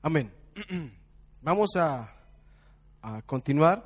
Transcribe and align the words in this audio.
Amén. 0.00 0.32
Vamos 1.42 1.70
a, 1.74 2.14
a 3.02 3.20
continuar 3.22 3.84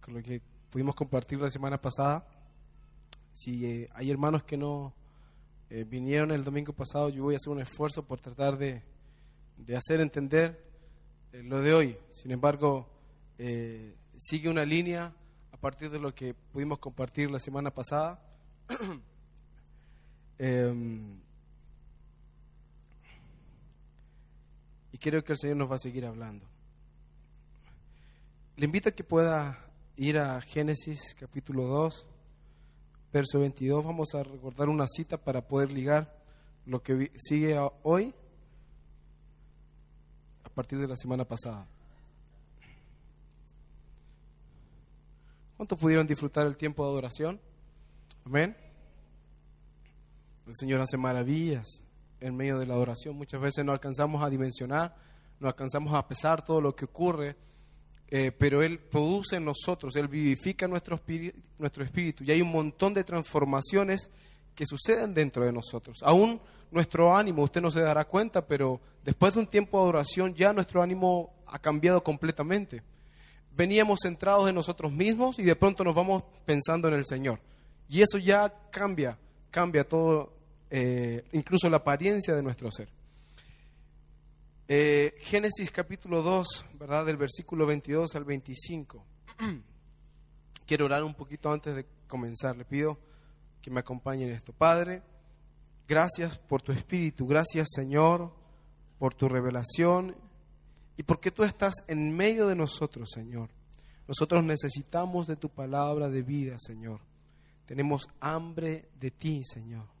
con 0.00 0.14
lo 0.14 0.22
que 0.22 0.40
pudimos 0.70 0.94
compartir 0.94 1.40
la 1.40 1.50
semana 1.50 1.80
pasada. 1.80 2.24
Si 3.32 3.66
eh, 3.66 3.90
hay 3.92 4.08
hermanos 4.08 4.44
que 4.44 4.56
no 4.56 4.94
eh, 5.68 5.82
vinieron 5.82 6.30
el 6.30 6.44
domingo 6.44 6.72
pasado, 6.72 7.08
yo 7.08 7.24
voy 7.24 7.34
a 7.34 7.38
hacer 7.38 7.52
un 7.52 7.60
esfuerzo 7.60 8.04
por 8.04 8.20
tratar 8.20 8.56
de, 8.56 8.84
de 9.56 9.76
hacer 9.76 10.00
entender 10.00 10.64
eh, 11.32 11.42
lo 11.42 11.60
de 11.60 11.74
hoy. 11.74 11.98
Sin 12.10 12.30
embargo, 12.30 12.88
sigue 14.16 14.48
una 14.48 14.64
línea 14.64 15.12
a 15.50 15.56
partir 15.56 15.90
de 15.90 15.98
lo 15.98 16.14
que 16.14 16.34
pudimos 16.34 16.78
compartir 16.78 17.32
la 17.32 17.40
semana 17.40 17.74
pasada. 17.74 18.22
y 24.96 24.98
creo 24.98 25.22
que 25.22 25.34
el 25.34 25.38
Señor 25.38 25.58
nos 25.58 25.70
va 25.70 25.74
a 25.74 25.78
seguir 25.78 26.06
hablando. 26.06 26.46
Le 28.56 28.64
invito 28.64 28.88
a 28.88 28.92
que 28.92 29.04
pueda 29.04 29.62
ir 29.98 30.18
a 30.18 30.40
Génesis 30.40 31.14
capítulo 31.20 31.66
2, 31.66 32.06
verso 33.12 33.40
22. 33.40 33.84
Vamos 33.84 34.14
a 34.14 34.22
recordar 34.22 34.70
una 34.70 34.86
cita 34.86 35.18
para 35.18 35.46
poder 35.46 35.70
ligar 35.70 36.18
lo 36.64 36.82
que 36.82 37.12
sigue 37.14 37.58
hoy 37.82 38.14
a 40.44 40.48
partir 40.48 40.78
de 40.78 40.88
la 40.88 40.96
semana 40.96 41.26
pasada. 41.26 41.66
¿Cuántos 45.58 45.78
pudieron 45.78 46.06
disfrutar 46.06 46.46
el 46.46 46.56
tiempo 46.56 46.82
de 46.84 46.90
adoración? 46.92 47.38
Amén. 48.24 48.56
El 50.46 50.54
Señor 50.54 50.80
hace 50.80 50.96
maravillas 50.96 51.82
en 52.26 52.36
medio 52.36 52.58
de 52.58 52.66
la 52.66 52.74
adoración. 52.74 53.16
Muchas 53.16 53.40
veces 53.40 53.64
no 53.64 53.72
alcanzamos 53.72 54.22
a 54.22 54.30
dimensionar, 54.30 54.94
no 55.40 55.48
alcanzamos 55.48 55.94
a 55.94 56.06
pesar 56.06 56.44
todo 56.44 56.60
lo 56.60 56.74
que 56.74 56.84
ocurre, 56.84 57.36
eh, 58.08 58.32
pero 58.32 58.62
Él 58.62 58.78
produce 58.78 59.36
en 59.36 59.44
nosotros, 59.44 59.96
Él 59.96 60.08
vivifica 60.08 60.68
nuestro 60.68 61.00
nuestro 61.58 61.84
espíritu 61.84 62.22
y 62.24 62.30
hay 62.30 62.40
un 62.40 62.52
montón 62.52 62.94
de 62.94 63.04
transformaciones 63.04 64.10
que 64.54 64.64
suceden 64.64 65.12
dentro 65.12 65.44
de 65.44 65.52
nosotros. 65.52 65.98
Aún 66.02 66.40
nuestro 66.70 67.16
ánimo, 67.16 67.42
usted 67.42 67.60
no 67.60 67.70
se 67.70 67.80
dará 67.80 68.04
cuenta, 68.04 68.46
pero 68.46 68.80
después 69.04 69.34
de 69.34 69.40
un 69.40 69.46
tiempo 69.46 69.78
de 69.78 69.84
adoración 69.84 70.34
ya 70.34 70.52
nuestro 70.52 70.82
ánimo 70.82 71.34
ha 71.46 71.58
cambiado 71.58 72.02
completamente. 72.02 72.82
Veníamos 73.54 74.00
centrados 74.02 74.48
en 74.48 74.54
nosotros 74.54 74.92
mismos 74.92 75.38
y 75.38 75.42
de 75.42 75.56
pronto 75.56 75.84
nos 75.84 75.94
vamos 75.94 76.24
pensando 76.44 76.88
en 76.88 76.94
el 76.94 77.06
Señor. 77.06 77.40
Y 77.88 78.00
eso 78.00 78.18
ya 78.18 78.52
cambia, 78.70 79.18
cambia 79.50 79.86
todo, 79.86 80.32
eh, 80.70 81.24
incluso 81.32 81.70
la 81.70 81.78
apariencia 81.78 82.34
de 82.34 82.42
nuestro 82.42 82.70
ser. 82.70 82.88
Eh, 84.68 85.14
Génesis 85.20 85.70
capítulo 85.70 86.22
2, 86.22 86.66
¿verdad? 86.78 87.06
Del 87.06 87.16
versículo 87.16 87.66
22 87.66 88.14
al 88.16 88.24
25. 88.24 89.04
Quiero 90.66 90.86
orar 90.86 91.04
un 91.04 91.14
poquito 91.14 91.52
antes 91.52 91.76
de 91.76 91.86
comenzar. 92.08 92.56
Le 92.56 92.64
pido 92.64 92.98
que 93.62 93.70
me 93.70 93.80
acompañen 93.80 94.30
en 94.30 94.34
esto. 94.34 94.52
Padre, 94.52 95.02
gracias 95.86 96.38
por 96.38 96.62
tu 96.62 96.72
espíritu. 96.72 97.26
Gracias, 97.26 97.68
Señor, 97.74 98.32
por 98.98 99.14
tu 99.14 99.28
revelación 99.28 100.16
y 100.96 101.02
porque 101.02 101.30
tú 101.30 101.44
estás 101.44 101.74
en 101.86 102.16
medio 102.16 102.48
de 102.48 102.56
nosotros, 102.56 103.10
Señor. 103.12 103.50
Nosotros 104.08 104.42
necesitamos 104.42 105.26
de 105.26 105.36
tu 105.36 105.48
palabra 105.48 106.08
de 106.08 106.22
vida, 106.22 106.56
Señor. 106.58 107.00
Tenemos 107.66 108.08
hambre 108.20 108.88
de 108.98 109.10
ti, 109.10 109.42
Señor. 109.44 109.95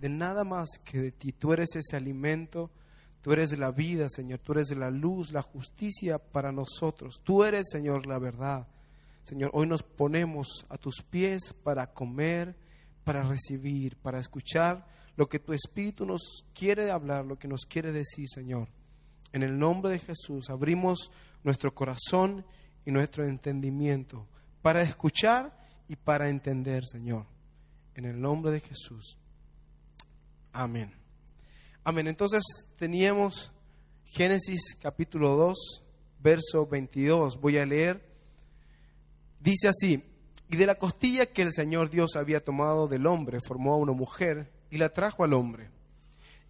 De 0.00 0.08
nada 0.08 0.44
más 0.44 0.68
que 0.82 0.98
de 0.98 1.12
ti. 1.12 1.32
Tú 1.32 1.52
eres 1.52 1.76
ese 1.76 1.96
alimento. 1.96 2.70
Tú 3.20 3.32
eres 3.32 3.56
la 3.58 3.70
vida, 3.70 4.08
Señor. 4.08 4.38
Tú 4.38 4.52
eres 4.52 4.70
la 4.70 4.90
luz, 4.90 5.32
la 5.32 5.42
justicia 5.42 6.18
para 6.18 6.52
nosotros. 6.52 7.20
Tú 7.22 7.44
eres, 7.44 7.68
Señor, 7.70 8.06
la 8.06 8.18
verdad. 8.18 8.66
Señor, 9.22 9.50
hoy 9.52 9.66
nos 9.66 9.82
ponemos 9.82 10.64
a 10.70 10.78
tus 10.78 11.02
pies 11.02 11.54
para 11.62 11.92
comer, 11.92 12.56
para 13.04 13.22
recibir, 13.22 13.96
para 13.96 14.18
escuchar 14.18 14.86
lo 15.16 15.28
que 15.28 15.38
tu 15.38 15.52
Espíritu 15.52 16.06
nos 16.06 16.46
quiere 16.54 16.90
hablar, 16.90 17.26
lo 17.26 17.38
que 17.38 17.46
nos 17.46 17.66
quiere 17.66 17.92
decir, 17.92 18.26
Señor. 18.26 18.68
En 19.32 19.42
el 19.42 19.58
nombre 19.58 19.90
de 19.90 19.98
Jesús 19.98 20.48
abrimos 20.48 21.12
nuestro 21.44 21.74
corazón 21.74 22.46
y 22.86 22.90
nuestro 22.90 23.26
entendimiento 23.26 24.26
para 24.62 24.80
escuchar 24.80 25.56
y 25.88 25.96
para 25.96 26.30
entender, 26.30 26.84
Señor. 26.86 27.26
En 27.94 28.06
el 28.06 28.18
nombre 28.18 28.50
de 28.50 28.60
Jesús. 28.60 29.19
Amén. 30.52 30.92
Amén. 31.84 32.08
Entonces 32.08 32.42
teníamos 32.76 33.52
Génesis 34.04 34.76
capítulo 34.80 35.36
2, 35.36 35.82
verso 36.20 36.66
22. 36.66 37.40
Voy 37.40 37.58
a 37.58 37.66
leer. 37.66 38.04
Dice 39.38 39.68
así, 39.68 40.04
y 40.50 40.56
de 40.56 40.66
la 40.66 40.74
costilla 40.74 41.26
que 41.26 41.42
el 41.42 41.52
Señor 41.52 41.90
Dios 41.90 42.16
había 42.16 42.44
tomado 42.44 42.88
del 42.88 43.06
hombre, 43.06 43.38
formó 43.46 43.74
a 43.74 43.78
una 43.78 43.92
mujer 43.92 44.50
y 44.70 44.78
la 44.78 44.88
trajo 44.88 45.22
al 45.24 45.32
hombre. 45.32 45.70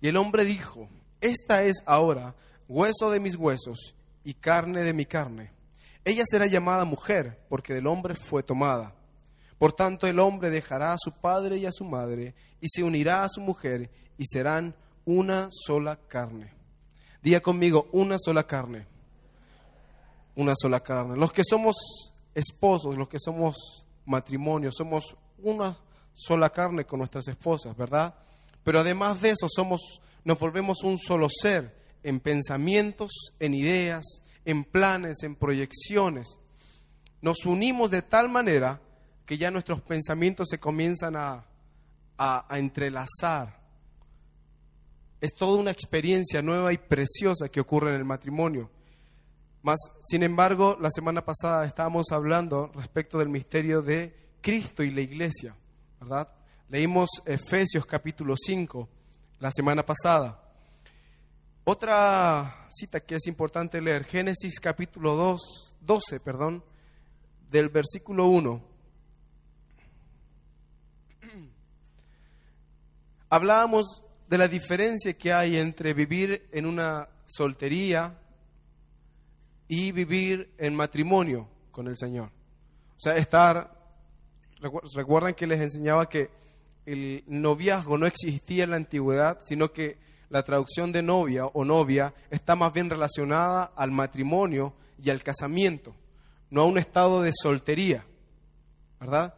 Y 0.01 0.09
el 0.09 0.17
hombre 0.17 0.45
dijo, 0.45 0.89
esta 1.21 1.63
es 1.65 1.83
ahora 1.85 2.35
hueso 2.67 3.11
de 3.11 3.21
mis 3.21 3.37
huesos 3.37 3.95
y 4.25 4.35
carne 4.35 4.83
de 4.83 4.95
mi 4.95 5.05
carne. 5.05 5.53
Ella 6.05 6.25
será 6.27 6.47
llamada 6.47 6.87
mujer, 6.87 7.39
porque 7.49 7.75
del 7.75 7.87
hombre 7.87 8.15
fue 8.15 8.43
tomada. 8.43 8.95
Por 9.61 9.75
tanto, 9.75 10.07
el 10.07 10.19
hombre 10.21 10.49
dejará 10.49 10.95
a 10.95 10.99
su 10.99 11.13
padre 11.13 11.59
y 11.59 11.67
a 11.67 11.71
su 11.71 11.85
madre, 11.85 12.35
y 12.63 12.69
se 12.71 12.83
unirá 12.83 13.25
a 13.25 13.29
su 13.29 13.43
mujer, 13.43 13.91
y 14.17 14.25
serán 14.25 14.75
una 15.05 15.49
sola 15.51 15.99
carne. 16.09 16.55
Diga 17.23 17.41
conmigo, 17.41 17.87
una 17.93 18.17
sola 18.19 18.47
carne. 18.47 18.87
Una 20.35 20.55
sola 20.57 20.81
carne. 20.81 21.15
Los 21.19 21.31
que 21.31 21.43
somos 21.45 21.77
esposos, 22.35 22.97
los 22.97 23.07
que 23.07 23.19
somos 23.19 23.85
matrimonio, 24.07 24.73
somos 24.73 25.15
una 25.43 25.77
sola 26.15 26.49
carne 26.49 26.87
con 26.87 27.01
nuestras 27.01 27.29
esposas, 27.29 27.77
¿verdad? 27.77 28.15
Pero 28.65 28.81
además 28.81 29.21
de 29.21 29.33
eso, 29.33 29.47
somos, 29.55 30.01
nos 30.25 30.39
volvemos 30.39 30.83
un 30.85 30.99
solo 30.99 31.29
ser 31.29 31.77
en 32.03 32.21
pensamientos, 32.21 33.13
en 33.39 33.53
ideas, 33.53 34.23
en 34.47 34.65
planes, 34.65 35.23
en 35.23 35.37
proyecciones. 35.37 36.39
Nos 37.21 37.45
unimos 37.45 37.91
de 37.91 38.01
tal 38.01 38.31
manera 38.31 38.81
que 39.31 39.39
ya 39.39 39.53
nuestros 39.53 39.81
pensamientos 39.81 40.49
se 40.51 40.59
comienzan 40.59 41.15
a, 41.15 41.45
a, 42.19 42.59
entrelazar. 42.59 43.61
Es 45.21 45.33
toda 45.35 45.61
una 45.61 45.71
experiencia 45.71 46.43
nueva 46.43 46.73
y 46.73 46.79
preciosa 46.79 47.49
que 47.49 47.61
ocurre 47.61 47.91
en 47.91 47.99
el 47.99 48.05
matrimonio. 48.05 48.69
Mas, 49.63 49.79
sin 50.03 50.25
embargo, 50.25 50.77
la 50.81 50.91
semana 50.91 51.25
pasada 51.25 51.65
estábamos 51.65 52.11
hablando 52.11 52.73
respecto 52.75 53.19
del 53.21 53.29
misterio 53.29 53.83
de 53.83 54.13
Cristo 54.41 54.83
y 54.83 54.91
la 54.91 55.03
iglesia, 55.03 55.55
¿verdad? 56.01 56.29
Leímos 56.69 57.09
Efesios 57.25 57.87
capítulo 57.87 58.35
5 58.37 58.89
la 59.39 59.53
semana 59.53 59.87
pasada. 59.87 60.43
Otra 61.63 62.67
cita 62.69 62.99
que 62.99 63.15
es 63.15 63.29
importante 63.29 63.81
leer, 63.81 64.03
Génesis 64.07 64.59
capítulo 64.59 65.15
2, 65.15 65.77
12, 65.83 66.19
perdón, 66.19 66.65
del 67.49 67.69
versículo 67.69 68.27
1. 68.27 68.70
Hablábamos 73.31 74.03
de 74.29 74.39
la 74.39 74.49
diferencia 74.49 75.15
que 75.15 75.33
hay 75.33 75.57
entre 75.57 75.95
vivir 75.95 76.49
en 76.53 76.67
una 76.67 77.09
soltería 77.27 78.19
y 79.69 79.93
vivir 79.93 80.53
en 80.59 80.75
matrimonio 80.75 81.49
con 81.71 81.87
el 81.87 81.97
Señor. 81.97 82.29
O 82.97 83.01
sea, 83.01 83.17
estar, 83.17 83.73
recu- 84.61 84.83
recuerdan 84.95 85.35
que 85.35 85.47
les 85.47 85.61
enseñaba 85.61 86.09
que 86.09 86.31
el 86.87 87.23
noviazgo 87.27 87.97
no 87.97 88.07
existía 88.07 88.65
en 88.65 88.71
la 88.71 88.77
antigüedad, 88.77 89.39
sino 89.45 89.73
que 89.73 89.99
la 90.29 90.43
traducción 90.43 90.91
de 90.93 91.03
novia 91.03 91.47
o 91.47 91.65
novia 91.65 92.13
está 92.31 92.57
más 92.57 92.73
bien 92.73 92.91
relacionada 92.91 93.73
al 93.77 93.91
matrimonio 93.93 94.75
y 95.03 95.11
al 95.11 95.23
casamiento, 95.23 95.95
no 96.51 96.63
a 96.63 96.67
un 96.67 96.79
estado 96.79 97.23
de 97.23 97.31
soltería, 97.33 98.05
¿verdad? 98.99 99.35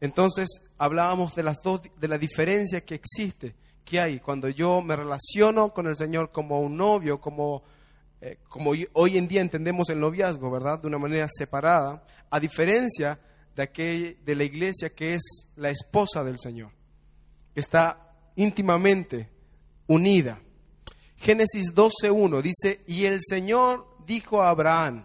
Entonces 0.00 0.62
hablábamos 0.78 1.34
de 1.34 1.42
las 1.42 1.56
dos, 1.62 1.80
de 1.98 2.08
la 2.08 2.18
diferencia 2.18 2.84
que 2.84 2.94
existe, 2.94 3.54
que 3.84 4.00
hay 4.00 4.20
cuando 4.20 4.48
yo 4.48 4.82
me 4.82 4.96
relaciono 4.96 5.72
con 5.72 5.86
el 5.86 5.96
Señor 5.96 6.30
como 6.32 6.60
un 6.60 6.76
novio, 6.76 7.20
como 7.20 7.62
eh, 8.20 8.38
como 8.48 8.70
hoy- 8.94 9.18
en 9.18 9.28
día 9.28 9.42
entendemos 9.42 9.90
el 9.90 10.00
noviazgo, 10.00 10.50
¿verdad? 10.50 10.80
De 10.80 10.86
una 10.86 10.98
manera 10.98 11.28
separada, 11.28 12.02
a 12.30 12.40
diferencia 12.40 13.20
de, 13.54 13.62
aquel, 13.62 14.18
de 14.24 14.34
la 14.34 14.44
iglesia 14.44 14.88
que 14.90 15.14
es 15.14 15.48
la 15.56 15.68
esposa 15.68 16.24
del 16.24 16.38
Señor, 16.40 16.70
que 17.52 17.60
está 17.60 18.14
íntimamente 18.34 19.28
unida. 19.86 20.40
Génesis 21.16 21.74
12.1 21.74 22.40
dice, 22.40 22.80
y 22.86 23.04
el 23.04 23.20
Señor 23.22 23.86
dijo 24.06 24.42
a 24.42 24.48
Abraham, 24.48 25.04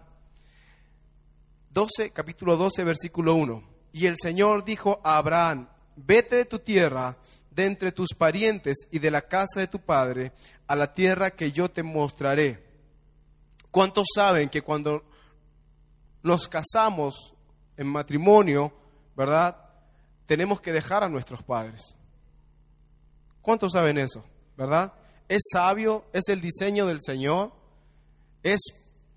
12, 1.70 2.12
capítulo 2.12 2.58
12, 2.58 2.84
versículo 2.84 3.36
1, 3.36 3.64
y 3.94 4.06
el 4.06 4.16
Señor 4.22 4.64
dijo 4.64 5.02
a 5.04 5.18
Abraham, 5.18 5.68
vete 5.96 6.38
de 6.38 6.46
tu 6.46 6.60
tierra 6.60 7.18
de 7.50 7.66
entre 7.66 7.92
tus 7.92 8.10
parientes 8.18 8.88
y 8.92 9.00
de 9.00 9.12
la 9.12 9.22
casa 9.22 9.60
de 9.60 9.68
tu 9.68 9.80
padre 9.80 10.32
a 10.68 10.76
la 10.76 10.94
tierra 10.94 11.32
que 11.32 11.52
yo 11.52 11.70
te 11.70 11.84
mostraré. 11.84 12.66
¿Cuántos 13.70 14.06
saben 14.16 14.50
que 14.50 14.62
cuando 14.62 15.04
nos 16.24 16.48
casamos 16.48 17.34
en 17.78 17.88
matrimonio, 17.88 18.74
¿verdad? 19.16 19.58
Tenemos 20.26 20.62
que 20.62 20.72
dejar 20.72 21.04
a 21.04 21.10
nuestros 21.10 21.42
padres. 21.42 21.96
¿Cuántos 23.42 23.74
saben 23.74 23.98
eso? 23.98 24.24
¿Verdad? 24.56 24.94
Es 25.28 25.42
sabio, 25.52 26.06
es 26.14 26.28
el 26.30 26.42
diseño 26.42 26.86
del 26.86 27.00
Señor, 27.02 27.52
es, 28.44 28.60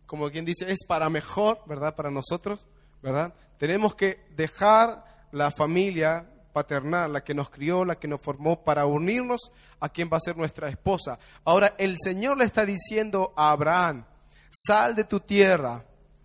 como 0.06 0.30
quien 0.30 0.44
dice, 0.44 0.70
es 0.70 0.84
para 0.86 1.10
mejor, 1.10 1.60
¿verdad? 1.66 1.94
Para 1.94 2.10
nosotros, 2.10 2.66
¿verdad? 3.02 3.34
Tenemos 3.64 3.94
que 3.94 4.26
dejar 4.36 5.06
la 5.32 5.50
familia 5.50 6.28
paternal, 6.52 7.14
la 7.14 7.24
que 7.24 7.32
nos 7.32 7.48
crió, 7.48 7.82
la 7.82 7.98
que 7.98 8.06
nos 8.06 8.20
formó, 8.20 8.62
para 8.62 8.84
unirnos 8.84 9.52
a 9.80 9.88
quien 9.88 10.10
va 10.12 10.18
a 10.18 10.20
ser 10.20 10.36
nuestra 10.36 10.68
esposa. 10.68 11.18
Ahora, 11.46 11.74
el 11.78 11.96
Señor 11.98 12.36
le 12.36 12.44
está 12.44 12.66
diciendo 12.66 13.32
a 13.34 13.52
Abraham, 13.52 14.04
sal 14.50 14.94
de 14.94 15.04
tu 15.04 15.18
tierra, 15.20 15.82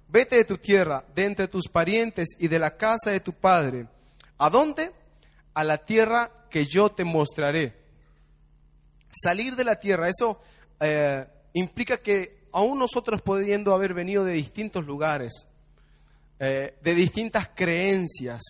vete 0.09 0.36
de 0.36 0.44
tu 0.44 0.57
tierra, 0.57 1.06
de 1.15 1.24
entre 1.24 1.47
tus 1.47 1.69
parientes 1.69 2.27
y 2.38 2.50
de 2.50 2.59
la 2.59 2.75
casa 2.75 3.12
de 3.12 3.21
tu 3.21 3.31
padre. 3.31 3.88
¿A 4.38 4.50
dónde? 4.50 4.92
A 5.53 5.63
la 5.63 5.77
tierra 5.77 6.30
que 6.50 6.65
yo 6.65 6.89
te 6.89 7.06
mostraré. 7.06 7.74
Salir 9.12 9.56
de 9.56 9.63
la 9.63 9.80
tierra, 9.80 10.09
eso 10.09 10.42
eh, 10.81 11.25
implica 11.53 12.00
que 12.00 12.50
aún 12.51 12.80
nosotros 12.80 13.21
pudiendo 13.21 13.74
haber 13.74 13.94
venido 13.94 14.25
de 14.25 14.33
distintos 14.33 14.85
lugares, 14.85 15.47
eh, 16.39 16.77
de 16.81 16.95
distintas 16.95 17.50
creencias, 17.53 18.41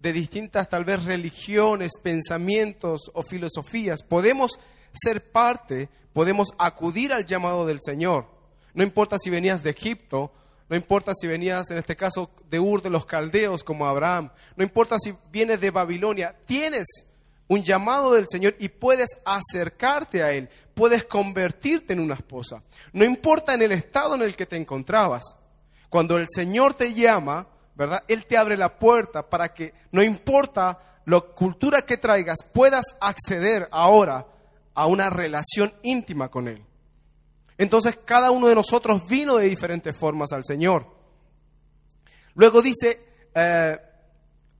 de 0.00 0.12
distintas 0.12 0.68
tal 0.68 0.84
vez 0.84 1.04
religiones, 1.04 1.92
pensamientos 2.02 3.10
o 3.14 3.22
filosofías, 3.22 4.02
podemos 4.02 4.58
ser 4.92 5.30
parte, 5.30 5.88
podemos 6.12 6.48
acudir 6.58 7.12
al 7.12 7.26
llamado 7.26 7.66
del 7.66 7.78
Señor. 7.80 8.26
No 8.74 8.82
importa 8.82 9.18
si 9.18 9.30
venías 9.30 9.62
de 9.62 9.70
Egipto, 9.70 10.32
no 10.68 10.76
importa 10.76 11.12
si 11.14 11.26
venías 11.26 11.70
en 11.70 11.78
este 11.78 11.96
caso 11.96 12.30
de 12.50 12.60
Ur 12.60 12.82
de 12.82 12.90
los 12.90 13.06
Caldeos 13.06 13.64
como 13.64 13.86
Abraham, 13.86 14.30
no 14.56 14.64
importa 14.64 14.96
si 14.98 15.14
vienes 15.32 15.60
de 15.60 15.70
Babilonia, 15.70 16.36
tienes 16.46 16.86
un 17.48 17.62
llamado 17.62 18.12
del 18.12 18.26
Señor 18.28 18.54
y 18.58 18.68
puedes 18.68 19.18
acercarte 19.24 20.22
a 20.22 20.32
Él, 20.32 20.48
puedes 20.74 21.04
convertirte 21.04 21.94
en 21.94 22.00
una 22.00 22.14
esposa. 22.14 22.62
No 22.92 23.04
importa 23.04 23.54
en 23.54 23.62
el 23.62 23.72
estado 23.72 24.14
en 24.14 24.22
el 24.22 24.36
que 24.36 24.46
te 24.46 24.56
encontrabas, 24.56 25.37
cuando 25.88 26.18
el 26.18 26.26
Señor 26.28 26.74
te 26.74 26.94
llama, 26.94 27.46
¿verdad? 27.74 28.04
Él 28.08 28.26
te 28.26 28.36
abre 28.36 28.56
la 28.56 28.78
puerta 28.78 29.28
para 29.28 29.52
que, 29.54 29.72
no 29.92 30.02
importa 30.02 31.00
la 31.06 31.20
cultura 31.20 31.82
que 31.82 31.96
traigas, 31.96 32.38
puedas 32.52 32.84
acceder 33.00 33.68
ahora 33.70 34.26
a 34.74 34.86
una 34.86 35.10
relación 35.10 35.72
íntima 35.82 36.28
con 36.28 36.48
Él. 36.48 36.64
Entonces 37.56 37.98
cada 38.04 38.30
uno 38.30 38.46
de 38.46 38.54
nosotros 38.54 39.06
vino 39.06 39.36
de 39.36 39.48
diferentes 39.48 39.96
formas 39.96 40.32
al 40.32 40.44
Señor. 40.44 40.86
Luego 42.34 42.62
dice, 42.62 43.00
eh, 43.34 43.78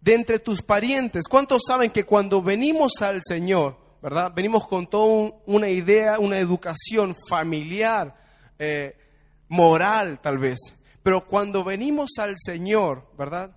de 0.00 0.14
entre 0.14 0.38
tus 0.40 0.62
parientes, 0.62 1.28
¿cuántos 1.28 1.62
saben 1.66 1.90
que 1.90 2.04
cuando 2.04 2.42
venimos 2.42 3.00
al 3.00 3.20
Señor, 3.22 3.76
¿verdad? 4.02 4.32
Venimos 4.34 4.66
con 4.66 4.86
toda 4.86 5.32
una 5.46 5.68
idea, 5.68 6.18
una 6.18 6.38
educación 6.38 7.14
familiar, 7.28 8.16
eh, 8.58 8.96
moral 9.48 10.20
tal 10.20 10.38
vez. 10.38 10.58
Pero 11.08 11.24
cuando 11.24 11.64
venimos 11.64 12.10
al 12.18 12.36
Señor, 12.36 13.02
¿verdad? 13.16 13.56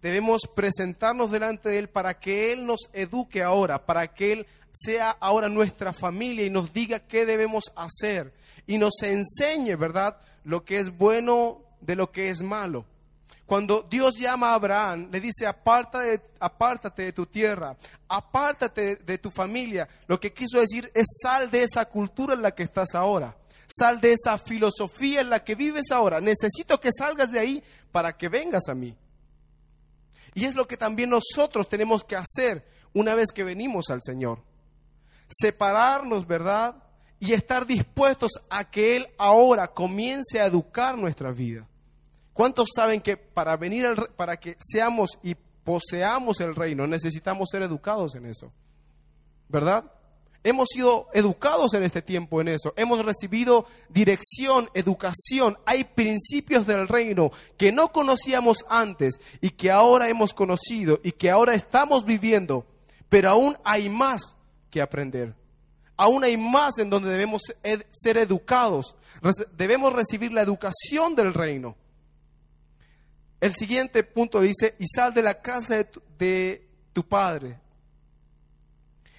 Debemos 0.00 0.48
presentarnos 0.54 1.30
delante 1.30 1.68
de 1.68 1.76
Él 1.76 1.90
para 1.90 2.18
que 2.18 2.54
Él 2.54 2.64
nos 2.64 2.88
eduque 2.94 3.42
ahora, 3.42 3.84
para 3.84 4.14
que 4.14 4.32
Él 4.32 4.46
sea 4.72 5.10
ahora 5.10 5.50
nuestra 5.50 5.92
familia 5.92 6.46
y 6.46 6.48
nos 6.48 6.72
diga 6.72 7.00
qué 7.00 7.26
debemos 7.26 7.64
hacer 7.76 8.32
y 8.66 8.78
nos 8.78 8.94
enseñe, 9.02 9.76
¿verdad? 9.76 10.16
Lo 10.42 10.64
que 10.64 10.78
es 10.78 10.96
bueno 10.96 11.64
de 11.82 11.96
lo 11.96 12.10
que 12.10 12.30
es 12.30 12.40
malo. 12.40 12.86
Cuando 13.44 13.82
Dios 13.82 14.16
llama 14.16 14.52
a 14.52 14.54
Abraham, 14.54 15.10
le 15.12 15.20
dice, 15.20 15.46
apártate, 15.46 16.22
apártate 16.40 17.02
de 17.02 17.12
tu 17.12 17.26
tierra, 17.26 17.76
apártate 18.08 18.96
de 18.96 19.18
tu 19.18 19.30
familia. 19.30 19.86
Lo 20.06 20.18
que 20.18 20.32
quiso 20.32 20.58
decir 20.58 20.90
es 20.94 21.04
sal 21.22 21.50
de 21.50 21.64
esa 21.64 21.84
cultura 21.84 22.32
en 22.32 22.40
la 22.40 22.54
que 22.54 22.62
estás 22.62 22.94
ahora. 22.94 23.36
Sal 23.66 24.00
de 24.00 24.12
esa 24.12 24.38
filosofía 24.38 25.20
en 25.20 25.30
la 25.30 25.42
que 25.42 25.54
vives 25.54 25.90
ahora. 25.90 26.20
Necesito 26.20 26.80
que 26.80 26.90
salgas 26.96 27.32
de 27.32 27.38
ahí 27.38 27.62
para 27.92 28.16
que 28.16 28.28
vengas 28.28 28.68
a 28.68 28.74
mí. 28.74 28.96
Y 30.34 30.44
es 30.44 30.54
lo 30.54 30.68
que 30.68 30.76
también 30.76 31.10
nosotros 31.10 31.68
tenemos 31.68 32.04
que 32.04 32.16
hacer 32.16 32.66
una 32.92 33.14
vez 33.14 33.32
que 33.32 33.42
venimos 33.42 33.90
al 33.90 34.02
Señor. 34.02 34.42
Separarnos, 35.28 36.26
¿verdad? 36.26 36.76
Y 37.18 37.32
estar 37.32 37.66
dispuestos 37.66 38.32
a 38.50 38.70
que 38.70 38.96
Él 38.96 39.08
ahora 39.18 39.68
comience 39.68 40.40
a 40.40 40.46
educar 40.46 40.96
nuestra 40.98 41.32
vida. 41.32 41.66
¿Cuántos 42.32 42.68
saben 42.74 43.00
que 43.00 43.16
para 43.16 43.56
venir 43.56 43.86
para 44.14 44.38
que 44.38 44.56
seamos 44.58 45.18
y 45.22 45.34
poseamos 45.34 46.38
el 46.40 46.54
reino 46.54 46.86
necesitamos 46.86 47.48
ser 47.50 47.62
educados 47.62 48.14
en 48.14 48.26
eso? 48.26 48.52
¿Verdad? 49.48 49.90
Hemos 50.46 50.68
sido 50.72 51.08
educados 51.12 51.74
en 51.74 51.82
este 51.82 52.02
tiempo 52.02 52.40
en 52.40 52.46
eso. 52.46 52.72
Hemos 52.76 53.04
recibido 53.04 53.66
dirección, 53.88 54.70
educación. 54.74 55.58
Hay 55.66 55.82
principios 55.82 56.68
del 56.68 56.86
reino 56.86 57.32
que 57.56 57.72
no 57.72 57.90
conocíamos 57.90 58.64
antes 58.68 59.20
y 59.40 59.50
que 59.50 59.72
ahora 59.72 60.08
hemos 60.08 60.32
conocido 60.32 61.00
y 61.02 61.10
que 61.10 61.30
ahora 61.30 61.56
estamos 61.56 62.04
viviendo. 62.04 62.64
Pero 63.08 63.30
aún 63.30 63.56
hay 63.64 63.88
más 63.88 64.36
que 64.70 64.80
aprender. 64.80 65.34
Aún 65.96 66.22
hay 66.22 66.36
más 66.36 66.78
en 66.78 66.90
donde 66.90 67.10
debemos 67.10 67.42
ser 67.90 68.16
educados. 68.16 68.94
Debemos 69.56 69.94
recibir 69.94 70.30
la 70.30 70.42
educación 70.42 71.16
del 71.16 71.34
reino. 71.34 71.74
El 73.40 73.52
siguiente 73.52 74.04
punto 74.04 74.40
dice, 74.40 74.76
y 74.78 74.86
sal 74.86 75.12
de 75.12 75.22
la 75.24 75.42
casa 75.42 75.84
de 76.18 76.68
tu, 76.92 77.02
padre 77.02 77.58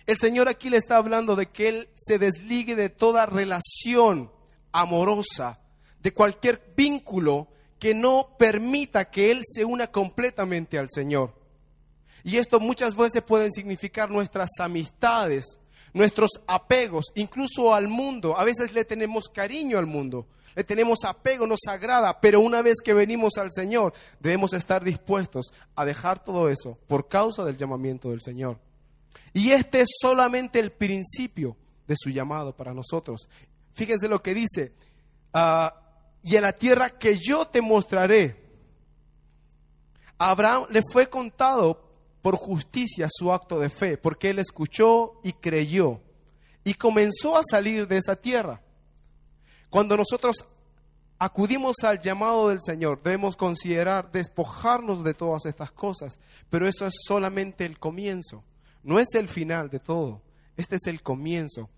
el 0.08 0.18
Señor 0.18 0.48
aquí 0.48 0.70
le 0.70 0.78
está 0.78 0.96
hablando 0.96 1.36
de 1.36 1.48
que 1.48 1.68
Él 1.68 1.90
se 1.94 2.18
desligue 2.18 2.78
de 2.78 2.90
toda 2.90 3.26
relación 3.26 4.32
amorosa, 4.72 5.60
de 6.00 6.14
cualquier 6.14 6.74
vínculo 6.78 7.50
que 7.78 7.94
no 7.94 8.36
permita 8.40 9.12
que 9.12 9.32
Él 9.32 9.42
se 9.44 9.66
una 9.66 9.88
completamente 9.88 10.80
al 10.80 10.88
Señor. 10.90 11.34
Y 12.24 12.38
esto 12.38 12.62
muchas 12.62 12.96
veces 12.96 13.22
pueden 13.22 13.52
significar 13.52 14.10
nuestras 14.10 14.50
amistades, 14.60 15.60
nuestros 15.94 16.32
apegos, 16.48 17.08
incluso 17.16 17.74
al 17.74 17.90
mundo. 17.90 18.38
A 18.40 18.46
veces 18.46 18.72
le 18.72 18.86
tenemos 18.86 19.26
cariño 19.28 19.78
al 19.78 19.88
mundo, 19.88 20.26
le 20.56 20.64
tenemos 20.64 21.00
apego, 21.04 21.46
nos 21.46 21.68
agrada, 21.68 22.22
pero 22.22 22.40
una 22.40 22.62
vez 22.62 22.78
que 22.84 22.94
venimos 22.94 23.38
al 23.38 23.52
Señor 23.52 23.94
debemos 24.22 24.54
estar 24.54 24.86
dispuestos 24.86 25.48
a 25.76 25.84
dejar 25.84 26.24
todo 26.24 26.50
eso 26.50 26.78
por 26.88 27.10
causa 27.10 27.44
del 27.44 27.58
llamamiento 27.58 28.10
del 28.10 28.22
Señor. 28.22 28.58
Y 29.34 29.52
este 29.52 29.82
es 29.82 29.90
solamente 30.02 30.60
el 30.60 30.72
principio 30.72 31.56
de 31.88 31.96
su 31.98 32.10
llamado 32.10 32.56
para 32.56 32.74
nosotros. 32.74 33.30
Fíjense 33.74 34.08
lo 34.08 34.22
que 34.22 34.34
dice, 34.34 34.74
ah, 35.34 35.74
y 36.24 36.36
en 36.36 36.42
la 36.42 36.54
tierra 36.54 36.90
que 36.90 37.18
yo 37.18 37.46
te 37.46 37.62
mostraré. 37.62 38.46
Abraham 40.18 40.66
le 40.70 40.82
fue 40.92 41.08
contado 41.08 41.88
por 42.22 42.36
justicia 42.36 43.08
su 43.10 43.32
acto 43.32 43.60
de 43.60 43.70
fe, 43.70 43.98
porque 43.98 44.32
él 44.32 44.40
escuchó 44.40 45.20
y 45.24 45.34
creyó 45.34 46.02
y 46.64 46.74
comenzó 46.74 47.38
a 47.38 47.44
salir 47.50 47.88
de 47.88 47.96
esa 47.96 48.18
tierra. 48.18 48.62
Cuando 49.70 49.96
nosotros 49.96 50.46
acudimos 51.18 51.78
al 51.84 52.02
llamado 52.02 52.50
del 52.50 52.60
Señor, 52.62 53.02
debemos 53.02 53.38
considerar 53.38 54.12
despojarnos 54.12 55.04
de 55.04 55.14
todas 55.14 55.46
estas 55.46 55.72
cosas, 55.72 56.20
pero 56.50 56.68
eso 56.68 56.86
es 56.86 56.94
solamente 57.06 57.64
el 57.64 57.80
comienzo. 57.80 58.44
No 58.88 59.00
es 59.00 59.16
el 59.16 59.28
final 59.28 59.70
de 59.70 59.82
todo, 59.82 60.22
este 60.56 60.78
es 60.78 60.88
el 60.88 61.04
comienzo. 61.04 61.70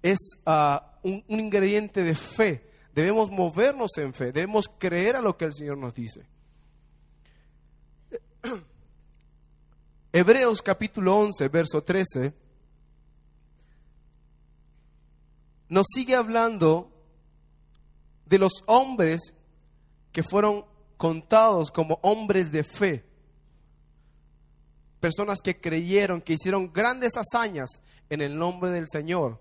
Es 0.00 0.18
ah, 0.46 0.96
un, 1.02 1.24
ingrediente 1.26 2.04
de 2.04 2.14
fe. 2.14 2.70
Debemos 2.94 3.32
movernos 3.32 3.90
en 3.96 4.14
fe, 4.14 4.30
debemos 4.30 4.66
creer 4.78 5.16
a 5.16 5.20
lo 5.20 5.36
que 5.36 5.46
el 5.46 5.52
Señor 5.52 5.76
nos 5.78 5.92
dice. 5.92 6.24
Hebreos 10.12 10.62
capítulo 10.62 11.18
11, 11.18 11.48
verso 11.48 11.82
13, 11.82 12.32
nos 15.68 15.86
sigue 15.92 16.14
hablando 16.14 16.92
de 18.24 18.38
los 18.38 18.52
hombres 18.66 19.34
que 20.12 20.22
fueron 20.22 20.64
contados 20.96 21.72
como 21.72 21.98
hombres 22.02 22.52
de 22.52 22.62
fe 22.62 23.11
personas 25.02 25.40
que 25.42 25.60
creyeron, 25.60 26.20
que 26.20 26.34
hicieron 26.34 26.72
grandes 26.72 27.14
hazañas 27.16 27.82
en 28.08 28.20
el 28.22 28.38
nombre 28.38 28.70
del 28.70 28.86
Señor, 28.88 29.40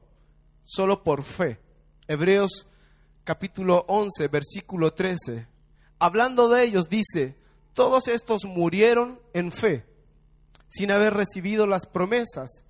solo 0.63 1.03
por 1.03 1.21
fe. 1.21 1.59
Hebreos 2.07 2.65
capítulo 3.23 3.85
11, 3.87 4.27
versículo 4.27 4.91
13. 4.91 5.45
Hablando 5.99 6.49
de 6.49 6.63
ellos, 6.63 6.89
dice, 6.89 7.37
todos 7.75 8.07
estos 8.07 8.45
murieron 8.45 9.21
en 9.33 9.51
fe, 9.51 9.85
sin 10.67 10.89
haber 10.89 11.13
recibido 11.13 11.67
las 11.67 11.85
promesas, 11.85 12.65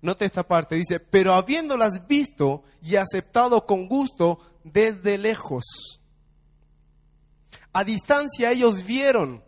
Note 0.00 0.24
esta 0.24 0.46
parte, 0.46 0.76
dice, 0.76 1.00
pero 1.00 1.34
habiéndolas 1.34 2.06
visto 2.06 2.62
y 2.80 2.94
aceptado 2.96 3.66
con 3.66 3.88
gusto 3.88 4.38
desde 4.62 5.18
lejos. 5.18 5.64
A 7.72 7.82
distancia 7.82 8.52
ellos 8.52 8.84
vieron 8.86 9.42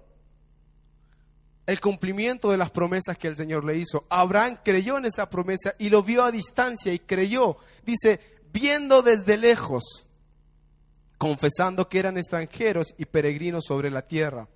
el 1.71 1.81
cumplimiento 1.81 2.51
de 2.51 2.57
las 2.57 2.73
promesas 2.73 3.17
que 3.17 3.29
el 3.29 3.37
Señor 3.37 3.65
le 3.65 3.77
hizo. 3.77 4.05
Abraham 4.11 4.59
creyó 4.65 4.99
en 4.99 5.05
esa 5.05 5.31
promesa 5.31 5.77
y 5.79 5.89
lo 5.89 6.03
vio 6.03 6.25
a 6.25 6.33
distancia 6.33 6.93
y 6.93 6.99
creyó. 6.99 7.59
Dice, 7.87 8.19
viendo 8.53 9.03
desde 9.03 9.37
lejos, 9.37 10.05
confesando 11.17 11.89
que 11.89 12.01
eran 12.01 12.19
extranjeros 12.19 12.89
y 12.99 13.05
peregrinos 13.05 13.67
sobre 13.69 13.89
la 13.89 14.03
tierra. 14.03 14.49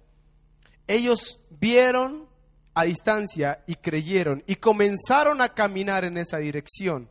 Ellos 0.89 1.39
vieron 1.51 2.29
a 2.75 2.83
distancia 2.83 3.63
y 3.69 3.77
creyeron 3.77 4.43
y 4.49 4.57
comenzaron 4.57 5.41
a 5.41 5.51
caminar 5.51 6.05
en 6.05 6.19
esa 6.19 6.39
dirección. 6.39 7.09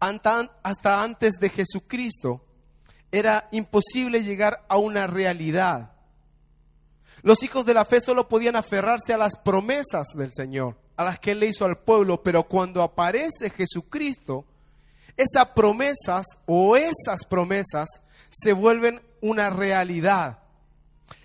Hasta 0.00 1.02
antes 1.02 1.34
de 1.34 1.50
Jesucristo 1.50 2.42
era 3.10 3.50
imposible 3.52 4.22
llegar 4.22 4.64
a 4.70 4.78
una 4.78 5.06
realidad. 5.06 5.92
Los 7.22 7.42
hijos 7.44 7.64
de 7.64 7.74
la 7.74 7.84
fe 7.84 8.00
solo 8.00 8.28
podían 8.28 8.56
aferrarse 8.56 9.12
a 9.12 9.18
las 9.18 9.36
promesas 9.36 10.08
del 10.16 10.32
Señor, 10.32 10.76
a 10.96 11.04
las 11.04 11.20
que 11.20 11.30
Él 11.30 11.40
le 11.40 11.46
hizo 11.46 11.64
al 11.64 11.78
pueblo, 11.78 12.22
pero 12.22 12.42
cuando 12.44 12.82
aparece 12.82 13.50
Jesucristo, 13.50 14.44
esas 15.16 15.46
promesas 15.54 16.26
o 16.46 16.76
esas 16.76 17.24
promesas 17.24 17.88
se 18.28 18.52
vuelven 18.52 19.00
una 19.20 19.50
realidad. 19.50 20.40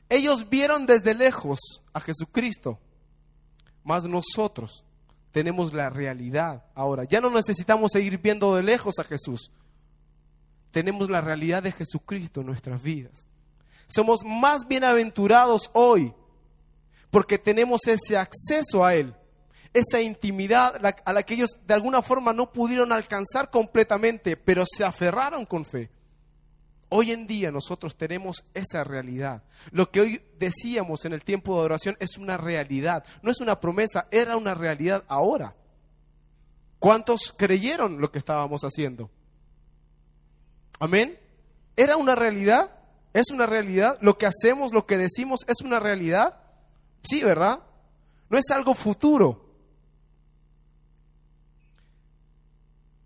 Ellos 0.10 0.50
vieron 0.50 0.86
desde 0.86 1.16
lejos 1.16 1.60
a 1.94 2.00
Jesucristo, 2.00 2.80
mas 3.84 4.04
nosotros 4.04 4.86
tenemos 5.32 5.74
la 5.74 5.90
realidad 5.90 6.64
ahora. 6.76 7.06
Ya 7.06 7.22
no 7.22 7.30
necesitamos 7.30 7.92
seguir 7.92 8.20
viendo 8.20 8.56
de 8.56 8.64
lejos 8.64 9.00
a 9.00 9.04
Jesús. 9.04 9.52
Tenemos 10.72 11.10
la 11.10 11.22
realidad 11.22 11.64
de 11.64 11.72
Jesucristo 11.72 12.42
en 12.42 12.48
nuestras 12.48 12.82
vidas. 12.84 13.26
Somos 13.88 14.24
más 14.26 14.68
bienaventurados 14.68 15.70
hoy 15.74 16.14
porque 17.10 17.38
tenemos 17.38 17.82
ese 17.88 18.18
acceso 18.18 18.86
a 18.86 18.96
Él, 18.96 19.16
esa 19.74 20.02
intimidad 20.02 20.76
a 21.06 21.14
la 21.14 21.24
que 21.24 21.34
ellos 21.34 21.58
de 21.66 21.74
alguna 21.74 22.02
forma 22.02 22.34
no 22.34 22.52
pudieron 22.52 22.92
alcanzar 22.92 23.50
completamente, 23.50 24.36
pero 24.38 24.66
se 24.66 24.84
aferraron 24.84 25.46
con 25.46 25.66
fe. 25.66 25.90
Hoy 26.90 27.12
en 27.12 27.28
día 27.28 27.52
nosotros 27.52 27.98
tenemos 27.98 28.46
esa 28.54 28.84
realidad. 28.84 29.44
Lo 29.72 29.92
que 29.92 30.02
hoy 30.02 30.22
decíamos 30.40 31.04
en 31.04 31.14
el 31.14 31.24
tiempo 31.24 31.54
de 31.54 31.60
adoración 31.60 31.98
es 32.00 32.18
una 32.18 32.38
realidad, 32.38 33.04
no 33.22 33.32
es 33.32 33.42
una 33.42 33.60
promesa, 33.60 34.08
era 34.12 34.38
una 34.38 34.54
realidad 34.54 35.04
ahora. 35.08 35.56
¿Cuántos 36.80 37.34
creyeron 37.36 38.00
lo 38.00 38.12
que 38.12 38.20
estábamos 38.20 38.62
haciendo? 38.62 39.10
Amén. 40.80 41.20
¿Era 41.76 41.98
una 41.98 42.16
realidad? 42.16 42.77
¿Es 43.18 43.32
una 43.32 43.48
realidad? 43.48 43.98
¿Lo 44.00 44.16
que 44.16 44.28
hacemos, 44.28 44.72
lo 44.72 44.86
que 44.86 44.96
decimos, 44.96 45.40
es 45.48 45.66
una 45.66 45.80
realidad? 45.80 46.38
Sí, 47.02 47.24
¿verdad? 47.24 47.62
No 48.30 48.38
es 48.38 48.46
algo 48.52 48.76
futuro. 48.76 49.44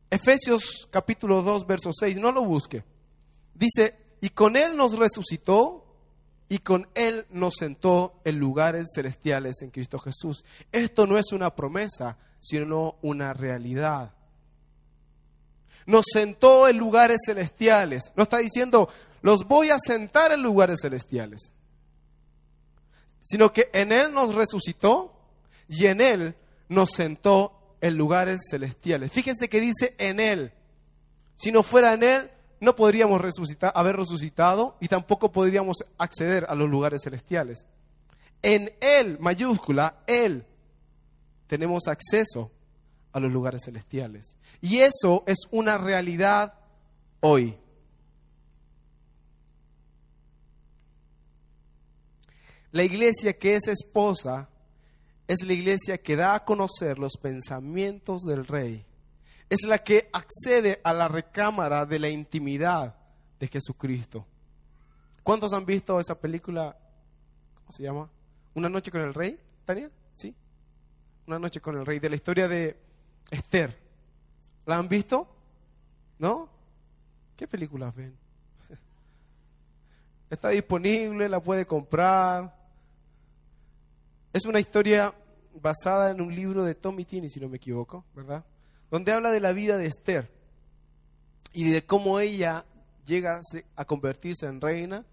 Efesios 0.10 0.90
capítulo 0.92 1.42
2, 1.42 1.66
verso 1.66 1.92
6, 1.98 2.18
no 2.18 2.34
lo 2.34 2.44
busque. 2.44 2.84
Dice, 3.54 3.96
y 4.20 4.32
con 4.32 4.58
Él 4.58 4.76
nos 4.76 5.00
resucitó 5.00 5.86
y 6.50 6.58
con 6.58 6.90
Él 6.94 7.26
nos 7.30 7.54
sentó 7.58 8.20
en 8.26 8.38
lugares 8.38 8.88
celestiales 8.94 9.62
en 9.62 9.70
Cristo 9.70 9.98
Jesús. 9.98 10.44
Esto 10.74 11.08
no 11.08 11.18
es 11.18 11.32
una 11.32 11.56
promesa, 11.56 12.18
sino 12.38 12.98
una 13.02 13.32
realidad. 13.32 14.12
Nos 15.86 16.04
sentó 16.12 16.68
en 16.68 16.78
lugares 16.78 17.22
celestiales. 17.26 18.12
No 18.18 18.24
está 18.24 18.40
diciendo, 18.40 18.90
los 19.22 19.48
voy 19.48 19.70
a 19.70 19.78
sentar 19.80 20.32
en 20.32 20.42
lugares 20.42 20.80
celestiales. 20.82 21.54
Sino 23.22 23.54
que 23.54 23.70
en 23.74 23.92
Él 23.92 24.14
nos 24.14 24.36
resucitó 24.36 25.14
y 25.68 25.86
en 25.86 26.02
Él 26.02 26.36
nos 26.70 26.92
sentó 26.92 27.76
en 27.82 27.96
lugares 27.96 28.42
celestiales. 28.50 29.12
Fíjense 29.12 29.50
que 29.50 29.62
dice 29.62 29.96
en 29.98 30.20
Él. 30.20 30.54
Si 31.36 31.52
no 31.52 31.64
fuera 31.64 31.94
en 31.94 32.04
Él, 32.04 32.32
no 32.60 32.76
podríamos 32.76 33.22
haber 33.74 33.96
resucitado 33.96 34.78
y 34.80 34.88
tampoco 34.88 35.32
podríamos 35.32 35.78
acceder 35.98 36.46
a 36.48 36.56
los 36.56 36.70
lugares 36.70 37.02
celestiales. 37.04 37.68
En 38.44 38.72
Él, 38.80 39.18
mayúscula, 39.20 40.04
Él, 40.08 40.46
tenemos 41.48 41.88
acceso 41.88 42.52
a 43.12 43.20
los 43.20 43.32
lugares 43.32 43.64
celestiales. 43.66 44.38
Y 44.62 44.80
eso 44.80 45.24
es 45.26 45.40
una 45.52 45.78
realidad 45.78 46.54
hoy. 47.20 47.58
La 52.72 52.84
iglesia 52.84 53.38
que 53.38 53.56
es 53.56 53.68
esposa 53.68 54.50
es 55.28 55.44
la 55.44 55.54
iglesia 55.54 55.98
que 55.98 56.16
da 56.16 56.36
a 56.36 56.46
conocer 56.46 56.98
los 57.00 57.14
pensamientos 57.18 58.24
del 58.24 58.46
rey 58.46 58.86
es 59.52 59.64
la 59.64 59.80
que 59.80 60.10
accede 60.14 60.80
a 60.82 60.94
la 60.94 61.10
recámara 61.10 61.86
de 61.86 62.00
la 62.00 62.08
intimidad 62.08 62.96
de 63.38 63.48
Jesucristo. 63.50 64.26
¿Cuántos 65.24 65.52
han 65.52 65.66
visto 65.66 66.00
esa 66.00 66.18
película? 66.18 66.78
¿Cómo 67.56 67.72
se 67.74 67.84
llama? 67.84 68.10
Una 68.54 68.70
noche 68.70 68.92
con 68.92 69.02
el 69.02 69.14
rey, 69.14 69.38
Tania, 69.66 69.92
¿sí? 70.16 70.34
Una 71.28 71.38
noche 71.38 71.60
con 71.60 71.78
el 71.78 71.86
rey, 71.86 72.00
de 72.00 72.10
la 72.10 72.16
historia 72.16 72.48
de 72.48 72.78
Esther. 73.30 73.78
¿La 74.66 74.78
han 74.78 74.88
visto? 74.88 75.28
¿No? 76.18 76.48
¿Qué 77.36 77.46
película 77.46 77.92
ven? 77.92 78.16
Está 80.30 80.48
disponible, 80.48 81.28
la 81.28 81.42
puede 81.42 81.66
comprar. 81.66 82.56
Es 84.34 84.46
una 84.46 84.60
historia 84.60 85.14
basada 85.54 86.12
en 86.12 86.22
un 86.22 86.34
libro 86.34 86.64
de 86.64 86.76
Tommy 86.76 87.06
Tini, 87.06 87.30
si 87.30 87.40
no 87.40 87.50
me 87.50 87.58
equivoco, 87.58 88.06
¿verdad? 88.16 88.46
donde 88.92 89.14
habla 89.14 89.32
de 89.32 89.40
la 89.40 89.54
vida 89.54 89.78
de 89.78 89.88
Esther 89.88 90.30
y 91.54 91.72
de 91.72 91.86
cómo 91.86 92.20
ella 92.20 92.66
llega 93.06 93.40
a 93.76 93.86
convertirse 93.86 94.46
en 94.46 94.60
reina 94.60 95.06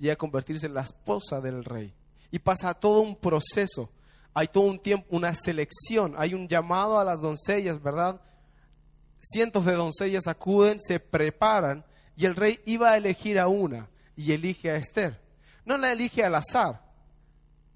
y 0.00 0.08
a 0.08 0.16
convertirse 0.16 0.66
en 0.66 0.74
la 0.74 0.80
esposa 0.80 1.40
del 1.40 1.62
rey. 1.62 1.94
Y 2.30 2.38
pasa 2.38 2.74
todo 2.74 3.00
un 3.00 3.16
proceso, 3.16 3.90
hay 4.32 4.48
todo 4.48 4.64
un 4.64 4.78
tiempo, 4.78 5.06
una 5.10 5.34
selección, 5.34 6.14
hay 6.16 6.34
un 6.34 6.48
llamado 6.48 6.98
a 6.98 7.04
las 7.04 7.20
doncellas, 7.20 7.82
¿verdad? 7.82 8.20
Cientos 9.20 9.66
de 9.66 9.74
doncellas 9.74 10.26
acuden, 10.26 10.78
se 10.80 10.98
preparan 10.98 11.84
y 12.16 12.24
el 12.24 12.34
rey 12.34 12.60
iba 12.64 12.92
a 12.92 12.96
elegir 12.96 13.38
a 13.38 13.48
una 13.48 13.90
y 14.16 14.32
elige 14.32 14.70
a 14.70 14.76
Esther. 14.76 15.20
No 15.66 15.76
la 15.76 15.92
elige 15.92 16.24
al 16.24 16.34
azar, 16.34 16.87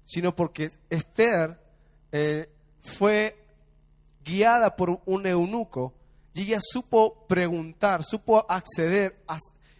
sino 0.05 0.35
porque 0.35 0.69
Esther 0.89 1.59
eh, 2.11 2.49
fue 2.81 3.37
guiada 4.23 4.75
por 4.75 5.01
un 5.05 5.25
eunuco, 5.25 5.93
y 6.33 6.41
ella 6.43 6.59
supo 6.61 7.25
preguntar, 7.27 8.03
supo 8.03 8.45
acceder 8.49 9.17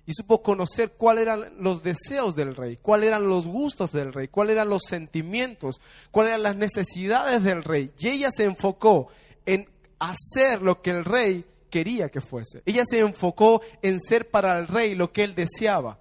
y 0.06 0.13
supo 0.13 0.44
conocer 0.44 0.92
cuáles 0.92 1.24
eran 1.24 1.53
los 1.60 1.82
deseos 1.82 2.36
del 2.36 2.56
rey, 2.56 2.77
cuáles 2.77 3.08
eran 3.08 3.27
los 3.27 3.48
gustos 3.48 3.92
del 3.92 4.13
rey, 4.13 4.27
cuáles 4.27 4.53
eran 4.53 4.70
los 4.70 4.84
sentimientos, 4.88 5.80
cuáles 6.12 6.32
eran 6.32 6.44
las 6.44 6.56
necesidades 6.56 7.44
del 7.44 7.63
rey. 7.63 7.92
Y 7.98 8.10
ella 8.10 8.30
se 8.32 8.44
enfocó 8.44 9.08
en 9.46 9.68
hacer 10.00 10.62
lo 10.62 10.82
que 10.82 10.92
el 10.92 11.06
rey 11.06 11.46
quería 11.70 12.10
que 12.10 12.22
fuese. 12.22 12.62
Ella 12.65 12.84
se 12.86 13.00
enfocó 13.00 13.62
en 13.82 14.00
ser 14.00 14.30
para 14.30 14.60
el 14.60 14.68
rey 14.68 14.94
lo 14.94 15.12
que 15.12 15.24
él 15.24 15.34
deseaba 15.34 16.00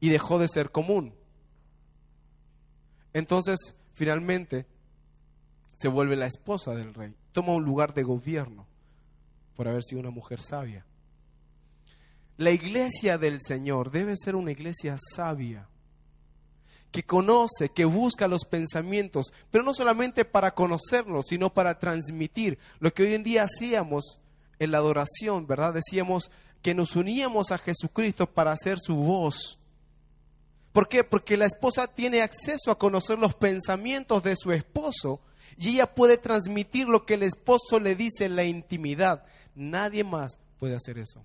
y 0.00 0.08
dejó 0.08 0.38
de 0.38 0.48
ser 0.48 0.70
común. 0.70 1.17
Entonces, 3.18 3.74
finalmente, 3.94 4.64
se 5.76 5.88
vuelve 5.88 6.14
la 6.14 6.26
esposa 6.26 6.74
del 6.74 6.94
rey, 6.94 7.14
toma 7.32 7.52
un 7.52 7.64
lugar 7.64 7.92
de 7.92 8.04
gobierno 8.04 8.64
por 9.56 9.66
haber 9.66 9.82
sido 9.82 10.00
una 10.00 10.10
mujer 10.10 10.40
sabia. 10.40 10.86
La 12.36 12.52
iglesia 12.52 13.18
del 13.18 13.38
Señor 13.40 13.90
debe 13.90 14.14
ser 14.16 14.36
una 14.36 14.52
iglesia 14.52 14.96
sabia, 15.16 15.66
que 16.92 17.02
conoce, 17.02 17.70
que 17.70 17.84
busca 17.84 18.28
los 18.28 18.44
pensamientos, 18.44 19.32
pero 19.50 19.64
no 19.64 19.74
solamente 19.74 20.24
para 20.24 20.54
conocerlos, 20.54 21.26
sino 21.26 21.52
para 21.52 21.80
transmitir 21.80 22.56
lo 22.78 22.94
que 22.94 23.02
hoy 23.02 23.14
en 23.14 23.24
día 23.24 23.42
hacíamos 23.42 24.20
en 24.60 24.70
la 24.70 24.78
adoración, 24.78 25.48
¿verdad? 25.48 25.74
Decíamos 25.74 26.30
que 26.62 26.72
nos 26.72 26.94
uníamos 26.94 27.50
a 27.50 27.58
Jesucristo 27.58 28.28
para 28.28 28.52
hacer 28.52 28.78
su 28.78 28.94
voz. 28.94 29.57
¿Por 30.72 30.88
qué? 30.88 31.04
Porque 31.04 31.36
la 31.36 31.46
esposa 31.46 31.86
tiene 31.86 32.22
acceso 32.22 32.70
a 32.70 32.78
conocer 32.78 33.18
los 33.18 33.34
pensamientos 33.34 34.22
de 34.22 34.36
su 34.36 34.52
esposo 34.52 35.20
y 35.56 35.70
ella 35.70 35.92
puede 35.94 36.18
transmitir 36.18 36.88
lo 36.88 37.04
que 37.04 37.14
el 37.14 37.22
esposo 37.22 37.80
le 37.80 37.96
dice 37.96 38.26
en 38.26 38.36
la 38.36 38.44
intimidad. 38.44 39.24
Nadie 39.54 40.04
más 40.04 40.38
puede 40.58 40.76
hacer 40.76 40.98
eso. 40.98 41.24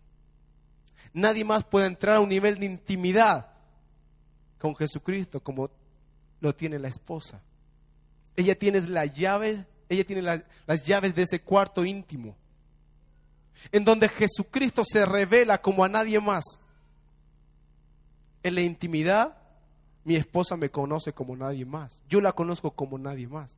Nadie 1.14 1.44
más 1.44 1.64
puede 1.64 1.86
entrar 1.86 2.16
a 2.16 2.20
un 2.20 2.30
nivel 2.30 2.60
de 2.60 2.66
intimidad 2.66 3.52
con 4.58 4.76
Jesucristo 4.76 5.42
como 5.42 5.70
lo 6.40 6.56
tiene 6.56 6.80
la 6.80 6.88
esposa. 6.88 7.42
Ella 8.36 8.58
tiene 8.58 8.82
las 8.82 9.14
llaves, 9.14 9.64
ella 9.88 10.04
tiene 10.04 10.22
las 10.22 10.86
llaves 10.86 11.14
de 11.14 11.22
ese 11.22 11.42
cuarto 11.42 11.86
íntimo, 11.86 12.36
en 13.72 13.86
donde 13.86 14.10
Jesucristo 14.10 14.84
se 14.84 15.06
revela 15.06 15.62
como 15.62 15.84
a 15.84 15.90
nadie 15.90 16.20
más. 16.20 16.44
En 18.44 18.56
la 18.56 18.62
intimidad, 18.62 19.38
mi 20.04 20.16
esposa 20.16 20.58
me 20.58 20.70
conoce 20.70 21.14
como 21.14 21.36
nadie 21.36 21.66
más. 21.66 22.04
Yo 22.10 22.22
la 22.22 22.34
conozco 22.34 22.72
como 22.72 22.98
nadie 22.98 23.28
más. 23.28 23.58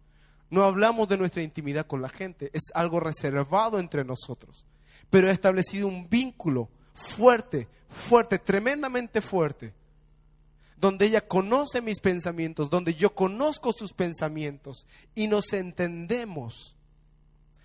No 0.50 0.64
hablamos 0.64 1.08
de 1.10 1.18
nuestra 1.18 1.44
intimidad 1.44 1.88
con 1.88 2.02
la 2.02 2.10
gente, 2.10 2.52
es 2.54 2.72
algo 2.74 3.00
reservado 3.00 3.80
entre 3.80 4.06
nosotros. 4.06 4.66
Pero 5.10 5.28
he 5.28 5.32
establecido 5.32 5.88
un 5.88 6.08
vínculo 6.10 6.70
fuerte, 6.94 7.68
fuerte, 7.90 8.40
tremendamente 8.40 9.22
fuerte, 9.22 9.74
donde 10.78 11.06
ella 11.06 11.28
conoce 11.28 11.82
mis 11.82 12.00
pensamientos, 12.00 12.70
donde 12.70 12.94
yo 12.94 13.16
conozco 13.16 13.74
sus 13.74 13.92
pensamientos 13.94 14.86
y 15.16 15.28
nos 15.28 15.52
entendemos. 15.54 16.76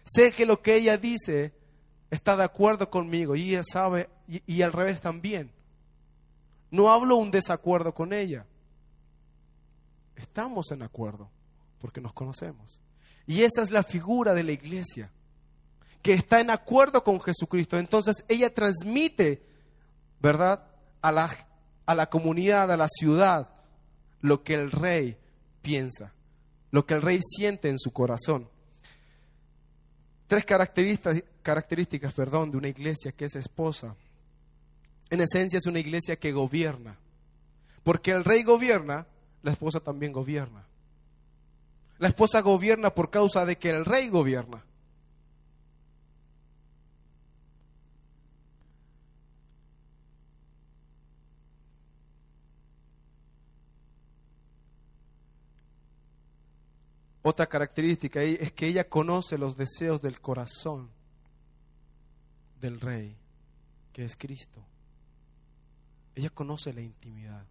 Sé 0.05 0.33
que 0.33 0.47
lo 0.47 0.63
que 0.63 0.77
ella 0.77 0.97
dice 0.97 1.53
está 2.11 2.37
de 2.37 2.45
acuerdo 2.45 2.89
conmigo 2.91 3.37
y 3.37 3.51
ella 3.51 3.63
sabe, 3.63 4.09
y, 4.27 4.43
y 4.47 4.63
al 4.63 4.73
revés 4.73 5.01
también. 5.01 5.53
No 6.71 6.91
hablo 6.93 7.17
un 7.17 7.31
desacuerdo 7.31 7.95
con 7.95 8.13
ella. 8.13 8.47
Estamos 10.17 10.71
en 10.71 10.83
acuerdo 10.83 11.31
porque 11.81 12.01
nos 12.01 12.13
conocemos. 12.13 12.81
Y 13.27 13.43
esa 13.43 13.63
es 13.63 13.71
la 13.71 13.83
figura 13.83 14.35
de 14.35 14.45
la 14.45 14.53
iglesia, 14.53 15.11
que 16.03 16.13
está 16.13 16.41
en 16.41 16.51
acuerdo 16.51 17.03
con 17.05 17.21
Jesucristo. 17.21 17.79
Entonces 17.79 18.25
ella 18.29 18.53
transmite, 18.53 19.43
¿verdad? 20.21 20.65
A 21.01 21.13
la, 21.13 21.31
a 21.87 21.95
la 21.95 22.09
comunidad, 22.11 22.71
a 22.71 22.77
la 22.77 22.89
ciudad, 22.89 23.51
lo 24.21 24.43
que 24.45 24.55
el 24.55 24.71
rey 24.71 25.17
piensa, 25.63 26.13
lo 26.71 26.87
que 26.87 26.95
el 26.95 27.03
rey 27.03 27.21
siente 27.23 27.69
en 27.69 27.79
su 27.79 27.93
corazón. 27.93 28.49
Tres 30.27 30.45
características, 30.45 31.23
características 31.43 32.13
perdón, 32.13 32.51
de 32.51 32.57
una 32.57 32.69
iglesia 32.69 33.13
que 33.13 33.25
es 33.25 33.35
esposa. 33.37 33.97
En 35.11 35.21
esencia 35.21 35.59
es 35.59 35.67
una 35.67 35.81
iglesia 35.81 36.17
que 36.17 36.33
gobierna. 36.33 36.97
Porque 37.83 38.13
el 38.13 38.25
rey 38.25 38.45
gobierna, 38.45 39.07
la 39.43 39.51
esposa 39.51 39.81
también 39.81 40.13
gobierna. 40.13 40.65
La 41.99 42.09
esposa 42.09 42.41
gobierna 42.41 42.95
por 42.95 43.11
causa 43.11 43.45
de 43.45 43.59
que 43.59 43.71
el 43.71 43.85
rey 43.85 44.09
gobierna. 44.09 44.65
Otra 57.23 57.47
característica 57.47 58.23
es 58.23 58.51
que 58.53 58.67
ella 58.67 58.89
conoce 58.89 59.37
los 59.37 59.57
deseos 59.57 60.01
del 60.01 60.21
corazón 60.21 60.89
del 62.61 62.81
rey, 62.81 63.15
que 63.93 64.05
es 64.05 64.17
Cristo. 64.17 64.65
Ella 66.21 66.29
conoce 66.29 66.75
la 66.75 66.83
intimidad. 66.83 67.47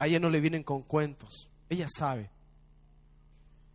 A 0.00 0.08
ella 0.08 0.18
no 0.18 0.30
le 0.30 0.40
vienen 0.40 0.64
con 0.64 0.82
cuentos. 0.82 1.48
Ella 1.68 1.86
sabe. 1.88 2.28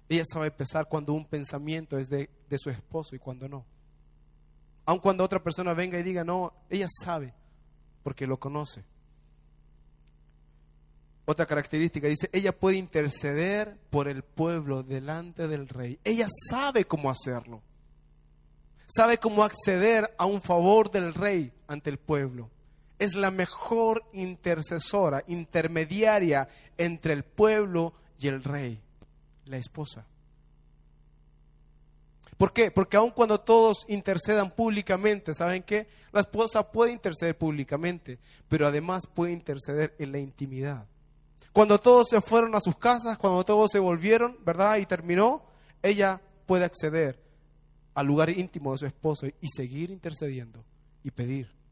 Ella 0.09 0.25
sabe 0.25 0.51
pesar 0.51 0.89
cuando 0.89 1.13
un 1.13 1.23
pensamiento 1.23 1.97
es 1.97 2.09
de, 2.09 2.29
su 2.57 2.69
esposo 2.69 3.15
y 3.15 3.19
cuando 3.19 3.47
no. 3.47 3.63
Aun 4.85 4.99
cuando 4.99 5.23
otra 5.23 5.41
persona 5.41 5.73
venga 5.73 5.97
y 5.97 6.03
diga 6.03 6.25
no, 6.25 6.51
ella 6.69 6.87
sabe 6.89 7.33
porque 8.03 8.27
lo 8.27 8.37
conoce. 8.37 8.83
Otra 11.23 11.45
característica 11.45 12.05
dice, 12.09 12.29
ella 12.33 12.51
puede 12.51 12.75
interceder 12.75 13.77
por 13.89 14.09
el 14.09 14.21
pueblo 14.21 14.83
delante 14.83 15.47
del 15.47 15.69
rey. 15.69 15.97
Ella 16.03 16.27
sabe 16.49 16.83
cómo 16.83 17.09
hacerlo. 17.09 17.61
Sabe 18.85 19.17
cómo 19.17 19.45
acceder 19.45 20.13
a 20.17 20.25
un 20.25 20.41
favor 20.41 20.91
del 20.91 21.13
rey 21.13 21.53
ante 21.67 21.89
el 21.89 21.97
pueblo. 21.97 22.49
Es 23.03 23.15
la 23.15 23.31
mejor 23.31 24.05
intercesora, 24.13 25.25
intermediaria 25.27 26.47
entre 26.77 27.11
el 27.11 27.23
pueblo 27.23 27.93
y 28.17 28.29
el 28.29 28.41
rey 28.41 28.79
la 29.45 29.57
esposa. 29.57 30.05
¿Por 32.37 32.53
qué? 32.53 32.71
Porque 32.71 32.95
aun 32.95 33.11
cuando 33.11 33.41
todos 33.41 33.85
intercedan 33.89 34.51
públicamente, 34.51 35.33
¿saben 35.33 35.63
qué? 35.63 35.87
La 36.13 36.21
esposa 36.21 36.71
puede 36.71 36.93
interceder 36.93 37.37
públicamente, 37.37 38.19
pero 38.47 38.67
además 38.67 39.03
puede 39.05 39.33
interceder 39.33 39.93
en 39.99 40.13
la 40.13 40.19
intimidad. 40.19 40.85
Cuando 41.51 41.79
todos 41.79 42.07
se 42.09 42.21
fueron 42.21 42.55
a 42.55 42.61
sus 42.61 42.77
casas, 42.77 43.17
cuando 43.17 43.43
todos 43.43 43.69
se 43.69 43.79
volvieron, 43.79 44.37
¿verdad? 44.45 44.77
Y 44.77 44.85
terminó, 44.85 45.43
ella 45.81 46.21
puede 46.45 46.63
acceder 46.63 47.21
al 47.93 48.07
lugar 48.07 48.29
íntimo 48.29 48.71
de 48.71 48.77
su 48.77 48.85
esposo 48.85 49.27
y 49.27 49.47
seguir 49.53 49.91
intercediendo 49.91 50.63
y 51.03 51.11
pedir. 51.11 51.62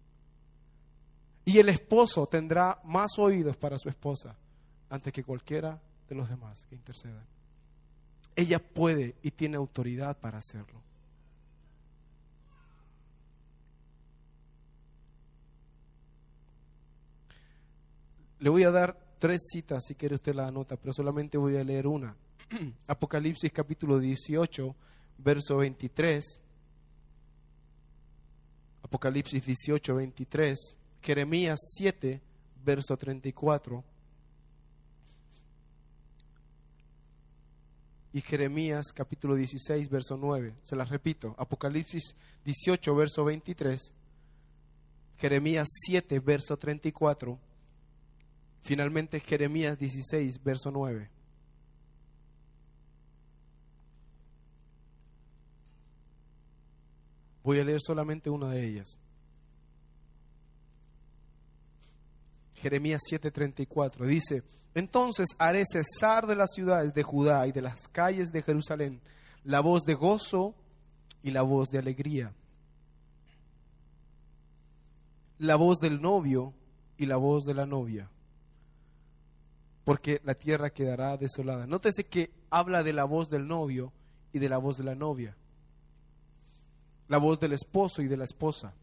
Y 1.45 1.57
el 1.57 1.69
esposo 1.69 2.27
tendrá 2.27 2.79
más 2.83 3.17
oídos 3.17 3.57
para 3.57 3.77
su 3.77 3.89
esposa 3.89 4.35
antes 4.89 5.11
que 5.11 5.23
cualquiera 5.23 5.79
de 6.07 6.15
los 6.15 6.29
demás 6.29 6.65
que 6.69 6.75
intercedan. 6.75 7.25
Ella 8.35 8.59
puede 8.59 9.15
y 9.21 9.31
tiene 9.31 9.57
autoridad 9.57 10.17
para 10.19 10.37
hacerlo. 10.37 10.81
Le 18.39 18.49
voy 18.49 18.63
a 18.63 18.71
dar 18.71 18.97
tres 19.19 19.49
citas 19.51 19.83
si 19.85 19.93
quiere 19.95 20.15
usted 20.15 20.33
la 20.33 20.47
anota, 20.47 20.75
pero 20.75 20.93
solamente 20.93 21.37
voy 21.37 21.57
a 21.57 21.63
leer 21.63 21.85
una. 21.85 22.15
Apocalipsis 22.87 23.51
capítulo 23.51 23.99
18, 23.99 24.75
verso 25.19 25.57
23. 25.57 26.39
Apocalipsis 28.83 29.45
18, 29.45 29.95
23. 29.95 30.77
Jeremías 31.01 31.59
7, 31.77 32.21
verso 32.63 32.95
34. 32.97 33.83
y 38.13 38.21
Jeremías 38.21 38.91
capítulo 38.93 39.35
16, 39.35 39.89
verso 39.89 40.17
9. 40.17 40.53
Se 40.63 40.75
las 40.75 40.89
repito, 40.89 41.35
Apocalipsis 41.37 42.15
18, 42.45 42.95
verso 42.95 43.23
23, 43.23 43.93
Jeremías 45.17 45.67
7, 45.85 46.19
verso 46.19 46.57
34, 46.57 47.39
finalmente 48.63 49.19
Jeremías 49.19 49.79
16, 49.79 50.43
verso 50.43 50.71
9. 50.71 51.09
Voy 57.43 57.59
a 57.59 57.63
leer 57.63 57.79
solamente 57.81 58.29
una 58.29 58.49
de 58.49 58.65
ellas. 58.67 58.97
Jeremías 62.61 63.01
7:34 63.09 64.05
dice, 64.05 64.43
entonces 64.73 65.27
haré 65.37 65.63
cesar 65.65 66.27
de 66.27 66.35
las 66.35 66.51
ciudades 66.53 66.93
de 66.93 67.03
Judá 67.03 67.47
y 67.47 67.51
de 67.51 67.61
las 67.61 67.87
calles 67.87 68.31
de 68.31 68.41
Jerusalén 68.41 69.01
la 69.43 69.59
voz 69.59 69.83
de 69.83 69.95
gozo 69.95 70.55
y 71.23 71.31
la 71.31 71.41
voz 71.41 71.69
de 71.69 71.79
alegría, 71.79 72.33
la 75.39 75.55
voz 75.55 75.79
del 75.79 76.01
novio 76.01 76.53
y 76.97 77.05
la 77.07 77.17
voz 77.17 77.45
de 77.45 77.53
la 77.53 77.65
novia, 77.65 78.09
porque 79.83 80.21
la 80.23 80.35
tierra 80.35 80.69
quedará 80.69 81.17
desolada. 81.17 81.65
Nótese 81.65 82.05
que 82.05 82.31
habla 82.49 82.83
de 82.83 82.93
la 82.93 83.05
voz 83.05 83.29
del 83.29 83.47
novio 83.47 83.91
y 84.31 84.39
de 84.39 84.49
la 84.49 84.57
voz 84.57 84.77
de 84.77 84.83
la 84.83 84.95
novia, 84.95 85.35
la 87.07 87.17
voz 87.17 87.39
del 87.39 87.53
esposo 87.53 88.01
y 88.01 88.07
de 88.07 88.17
la 88.17 88.25
esposa. 88.25 88.73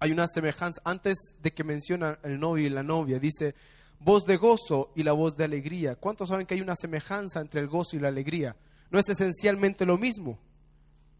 Hay 0.00 0.12
una 0.12 0.26
semejanza, 0.26 0.80
antes 0.84 1.34
de 1.42 1.52
que 1.52 1.62
menciona 1.62 2.18
el 2.22 2.40
novio 2.40 2.66
y 2.66 2.70
la 2.70 2.82
novia, 2.82 3.18
dice, 3.18 3.54
voz 4.00 4.24
de 4.24 4.36
gozo 4.36 4.92
y 4.96 5.02
la 5.02 5.12
voz 5.12 5.36
de 5.36 5.44
alegría. 5.44 5.94
¿Cuántos 5.94 6.30
saben 6.30 6.46
que 6.46 6.54
hay 6.54 6.62
una 6.62 6.74
semejanza 6.74 7.40
entre 7.40 7.60
el 7.60 7.68
gozo 7.68 7.96
y 7.96 8.00
la 8.00 8.08
alegría? 8.08 8.56
No 8.90 8.98
es 8.98 9.08
esencialmente 9.08 9.86
lo 9.86 9.98
mismo, 9.98 10.38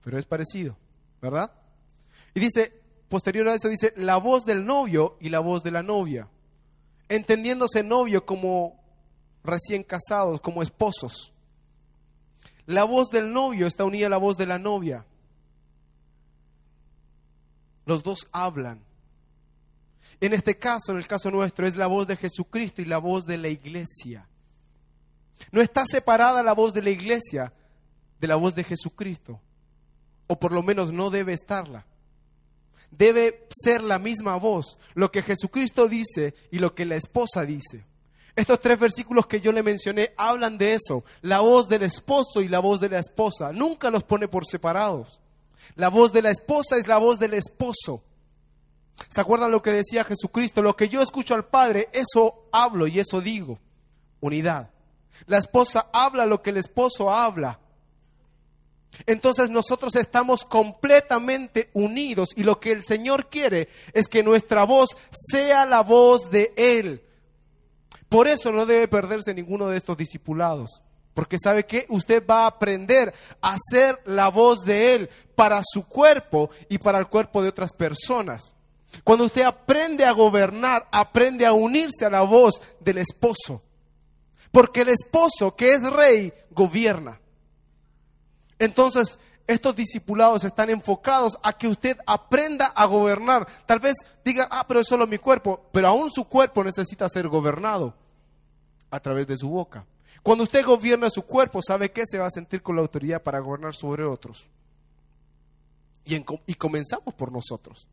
pero 0.03 0.19
es 0.19 0.25
parecido, 0.25 0.77
¿verdad? 1.21 1.53
Y 2.35 2.41
dice, 2.41 2.73
posterior 3.09 3.49
a 3.49 3.55
eso 3.55 3.69
dice, 3.69 3.93
la 3.97 4.17
voz 4.17 4.45
del 4.45 4.65
novio 4.65 5.17
y 5.21 5.29
la 5.29 5.41
voz 5.41 5.63
de 5.63 5.71
la 5.71 5.83
novia, 5.83 6.29
entendiéndose 7.09 7.83
novio 7.83 8.25
como 8.25 8.81
recién 9.45 9.83
casados, 9.83 10.41
como 10.41 10.63
esposos. 10.63 11.33
La 12.67 12.85
voz 12.85 13.11
del 13.11 13.33
novio 13.33 13.67
está 13.67 13.85
unida 13.85 14.07
a 14.07 14.11
la 14.11 14.17
voz 14.17 14.37
de 14.37 14.47
la 14.47 14.59
novia. 14.59 15.05
Los 17.91 18.05
dos 18.05 18.29
hablan 18.31 18.85
en 20.21 20.35
este 20.35 20.59
caso, 20.59 20.93
en 20.93 20.99
el 20.99 21.09
caso 21.09 21.31
nuestro, 21.31 21.67
es 21.67 21.77
la 21.77 21.87
voz 21.87 22.07
de 22.07 22.17
Jesucristo 22.17 22.83
y 22.83 22.85
la 22.85 22.99
voz 22.99 23.27
de 23.27 23.39
la 23.39 23.49
iglesia. 23.49 24.29
No 25.51 25.61
está 25.61 25.87
separada 25.87 26.43
la 26.43 26.53
voz 26.53 26.75
de 26.75 26.83
la 26.83 26.91
iglesia 26.91 27.53
de 28.21 28.29
la 28.29 28.37
voz 28.37 28.55
de 28.55 28.65
Jesucristo, 28.65 29.41
o 30.27 30.39
por 30.39 30.53
lo 30.53 30.63
menos 30.63 30.93
no 30.93 31.09
debe 31.09 31.33
estarla. 31.33 31.87
Debe 32.91 33.47
ser 33.49 33.83
la 33.83 33.99
misma 33.99 34.37
voz, 34.37 34.79
lo 34.95 35.11
que 35.11 35.23
Jesucristo 35.23 35.89
dice 35.89 36.35
y 36.51 36.59
lo 36.59 36.75
que 36.75 36.85
la 36.85 36.97
esposa 36.97 37.47
dice. 37.47 37.87
Estos 38.37 38.61
tres 38.61 38.79
versículos 38.79 39.27
que 39.27 39.41
yo 39.41 39.53
le 39.53 39.63
mencioné 39.63 40.13
hablan 40.17 40.59
de 40.59 40.75
eso, 40.75 41.05
la 41.23 41.41
voz 41.41 41.69
del 41.69 41.83
esposo 41.83 42.43
y 42.43 42.49
la 42.49 42.61
voz 42.61 42.79
de 42.79 42.91
la 42.91 42.99
esposa. 42.99 43.53
Nunca 43.53 43.91
los 43.91 44.05
pone 44.05 44.29
por 44.29 44.45
separados. 44.47 45.20
La 45.77 45.89
voz 45.89 46.13
de 46.13 46.23
la 46.23 46.31
esposa 46.31 46.77
es 46.77 46.87
la 46.87 46.99
voz 46.99 47.19
del 47.19 47.35
esposo. 47.35 48.03
¿Se 49.09 49.21
acuerdan 49.21 49.51
lo 49.51 49.63
que 49.63 49.73
decía 49.73 50.05
Jesucristo? 50.05 50.63
Lo 50.63 50.77
que 50.77 50.89
yo 50.89 51.01
escucho 51.01 51.35
al 51.35 51.47
Padre, 51.47 51.89
eso 51.93 52.47
hablo 52.53 52.87
y 52.87 52.99
eso 52.99 53.21
digo. 53.21 53.59
Unidad. 54.21 54.71
La 55.27 55.39
esposa 55.39 55.89
habla 55.93 56.27
lo 56.27 56.43
que 56.43 56.51
el 56.51 56.59
esposo 56.59 57.13
habla. 57.13 57.59
Entonces 59.07 59.51
nosotros 59.51 59.95
estamos 59.95 60.45
completamente 60.45 61.71
unidos 61.73 62.31
y 62.37 62.43
lo 62.43 62.61
que 62.61 62.73
el 62.73 62.85
Señor 62.85 63.29
quiere 63.29 63.69
es 63.93 64.09
que 64.09 64.23
nuestra 64.23 64.65
voz 64.65 64.97
sea 65.11 65.65
la 65.65 65.83
voz 65.83 66.31
de 66.31 66.53
Él. 66.57 67.03
Por 68.09 68.27
eso 68.29 68.51
no 68.53 68.67
debe 68.67 68.89
perderse 68.89 69.33
ninguno 69.33 69.69
de 69.69 69.77
estos 69.77 69.97
discipulados. 69.97 70.83
Porque 71.15 71.39
sabe 71.43 71.67
que 71.67 71.87
usted 71.89 72.25
va 72.27 72.45
a 72.45 72.47
aprender 72.47 73.13
a 73.41 73.57
ser 73.71 74.01
la 74.05 74.29
voz 74.29 74.61
de 74.65 74.95
Él 74.95 75.11
para 75.35 75.61
su 75.65 75.87
cuerpo 75.87 76.51
y 76.69 76.79
para 76.79 76.99
el 76.99 77.09
cuerpo 77.09 77.43
de 77.43 77.49
otras 77.49 77.73
personas. 77.73 78.55
Cuando 79.05 79.25
usted 79.25 79.43
aprende 79.43 80.05
a 80.05 80.13
gobernar, 80.13 80.89
aprende 80.91 81.47
a 81.47 81.53
unirse 81.53 82.05
a 82.05 82.11
la 82.11 82.23
voz 82.23 82.61
del 82.81 82.99
esposo. 82.99 83.63
Porque 84.53 84.83
el 84.83 84.89
esposo 84.89 85.55
que 85.55 85.75
es 85.75 85.83
rey 85.91 86.33
gobierna. 86.51 87.21
Entonces, 88.59 89.19
estos 89.47 89.75
discipulados 89.75 90.45
están 90.45 90.71
enfocados 90.71 91.39
a 91.43 91.53
que 91.57 91.69
usted 91.69 91.99
aprenda 92.07 92.67
a 92.67 92.85
gobernar. 92.87 93.47
Tal 93.67 93.81
vez 93.81 93.95
diga, 94.25 94.49
ah, 94.51 94.65
pero 94.67 94.81
es 94.81 94.87
solo 94.87 95.07
mi 95.07 95.19
cuerpo, 95.19 95.69
pero 95.73 95.89
aún 95.89 96.11
su 96.11 96.25
cuerpo 96.25 96.63
necesita 96.63 97.09
ser 97.09 97.29
gobernado 97.29 97.95
a 98.91 99.01
través 99.01 99.27
de 99.27 99.37
su 99.37 99.49
boca. 99.49 99.87
Cuando 100.23 100.45
usted 100.45 100.65
gobierna 100.65 101.09
su 101.11 101.23
cuerpo, 101.23 101.61
¿sabe 101.63 101.91
qué? 101.91 102.03
Se 102.07 102.19
va 102.19 102.27
a 102.27 102.31
sentir 102.31 102.63
con 102.63 102.77
la 102.77 102.83
autoridad 102.83 103.23
para 103.23 103.41
gobernar 103.41 103.75
sobre 103.75 104.05
otros. 104.05 104.51
Y, 106.05 106.17
y 106.47 106.55
comenzamos 106.55 107.15
por 107.15 107.33
nosotros. 107.33 107.89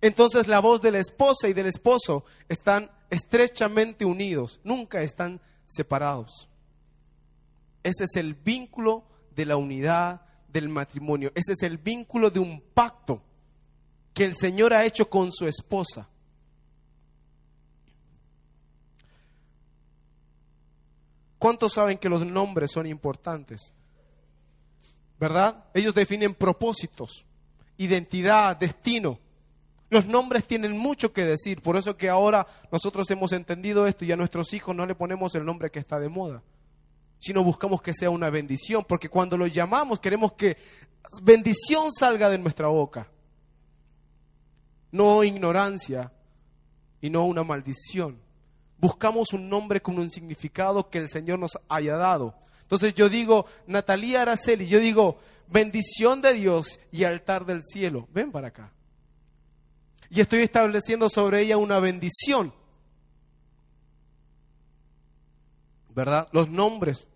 Entonces 0.00 0.48
la 0.48 0.60
voz 0.60 0.80
de 0.80 0.92
la 0.92 0.98
esposa 0.98 1.48
y 1.48 1.52
del 1.52 1.66
esposo 1.66 2.24
están 2.48 2.90
estrechamente 3.10 4.04
unidos, 4.04 4.60
nunca 4.64 5.02
están 5.02 5.40
separados. 5.66 6.48
Ese 7.82 8.04
es 8.04 8.16
el 8.16 8.34
vínculo 8.34 9.04
de 9.34 9.46
la 9.46 9.56
unidad 9.56 10.22
del 10.48 10.68
matrimonio. 10.68 11.32
Ese 11.34 11.52
es 11.52 11.62
el 11.62 11.78
vínculo 11.78 12.30
de 12.30 12.40
un 12.40 12.60
pacto 12.60 13.22
que 14.14 14.24
el 14.24 14.36
Señor 14.36 14.72
ha 14.72 14.84
hecho 14.84 15.08
con 15.08 15.30
su 15.32 15.46
esposa. 15.46 16.08
¿Cuántos 21.40 21.72
saben 21.72 21.96
que 21.96 22.10
los 22.10 22.26
nombres 22.26 22.70
son 22.70 22.86
importantes? 22.86 23.72
¿Verdad? 25.18 25.64
Ellos 25.72 25.94
definen 25.94 26.34
propósitos, 26.34 27.24
identidad, 27.78 28.54
destino. 28.58 29.18
Los 29.88 30.04
nombres 30.04 30.44
tienen 30.44 30.76
mucho 30.76 31.14
que 31.14 31.24
decir, 31.24 31.62
por 31.62 31.78
eso 31.78 31.96
que 31.96 32.10
ahora 32.10 32.46
nosotros 32.70 33.10
hemos 33.10 33.32
entendido 33.32 33.86
esto 33.86 34.04
y 34.04 34.12
a 34.12 34.18
nuestros 34.18 34.52
hijos 34.52 34.76
no 34.76 34.84
le 34.84 34.94
ponemos 34.94 35.34
el 35.34 35.46
nombre 35.46 35.70
que 35.70 35.78
está 35.78 35.98
de 35.98 36.10
moda, 36.10 36.42
sino 37.18 37.42
buscamos 37.42 37.80
que 37.80 37.94
sea 37.94 38.10
una 38.10 38.28
bendición, 38.28 38.84
porque 38.86 39.08
cuando 39.08 39.38
los 39.38 39.50
llamamos 39.50 39.98
queremos 39.98 40.32
que 40.32 40.58
bendición 41.22 41.90
salga 41.90 42.28
de 42.28 42.36
nuestra 42.36 42.68
boca, 42.68 43.08
no 44.92 45.24
ignorancia 45.24 46.12
y 47.00 47.08
no 47.08 47.24
una 47.24 47.44
maldición. 47.44 48.20
Buscamos 48.80 49.32
un 49.32 49.48
nombre 49.48 49.80
con 49.82 49.98
un 49.98 50.10
significado 50.10 50.88
que 50.88 50.98
el 50.98 51.08
Señor 51.08 51.38
nos 51.38 51.58
haya 51.68 51.96
dado. 51.96 52.34
Entonces 52.62 52.94
yo 52.94 53.08
digo, 53.08 53.46
Natalia 53.66 54.22
Araceli, 54.22 54.66
yo 54.66 54.78
digo, 54.78 55.18
bendición 55.48 56.22
de 56.22 56.32
Dios 56.32 56.80
y 56.90 57.04
altar 57.04 57.44
del 57.44 57.62
cielo. 57.62 58.08
Ven 58.12 58.32
para 58.32 58.48
acá 58.48 58.72
y 60.10 60.20
estoy 60.20 60.42
estableciendo 60.42 61.08
sobre 61.08 61.42
ella 61.42 61.56
una 61.56 61.78
bendición. 61.78 62.52
¿Verdad? 65.94 66.28
Los 66.32 66.50
nombres 66.50 67.06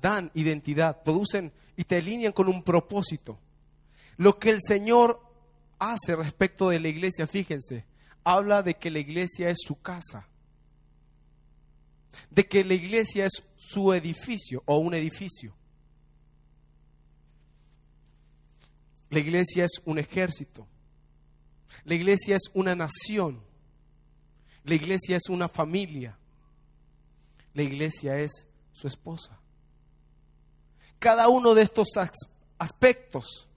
dan 0.00 0.32
identidad, 0.34 1.02
producen 1.02 1.52
y 1.76 1.84
te 1.84 1.98
alinean 1.98 2.32
con 2.32 2.48
un 2.48 2.62
propósito. 2.64 3.38
Lo 4.16 4.38
que 4.38 4.50
el 4.50 4.60
Señor 4.60 5.20
hace 5.78 6.16
respecto 6.16 6.68
de 6.68 6.80
la 6.80 6.88
iglesia, 6.88 7.26
fíjense, 7.26 7.84
habla 8.24 8.62
de 8.62 8.74
que 8.74 8.90
la 8.90 8.98
iglesia 8.98 9.48
es 9.48 9.58
su 9.60 9.80
casa, 9.80 10.26
de 12.30 12.46
que 12.46 12.64
la 12.64 12.74
iglesia 12.74 13.26
es 13.26 13.42
su 13.56 13.92
edificio 13.92 14.62
o 14.66 14.78
un 14.78 14.94
edificio. 14.94 15.54
La 19.10 19.18
iglesia 19.18 19.64
es 19.64 19.80
un 19.84 19.98
ejército. 19.98 20.66
La 21.84 21.94
iglesia 21.94 22.36
es 22.36 22.50
una 22.54 22.74
nación. 22.74 23.42
La 24.64 24.74
iglesia 24.74 25.16
es 25.16 25.28
una 25.28 25.48
familia. 25.48 26.18
La 27.54 27.62
iglesia 27.62 28.18
es 28.18 28.48
su 28.72 28.88
esposa. 28.88 29.38
Cada 30.98 31.28
uno 31.28 31.54
de 31.54 31.62
estos 31.62 31.88
aspectos 32.58 33.48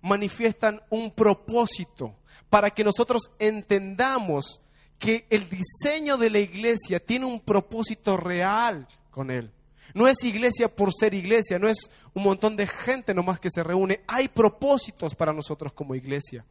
manifiestan 0.00 0.82
un 0.90 1.10
propósito 1.10 2.16
para 2.50 2.70
que 2.70 2.84
nosotros 2.84 3.30
entendamos 3.38 4.60
que 5.04 5.26
el 5.28 5.50
diseño 5.50 6.16
de 6.16 6.30
la 6.30 6.38
iglesia 6.38 6.98
tiene 6.98 7.26
un 7.26 7.38
propósito 7.38 8.16
real 8.16 8.88
con 9.10 9.30
él. 9.30 9.52
No 9.92 10.08
es 10.08 10.24
iglesia 10.24 10.74
por 10.74 10.94
ser 10.94 11.12
iglesia, 11.12 11.58
no 11.58 11.68
es 11.68 11.90
un 12.14 12.22
montón 12.22 12.56
de 12.56 12.66
gente 12.66 13.12
nomás 13.12 13.38
que 13.38 13.50
se 13.50 13.62
reúne. 13.62 14.00
Hay 14.06 14.28
propósitos 14.28 15.14
para 15.14 15.34
nosotros 15.34 15.74
como 15.74 15.94
iglesia. 15.94 16.42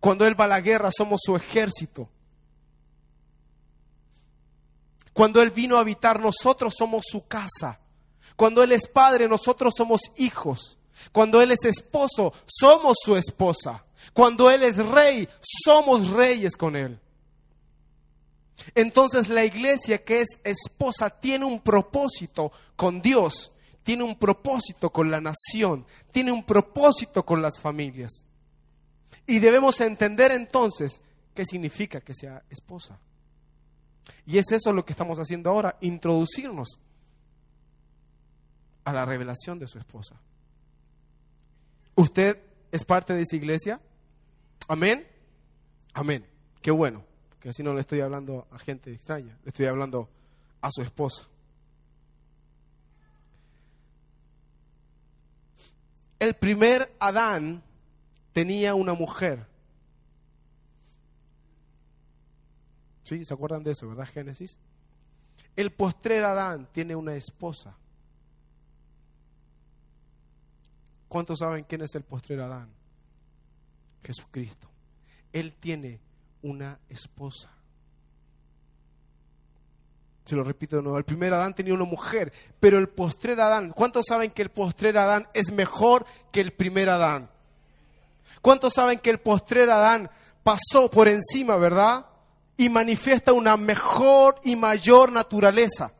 Cuando 0.00 0.26
Él 0.26 0.38
va 0.38 0.46
a 0.46 0.48
la 0.48 0.60
guerra, 0.60 0.90
somos 0.90 1.20
su 1.22 1.36
ejército. 1.36 2.08
Cuando 5.12 5.40
Él 5.40 5.50
vino 5.50 5.76
a 5.76 5.80
habitar, 5.80 6.20
nosotros 6.20 6.74
somos 6.76 7.04
su 7.08 7.28
casa. 7.28 7.78
Cuando 8.34 8.64
Él 8.64 8.72
es 8.72 8.88
padre, 8.88 9.28
nosotros 9.28 9.72
somos 9.76 10.00
hijos. 10.16 10.78
Cuando 11.12 11.40
Él 11.40 11.52
es 11.52 11.64
esposo, 11.64 12.32
somos 12.44 12.98
su 13.04 13.16
esposa. 13.16 13.84
Cuando 14.12 14.50
Él 14.50 14.62
es 14.62 14.76
rey, 14.76 15.28
somos 15.40 16.10
reyes 16.10 16.56
con 16.56 16.76
Él. 16.76 16.98
Entonces 18.74 19.28
la 19.28 19.44
iglesia 19.44 20.04
que 20.04 20.20
es 20.20 20.28
esposa 20.44 21.10
tiene 21.10 21.44
un 21.44 21.60
propósito 21.60 22.52
con 22.76 23.00
Dios, 23.00 23.52
tiene 23.82 24.02
un 24.02 24.16
propósito 24.16 24.90
con 24.90 25.10
la 25.10 25.20
nación, 25.20 25.86
tiene 26.12 26.32
un 26.32 26.44
propósito 26.44 27.24
con 27.24 27.40
las 27.40 27.58
familias. 27.58 28.24
Y 29.26 29.38
debemos 29.38 29.80
entender 29.80 30.32
entonces 30.32 31.02
qué 31.34 31.44
significa 31.44 32.00
que 32.00 32.14
sea 32.14 32.42
esposa. 32.50 32.98
Y 34.26 34.38
es 34.38 34.50
eso 34.52 34.72
lo 34.72 34.84
que 34.84 34.92
estamos 34.92 35.18
haciendo 35.18 35.50
ahora, 35.50 35.76
introducirnos 35.80 36.78
a 38.84 38.92
la 38.92 39.04
revelación 39.04 39.58
de 39.58 39.66
su 39.66 39.78
esposa. 39.78 40.16
¿Usted 41.94 42.38
es 42.70 42.84
parte 42.84 43.12
de 43.12 43.22
esa 43.22 43.36
iglesia? 43.36 43.80
Amén. 44.66 45.06
Amén. 45.94 46.26
Qué 46.60 46.70
bueno, 46.70 47.04
que 47.40 47.50
así 47.50 47.62
no 47.62 47.72
le 47.74 47.80
estoy 47.80 48.00
hablando 48.00 48.46
a 48.50 48.58
gente 48.58 48.92
extraña, 48.92 49.38
le 49.42 49.48
estoy 49.48 49.66
hablando 49.66 50.08
a 50.60 50.70
su 50.70 50.82
esposa. 50.82 51.24
El 56.18 56.34
primer 56.34 56.92
Adán 56.98 57.62
tenía 58.32 58.74
una 58.74 58.92
mujer. 58.92 59.46
¿Sí? 63.04 63.24
¿Se 63.24 63.32
acuerdan 63.32 63.62
de 63.62 63.70
eso, 63.70 63.88
verdad, 63.88 64.08
Génesis? 64.12 64.58
El 65.54 65.70
postrer 65.72 66.24
Adán 66.24 66.68
tiene 66.72 66.94
una 66.94 67.14
esposa. 67.14 67.76
¿Cuántos 71.08 71.38
saben 71.38 71.64
quién 71.64 71.80
es 71.82 71.94
el 71.94 72.02
postrer 72.02 72.40
Adán? 72.40 72.77
Jesucristo. 74.08 74.70
Él 75.34 75.54
tiene 75.60 76.00
una 76.40 76.80
esposa. 76.88 77.50
Se 80.24 80.34
lo 80.34 80.42
repito 80.42 80.76
de 80.76 80.82
nuevo. 80.82 80.96
El 80.96 81.04
primer 81.04 81.34
Adán 81.34 81.54
tenía 81.54 81.74
una 81.74 81.84
mujer, 81.84 82.32
pero 82.58 82.78
el 82.78 82.88
postrer 82.88 83.38
Adán, 83.38 83.68
¿cuántos 83.68 84.06
saben 84.08 84.30
que 84.30 84.40
el 84.40 84.50
postrer 84.50 84.96
Adán 84.96 85.28
es 85.34 85.52
mejor 85.52 86.06
que 86.32 86.40
el 86.40 86.54
primer 86.54 86.88
Adán? 86.88 87.28
¿Cuántos 88.40 88.72
saben 88.72 88.98
que 88.98 89.10
el 89.10 89.20
postrer 89.20 89.68
Adán 89.68 90.10
pasó 90.42 90.90
por 90.90 91.06
encima, 91.06 91.56
verdad? 91.56 92.06
Y 92.56 92.70
manifiesta 92.70 93.34
una 93.34 93.58
mejor 93.58 94.40
y 94.42 94.56
mayor 94.56 95.12
naturaleza. 95.12 95.92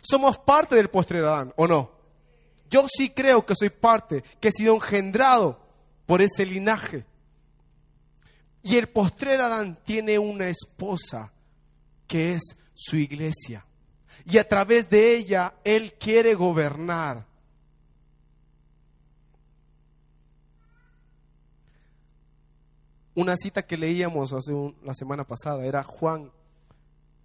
Somos 0.00 0.36
parte 0.38 0.74
del 0.74 0.90
postrer 0.90 1.24
Adán, 1.24 1.54
¿o 1.54 1.68
no? 1.68 1.92
Yo 2.68 2.86
sí 2.88 3.10
creo 3.10 3.46
que 3.46 3.54
soy 3.54 3.70
parte, 3.70 4.24
que 4.40 4.48
he 4.48 4.52
sido 4.52 4.74
engendrado 4.74 5.63
por 6.06 6.22
ese 6.22 6.44
linaje. 6.46 7.04
Y 8.62 8.76
el 8.76 8.88
postrer 8.88 9.40
Adán 9.40 9.78
tiene 9.84 10.18
una 10.18 10.48
esposa 10.48 11.32
que 12.06 12.34
es 12.34 12.56
su 12.74 12.96
iglesia. 12.96 13.64
Y 14.24 14.38
a 14.38 14.48
través 14.48 14.88
de 14.88 15.16
ella 15.16 15.54
Él 15.64 15.94
quiere 15.98 16.34
gobernar. 16.34 17.26
Una 23.14 23.36
cita 23.36 23.64
que 23.64 23.76
leíamos 23.76 24.32
hace 24.32 24.52
la 24.82 24.94
semana 24.94 25.24
pasada 25.24 25.64
era 25.64 25.84
Juan 25.84 26.32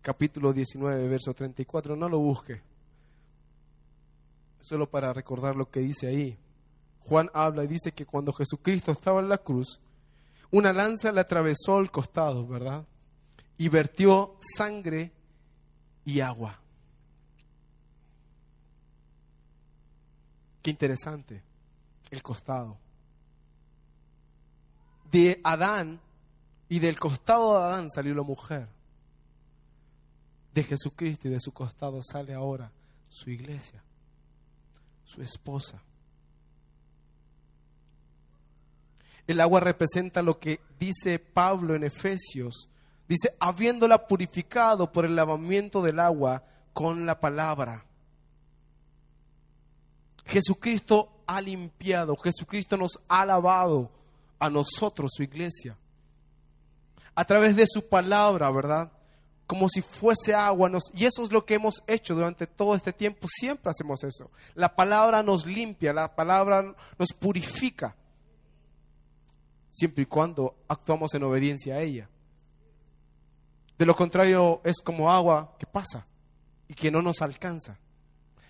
capítulo 0.01 0.53
19, 0.53 1.07
verso 1.07 1.33
34. 1.33 1.95
No 1.95 2.09
lo 2.09 2.19
busque. 2.19 2.61
Solo 4.61 4.89
para 4.89 5.13
recordar 5.13 5.55
lo 5.55 5.69
que 5.69 5.79
dice 5.79 6.07
ahí. 6.07 6.37
Juan 7.05 7.29
habla 7.33 7.63
y 7.63 7.67
dice 7.67 7.91
que 7.91 8.05
cuando 8.05 8.33
Jesucristo 8.33 8.91
estaba 8.91 9.19
en 9.19 9.29
la 9.29 9.37
cruz, 9.37 9.79
una 10.51 10.73
lanza 10.73 11.11
le 11.11 11.21
atravesó 11.21 11.79
el 11.79 11.91
costado, 11.91 12.47
¿verdad? 12.47 12.85
Y 13.57 13.69
vertió 13.69 14.35
sangre 14.39 15.11
y 16.05 16.21
agua. 16.21 16.59
Qué 20.61 20.71
interesante, 20.71 21.41
el 22.09 22.21
costado. 22.21 22.77
De 25.11 25.39
Adán 25.43 25.99
y 26.67 26.79
del 26.79 26.99
costado 26.99 27.57
de 27.57 27.65
Adán 27.65 27.89
salió 27.89 28.13
la 28.13 28.23
mujer. 28.23 28.67
De 30.53 30.63
Jesucristo 30.63 31.27
y 31.27 31.31
de 31.31 31.39
su 31.39 31.51
costado 31.51 32.01
sale 32.03 32.33
ahora 32.33 32.71
su 33.09 33.29
iglesia, 33.29 33.81
su 35.03 35.21
esposa. 35.21 35.81
El 39.29 39.41
agua 39.41 39.59
representa 39.59 40.23
lo 40.23 40.39
que 40.39 40.59
dice 40.79 41.19
Pablo 41.19 41.75
en 41.75 41.83
Efesios. 41.83 42.67
Dice, 43.07 43.35
habiéndola 43.39 44.07
purificado 44.07 44.91
por 44.91 45.05
el 45.05 45.15
lavamiento 45.15 45.83
del 45.83 45.99
agua 45.99 46.41
con 46.73 47.05
la 47.05 47.19
palabra. 47.19 47.85
Jesucristo 50.25 51.11
ha 51.27 51.41
limpiado, 51.41 52.15
Jesucristo 52.15 52.75
nos 52.75 52.99
ha 53.07 53.23
lavado 53.23 53.91
a 54.39 54.49
nosotros, 54.49 55.11
su 55.13 55.21
iglesia. 55.21 55.77
A 57.13 57.23
través 57.23 57.55
de 57.55 57.67
su 57.67 57.87
palabra, 57.87 58.49
¿verdad? 58.49 58.91
Como 59.45 59.69
si 59.69 59.81
fuese 59.81 60.33
agua. 60.33 60.71
Y 60.95 61.05
eso 61.05 61.23
es 61.23 61.31
lo 61.31 61.45
que 61.45 61.53
hemos 61.53 61.83
hecho 61.85 62.15
durante 62.15 62.47
todo 62.47 62.73
este 62.73 62.93
tiempo. 62.93 63.27
Siempre 63.27 63.69
hacemos 63.69 64.03
eso. 64.03 64.31
La 64.55 64.75
palabra 64.75 65.21
nos 65.21 65.45
limpia, 65.45 65.93
la 65.93 66.15
palabra 66.15 66.73
nos 66.97 67.13
purifica 67.13 67.95
siempre 69.79 70.03
y 70.03 70.07
cuando 70.07 70.55
actuamos 70.67 71.13
en 71.13 71.23
obediencia 71.23 71.75
a 71.75 71.81
ella. 71.81 72.09
De 73.77 73.85
lo 73.85 73.95
contrario, 73.95 74.59
es 74.65 74.81
como 74.81 75.09
agua 75.09 75.55
que 75.57 75.65
pasa 75.65 76.05
y 76.67 76.73
que 76.73 76.91
no 76.91 77.01
nos 77.01 77.21
alcanza. 77.21 77.79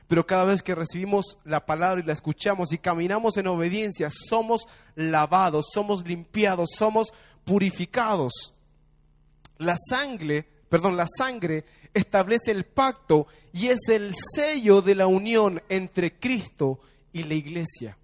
Pero 0.07 0.25
cada 0.25 0.43
vez 0.43 0.63
que 0.63 0.73
recibimos 0.73 1.37
la 1.45 1.67
palabra 1.67 2.01
y 2.01 2.05
la 2.05 2.13
escuchamos 2.13 2.73
y 2.73 2.79
caminamos 2.79 3.37
en 3.37 3.45
obediencia, 3.45 4.09
somos 4.09 4.63
lavados, 4.95 5.67
somos 5.71 6.03
limpiados, 6.07 6.71
somos 6.75 7.13
purificados. 7.43 8.55
La 9.59 9.77
sangre, 9.77 10.47
perdón, 10.67 10.97
la 10.97 11.05
sangre 11.15 11.63
establece 11.93 12.49
el 12.49 12.65
pacto 12.65 13.27
y 13.53 13.67
es 13.67 13.87
el 13.89 14.15
sello 14.15 14.81
de 14.81 14.95
la 14.95 15.05
unión 15.05 15.61
entre 15.69 16.17
Cristo 16.17 16.79
y 17.13 17.23
la 17.23 17.35
iglesia. 17.35 17.95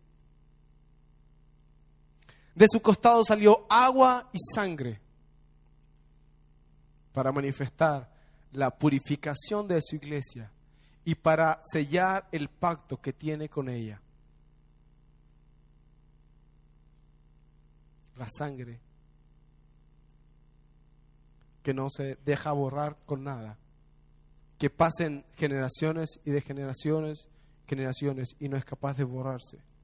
De 2.56 2.68
su 2.72 2.82
costado 2.82 3.24
salió 3.26 3.66
agua 3.70 4.30
y 4.32 4.38
sangre 4.54 5.02
para 7.12 7.34
manifestar 7.34 8.10
la 8.54 8.72
purificación 8.72 9.68
de 9.68 9.82
su 9.82 9.98
iglesia 9.98 10.50
y 11.04 11.16
para 11.16 11.60
sellar 11.64 12.30
el 12.32 12.48
pacto 12.48 13.02
que 13.02 13.12
tiene 13.12 13.50
con 13.50 13.68
ella. 13.68 14.02
La 18.16 18.28
sangre 18.30 18.80
que 21.62 21.74
no 21.74 21.90
se 21.90 22.18
deja 22.24 22.54
borrar 22.54 22.96
con 23.06 23.26
nada, 23.26 23.58
que 24.58 24.70
pasen 24.70 25.26
generaciones 25.36 26.22
y 26.24 26.32
de 26.32 26.40
generaciones, 26.40 27.28
generaciones 27.68 28.36
y 28.40 28.48
no 28.48 28.56
es 28.56 28.64
capaz 28.64 28.96
de 28.96 29.04
borrarse 29.04 29.75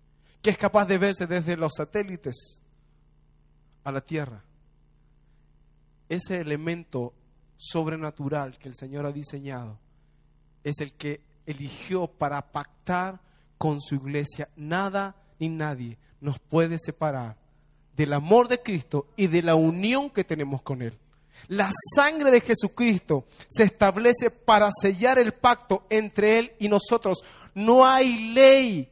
que 0.42 0.50
es 0.50 0.58
capaz 0.58 0.86
de 0.86 0.98
verse 0.98 1.28
desde 1.28 1.56
los 1.56 1.74
satélites 1.76 2.62
a 3.84 3.92
la 3.92 4.02
Tierra. 4.02 4.44
Ese 6.10 6.42
elemento 6.42 7.14
sobrenatural 7.58 8.58
que 8.58 8.68
el 8.68 8.76
Señor 8.76 9.06
ha 9.06 9.12
diseñado 9.12 9.80
es 10.64 10.80
el 10.80 10.94
que 10.94 11.22
eligió 11.46 12.08
para 12.08 12.52
pactar 12.52 13.22
con 13.58 13.80
su 13.82 13.96
iglesia. 13.96 14.50
Nada 14.56 15.16
ni 15.40 15.50
nadie 15.50 15.98
nos 16.20 16.40
puede 16.40 16.78
separar 16.80 17.38
del 17.96 18.14
amor 18.14 18.48
de 18.48 18.62
Cristo 18.62 19.08
y 19.16 19.28
de 19.28 19.44
la 19.44 19.56
unión 19.56 20.10
que 20.10 20.24
tenemos 20.24 20.62
con 20.62 20.82
Él. 20.82 20.98
La 21.48 21.72
sangre 21.96 22.32
de 22.32 22.42
Jesucristo 22.42 23.26
se 23.48 23.64
establece 23.64 24.30
para 24.30 24.70
sellar 24.72 25.18
el 25.18 25.34
pacto 25.34 25.86
entre 25.90 26.40
Él 26.40 26.52
y 26.60 26.68
nosotros. 26.68 27.24
No 27.54 27.86
hay 27.86 28.34
ley 28.34 28.92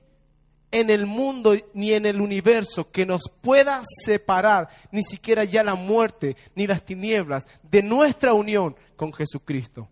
en 0.71 0.89
el 0.89 1.05
mundo 1.05 1.55
ni 1.73 1.93
en 1.93 2.05
el 2.05 2.21
universo 2.21 2.91
que 2.91 3.05
nos 3.05 3.23
pueda 3.41 3.81
separar, 4.05 4.69
ni 4.91 5.03
siquiera 5.03 5.43
ya 5.43 5.63
la 5.63 5.75
muerte 5.75 6.35
ni 6.55 6.67
las 6.67 6.85
tinieblas, 6.85 7.47
de 7.63 7.81
nuestra 7.81 8.33
unión 8.33 8.75
con 8.95 9.11
Jesucristo. 9.13 9.87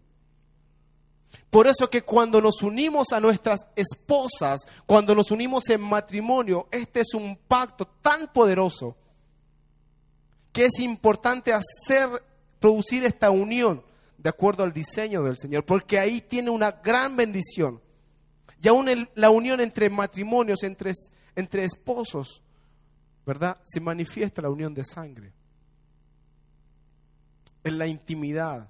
Por 1.50 1.68
eso 1.68 1.90
que 1.90 2.04
cuando 2.04 2.42
nos 2.42 2.62
unimos 2.62 3.12
a 3.12 3.20
nuestras 3.20 3.62
esposas, 3.76 4.62
cuando 4.86 5.16
nos 5.16 5.32
unimos 5.32 5.70
en 5.70 5.82
matrimonio, 5.82 6.68
este 6.72 7.02
es 7.02 7.14
un 7.14 7.38
pacto 7.48 7.88
tan 8.02 8.32
poderoso 8.32 8.96
que 10.52 10.66
es 10.66 10.80
importante 10.80 11.54
hacer, 11.54 12.10
producir 12.60 13.04
esta 13.06 13.30
unión 13.30 13.84
de 14.18 14.30
acuerdo 14.30 14.64
al 14.64 14.74
diseño 14.74 15.24
del 15.24 15.38
Señor, 15.38 15.64
porque 15.64 16.00
ahí 16.00 16.22
tiene 16.22 16.50
una 16.50 16.72
gran 16.72 17.16
bendición. 17.16 17.80
Y 18.62 18.68
aún 18.68 19.08
la 19.16 19.30
unión 19.30 19.60
entre 19.62 19.90
matrimonios, 19.90 20.64
entre, 20.64 20.92
entre 21.36 21.64
esposos, 21.64 22.42
¿verdad? 23.26 23.58
Se 23.64 23.80
manifiesta 23.80 24.42
la 24.42 24.50
unión 24.50 24.74
de 24.74 24.84
sangre. 24.84 25.32
En 27.64 27.78
la 27.78 27.88
intimidad. 27.88 28.70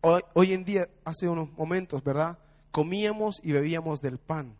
Hoy, 0.00 0.22
hoy 0.34 0.52
en 0.52 0.64
día, 0.64 0.88
hace 1.04 1.28
unos 1.28 1.52
momentos, 1.52 2.02
¿verdad? 2.02 2.38
Comíamos 2.70 3.40
y 3.42 3.52
bebíamos 3.52 4.00
del 4.00 4.18
pan, 4.18 4.56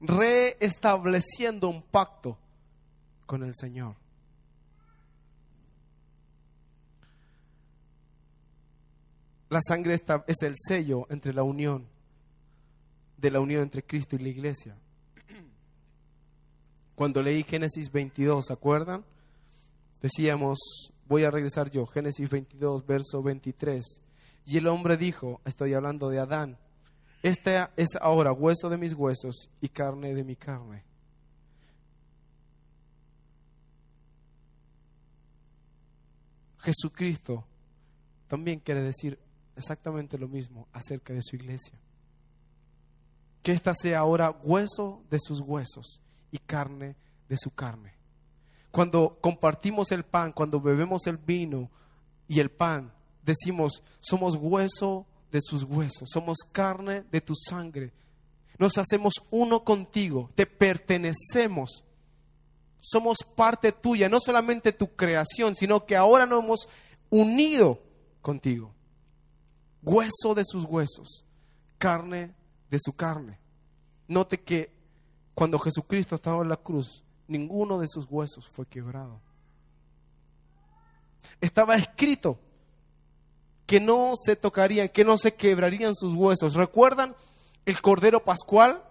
reestableciendo 0.00 1.68
un 1.68 1.82
pacto 1.82 2.38
con 3.26 3.42
el 3.42 3.54
Señor. 3.54 3.96
La 9.48 9.60
sangre 9.60 10.00
es 10.26 10.42
el 10.42 10.54
sello 10.56 11.06
entre 11.10 11.32
la 11.32 11.42
unión 11.42 11.93
de 13.24 13.30
la 13.30 13.40
unión 13.40 13.62
entre 13.62 13.82
Cristo 13.82 14.16
y 14.16 14.18
la 14.18 14.28
iglesia. 14.28 14.76
Cuando 16.94 17.22
leí 17.22 17.42
Génesis 17.42 17.90
22, 17.90 18.44
¿se 18.44 18.52
acuerdan? 18.52 19.02
Decíamos, 20.02 20.58
voy 21.08 21.24
a 21.24 21.30
regresar 21.30 21.70
yo, 21.70 21.86
Génesis 21.86 22.28
22, 22.28 22.84
verso 22.84 23.22
23. 23.22 23.82
Y 24.44 24.58
el 24.58 24.66
hombre 24.66 24.98
dijo, 24.98 25.40
estoy 25.46 25.72
hablando 25.72 26.10
de 26.10 26.18
Adán, 26.18 26.58
este 27.22 27.66
es 27.78 27.96
ahora 27.98 28.30
hueso 28.30 28.68
de 28.68 28.76
mis 28.76 28.92
huesos 28.92 29.48
y 29.62 29.70
carne 29.70 30.14
de 30.14 30.22
mi 30.22 30.36
carne. 30.36 30.84
Jesucristo 36.58 37.46
también 38.28 38.60
quiere 38.60 38.82
decir 38.82 39.18
exactamente 39.56 40.18
lo 40.18 40.28
mismo 40.28 40.68
acerca 40.74 41.14
de 41.14 41.22
su 41.22 41.36
iglesia 41.36 41.78
que 43.44 43.52
ésta 43.52 43.74
sea 43.74 43.98
ahora 43.98 44.30
hueso 44.42 45.02
de 45.10 45.18
sus 45.20 45.38
huesos 45.38 46.00
y 46.32 46.38
carne 46.38 46.96
de 47.28 47.36
su 47.36 47.50
carne. 47.50 47.94
Cuando 48.70 49.18
compartimos 49.20 49.92
el 49.92 50.02
pan, 50.02 50.32
cuando 50.32 50.60
bebemos 50.60 51.06
el 51.06 51.18
vino 51.18 51.70
y 52.26 52.40
el 52.40 52.50
pan, 52.50 52.90
decimos, 53.22 53.82
somos 54.00 54.34
hueso 54.40 55.06
de 55.30 55.40
sus 55.42 55.62
huesos, 55.62 56.08
somos 56.10 56.38
carne 56.52 57.04
de 57.12 57.20
tu 57.20 57.34
sangre. 57.34 57.92
Nos 58.58 58.78
hacemos 58.78 59.12
uno 59.30 59.62
contigo, 59.62 60.30
te 60.34 60.46
pertenecemos. 60.46 61.84
Somos 62.80 63.18
parte 63.36 63.72
tuya, 63.72 64.08
no 64.08 64.20
solamente 64.20 64.72
tu 64.72 64.96
creación, 64.96 65.54
sino 65.54 65.84
que 65.84 65.96
ahora 65.96 66.24
nos 66.24 66.42
hemos 66.42 66.68
unido 67.10 67.82
contigo. 68.22 68.74
Hueso 69.82 70.34
de 70.34 70.44
sus 70.46 70.64
huesos, 70.64 71.26
carne 71.76 72.32
de 72.70 72.78
su 72.78 72.94
carne. 72.94 73.38
Note 74.08 74.40
que 74.40 74.72
cuando 75.34 75.58
Jesucristo 75.58 76.14
estaba 76.14 76.42
en 76.42 76.48
la 76.48 76.56
cruz, 76.56 77.02
ninguno 77.26 77.78
de 77.78 77.88
sus 77.88 78.06
huesos 78.08 78.48
fue 78.50 78.66
quebrado. 78.66 79.20
Estaba 81.40 81.76
escrito 81.76 82.38
que 83.66 83.80
no 83.80 84.14
se 84.22 84.36
tocarían, 84.36 84.88
que 84.88 85.04
no 85.04 85.16
se 85.16 85.34
quebrarían 85.34 85.94
sus 85.94 86.14
huesos. 86.14 86.54
¿Recuerdan 86.54 87.14
el 87.64 87.80
cordero 87.80 88.22
pascual? 88.24 88.82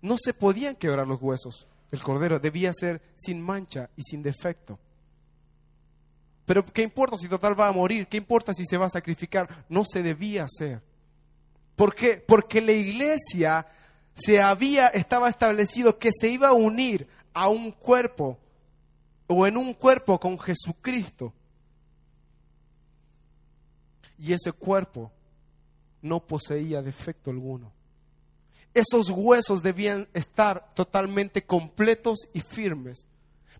No 0.00 0.16
se 0.18 0.34
podían 0.34 0.74
quebrar 0.74 1.06
los 1.06 1.22
huesos. 1.22 1.68
El 1.90 2.02
cordero 2.02 2.38
debía 2.38 2.72
ser 2.72 3.02
sin 3.14 3.40
mancha 3.40 3.90
y 3.96 4.02
sin 4.02 4.22
defecto. 4.22 4.78
Pero 6.44 6.64
¿qué 6.64 6.82
importa 6.82 7.16
si 7.16 7.28
total 7.28 7.58
va 7.58 7.68
a 7.68 7.72
morir? 7.72 8.08
¿Qué 8.08 8.16
importa 8.16 8.52
si 8.52 8.64
se 8.66 8.76
va 8.76 8.86
a 8.86 8.90
sacrificar? 8.90 9.64
No 9.68 9.84
se 9.84 10.02
debía 10.02 10.44
hacer. 10.44 10.82
¿Por 11.76 11.94
qué? 11.94 12.16
Porque 12.16 12.60
la 12.60 12.72
iglesia 12.72 13.66
se 14.14 14.40
había, 14.40 14.88
estaba 14.88 15.28
establecido 15.28 15.98
que 15.98 16.10
se 16.12 16.28
iba 16.28 16.48
a 16.48 16.52
unir 16.52 17.08
a 17.32 17.48
un 17.48 17.72
cuerpo 17.72 18.38
o 19.26 19.46
en 19.46 19.56
un 19.56 19.74
cuerpo 19.74 20.18
con 20.20 20.38
Jesucristo. 20.38 21.32
Y 24.18 24.32
ese 24.32 24.52
cuerpo 24.52 25.10
no 26.00 26.20
poseía 26.20 26.82
defecto 26.82 27.30
alguno. 27.30 27.72
Esos 28.74 29.10
huesos 29.10 29.62
debían 29.62 30.08
estar 30.14 30.72
totalmente 30.74 31.44
completos 31.44 32.28
y 32.32 32.40
firmes. 32.40 33.06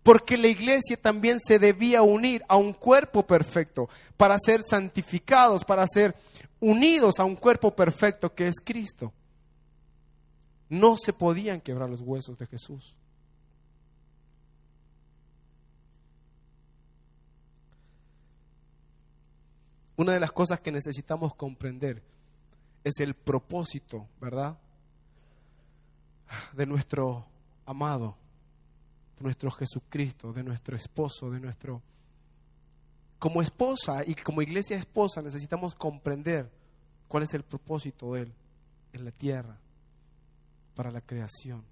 Porque 0.01 0.37
la 0.37 0.47
iglesia 0.47 0.97
también 0.97 1.39
se 1.45 1.59
debía 1.59 2.01
unir 2.01 2.43
a 2.47 2.57
un 2.57 2.73
cuerpo 2.73 3.25
perfecto 3.25 3.89
para 4.17 4.37
ser 4.37 4.61
santificados, 4.61 5.63
para 5.63 5.87
ser 5.87 6.15
unidos 6.63 7.19
a 7.19 7.25
un 7.25 7.35
cuerpo 7.35 7.75
perfecto 7.75 8.33
que 8.33 8.47
es 8.47 8.55
Cristo. 8.63 9.11
No 10.69 10.95
se 10.97 11.11
podían 11.11 11.59
quebrar 11.59 11.89
los 11.89 11.99
huesos 11.99 12.37
de 12.37 12.47
Jesús. 12.47 12.95
Una 19.97 20.13
de 20.13 20.21
las 20.21 20.31
cosas 20.31 20.61
que 20.61 20.71
necesitamos 20.71 21.35
comprender 21.35 22.01
es 22.85 22.97
el 23.01 23.13
propósito, 23.13 24.07
¿verdad? 24.21 24.57
De 26.53 26.65
nuestro 26.65 27.25
amado, 27.65 28.15
de 29.17 29.23
nuestro 29.23 29.51
Jesucristo, 29.51 30.31
de 30.31 30.43
nuestro 30.43 30.77
esposo, 30.77 31.29
de 31.29 31.41
nuestro... 31.41 31.81
Como 33.23 33.41
esposa 33.41 34.03
y 34.05 34.15
como 34.15 34.41
iglesia 34.41 34.75
esposa 34.75 35.21
necesitamos 35.21 35.75
comprender 35.75 36.51
cuál 37.07 37.23
es 37.23 37.33
el 37.33 37.43
propósito 37.43 38.11
de 38.11 38.23
Él 38.23 38.33
en 38.91 39.05
la 39.05 39.11
tierra, 39.11 39.57
para 40.75 40.91
la 40.91 40.99
creación. 40.99 41.63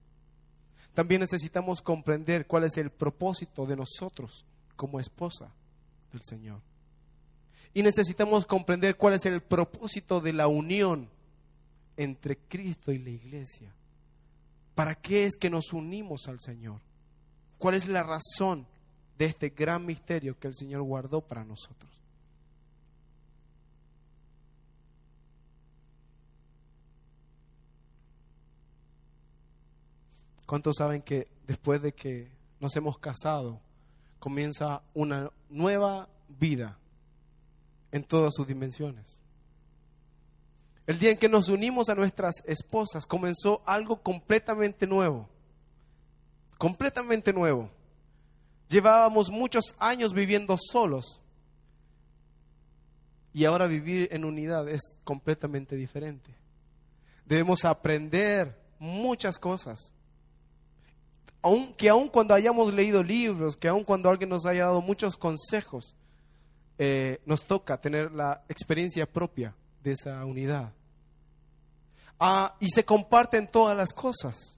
También 0.94 1.20
necesitamos 1.20 1.82
comprender 1.82 2.48
cuál 2.48 2.64
es 2.64 2.78
el 2.78 2.90
propósito 2.90 3.66
de 3.66 3.76
nosotros 3.76 4.46
como 4.78 4.98
esposa 5.02 5.52
del 6.14 6.22
Señor. 6.24 6.62
Y 7.74 7.84
necesitamos 7.84 8.46
comprender 8.46 8.96
cuál 8.96 9.16
es 9.16 9.26
el 9.26 9.42
propósito 9.42 10.22
de 10.22 10.32
la 10.32 10.48
unión 10.48 11.10
entre 11.98 12.38
Cristo 12.38 12.94
y 12.94 12.98
la 12.98 13.10
iglesia. 13.10 13.74
¿Para 14.74 14.96
qué 14.96 15.26
es 15.26 15.36
que 15.36 15.50
nos 15.50 15.74
unimos 15.74 16.30
al 16.30 16.40
Señor? 16.40 16.80
¿Cuál 17.58 17.76
es 17.76 17.90
la 17.90 18.04
razón 18.04 18.66
de 19.22 19.28
este 19.28 19.50
gran 19.50 19.86
misterio 19.86 20.40
que 20.40 20.48
el 20.48 20.56
Señor 20.56 20.82
guardó 20.82 21.22
para 21.22 21.44
nosotros? 21.44 21.92
¿Cuántos 30.48 30.78
saben 30.78 31.04
que 31.04 31.28
después 31.46 31.84
de 31.84 31.94
que 31.94 32.32
nos 32.60 32.76
hemos 32.76 32.98
casado, 32.98 33.60
comienza 34.20 34.82
una 34.94 35.32
nueva 35.50 36.10
vida 36.28 36.78
en 37.92 38.04
todas 38.04 38.34
sus 38.36 38.48
dimensiones. 38.48 39.22
El 40.88 40.98
día 41.00 41.12
en 41.12 41.18
que 41.18 41.30
nos 41.30 41.50
unimos 41.50 41.90
a 41.90 41.96
nuestras 41.96 42.36
esposas 42.46 43.06
comenzó 43.06 43.62
algo 43.66 44.02
completamente 44.02 44.88
nuevo, 44.88 45.28
completamente 46.58 47.34
nuevo. 47.34 47.70
Llevábamos 48.72 49.30
muchos 49.30 49.76
años 49.80 50.14
viviendo 50.14 50.56
solos 50.58 51.20
y 53.34 53.44
ahora 53.44 53.68
vivir 53.68 54.08
en 54.14 54.24
unidad 54.24 54.70
es 54.70 54.96
completamente 55.04 55.76
diferente. 55.76 56.34
Debemos 57.26 57.66
aprender 57.66 58.58
muchas 58.80 59.38
cosas. 59.38 59.92
Aunque 61.42 61.90
aun 61.90 62.08
cuando 62.08 62.34
hayamos 62.34 62.74
leído 62.74 63.04
libros, 63.04 63.58
que 63.58 63.68
aun 63.68 63.84
cuando 63.84 64.10
alguien 64.10 64.30
nos 64.30 64.46
haya 64.46 64.68
dado 64.68 64.82
muchos 64.82 65.18
consejos, 65.18 65.98
eh, 66.78 67.20
nos 67.26 67.44
toca 67.44 67.82
tener 67.82 68.14
la 68.14 68.46
experiencia 68.48 69.06
propia 69.06 69.54
de 69.84 69.92
esa 69.92 70.24
unidad. 70.24 70.72
Ah, 72.18 72.56
y 72.62 72.70
se 72.70 72.86
comparten 72.86 73.52
todas 73.52 73.76
las 73.76 73.92
cosas. 73.92 74.58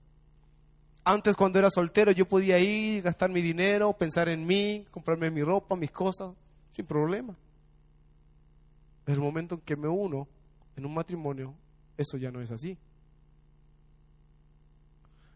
Antes 1.05 1.35
cuando 1.35 1.59
era 1.59 1.69
soltero 1.69 2.11
yo 2.11 2.27
podía 2.27 2.59
ir, 2.59 3.01
gastar 3.01 3.29
mi 3.29 3.41
dinero, 3.41 3.91
pensar 3.93 4.29
en 4.29 4.45
mí, 4.45 4.85
comprarme 4.89 5.29
mi 5.29 5.43
ropa, 5.43 5.75
mis 5.75 5.91
cosas, 5.91 6.31
sin 6.71 6.85
problema. 6.85 7.35
En 9.05 9.13
el 9.13 9.19
momento 9.19 9.55
en 9.55 9.61
que 9.61 9.75
me 9.75 9.87
uno 9.87 10.27
en 10.77 10.85
un 10.85 10.93
matrimonio, 10.93 11.53
eso 11.97 12.17
ya 12.17 12.31
no 12.31 12.41
es 12.41 12.51
así. 12.51 12.77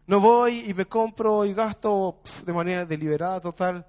No 0.06 0.20
voy 0.20 0.70
y 0.70 0.72
me 0.72 0.86
compro 0.86 1.44
y 1.44 1.52
gasto 1.52 2.20
de 2.46 2.52
manera 2.52 2.86
deliberada, 2.86 3.40
total. 3.40 3.86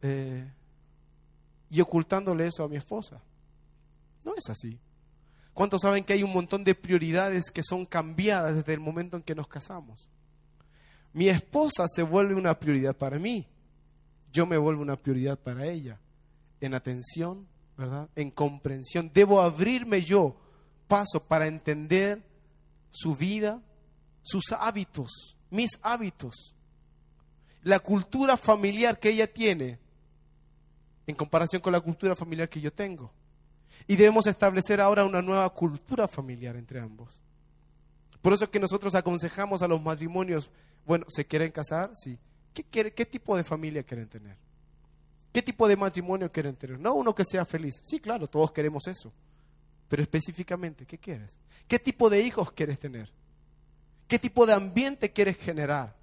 Eh, 0.00 0.48
y 1.68 1.80
ocultándole 1.80 2.46
eso 2.46 2.62
a 2.62 2.68
mi 2.68 2.76
esposa. 2.76 3.20
No 4.24 4.34
es 4.36 4.48
así. 4.48 4.78
¿Cuántos 5.52 5.80
saben 5.82 6.04
que 6.04 6.12
hay 6.12 6.22
un 6.22 6.32
montón 6.32 6.62
de 6.62 6.76
prioridades 6.76 7.50
que 7.50 7.62
son 7.64 7.86
cambiadas 7.86 8.54
desde 8.54 8.74
el 8.74 8.80
momento 8.80 9.16
en 9.16 9.22
que 9.24 9.34
nos 9.34 9.48
casamos? 9.48 10.08
Mi 11.16 11.30
esposa 11.30 11.86
se 11.88 12.02
vuelve 12.02 12.34
una 12.34 12.58
prioridad 12.58 12.94
para 12.94 13.18
mí. 13.18 13.46
Yo 14.30 14.44
me 14.44 14.58
vuelvo 14.58 14.82
una 14.82 14.96
prioridad 14.96 15.38
para 15.38 15.64
ella. 15.64 15.98
En 16.60 16.74
atención, 16.74 17.48
¿verdad? 17.74 18.10
En 18.14 18.30
comprensión. 18.30 19.10
Debo 19.14 19.40
abrirme 19.40 20.02
yo 20.02 20.36
paso 20.86 21.24
para 21.24 21.46
entender 21.46 22.22
su 22.90 23.16
vida, 23.16 23.62
sus 24.20 24.52
hábitos, 24.52 25.38
mis 25.48 25.70
hábitos. 25.80 26.54
La 27.62 27.78
cultura 27.78 28.36
familiar 28.36 29.00
que 29.00 29.08
ella 29.08 29.26
tiene 29.26 29.78
en 31.06 31.14
comparación 31.14 31.62
con 31.62 31.72
la 31.72 31.80
cultura 31.80 32.14
familiar 32.14 32.50
que 32.50 32.60
yo 32.60 32.70
tengo. 32.70 33.10
Y 33.86 33.96
debemos 33.96 34.26
establecer 34.26 34.82
ahora 34.82 35.06
una 35.06 35.22
nueva 35.22 35.48
cultura 35.48 36.08
familiar 36.08 36.56
entre 36.56 36.78
ambos. 36.78 37.22
Por 38.20 38.34
eso 38.34 38.44
es 38.44 38.50
que 38.50 38.60
nosotros 38.60 38.94
aconsejamos 38.94 39.62
a 39.62 39.68
los 39.68 39.80
matrimonios, 39.80 40.50
bueno, 40.86 41.04
¿se 41.08 41.26
quieren 41.26 41.50
casar? 41.52 41.90
Sí. 41.94 42.18
¿Qué, 42.54 42.64
¿Qué 42.92 43.04
tipo 43.04 43.36
de 43.36 43.44
familia 43.44 43.82
quieren 43.82 44.08
tener? 44.08 44.36
¿Qué 45.32 45.42
tipo 45.42 45.68
de 45.68 45.76
matrimonio 45.76 46.32
quieren 46.32 46.56
tener? 46.56 46.78
No 46.78 46.94
uno 46.94 47.14
que 47.14 47.24
sea 47.24 47.44
feliz. 47.44 47.74
Sí, 47.82 48.00
claro, 48.00 48.26
todos 48.26 48.52
queremos 48.52 48.86
eso. 48.86 49.12
Pero 49.88 50.02
específicamente, 50.02 50.86
¿qué 50.86 50.96
quieres? 50.96 51.38
¿Qué 51.68 51.78
tipo 51.78 52.08
de 52.08 52.22
hijos 52.22 52.50
quieres 52.52 52.78
tener? 52.78 53.10
¿Qué 54.08 54.18
tipo 54.18 54.46
de 54.46 54.54
ambiente 54.54 55.12
quieres 55.12 55.36
generar 55.36 55.94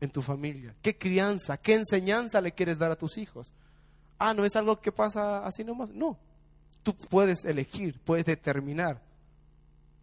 en 0.00 0.10
tu 0.10 0.22
familia? 0.22 0.74
¿Qué 0.82 0.98
crianza, 0.98 1.56
qué 1.58 1.74
enseñanza 1.74 2.40
le 2.40 2.52
quieres 2.52 2.78
dar 2.78 2.90
a 2.90 2.96
tus 2.96 3.18
hijos? 3.18 3.52
ah, 4.20 4.34
no 4.34 4.44
es 4.44 4.54
algo 4.54 4.80
que 4.80 4.92
pasa 4.92 5.44
así 5.44 5.64
nomás. 5.64 5.90
No, 5.90 6.16
tú 6.84 6.94
puedes 6.94 7.44
elegir, 7.44 7.98
puedes 8.04 8.26
determinar 8.26 9.02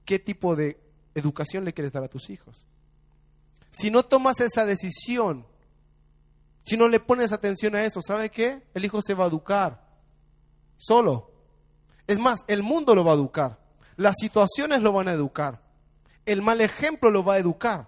qué 0.03 0.19
tipo 0.19 0.55
de 0.55 0.77
educación 1.15 1.63
le 1.63 1.71
quieres 1.71 1.93
dar 1.93 2.03
a 2.03 2.09
tus 2.09 2.29
hijos. 2.29 2.65
Si 3.77 3.91
no 3.91 4.03
tomas 4.03 4.39
esa 4.39 4.65
decisión, 4.65 5.45
si 6.63 6.77
no 6.77 6.87
le 6.87 6.99
pones 6.99 7.31
atención 7.31 7.75
a 7.75 7.83
eso, 7.83 8.01
¿sabe 8.01 8.29
qué? 8.29 8.63
El 8.73 8.85
hijo 8.85 9.01
se 9.01 9.13
va 9.13 9.25
a 9.25 9.27
educar 9.27 9.87
solo. 10.77 11.31
Es 12.07 12.19
más, 12.19 12.39
el 12.47 12.63
mundo 12.63 12.95
lo 12.95 13.03
va 13.03 13.11
a 13.11 13.15
educar. 13.15 13.59
Las 13.95 14.15
situaciones 14.19 14.81
lo 14.81 14.93
van 14.93 15.07
a 15.07 15.13
educar. 15.13 15.61
El 16.25 16.41
mal 16.41 16.61
ejemplo 16.61 17.11
lo 17.11 17.23
va 17.23 17.35
a 17.35 17.39
educar. 17.39 17.87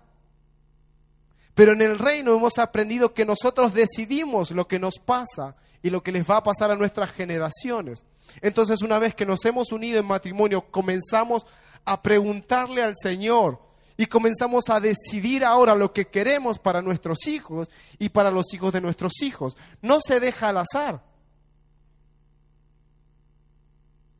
Pero 1.55 1.73
en 1.73 1.81
el 1.81 1.99
reino 1.99 2.35
hemos 2.35 2.57
aprendido 2.57 3.13
que 3.13 3.25
nosotros 3.25 3.73
decidimos 3.73 4.51
lo 4.51 4.67
que 4.67 4.79
nos 4.79 4.95
pasa 4.97 5.55
y 5.81 5.89
lo 5.89 6.03
que 6.03 6.11
les 6.11 6.29
va 6.29 6.37
a 6.37 6.43
pasar 6.43 6.71
a 6.71 6.75
nuestras 6.75 7.11
generaciones. 7.11 8.05
Entonces, 8.41 8.81
una 8.81 8.99
vez 8.99 9.15
que 9.15 9.25
nos 9.25 9.43
hemos 9.45 9.71
unido 9.71 9.99
en 9.99 10.05
matrimonio, 10.05 10.69
comenzamos 10.71 11.45
a 11.83 12.01
preguntarle 12.01 12.83
al 12.83 12.95
Señor 12.95 13.59
y 13.99 14.05
comenzamos 14.05 14.69
a 14.69 14.79
decidir 14.79 15.43
ahora 15.43 15.75
lo 15.75 15.91
que 15.91 16.07
queremos 16.07 16.57
para 16.57 16.81
nuestros 16.81 17.27
hijos 17.27 17.67
y 17.97 18.07
para 18.07 18.31
los 18.31 18.53
hijos 18.53 18.71
de 18.71 18.79
nuestros 18.79 19.21
hijos. 19.21 19.57
No 19.81 19.99
se 19.99 20.21
deja 20.21 20.47
al 20.47 20.59
azar. 20.59 21.03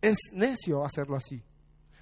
Es 0.02 0.18
necio 0.34 0.84
hacerlo 0.84 1.16
así. 1.16 1.42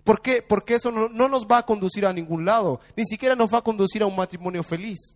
¿Por 0.03 0.23
qué? 0.23 0.41
Porque 0.41 0.73
eso 0.73 0.91
no, 0.91 1.07
no, 1.07 1.29
nos 1.29 1.45
va 1.45 1.59
a 1.59 1.65
conducir 1.67 2.07
a 2.07 2.13
ningún 2.13 2.45
lado, 2.45 2.79
ni 2.95 3.05
siquiera 3.05 3.35
nos 3.35 3.53
va 3.53 3.59
a 3.59 3.63
conducir 3.63 4.01
a 4.01 4.07
un 4.07 4.15
matrimonio 4.15 4.63
feliz. 4.63 5.15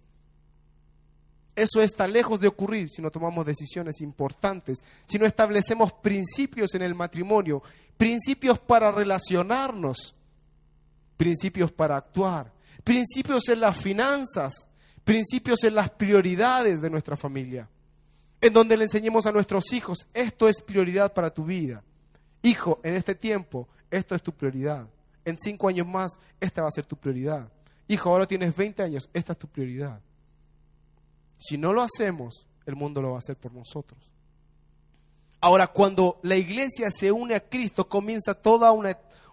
Eso 1.55 1.81
está 1.81 2.07
lejos 2.07 2.39
de 2.39 2.47
ocurrir 2.47 2.91
si 2.91 3.01
no 3.01 3.09
tomamos 3.09 3.43
decisiones 3.43 4.01
importantes, 4.01 4.83
si 5.07 5.17
no 5.17 5.25
establecemos 5.25 5.93
principios 5.93 6.75
en 6.75 6.83
el 6.83 6.93
matrimonio, 6.93 7.63
principios 7.97 8.59
para 8.59 8.91
relacionarnos, 8.91 10.13
principios 11.21 11.71
para 11.71 11.97
actuar, 11.97 12.51
principios 12.83 13.47
en 13.49 13.59
las 13.59 13.77
finanzas, 13.77 14.67
principios 15.03 15.63
en 15.63 15.75
las 15.75 15.91
prioridades 15.91 16.81
de 16.81 16.89
nuestra 16.89 17.15
familia, 17.15 17.69
en 18.41 18.51
donde 18.51 18.75
le 18.75 18.85
enseñemos 18.85 19.27
a 19.27 19.31
nuestros 19.31 19.71
hijos, 19.71 20.07
esto 20.15 20.49
es 20.49 20.59
prioridad 20.63 21.13
para 21.13 21.31
tu 21.31 21.45
vida. 21.45 21.83
Hijo, 22.41 22.79
en 22.81 22.95
este 22.95 23.13
tiempo, 23.13 23.69
esto 23.91 24.15
es 24.15 24.23
tu 24.23 24.31
prioridad. 24.31 24.87
En 25.23 25.37
cinco 25.39 25.67
años 25.67 25.85
más, 25.85 26.13
esta 26.39 26.63
va 26.63 26.69
a 26.69 26.71
ser 26.71 26.87
tu 26.87 26.95
prioridad. 26.95 27.51
Hijo, 27.87 28.09
ahora 28.09 28.25
tienes 28.25 28.55
20 28.55 28.81
años, 28.81 29.07
esta 29.13 29.33
es 29.33 29.37
tu 29.37 29.47
prioridad. 29.47 30.01
Si 31.37 31.55
no 31.55 31.71
lo 31.71 31.83
hacemos, 31.83 32.47
el 32.65 32.75
mundo 32.75 32.99
lo 32.99 33.09
va 33.11 33.17
a 33.17 33.19
hacer 33.19 33.37
por 33.37 33.53
nosotros. 33.53 34.09
Ahora, 35.39 35.67
cuando 35.67 36.19
la 36.23 36.35
iglesia 36.35 36.89
se 36.89 37.11
une 37.11 37.35
a 37.35 37.47
Cristo, 37.47 37.87
comienza 37.87 38.33
todo 38.33 38.65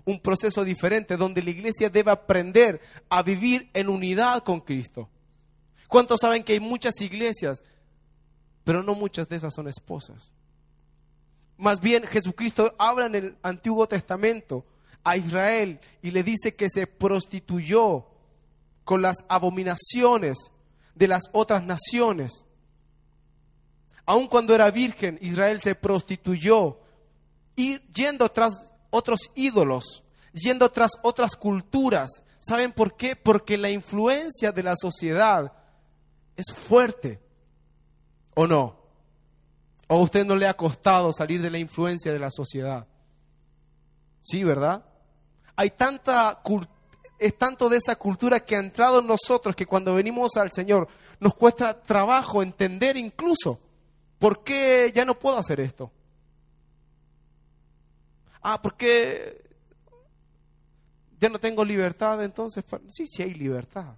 un 0.08 0.20
proceso 0.20 0.64
diferente 0.64 1.18
donde 1.18 1.42
la 1.42 1.50
iglesia 1.50 1.90
debe 1.90 2.10
aprender 2.10 2.80
a 3.10 3.22
vivir 3.22 3.68
en 3.74 3.90
unidad 3.90 4.42
con 4.42 4.60
Cristo. 4.62 5.10
¿Cuántos 5.86 6.20
saben 6.22 6.42
que 6.44 6.54
hay 6.54 6.60
muchas 6.60 6.98
iglesias, 7.02 7.62
pero 8.64 8.82
no 8.82 8.94
muchas 8.94 9.28
de 9.28 9.36
esas 9.36 9.52
son 9.52 9.68
esposas? 9.68 10.32
Más 11.58 11.80
bien, 11.80 12.06
Jesucristo 12.06 12.74
habla 12.78 13.04
en 13.04 13.16
el 13.16 13.36
Antiguo 13.42 13.86
Testamento 13.86 14.64
a 15.04 15.18
Israel 15.18 15.78
y 16.00 16.10
le 16.10 16.22
dice 16.22 16.54
que 16.54 16.70
se 16.70 16.86
prostituyó 16.86 18.06
con 18.84 19.02
las 19.02 19.16
abominaciones 19.28 20.38
de 20.94 21.06
las 21.06 21.24
otras 21.32 21.62
naciones. 21.64 22.46
Aun 24.06 24.26
cuando 24.26 24.54
era 24.54 24.70
virgen, 24.70 25.18
Israel 25.20 25.60
se 25.60 25.74
prostituyó, 25.74 26.78
y 27.54 27.78
yendo 27.92 28.26
tras 28.30 28.72
otros 28.90 29.30
ídolos, 29.34 30.04
yendo 30.32 30.70
tras 30.70 30.92
otras 31.02 31.36
culturas. 31.36 32.24
¿Saben 32.38 32.72
por 32.72 32.96
qué? 32.96 33.16
Porque 33.16 33.58
la 33.58 33.70
influencia 33.70 34.52
de 34.52 34.62
la 34.62 34.74
sociedad 34.76 35.52
es 36.36 36.54
fuerte. 36.54 37.20
¿O 38.34 38.46
no? 38.46 38.76
¿O 39.88 39.96
a 39.96 40.00
usted 40.00 40.24
no 40.24 40.36
le 40.36 40.46
ha 40.46 40.56
costado 40.56 41.12
salir 41.12 41.42
de 41.42 41.50
la 41.50 41.58
influencia 41.58 42.12
de 42.12 42.18
la 42.18 42.30
sociedad? 42.30 42.86
Sí, 44.22 44.44
¿verdad? 44.44 44.84
Hay 45.56 45.70
tanta 45.70 46.40
es 47.18 47.36
tanto 47.36 47.68
de 47.68 47.78
esa 47.78 47.96
cultura 47.96 48.40
que 48.40 48.54
ha 48.54 48.60
entrado 48.60 49.00
en 49.00 49.06
nosotros 49.06 49.56
que 49.56 49.66
cuando 49.66 49.94
venimos 49.94 50.36
al 50.36 50.52
Señor 50.52 50.86
nos 51.18 51.34
cuesta 51.34 51.80
trabajo 51.82 52.42
entender 52.42 52.96
incluso 52.96 53.58
por 54.18 54.44
qué 54.44 54.92
ya 54.94 55.04
no 55.04 55.18
puedo 55.18 55.38
hacer 55.38 55.60
esto. 55.60 55.90
Ah, 58.50 58.62
porque 58.62 59.44
ya 61.20 61.28
no 61.28 61.38
tengo 61.38 61.62
libertad, 61.62 62.24
entonces 62.24 62.64
sí, 62.88 63.06
sí 63.06 63.22
hay 63.22 63.34
libertad. 63.34 63.94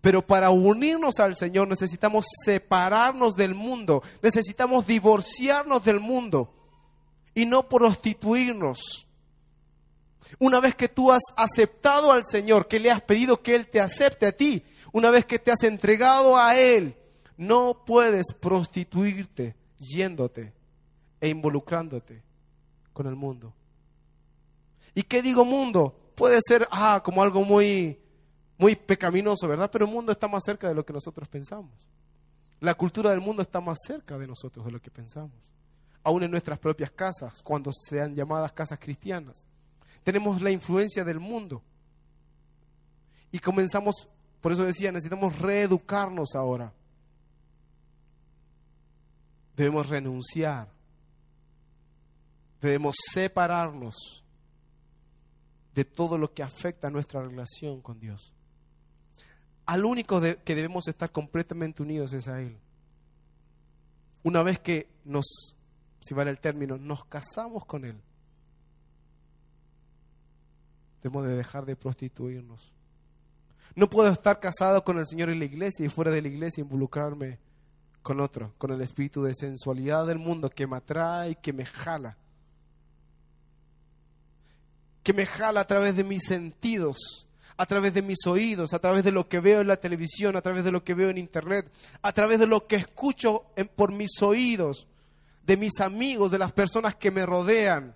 Pero 0.00 0.20
para 0.20 0.50
unirnos 0.50 1.20
al 1.20 1.36
Señor 1.36 1.68
necesitamos 1.68 2.24
separarnos 2.44 3.36
del 3.36 3.54
mundo, 3.54 4.02
necesitamos 4.22 4.88
divorciarnos 4.88 5.84
del 5.84 6.00
mundo 6.00 6.52
y 7.32 7.46
no 7.46 7.68
prostituirnos. 7.68 9.06
Una 10.40 10.58
vez 10.58 10.74
que 10.74 10.88
tú 10.88 11.12
has 11.12 11.22
aceptado 11.36 12.10
al 12.10 12.26
Señor, 12.26 12.66
que 12.66 12.80
le 12.80 12.90
has 12.90 13.02
pedido 13.02 13.40
que 13.40 13.54
Él 13.54 13.68
te 13.68 13.80
acepte 13.80 14.26
a 14.26 14.36
ti, 14.36 14.64
una 14.90 15.10
vez 15.10 15.26
que 15.26 15.38
te 15.38 15.52
has 15.52 15.62
entregado 15.62 16.36
a 16.36 16.58
Él, 16.58 16.96
no 17.36 17.84
puedes 17.86 18.34
prostituirte 18.34 19.54
yéndote 19.78 20.58
e 21.20 21.28
involucrándote 21.28 22.22
con 22.92 23.06
el 23.06 23.14
mundo. 23.14 23.52
¿Y 24.94 25.02
qué 25.02 25.22
digo 25.22 25.44
mundo? 25.44 26.12
Puede 26.14 26.38
ser 26.46 26.66
ah, 26.70 27.00
como 27.04 27.22
algo 27.22 27.44
muy, 27.44 27.98
muy 28.58 28.76
pecaminoso, 28.76 29.46
¿verdad? 29.46 29.70
Pero 29.70 29.84
el 29.84 29.90
mundo 29.90 30.12
está 30.12 30.28
más 30.28 30.42
cerca 30.44 30.68
de 30.68 30.74
lo 30.74 30.84
que 30.84 30.92
nosotros 30.92 31.28
pensamos. 31.28 31.88
La 32.60 32.74
cultura 32.74 33.10
del 33.10 33.20
mundo 33.20 33.42
está 33.42 33.60
más 33.60 33.78
cerca 33.86 34.18
de 34.18 34.26
nosotros 34.26 34.64
de 34.66 34.72
lo 34.72 34.80
que 34.80 34.90
pensamos. 34.90 35.36
Aún 36.02 36.22
en 36.22 36.30
nuestras 36.30 36.58
propias 36.58 36.90
casas, 36.90 37.42
cuando 37.42 37.70
sean 37.72 38.14
llamadas 38.14 38.52
casas 38.52 38.78
cristianas 38.78 39.46
tenemos 40.02 40.40
la 40.40 40.50
influencia 40.50 41.04
del 41.04 41.20
mundo. 41.20 41.62
Y 43.32 43.38
comenzamos, 43.38 44.08
por 44.40 44.52
eso 44.52 44.64
decía, 44.64 44.90
necesitamos 44.90 45.38
reeducarnos 45.38 46.34
ahora. 46.34 46.72
Debemos 49.56 49.88
renunciar. 49.88 50.68
Debemos 52.60 52.96
separarnos 53.12 54.24
de 55.74 55.84
todo 55.84 56.18
lo 56.18 56.32
que 56.32 56.42
afecta 56.42 56.88
a 56.88 56.90
nuestra 56.90 57.22
relación 57.22 57.80
con 57.80 57.98
Dios. 58.00 58.32
Al 59.66 59.84
único 59.84 60.20
que 60.20 60.54
debemos 60.54 60.88
estar 60.88 61.10
completamente 61.12 61.82
unidos 61.82 62.12
es 62.12 62.28
a 62.28 62.40
Él. 62.40 62.56
Una 64.22 64.42
vez 64.42 64.58
que 64.58 64.88
nos, 65.04 65.56
si 66.00 66.14
vale 66.14 66.30
el 66.30 66.40
término, 66.40 66.76
nos 66.76 67.04
casamos 67.04 67.64
con 67.64 67.84
Él, 67.84 68.00
Debemos 71.02 71.26
de 71.26 71.36
dejar 71.36 71.64
de 71.64 71.76
prostituirnos. 71.76 72.72
No 73.74 73.88
puedo 73.88 74.10
estar 74.10 74.40
casado 74.40 74.84
con 74.84 74.98
el 74.98 75.06
Señor 75.06 75.30
en 75.30 75.38
la 75.38 75.44
iglesia 75.44 75.86
y 75.86 75.88
fuera 75.88 76.10
de 76.10 76.22
la 76.22 76.28
iglesia 76.28 76.62
involucrarme 76.62 77.38
con 78.02 78.20
otro, 78.20 78.52
con 78.58 78.72
el 78.72 78.80
espíritu 78.80 79.22
de 79.22 79.34
sensualidad 79.34 80.06
del 80.06 80.18
mundo 80.18 80.50
que 80.50 80.66
me 80.66 80.76
atrae 80.76 81.30
y 81.30 81.34
que 81.36 81.52
me 81.52 81.64
jala. 81.64 82.16
Que 85.02 85.12
me 85.12 85.26
jala 85.26 85.60
a 85.60 85.66
través 85.66 85.96
de 85.96 86.04
mis 86.04 86.24
sentidos, 86.24 87.28
a 87.56 87.66
través 87.66 87.92
de 87.94 88.02
mis 88.02 88.26
oídos, 88.26 88.72
a 88.72 88.78
través 88.78 89.04
de 89.04 89.12
lo 89.12 89.28
que 89.28 89.40
veo 89.40 89.60
en 89.60 89.66
la 89.66 89.76
televisión, 89.76 90.36
a 90.36 90.42
través 90.42 90.64
de 90.64 90.72
lo 90.72 90.82
que 90.82 90.94
veo 90.94 91.10
en 91.10 91.18
internet, 91.18 91.70
a 92.00 92.12
través 92.12 92.38
de 92.38 92.46
lo 92.46 92.66
que 92.66 92.76
escucho 92.76 93.46
por 93.76 93.92
mis 93.92 94.22
oídos, 94.22 94.86
de 95.44 95.56
mis 95.56 95.80
amigos, 95.80 96.30
de 96.30 96.38
las 96.38 96.52
personas 96.52 96.94
que 96.94 97.10
me 97.10 97.26
rodean. 97.26 97.94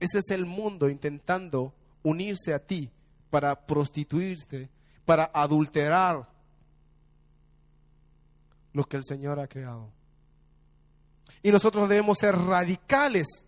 Ese 0.00 0.18
es 0.18 0.30
el 0.30 0.44
mundo 0.44 0.88
intentando 0.88 1.72
unirse 2.02 2.52
a 2.52 2.58
ti 2.58 2.90
para 3.30 3.66
prostituirte, 3.66 4.68
para 5.04 5.30
adulterar 5.32 6.28
lo 8.72 8.84
que 8.84 8.96
el 8.96 9.04
Señor 9.04 9.40
ha 9.40 9.48
creado. 9.48 9.88
Y 11.42 11.50
nosotros 11.50 11.88
debemos 11.88 12.18
ser 12.18 12.36
radicales 12.36 13.44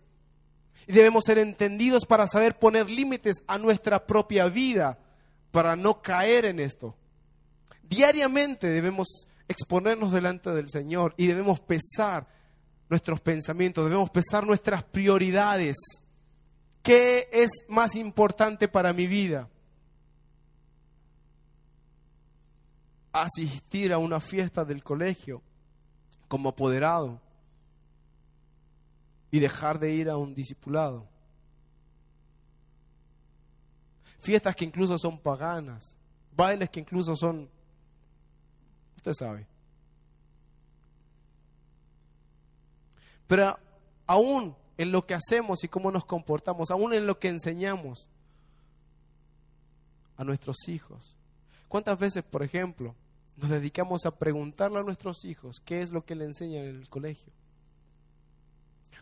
y 0.89 0.93
debemos 0.93 1.23
ser 1.23 1.37
entendidos 1.37 2.05
para 2.05 2.27
saber 2.27 2.59
poner 2.59 2.89
límites 2.89 3.37
a 3.47 3.57
nuestra 3.57 4.05
propia 4.05 4.49
vida, 4.49 4.99
para 5.51 5.77
no 5.77 6.01
caer 6.01 6.43
en 6.43 6.59
esto. 6.59 6.97
Diariamente 7.83 8.67
debemos 8.67 9.07
exponernos 9.47 10.11
delante 10.11 10.49
del 10.51 10.67
Señor 10.67 11.13
y 11.15 11.27
debemos 11.27 11.61
pesar 11.61 12.27
nuestros 12.89 13.21
pensamientos, 13.21 13.85
debemos 13.85 14.09
pesar 14.09 14.45
nuestras 14.45 14.83
prioridades 14.83 15.77
¿Qué 16.83 17.29
es 17.31 17.51
más 17.67 17.95
importante 17.95 18.67
para 18.67 18.93
mi 18.93 19.05
vida? 19.05 19.49
Asistir 23.11 23.91
a 23.91 23.97
una 23.97 24.19
fiesta 24.19 24.63
del 24.65 24.83
colegio 24.83 25.41
como 26.27 26.49
apoderado 26.49 27.21
y 29.31 29.39
dejar 29.39 29.79
de 29.79 29.91
ir 29.91 30.09
a 30.09 30.17
un 30.17 30.33
discipulado. 30.33 31.07
Fiestas 34.19 34.55
que 34.55 34.65
incluso 34.65 34.97
son 34.97 35.17
paganas, 35.17 35.95
bailes 36.35 36.69
que 36.69 36.79
incluso 36.79 37.15
son, 37.15 37.49
usted 38.97 39.13
sabe. 39.13 39.47
Pero 43.27 43.57
aún 44.07 44.55
en 44.77 44.91
lo 44.91 45.05
que 45.05 45.13
hacemos 45.13 45.63
y 45.63 45.67
cómo 45.67 45.91
nos 45.91 46.05
comportamos, 46.05 46.71
aún 46.71 46.93
en 46.93 47.05
lo 47.05 47.19
que 47.19 47.27
enseñamos 47.27 48.09
a 50.17 50.23
nuestros 50.23 50.67
hijos. 50.67 51.15
¿Cuántas 51.67 51.99
veces, 51.99 52.23
por 52.23 52.43
ejemplo, 52.43 52.95
nos 53.37 53.49
dedicamos 53.49 54.05
a 54.05 54.17
preguntarle 54.17 54.79
a 54.79 54.83
nuestros 54.83 55.23
hijos 55.23 55.61
qué 55.63 55.81
es 55.81 55.91
lo 55.91 56.03
que 56.03 56.15
le 56.15 56.25
enseñan 56.25 56.65
en 56.65 56.75
el 56.77 56.89
colegio? 56.89 57.31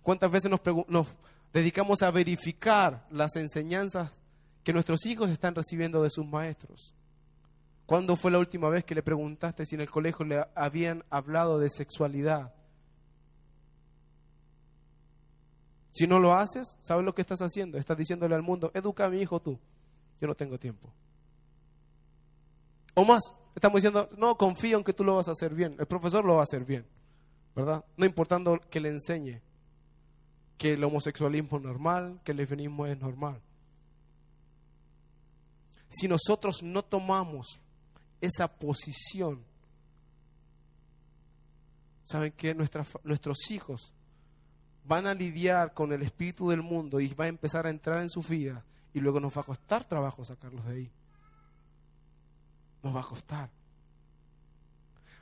¿Cuántas 0.03 0.31
veces 0.31 0.49
nos, 0.49 1.07
dedicamos 1.53 2.01
a 2.01 2.11
verificar 2.11 3.05
las 3.11 3.35
enseñanzas 3.35 4.11
que 4.63 4.73
nuestros 4.73 5.05
hijos 5.05 5.29
están 5.29 5.55
recibiendo 5.55 6.01
de 6.01 6.09
sus 6.09 6.25
maestros? 6.25 6.93
¿Cuándo 7.85 8.15
fue 8.15 8.31
la 8.31 8.39
última 8.39 8.69
vez 8.69 8.83
que 8.83 8.95
le 8.95 9.03
preguntaste 9.03 9.65
si 9.65 9.75
en 9.75 9.81
el 9.81 9.89
colegio 9.89 10.25
le 10.25 10.45
habían 10.55 11.03
hablado 11.09 11.59
de 11.59 11.69
sexualidad? 11.69 12.53
Si 15.91 16.05
no 16.05 16.19
lo 16.19 16.33
haces, 16.33 16.77
¿sabes 16.81 17.03
lo 17.03 17.13
que 17.15 17.21
estás 17.21 17.41
haciendo? 17.41 17.77
Estás 17.77 17.97
diciéndole 17.97 18.35
al 18.35 18.43
mundo, 18.43 18.71
educa 18.73 19.05
a 19.05 19.09
mi 19.09 19.19
hijo 19.19 19.41
tú. 19.41 19.59
Yo 20.21 20.27
no 20.27 20.35
tengo 20.35 20.57
tiempo. 20.57 20.93
O 22.93 23.05
más, 23.05 23.33
estamos 23.55 23.77
diciendo, 23.77 24.07
no, 24.17 24.37
confío 24.37 24.77
en 24.77 24.83
que 24.83 24.93
tú 24.93 25.03
lo 25.03 25.15
vas 25.15 25.27
a 25.27 25.31
hacer 25.31 25.53
bien. 25.53 25.75
El 25.79 25.85
profesor 25.85 26.23
lo 26.23 26.35
va 26.35 26.41
a 26.41 26.43
hacer 26.43 26.65
bien, 26.65 26.85
¿verdad? 27.55 27.83
No 27.95 28.05
importando 28.05 28.59
que 28.69 28.79
le 28.79 28.89
enseñe 28.89 29.41
que 30.57 30.73
el 30.73 30.83
homosexualismo 30.83 31.57
es 31.57 31.63
normal, 31.63 32.19
que 32.23 32.31
el 32.31 32.37
lesbianismo 32.37 32.85
es 32.85 32.99
normal. 32.99 33.39
Si 35.89 36.07
nosotros 36.07 36.63
no 36.63 36.83
tomamos 36.83 37.59
esa 38.19 38.47
posición, 38.47 39.43
¿saben 42.03 42.31
que 42.31 42.55
nuestros 42.55 43.51
hijos 43.51 43.93
van 44.83 45.05
a 45.05 45.13
lidiar 45.13 45.73
con 45.73 45.93
el 45.93 46.01
espíritu 46.01 46.49
del 46.49 46.61
mundo 46.61 46.99
y 46.99 47.07
va 47.13 47.25
a 47.25 47.29
empezar 47.29 47.67
a 47.67 47.69
entrar 47.69 48.01
en 48.01 48.09
su 48.09 48.21
vida 48.21 48.65
y 48.93 48.99
luego 48.99 49.19
nos 49.19 49.37
va 49.37 49.41
a 49.41 49.45
costar 49.45 49.85
trabajo 49.85 50.25
sacarlos 50.25 50.65
de 50.65 50.73
ahí? 50.73 50.91
Nos 52.81 52.95
va 52.95 53.01
a 53.01 53.07
costar. 53.07 53.56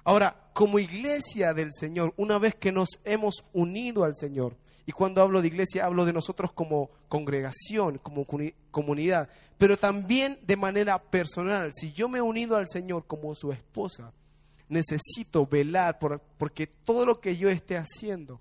Ahora, 0.05 0.49
como 0.53 0.79
iglesia 0.79 1.53
del 1.53 1.73
Señor, 1.73 2.13
una 2.15 2.37
vez 2.37 2.55
que 2.55 2.71
nos 2.71 2.87
hemos 3.03 3.43
unido 3.53 4.03
al 4.03 4.15
Señor, 4.15 4.55
y 4.85 4.91
cuando 4.91 5.21
hablo 5.21 5.41
de 5.41 5.47
iglesia 5.47 5.85
hablo 5.85 6.05
de 6.05 6.13
nosotros 6.13 6.51
como 6.51 6.91
congregación, 7.09 7.97
como 7.97 8.25
comunidad, 8.69 9.29
pero 9.57 9.77
también 9.77 10.37
de 10.45 10.55
manera 10.55 11.01
personal. 11.01 11.71
Si 11.73 11.91
yo 11.91 12.07
me 12.07 12.19
he 12.19 12.21
unido 12.21 12.55
al 12.55 12.67
Señor 12.67 13.05
como 13.07 13.33
su 13.33 13.51
esposa, 13.51 14.13
necesito 14.69 15.47
velar 15.47 15.97
por, 15.97 16.21
porque 16.37 16.67
todo 16.67 17.03
lo 17.05 17.19
que 17.19 17.35
yo 17.35 17.49
esté 17.49 17.75
haciendo 17.75 18.39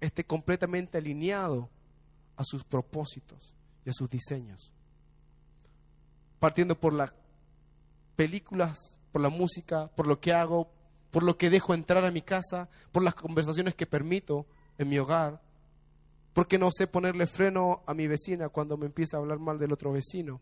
esté 0.00 0.24
completamente 0.24 0.98
alineado 0.98 1.70
a 2.36 2.42
sus 2.44 2.64
propósitos 2.64 3.54
y 3.84 3.90
a 3.90 3.92
sus 3.92 4.10
diseños. 4.10 4.72
Partiendo 6.40 6.78
por 6.78 6.92
las 6.92 7.14
películas, 8.16 8.98
por 9.12 9.22
la 9.22 9.28
música, 9.28 9.86
por 9.94 10.08
lo 10.08 10.20
que 10.20 10.32
hago, 10.32 10.68
por 11.14 11.22
lo 11.22 11.38
que 11.38 11.48
dejo 11.48 11.74
entrar 11.74 12.04
a 12.04 12.10
mi 12.10 12.22
casa, 12.22 12.68
por 12.90 13.04
las 13.04 13.14
conversaciones 13.14 13.76
que 13.76 13.86
permito 13.86 14.46
en 14.78 14.88
mi 14.88 14.98
hogar, 14.98 15.40
porque 16.32 16.58
no 16.58 16.70
sé 16.72 16.88
ponerle 16.88 17.28
freno 17.28 17.84
a 17.86 17.94
mi 17.94 18.08
vecina 18.08 18.48
cuando 18.48 18.76
me 18.76 18.86
empieza 18.86 19.16
a 19.16 19.20
hablar 19.20 19.38
mal 19.38 19.56
del 19.56 19.72
otro 19.72 19.92
vecino, 19.92 20.40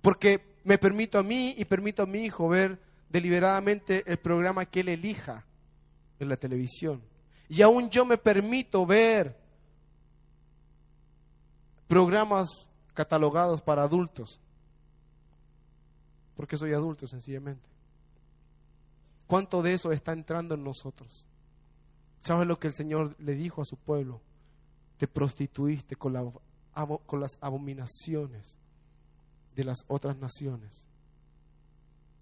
porque 0.00 0.60
me 0.62 0.78
permito 0.78 1.18
a 1.18 1.24
mí 1.24 1.56
y 1.58 1.64
permito 1.64 2.04
a 2.04 2.06
mi 2.06 2.26
hijo 2.26 2.48
ver 2.48 2.78
deliberadamente 3.08 4.04
el 4.06 4.18
programa 4.18 4.66
que 4.66 4.80
él 4.80 4.90
elija 4.90 5.44
en 6.20 6.28
la 6.28 6.36
televisión. 6.36 7.02
Y 7.48 7.62
aún 7.62 7.90
yo 7.90 8.06
me 8.06 8.18
permito 8.18 8.86
ver 8.86 9.36
programas 11.88 12.48
catalogados 12.94 13.62
para 13.62 13.82
adultos, 13.82 14.38
porque 16.36 16.56
soy 16.56 16.72
adulto 16.72 17.08
sencillamente. 17.08 17.77
¿Cuánto 19.28 19.62
de 19.62 19.74
eso 19.74 19.92
está 19.92 20.12
entrando 20.12 20.54
en 20.54 20.64
nosotros? 20.64 21.26
¿Sabes 22.22 22.48
lo 22.48 22.58
que 22.58 22.66
el 22.66 22.74
Señor 22.74 23.14
le 23.18 23.34
dijo 23.34 23.60
a 23.60 23.66
su 23.66 23.76
pueblo? 23.76 24.22
Te 24.96 25.06
prostituiste 25.06 25.96
con, 25.96 26.14
las 26.14 27.38
abominaciones 27.42 28.58
de 29.54 29.64
las 29.64 29.84
otras 29.86 30.16
naciones. 30.16 30.88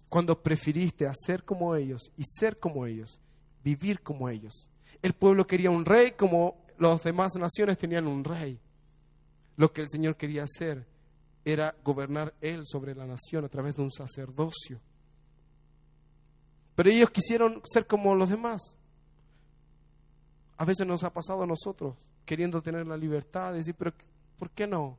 Cuando 0.09 0.43
prefiriste 0.43 1.07
hacer 1.07 1.45
como 1.45 1.75
ellos 1.75 2.11
y 2.17 2.23
ser 2.23 2.59
como 2.59 2.85
ellos, 2.85 3.21
vivir 3.63 4.01
como 4.01 4.27
ellos. 4.27 4.69
El 5.01 5.13
pueblo 5.13 5.47
quería 5.47 5.71
un 5.71 5.85
rey 5.85 6.11
como 6.11 6.57
las 6.77 7.03
demás 7.03 7.35
naciones 7.35 7.77
tenían 7.77 8.05
un 8.05 8.25
rey. 8.25 8.59
Lo 9.55 9.71
que 9.71 9.81
el 9.81 9.89
Señor 9.89 10.17
quería 10.17 10.43
hacer 10.43 10.85
era 11.45 11.73
gobernar 11.85 12.33
Él 12.41 12.63
sobre 12.65 12.93
la 12.93 13.05
nación 13.05 13.45
a 13.45 13.49
través 13.49 13.77
de 13.77 13.83
un 13.83 13.91
sacerdocio. 13.91 14.81
Pero 16.77 16.91
ellos 16.91 17.09
quisieron 17.09 17.59
ser 17.65 17.87
como 17.87 18.13
los 18.13 18.29
demás. 18.29 18.77
A 20.57 20.63
veces 20.63 20.85
nos 20.85 21.03
ha 21.03 21.11
pasado 21.11 21.41
a 21.41 21.47
nosotros, 21.47 21.95
queriendo 22.23 22.61
tener 22.61 22.85
la 22.85 22.95
libertad, 22.95 23.51
de 23.51 23.57
decir, 23.57 23.73
pero 23.73 23.95
¿por 24.37 24.51
qué 24.51 24.67
no? 24.67 24.95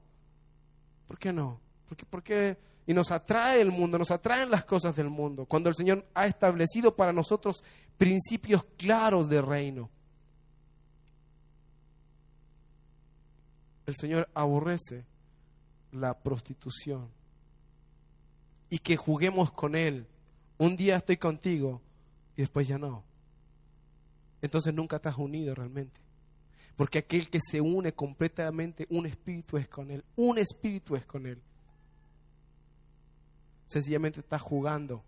¿Por 1.07 1.21
qué 1.21 1.33
no? 1.33 1.61
¿Por 1.87 1.97
qué, 1.97 2.05
¿Por 2.05 2.23
qué? 2.25 2.59
Y 2.85 2.93
nos 2.93 3.13
atrae 3.13 3.61
el 3.61 3.71
mundo, 3.71 3.97
nos 3.97 4.11
atraen 4.11 4.51
las 4.51 4.65
cosas 4.65 4.97
del 4.97 5.09
mundo, 5.09 5.47
cuando 5.47 5.69
el 5.69 5.77
Señor 5.77 6.05
ha 6.15 6.27
establecido 6.27 6.97
para 6.97 7.13
nosotros 7.13 7.63
principios 7.97 8.67
claros 8.77 9.29
de 9.29 9.41
reino. 9.41 9.89
El 13.87 13.95
Señor 13.95 14.29
aborrece 14.35 15.05
la 15.93 16.19
prostitución 16.19 17.09
y 18.69 18.81
que 18.81 18.97
juguemos 18.97 19.53
con 19.53 19.77
Él 19.77 20.09
un 20.59 20.77
día 20.77 20.97
estoy 20.97 21.17
contigo 21.17 21.81
y 22.37 22.43
después 22.43 22.67
ya 22.69 22.79
no. 22.79 23.05
Entonces 24.43 24.75
nunca 24.75 24.97
estás 24.97 25.17
unido 25.17 25.55
realmente. 25.55 26.01
Porque 26.77 26.99
aquel 26.99 27.31
que 27.31 27.41
se 27.41 27.61
une 27.61 27.93
completamente, 27.93 28.87
un 28.91 29.07
espíritu 29.07 29.57
es 29.57 29.69
con 29.69 29.91
él. 29.91 30.05
Un 30.17 30.39
espíritu 30.39 30.95
es 30.97 31.05
con 31.05 31.27
él. 31.27 31.41
Sencillamente 33.67 34.21
estás 34.21 34.43
jugando 34.43 35.03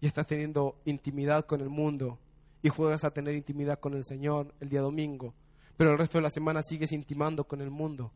y 0.00 0.06
estás 0.06 0.26
teniendo 0.26 0.80
intimidad 0.84 1.44
con 1.44 1.60
el 1.60 1.68
mundo 1.68 2.18
y 2.62 2.68
juegas 2.68 3.04
a 3.04 3.10
tener 3.12 3.34
intimidad 3.34 3.80
con 3.80 3.94
el 3.94 4.04
Señor 4.04 4.54
el 4.60 4.68
día 4.68 4.80
domingo. 4.80 5.34
Pero 5.76 5.92
el 5.92 5.98
resto 5.98 6.18
de 6.18 6.22
la 6.22 6.30
semana 6.30 6.62
sigues 6.62 6.92
intimando 6.92 7.44
con 7.44 7.60
el 7.60 7.70
mundo. 7.70 8.12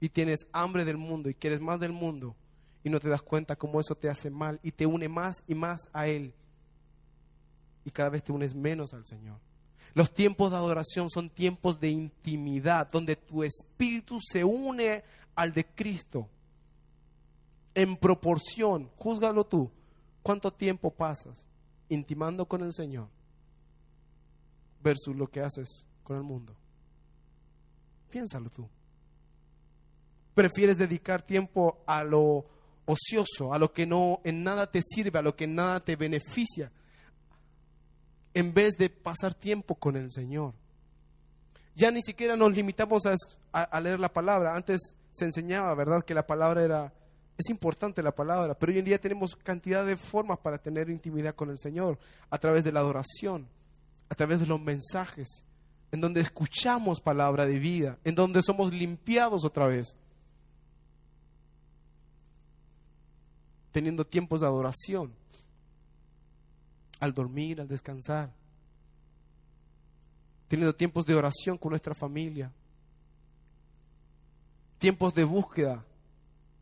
Y 0.00 0.08
tienes 0.10 0.46
hambre 0.52 0.84
del 0.84 0.96
mundo 0.96 1.28
y 1.28 1.34
quieres 1.34 1.60
más 1.60 1.80
del 1.80 1.92
mundo 1.92 2.36
y 2.84 2.90
no 2.90 3.00
te 3.00 3.08
das 3.08 3.22
cuenta 3.22 3.56
cómo 3.56 3.80
eso 3.80 3.96
te 3.96 4.10
hace 4.10 4.30
mal 4.30 4.60
y 4.62 4.70
te 4.70 4.84
une 4.84 5.08
más 5.08 5.42
y 5.48 5.54
más 5.54 5.88
a 5.92 6.06
Él. 6.06 6.34
Y 7.82 7.90
cada 7.90 8.10
vez 8.10 8.22
te 8.22 8.30
unes 8.30 8.54
menos 8.54 8.92
al 8.92 9.06
Señor. 9.06 9.40
Los 9.94 10.12
tiempos 10.12 10.50
de 10.50 10.58
adoración 10.58 11.08
son 11.08 11.30
tiempos 11.30 11.80
de 11.80 11.88
intimidad, 11.88 12.88
donde 12.90 13.16
tu 13.16 13.42
espíritu 13.42 14.18
se 14.20 14.44
une 14.44 15.02
al 15.34 15.54
de 15.54 15.64
Cristo. 15.64 16.28
En 17.74 17.96
proporción, 17.96 18.90
júzgalo 18.98 19.46
tú, 19.46 19.70
¿cuánto 20.22 20.52
tiempo 20.52 20.90
pasas 20.90 21.46
intimando 21.88 22.46
con 22.46 22.62
el 22.62 22.72
Señor 22.74 23.08
versus 24.82 25.16
lo 25.16 25.26
que 25.26 25.40
haces 25.40 25.86
con 26.02 26.18
el 26.18 26.22
mundo? 26.22 26.54
Piénsalo 28.10 28.50
tú. 28.50 28.68
¿Prefieres 30.34 30.76
dedicar 30.76 31.22
tiempo 31.22 31.82
a 31.86 32.04
lo 32.04 32.53
ocioso, 32.86 33.52
a 33.52 33.58
lo 33.58 33.72
que 33.72 33.86
no 33.86 34.20
en 34.24 34.42
nada 34.44 34.70
te 34.70 34.82
sirve, 34.82 35.18
a 35.18 35.22
lo 35.22 35.36
que 35.36 35.44
en 35.44 35.54
nada 35.54 35.80
te 35.80 35.96
beneficia, 35.96 36.70
en 38.34 38.52
vez 38.52 38.76
de 38.76 38.90
pasar 38.90 39.34
tiempo 39.34 39.74
con 39.76 39.96
el 39.96 40.10
Señor. 40.10 40.54
Ya 41.76 41.90
ni 41.90 42.02
siquiera 42.02 42.36
nos 42.36 42.52
limitamos 42.52 43.02
a, 43.52 43.80
leer 43.80 43.98
la 43.98 44.12
palabra. 44.12 44.54
Antes 44.54 44.96
se 45.12 45.24
enseñaba, 45.24 45.74
¿verdad?, 45.74 46.04
que 46.04 46.14
la 46.14 46.26
palabra 46.26 46.62
era, 46.62 46.92
es 47.36 47.48
importante 47.50 48.02
la 48.02 48.14
palabra, 48.14 48.54
pero 48.54 48.72
hoy 48.72 48.78
en 48.78 48.84
día 48.84 49.00
tenemos 49.00 49.34
cantidad 49.36 49.84
de 49.84 49.96
formas 49.96 50.38
para 50.38 50.58
tener 50.58 50.88
intimidad 50.88 51.34
con 51.34 51.50
el 51.50 51.58
Señor, 51.58 51.98
a 52.30 52.38
través 52.38 52.64
de 52.64 52.72
la 52.72 52.80
adoración, 52.80 53.48
a 54.08 54.14
través 54.14 54.40
de 54.40 54.46
los 54.46 54.60
mensajes, 54.60 55.44
en 55.90 56.00
donde 56.00 56.20
escuchamos 56.20 57.00
palabra 57.00 57.46
de 57.46 57.58
vida, 57.58 57.98
en 58.04 58.14
donde 58.14 58.42
somos 58.42 58.72
limpiados 58.72 59.44
otra 59.44 59.66
vez. 59.66 59.96
Teniendo 63.74 64.06
tiempos 64.06 64.40
de 64.40 64.46
adoración, 64.46 65.12
al 67.00 67.12
dormir, 67.12 67.60
al 67.60 67.66
descansar, 67.66 68.32
teniendo 70.46 70.72
tiempos 70.76 71.04
de 71.04 71.16
oración 71.16 71.58
con 71.58 71.70
nuestra 71.70 71.92
familia, 71.92 72.52
tiempos 74.78 75.12
de 75.12 75.24
búsqueda 75.24 75.84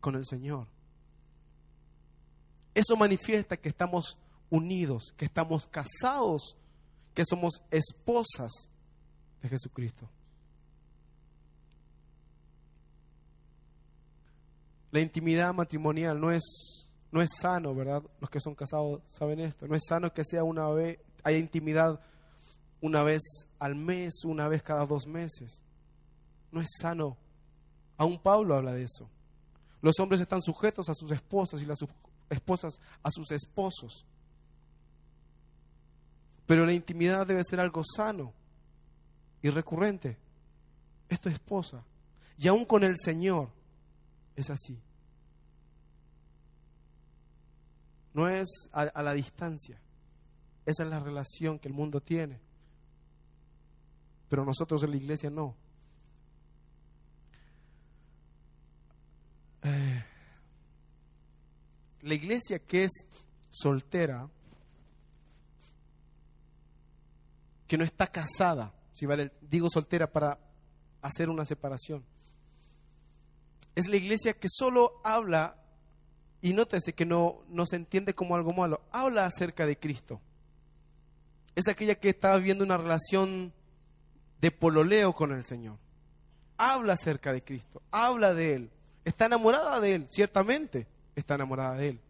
con 0.01 0.15
el 0.15 0.25
Señor. 0.25 0.67
Eso 2.73 2.97
manifiesta 2.97 3.59
que 3.59 3.69
estamos 3.69 4.17
unidos, 4.49 5.13
que 5.15 5.27
estamos 5.27 5.67
casados, 5.67 6.57
que 7.13 7.27
somos 7.27 7.63
esposas 7.71 8.71
de 9.43 9.51
Jesucristo. 9.51 10.09
La 14.91 15.01
intimidad 15.01 15.53
matrimonial 15.53 16.19
no 16.19 16.33
es 16.33 16.89
no 17.13 17.21
es 17.21 17.29
sano, 17.39 17.75
¿verdad? 17.75 18.03
Los 18.21 18.31
que 18.31 18.41
son 18.41 18.55
casados 18.55 19.03
saben 19.07 19.39
esto. 19.41 19.69
No 19.69 19.77
es 19.77 19.83
sano 19.87 20.13
que 20.13 20.25
sea 20.25 20.43
una 20.43 20.69
vez, 20.71 20.99
haya 21.23 21.37
intimidad 21.37 22.01
una 22.81 23.03
vez 23.03 23.21
al 23.59 23.75
mes, 23.75 24.25
una 24.25 24.49
vez 24.49 24.63
cada 24.63 24.87
dos 24.87 25.07
meses. 25.07 25.63
No 26.51 26.61
es 26.63 26.69
sano. 26.81 27.19
Aún 27.99 28.19
Pablo 28.19 28.57
habla 28.57 28.73
de 28.73 28.85
eso. 28.85 29.11
Los 29.83 30.01
hombres 30.01 30.23
están 30.23 30.41
sujetos 30.41 30.89
a 30.89 30.95
sus 30.95 31.11
esposas 31.11 31.61
y 31.61 31.67
las 31.67 31.79
esposas 32.31 32.81
a 33.03 33.11
sus 33.11 33.31
esposos. 33.31 34.07
Pero 36.47 36.65
la 36.65 36.73
intimidad 36.73 37.27
debe 37.27 37.45
ser 37.45 37.61
algo 37.61 37.83
sano 37.85 38.33
y 39.43 39.51
recurrente. 39.51 40.17
Es 41.11 41.25
esposa. 41.27 41.85
Y 42.39 42.49
aún 42.49 42.65
con 42.65 42.85
el 42.85 42.97
Señor 42.99 43.51
es 44.35 44.49
así. 44.49 44.81
No 48.15 48.29
es 48.29 48.69
a, 48.73 49.03
la 49.03 49.15
distancia. 49.15 49.81
Esa 50.67 50.85
es 50.85 50.89
la 50.89 51.01
relación 51.01 51.59
que 51.59 51.69
el 51.69 51.75
mundo 51.75 52.01
tiene. 52.01 52.41
Pero 54.29 54.45
nosotros 54.45 54.83
en 54.83 54.91
la 54.91 54.97
iglesia 54.97 55.31
no. 55.31 55.55
Eh, 59.63 60.05
la 62.03 62.15
iglesia 62.15 62.59
que 62.59 62.85
es 62.85 62.93
soltera, 63.51 64.29
que 67.67 67.79
no 67.79 67.85
está 67.85 68.07
casada, 68.07 68.75
si 68.93 69.07
vale, 69.07 69.33
digo 69.41 69.69
soltera 69.71 70.11
para 70.11 70.39
hacer 71.01 71.29
una 71.29 71.45
separación, 71.45 72.05
es 73.75 73.89
la 73.89 73.97
iglesia 73.97 74.35
que 74.35 74.49
solo 74.51 75.01
habla, 75.05 75.62
y 76.43 76.53
nótese 76.53 76.93
que 76.93 77.07
no, 77.07 77.39
no 77.49 77.65
se 77.65 77.77
entiende 77.77 78.15
como 78.15 78.35
algo 78.35 78.53
malo, 78.53 78.83
habla 78.91 79.25
acerca 79.25 79.65
de 79.65 79.79
Cristo. 79.79 80.21
Es 81.55 81.69
aquella 81.69 81.95
que 81.95 82.09
está 82.09 82.37
viviendo 82.37 82.65
una 82.65 82.77
relación 82.77 83.53
de 84.41 84.51
pololeo 84.51 85.15
con 85.15 85.31
el 85.33 85.45
Señor. 85.45 85.79
Habla 86.59 86.95
acerca 86.95 87.33
de 87.33 87.45
Cristo, 87.45 87.81
habla 87.93 88.35
de 88.35 88.55
Él. 88.55 88.71
Está 89.05 89.27
enamorada 89.27 89.81
de 89.81 89.95
Él, 89.95 90.07
ciertamente 90.11 90.89
está 91.15 91.37
enamorada 91.37 91.77
de 91.77 91.91
Él. 91.91 92.01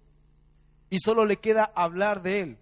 Y 0.88 0.98
solo 0.98 1.26
le 1.26 1.36
queda 1.36 1.70
hablar 1.74 2.22
de 2.22 2.40
Él. 2.40 2.58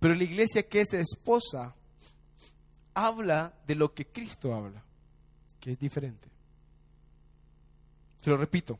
Pero 0.00 0.14
la 0.14 0.24
iglesia 0.24 0.68
que 0.68 0.80
es 0.80 0.92
esposa 0.92 1.74
habla 2.94 3.54
de 3.66 3.76
lo 3.76 3.94
que 3.94 4.06
Cristo 4.06 4.52
habla, 4.54 4.82
que 5.60 5.72
es 5.72 5.78
diferente. 5.78 6.28
Se 8.20 8.30
lo 8.30 8.36
repito, 8.36 8.78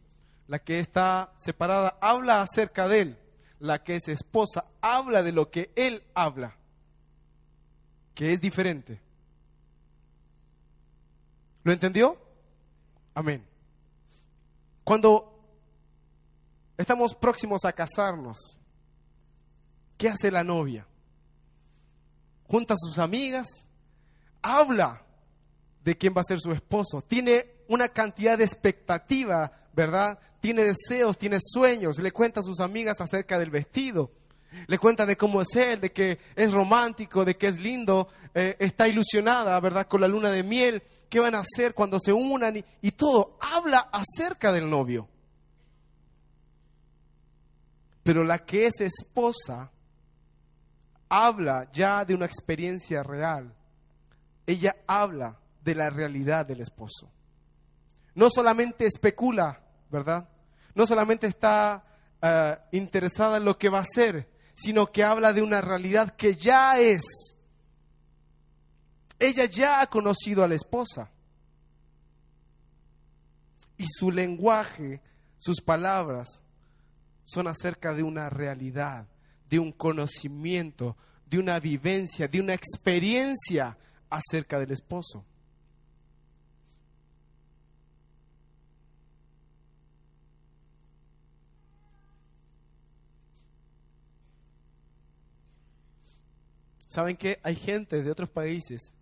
la 0.48 0.58
que 0.58 0.80
está 0.80 1.32
separada 1.36 1.98
habla 2.00 2.40
acerca 2.40 2.88
de 2.88 3.00
Él, 3.02 3.18
la 3.60 3.84
que 3.84 3.96
es 3.96 4.08
esposa 4.08 4.64
habla 4.80 5.22
de 5.22 5.32
lo 5.32 5.50
que 5.50 5.70
Él 5.76 6.02
habla, 6.14 6.56
que 8.14 8.32
es 8.32 8.40
diferente. 8.40 9.00
¿Lo 11.62 11.72
entendió? 11.72 12.18
Amén. 13.14 13.46
Cuando 14.84 15.38
estamos 16.78 17.14
próximos 17.14 17.66
a 17.66 17.72
casarnos, 17.74 18.56
¿qué 19.98 20.08
hace 20.08 20.30
la 20.30 20.42
novia? 20.42 20.86
Junta 22.46 22.72
a 22.72 22.78
sus 22.78 22.98
amigas, 22.98 23.66
habla 24.40 25.04
de 25.84 25.98
quién 25.98 26.14
va 26.16 26.22
a 26.22 26.24
ser 26.24 26.40
su 26.40 26.52
esposo, 26.52 27.02
tiene 27.02 27.57
una 27.68 27.88
cantidad 27.88 28.36
de 28.36 28.44
expectativa, 28.44 29.52
¿verdad? 29.74 30.18
Tiene 30.40 30.64
deseos, 30.64 31.16
tiene 31.16 31.38
sueños, 31.40 31.98
le 31.98 32.12
cuenta 32.12 32.40
a 32.40 32.42
sus 32.42 32.60
amigas 32.60 33.00
acerca 33.00 33.38
del 33.38 33.50
vestido, 33.50 34.10
le 34.66 34.78
cuenta 34.78 35.06
de 35.06 35.16
cómo 35.16 35.42
es 35.42 35.54
él, 35.54 35.80
de 35.80 35.92
que 35.92 36.18
es 36.34 36.52
romántico, 36.52 37.24
de 37.24 37.36
que 37.36 37.48
es 37.48 37.58
lindo, 37.58 38.08
eh, 38.34 38.56
está 38.58 38.88
ilusionada, 38.88 39.58
¿verdad? 39.60 39.86
Con 39.86 40.00
la 40.00 40.08
luna 40.08 40.30
de 40.30 40.42
miel 40.42 40.82
qué 41.08 41.20
van 41.20 41.34
a 41.34 41.40
hacer 41.40 41.74
cuando 41.74 41.98
se 42.00 42.12
unan 42.12 42.64
y, 42.80 42.90
todo. 42.92 43.38
Habla 43.40 43.88
acerca 43.92 44.52
del 44.52 44.68
novio. 44.68 45.08
Pero 48.02 48.24
la 48.24 48.38
que 48.38 48.66
es 48.66 48.80
esposa 48.80 49.70
habla 51.08 51.68
ya 51.72 52.04
de 52.04 52.14
una 52.14 52.26
experiencia 52.26 53.02
real. 53.02 53.54
Ella 54.46 54.76
habla 54.86 55.38
de 55.62 55.74
la 55.74 55.90
realidad 55.90 56.46
del 56.46 56.60
esposo. 56.60 57.10
No 58.18 58.30
solamente 58.30 58.86
especula, 58.86 59.60
¿verdad? 59.90 60.28
No 60.74 60.86
solamente 60.86 61.26
está 61.28 61.84
eh, 62.20 62.56
interesada 62.72 63.36
en 63.36 63.44
lo 63.44 63.58
que 63.58 63.68
va 63.68 63.78
a 63.78 63.84
ser, 63.84 64.28
sino 64.54 64.90
que 64.90 65.04
habla 65.04 65.32
de 65.32 65.42
una 65.42 65.60
realidad 65.60 66.16
que 66.16 66.34
ya 66.34 66.78
es 66.80 67.36
ella 69.18 69.46
ya 69.46 69.80
ha 69.80 69.86
conocido 69.86 70.44
a 70.44 70.48
la 70.48 70.54
esposa. 70.54 71.10
Y 73.76 73.86
su 73.86 74.10
lenguaje, 74.10 75.00
sus 75.38 75.60
palabras, 75.60 76.40
son 77.24 77.48
acerca 77.48 77.94
de 77.94 78.02
una 78.02 78.30
realidad, 78.30 79.06
de 79.48 79.58
un 79.58 79.72
conocimiento, 79.72 80.96
de 81.26 81.38
una 81.38 81.60
vivencia, 81.60 82.28
de 82.28 82.40
una 82.40 82.54
experiencia 82.54 83.76
acerca 84.08 84.58
del 84.58 84.72
esposo. 84.72 85.24
¿Saben 96.88 97.16
que 97.16 97.38
hay 97.42 97.54
gente 97.54 98.02
de 98.02 98.10
otros 98.10 98.28
países 98.30 98.92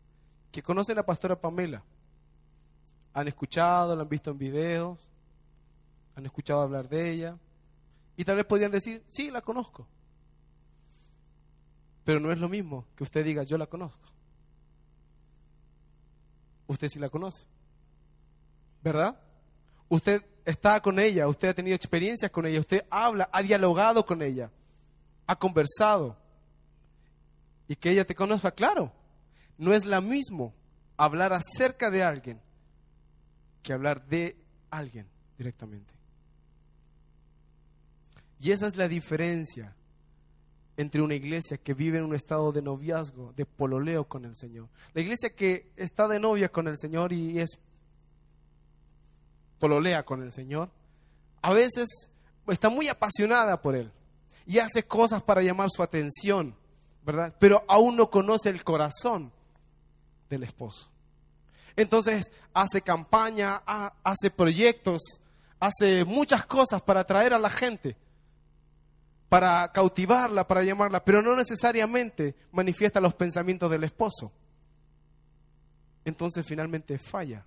que 0.56 0.62
conocen 0.62 0.94
a 0.94 1.00
la 1.00 1.06
pastora 1.06 1.38
Pamela. 1.38 1.82
Han 3.12 3.28
escuchado, 3.28 3.94
la 3.94 4.02
han 4.02 4.08
visto 4.08 4.30
en 4.30 4.38
videos, 4.38 4.98
han 6.14 6.24
escuchado 6.24 6.62
hablar 6.62 6.88
de 6.88 7.10
ella. 7.10 7.36
Y 8.16 8.24
tal 8.24 8.36
vez 8.36 8.46
podrían 8.46 8.70
decir, 8.70 9.04
sí, 9.10 9.30
la 9.30 9.42
conozco. 9.42 9.86
Pero 12.04 12.20
no 12.20 12.32
es 12.32 12.38
lo 12.38 12.48
mismo 12.48 12.86
que 12.96 13.04
usted 13.04 13.22
diga, 13.24 13.42
yo 13.42 13.58
la 13.58 13.66
conozco. 13.66 14.08
Usted 16.66 16.88
sí 16.88 16.98
la 16.98 17.10
conoce. 17.10 17.46
¿Verdad? 18.82 19.20
Usted 19.90 20.24
está 20.44 20.80
con 20.80 20.98
ella, 20.98 21.28
usted 21.28 21.48
ha 21.48 21.54
tenido 21.54 21.76
experiencias 21.76 22.30
con 22.30 22.46
ella, 22.46 22.60
usted 22.60 22.84
habla, 22.88 23.28
ha 23.30 23.42
dialogado 23.42 24.06
con 24.06 24.22
ella, 24.22 24.50
ha 25.26 25.36
conversado. 25.36 26.16
Y 27.68 27.76
que 27.76 27.90
ella 27.90 28.04
te 28.04 28.14
conozca, 28.14 28.50
claro, 28.52 28.92
no 29.58 29.72
es 29.72 29.84
lo 29.84 30.00
mismo 30.00 30.54
hablar 30.96 31.32
acerca 31.32 31.90
de 31.90 32.02
alguien 32.02 32.40
que 33.62 33.72
hablar 33.72 34.06
de 34.06 34.36
alguien 34.70 35.08
directamente. 35.36 35.92
Y 38.38 38.50
esa 38.50 38.66
es 38.66 38.76
la 38.76 38.86
diferencia 38.86 39.74
entre 40.76 41.00
una 41.00 41.14
iglesia 41.14 41.56
que 41.56 41.74
vive 41.74 41.98
en 41.98 42.04
un 42.04 42.14
estado 42.14 42.52
de 42.52 42.62
noviazgo, 42.62 43.32
de 43.34 43.46
pololeo 43.46 44.04
con 44.04 44.24
el 44.24 44.36
Señor. 44.36 44.68
La 44.92 45.00
iglesia 45.00 45.34
que 45.34 45.72
está 45.76 46.06
de 46.06 46.20
novia 46.20 46.50
con 46.50 46.68
el 46.68 46.78
Señor 46.78 47.12
y 47.12 47.38
es 47.40 47.58
pololea 49.58 50.04
con 50.04 50.22
el 50.22 50.30
Señor, 50.32 50.70
a 51.40 51.54
veces 51.54 52.10
está 52.46 52.68
muy 52.68 52.88
apasionada 52.88 53.60
por 53.60 53.74
Él 53.74 53.90
y 54.46 54.58
hace 54.58 54.84
cosas 54.84 55.22
para 55.22 55.42
llamar 55.42 55.70
su 55.70 55.82
atención, 55.82 56.54
¿verdad? 57.06 57.32
Pero 57.38 57.64
aún 57.68 57.96
no 57.96 58.10
conoce 58.10 58.48
el 58.48 58.64
corazón 58.64 59.30
del 60.28 60.42
esposo. 60.42 60.90
Entonces 61.76 62.32
hace 62.52 62.82
campaña, 62.82 63.62
hace 64.02 64.30
proyectos, 64.30 65.20
hace 65.60 66.04
muchas 66.04 66.44
cosas 66.46 66.82
para 66.82 67.00
atraer 67.00 67.32
a 67.32 67.38
la 67.38 67.48
gente, 67.48 67.96
para 69.28 69.70
cautivarla, 69.70 70.48
para 70.48 70.64
llamarla, 70.64 71.04
pero 71.04 71.22
no 71.22 71.36
necesariamente 71.36 72.34
manifiesta 72.50 73.00
los 73.00 73.14
pensamientos 73.14 73.70
del 73.70 73.84
esposo. 73.84 74.32
Entonces 76.04 76.44
finalmente 76.44 76.98
falla, 76.98 77.44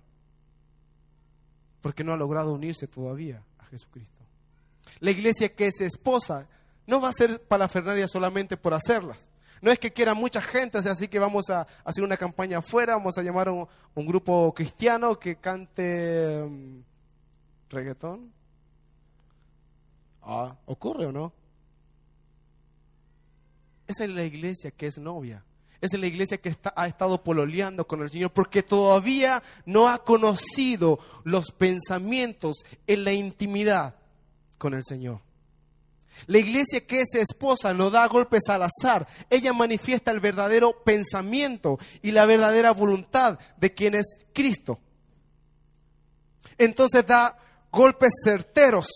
porque 1.82 2.02
no 2.02 2.14
ha 2.14 2.16
logrado 2.16 2.54
unirse 2.54 2.86
todavía 2.86 3.42
a 3.58 3.66
Jesucristo. 3.66 4.24
La 5.00 5.10
iglesia 5.10 5.54
que 5.54 5.66
es 5.66 5.82
esposa 5.82 6.48
no 6.86 7.00
va 7.00 7.10
a 7.10 7.12
ser 7.12 7.42
para 7.42 7.68
Fernaria 7.68 8.08
solamente 8.08 8.56
por 8.56 8.72
hacerlas. 8.72 9.29
No 9.60 9.70
es 9.70 9.78
que 9.78 9.92
quiera 9.92 10.14
mucha 10.14 10.40
gente, 10.40 10.78
así 10.78 11.08
que 11.08 11.18
vamos 11.18 11.50
a 11.50 11.66
hacer 11.84 12.02
una 12.02 12.16
campaña 12.16 12.58
afuera, 12.58 12.94
vamos 12.94 13.18
a 13.18 13.22
llamar 13.22 13.48
a 13.48 13.52
un, 13.52 13.66
grupo 14.06 14.54
cristiano 14.54 15.18
que 15.18 15.36
cante 15.36 16.42
um, 16.42 16.82
reggaetón. 17.68 18.32
Ah, 20.22 20.56
¿ocurre 20.66 21.06
o 21.06 21.12
no? 21.12 21.32
Esa 23.86 24.04
es 24.04 24.10
la 24.10 24.24
iglesia 24.24 24.70
que 24.70 24.86
es 24.86 24.98
novia. 24.98 25.44
Esa 25.80 25.96
es 25.96 26.00
la 26.00 26.06
iglesia 26.06 26.38
que 26.38 26.54
ha 26.74 26.86
estado 26.86 27.22
pololeando 27.22 27.86
con 27.86 28.02
el 28.02 28.10
Señor 28.10 28.32
porque 28.32 28.62
todavía 28.62 29.42
no 29.64 29.88
ha 29.88 30.04
conocido 30.04 30.98
los 31.24 31.52
pensamientos 31.52 32.64
en 32.86 33.04
la 33.04 33.12
intimidad 33.12 33.94
con 34.58 34.74
el 34.74 34.84
Señor. 34.84 35.20
La 36.26 36.38
iglesia 36.38 36.86
que 36.86 37.00
es 37.02 37.14
esposa 37.14 37.74
no 37.74 37.90
da 37.90 38.06
golpes 38.06 38.42
al 38.48 38.62
azar. 38.62 39.06
Ella 39.28 39.52
manifiesta 39.52 40.10
el 40.10 40.20
verdadero 40.20 40.82
pensamiento 40.84 41.78
y 42.02 42.10
la 42.10 42.26
verdadera 42.26 42.72
voluntad 42.72 43.38
de 43.56 43.74
quien 43.74 43.94
es 43.94 44.18
Cristo. 44.32 44.78
Entonces 46.58 47.06
da 47.06 47.38
golpes 47.70 48.12
certeros. 48.24 48.86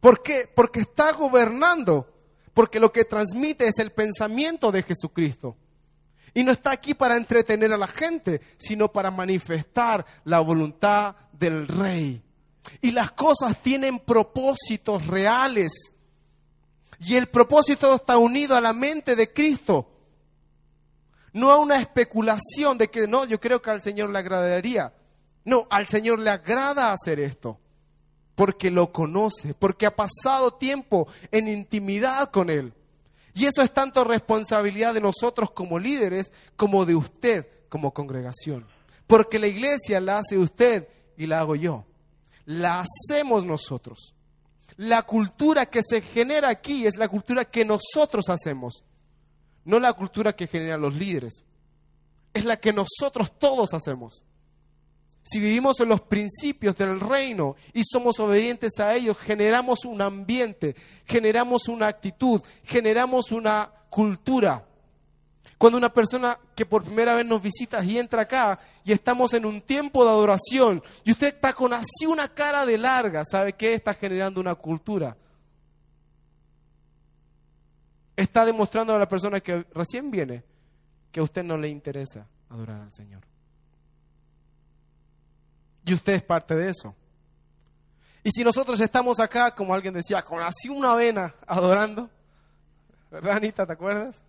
¿Por 0.00 0.22
qué? 0.22 0.50
Porque 0.54 0.80
está 0.80 1.12
gobernando. 1.12 2.08
Porque 2.54 2.80
lo 2.80 2.92
que 2.92 3.04
transmite 3.04 3.66
es 3.66 3.78
el 3.78 3.92
pensamiento 3.92 4.70
de 4.70 4.82
Jesucristo. 4.82 5.56
Y 6.34 6.44
no 6.44 6.52
está 6.52 6.70
aquí 6.70 6.94
para 6.94 7.16
entretener 7.16 7.72
a 7.72 7.76
la 7.76 7.86
gente, 7.86 8.40
sino 8.56 8.92
para 8.92 9.10
manifestar 9.10 10.04
la 10.24 10.40
voluntad 10.40 11.14
del 11.32 11.68
Rey. 11.68 12.22
Y 12.80 12.90
las 12.90 13.12
cosas 13.12 13.56
tienen 13.62 13.98
propósitos 13.98 15.06
reales 15.06 15.91
Y 17.04 17.16
el 17.16 17.28
propósito 17.28 17.94
está 17.94 18.16
unido 18.16 18.56
a 18.56 18.60
la 18.60 18.72
mente 18.72 19.16
de 19.16 19.32
Cristo. 19.32 19.88
No 21.32 21.50
a 21.50 21.58
una 21.58 21.80
especulación 21.80 22.78
de 22.78 22.88
que 22.88 23.06
no, 23.06 23.24
yo 23.24 23.40
creo 23.40 23.60
que 23.60 23.70
al 23.70 23.82
Señor 23.82 24.10
le 24.10 24.18
agradaría. 24.18 24.92
No, 25.44 25.66
al 25.70 25.88
Señor 25.88 26.20
le 26.20 26.30
agrada 26.30 26.92
hacer 26.92 27.18
esto. 27.18 27.58
Porque 28.34 28.70
lo 28.70 28.92
conoce, 28.92 29.54
porque 29.54 29.86
ha 29.86 29.96
pasado 29.96 30.54
tiempo 30.54 31.08
en 31.30 31.48
intimidad 31.48 32.30
con 32.30 32.50
Él. 32.50 32.72
Y 33.34 33.46
eso 33.46 33.62
es 33.62 33.72
tanto 33.72 34.04
responsabilidad 34.04 34.94
de 34.94 35.00
nosotros 35.00 35.50
como 35.50 35.78
líderes 35.78 36.32
como 36.56 36.84
de 36.84 36.94
usted 36.94 37.46
como 37.68 37.92
congregación. 37.92 38.66
Porque 39.06 39.38
la 39.38 39.46
iglesia 39.46 40.00
la 40.00 40.18
hace 40.18 40.38
usted 40.38 40.86
y 41.16 41.26
la 41.26 41.40
hago 41.40 41.56
yo. 41.56 41.84
La 42.44 42.84
hacemos 42.84 43.44
nosotros. 43.44 44.14
La 44.76 45.02
cultura 45.02 45.66
que 45.66 45.82
se 45.82 46.00
genera 46.00 46.48
aquí 46.48 46.86
es 46.86 46.96
la 46.96 47.08
cultura 47.08 47.44
que 47.44 47.64
nosotros 47.64 48.28
hacemos, 48.28 48.84
no 49.64 49.78
la 49.78 49.92
cultura 49.92 50.34
que 50.34 50.46
generan 50.46 50.80
los 50.80 50.94
líderes. 50.94 51.44
Es 52.34 52.44
la 52.44 52.58
que 52.58 52.72
nosotros 52.72 53.32
todos 53.38 53.74
hacemos. 53.74 54.24
Si 55.22 55.38
vivimos 55.38 55.78
en 55.80 55.88
los 55.88 56.00
principios 56.00 56.76
del 56.76 56.98
reino 56.98 57.54
y 57.72 57.82
somos 57.84 58.18
obedientes 58.18 58.80
a 58.80 58.94
ellos, 58.94 59.18
generamos 59.18 59.84
un 59.84 60.00
ambiente, 60.00 60.74
generamos 61.04 61.68
una 61.68 61.86
actitud, 61.86 62.42
generamos 62.64 63.30
una 63.30 63.70
cultura. 63.88 64.66
Cuando 65.58 65.78
una 65.78 65.92
persona 65.92 66.38
que 66.54 66.66
por 66.66 66.82
primera 66.82 67.14
vez 67.14 67.24
nos 67.24 67.40
visita 67.40 67.84
y 67.84 67.96
entra 67.96 68.22
acá 68.22 68.58
y 68.84 68.90
estamos 68.92 69.32
en 69.32 69.46
un 69.46 69.60
tiempo 69.60 70.04
de 70.04 70.10
adoración 70.10 70.82
y 71.04 71.12
usted 71.12 71.28
está 71.28 71.52
con 71.52 71.72
así 71.72 72.04
una 72.06 72.28
cara 72.28 72.66
de 72.66 72.78
larga, 72.78 73.24
¿sabe 73.24 73.52
qué? 73.52 73.74
Está 73.74 73.94
generando 73.94 74.40
una 74.40 74.56
cultura. 74.56 75.16
Está 78.16 78.44
demostrando 78.44 78.94
a 78.94 78.98
la 78.98 79.08
persona 79.08 79.40
que 79.40 79.64
recién 79.72 80.10
viene 80.10 80.42
que 81.12 81.20
a 81.20 81.22
usted 81.22 81.44
no 81.44 81.56
le 81.56 81.68
interesa 81.68 82.26
adorar 82.48 82.80
al 82.80 82.92
Señor. 82.92 83.22
Y 85.84 85.94
usted 85.94 86.14
es 86.14 86.22
parte 86.22 86.56
de 86.56 86.70
eso. 86.70 86.94
Y 88.24 88.30
si 88.30 88.44
nosotros 88.44 88.80
estamos 88.80 89.18
acá, 89.20 89.54
como 89.54 89.74
alguien 89.74 89.94
decía, 89.94 90.22
con 90.22 90.40
así 90.40 90.68
una 90.68 90.94
vena 90.94 91.34
adorando, 91.46 92.08
¿verdad, 93.10 93.36
Anita? 93.36 93.66
¿Te 93.66 93.72
acuerdas? 93.72 94.24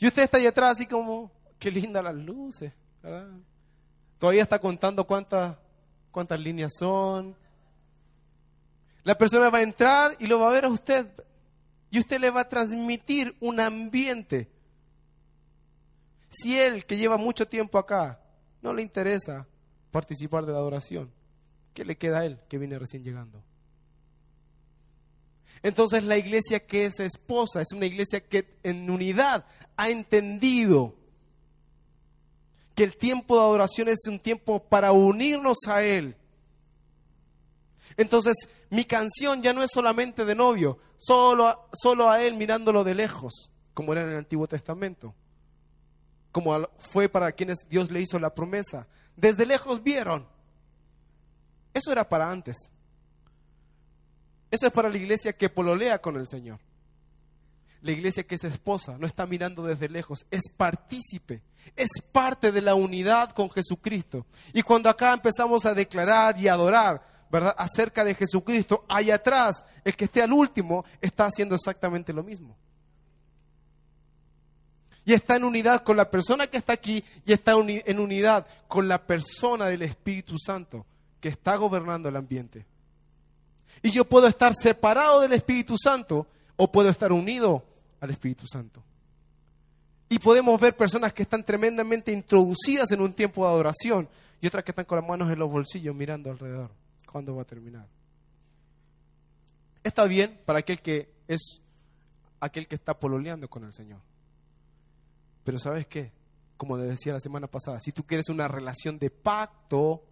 Y 0.00 0.06
usted 0.06 0.22
está 0.22 0.38
ahí 0.38 0.46
atrás 0.46 0.72
así 0.72 0.86
como, 0.86 1.30
qué 1.58 1.70
lindas 1.70 2.02
las 2.02 2.14
luces, 2.14 2.72
¿verdad? 3.02 3.28
Todavía 4.18 4.42
está 4.42 4.58
contando 4.58 5.06
cuántas, 5.06 5.56
cuántas 6.10 6.40
líneas 6.40 6.72
son. 6.78 7.36
La 9.04 9.16
persona 9.16 9.50
va 9.50 9.58
a 9.58 9.62
entrar 9.62 10.16
y 10.18 10.26
lo 10.26 10.40
va 10.40 10.48
a 10.48 10.52
ver 10.52 10.64
a 10.64 10.68
usted. 10.68 11.06
Y 11.90 11.98
usted 11.98 12.18
le 12.18 12.30
va 12.30 12.42
a 12.42 12.48
transmitir 12.48 13.36
un 13.40 13.60
ambiente. 13.60 14.50
Si 16.30 16.58
él, 16.58 16.86
que 16.86 16.96
lleva 16.96 17.18
mucho 17.18 17.46
tiempo 17.46 17.76
acá, 17.76 18.20
no 18.62 18.72
le 18.72 18.82
interesa 18.82 19.46
participar 19.90 20.46
de 20.46 20.52
la 20.52 20.58
adoración. 20.58 21.10
¿Qué 21.74 21.84
le 21.84 21.98
queda 21.98 22.20
a 22.20 22.24
él 22.24 22.40
que 22.48 22.58
viene 22.58 22.78
recién 22.78 23.04
llegando? 23.04 23.42
Entonces 25.62 26.04
la 26.04 26.16
iglesia 26.16 26.66
que 26.66 26.86
es 26.86 27.00
esposa 27.00 27.60
es 27.60 27.72
una 27.72 27.86
iglesia 27.86 28.20
que 28.20 28.58
en 28.62 28.88
unidad 28.90 29.44
ha 29.76 29.90
entendido 29.90 30.94
que 32.74 32.84
el 32.84 32.96
tiempo 32.96 33.36
de 33.36 33.42
adoración 33.42 33.88
es 33.88 34.06
un 34.06 34.18
tiempo 34.18 34.62
para 34.62 34.92
unirnos 34.92 35.58
a 35.66 35.82
Él. 35.82 36.16
Entonces 37.96 38.48
mi 38.70 38.84
canción 38.84 39.42
ya 39.42 39.52
no 39.52 39.62
es 39.62 39.70
solamente 39.72 40.24
de 40.24 40.34
novio, 40.34 40.78
solo, 40.96 41.68
solo 41.72 42.08
a 42.08 42.22
Él 42.22 42.34
mirándolo 42.34 42.84
de 42.84 42.94
lejos, 42.94 43.50
como 43.74 43.92
era 43.92 44.02
en 44.02 44.10
el 44.10 44.16
Antiguo 44.16 44.46
Testamento, 44.46 45.14
como 46.32 46.68
fue 46.78 47.08
para 47.08 47.32
quienes 47.32 47.58
Dios 47.68 47.90
le 47.90 48.00
hizo 48.00 48.18
la 48.18 48.34
promesa 48.34 48.86
desde 49.20 49.44
lejos 49.44 49.82
vieron. 49.82 50.26
Eso 51.74 51.92
era 51.92 52.08
para 52.08 52.30
antes. 52.30 52.70
Eso 54.50 54.66
es 54.66 54.72
para 54.72 54.88
la 54.88 54.96
iglesia 54.96 55.32
que 55.32 55.48
pololea 55.48 56.00
con 56.00 56.16
el 56.16 56.26
Señor. 56.26 56.58
La 57.82 57.92
iglesia 57.92 58.24
que 58.24 58.34
es 58.34 58.44
esposa 58.44 58.98
no 58.98 59.06
está 59.06 59.24
mirando 59.26 59.62
desde 59.62 59.88
lejos, 59.88 60.26
es 60.30 60.42
partícipe, 60.54 61.40
es 61.76 61.90
parte 62.12 62.52
de 62.52 62.60
la 62.60 62.74
unidad 62.74 63.30
con 63.30 63.48
Jesucristo. 63.50 64.26
Y 64.52 64.62
cuando 64.62 64.90
acá 64.90 65.14
empezamos 65.14 65.64
a 65.64 65.72
declarar 65.72 66.38
y 66.38 66.48
adorar, 66.48 67.02
¿verdad? 67.30 67.54
Acerca 67.56 68.04
de 68.04 68.14
Jesucristo, 68.14 68.84
allá 68.88 69.14
atrás, 69.14 69.64
el 69.84 69.96
que 69.96 70.04
esté 70.04 70.22
al 70.22 70.32
último 70.32 70.84
está 71.00 71.26
haciendo 71.26 71.54
exactamente 71.54 72.12
lo 72.12 72.22
mismo 72.22 72.56
y 75.04 75.12
está 75.12 75.36
en 75.36 75.44
unidad 75.44 75.82
con 75.82 75.96
la 75.96 76.10
persona 76.10 76.46
que 76.46 76.56
está 76.56 76.72
aquí 76.72 77.02
y 77.24 77.32
está 77.32 77.52
en 77.52 77.98
unidad 77.98 78.46
con 78.68 78.86
la 78.86 79.06
persona 79.06 79.66
del 79.66 79.82
Espíritu 79.82 80.36
Santo 80.38 80.86
que 81.20 81.28
está 81.28 81.56
gobernando 81.56 82.08
el 82.08 82.16
ambiente. 82.16 82.64
Y 83.82 83.90
yo 83.90 84.04
puedo 84.04 84.26
estar 84.26 84.54
separado 84.54 85.20
del 85.20 85.32
Espíritu 85.32 85.76
Santo 85.76 86.26
o 86.56 86.70
puedo 86.70 86.90
estar 86.90 87.12
unido 87.12 87.64
al 88.00 88.10
Espíritu 88.10 88.46
Santo. 88.46 88.82
Y 90.08 90.18
podemos 90.18 90.60
ver 90.60 90.76
personas 90.76 91.12
que 91.12 91.22
están 91.22 91.44
tremendamente 91.44 92.12
introducidas 92.12 92.90
en 92.90 93.00
un 93.00 93.12
tiempo 93.12 93.42
de 93.42 93.52
adoración 93.52 94.08
y 94.40 94.46
otras 94.46 94.64
que 94.64 94.72
están 94.72 94.84
con 94.84 94.98
las 94.98 95.08
manos 95.08 95.30
en 95.30 95.38
los 95.38 95.50
bolsillos 95.50 95.94
mirando 95.94 96.30
alrededor. 96.30 96.70
¿Cuándo 97.06 97.36
va 97.36 97.42
a 97.42 97.46
terminar? 97.46 97.86
Está 99.82 100.04
bien 100.04 100.38
para 100.44 100.58
aquel 100.58 100.80
que 100.80 101.12
es 101.28 101.62
aquel 102.40 102.66
que 102.66 102.74
está 102.74 102.98
pololeando 102.98 103.48
con 103.48 103.64
el 103.64 103.72
Señor. 103.72 104.00
Pero 105.44 105.58
¿sabes 105.58 105.86
qué? 105.86 106.12
Como 106.56 106.76
decía 106.76 107.12
la 107.12 107.20
semana 107.20 107.46
pasada, 107.46 107.80
si 107.80 107.92
tú 107.92 108.04
quieres 108.04 108.28
una 108.28 108.48
relación 108.48 108.98
de 108.98 109.10
pacto, 109.10 110.02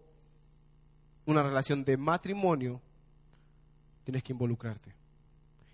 una 1.25 1.43
relación 1.43 1.83
de 1.83 1.97
matrimonio, 1.97 2.81
tienes 4.09 4.23
que 4.23 4.33
involucrarte 4.33 4.91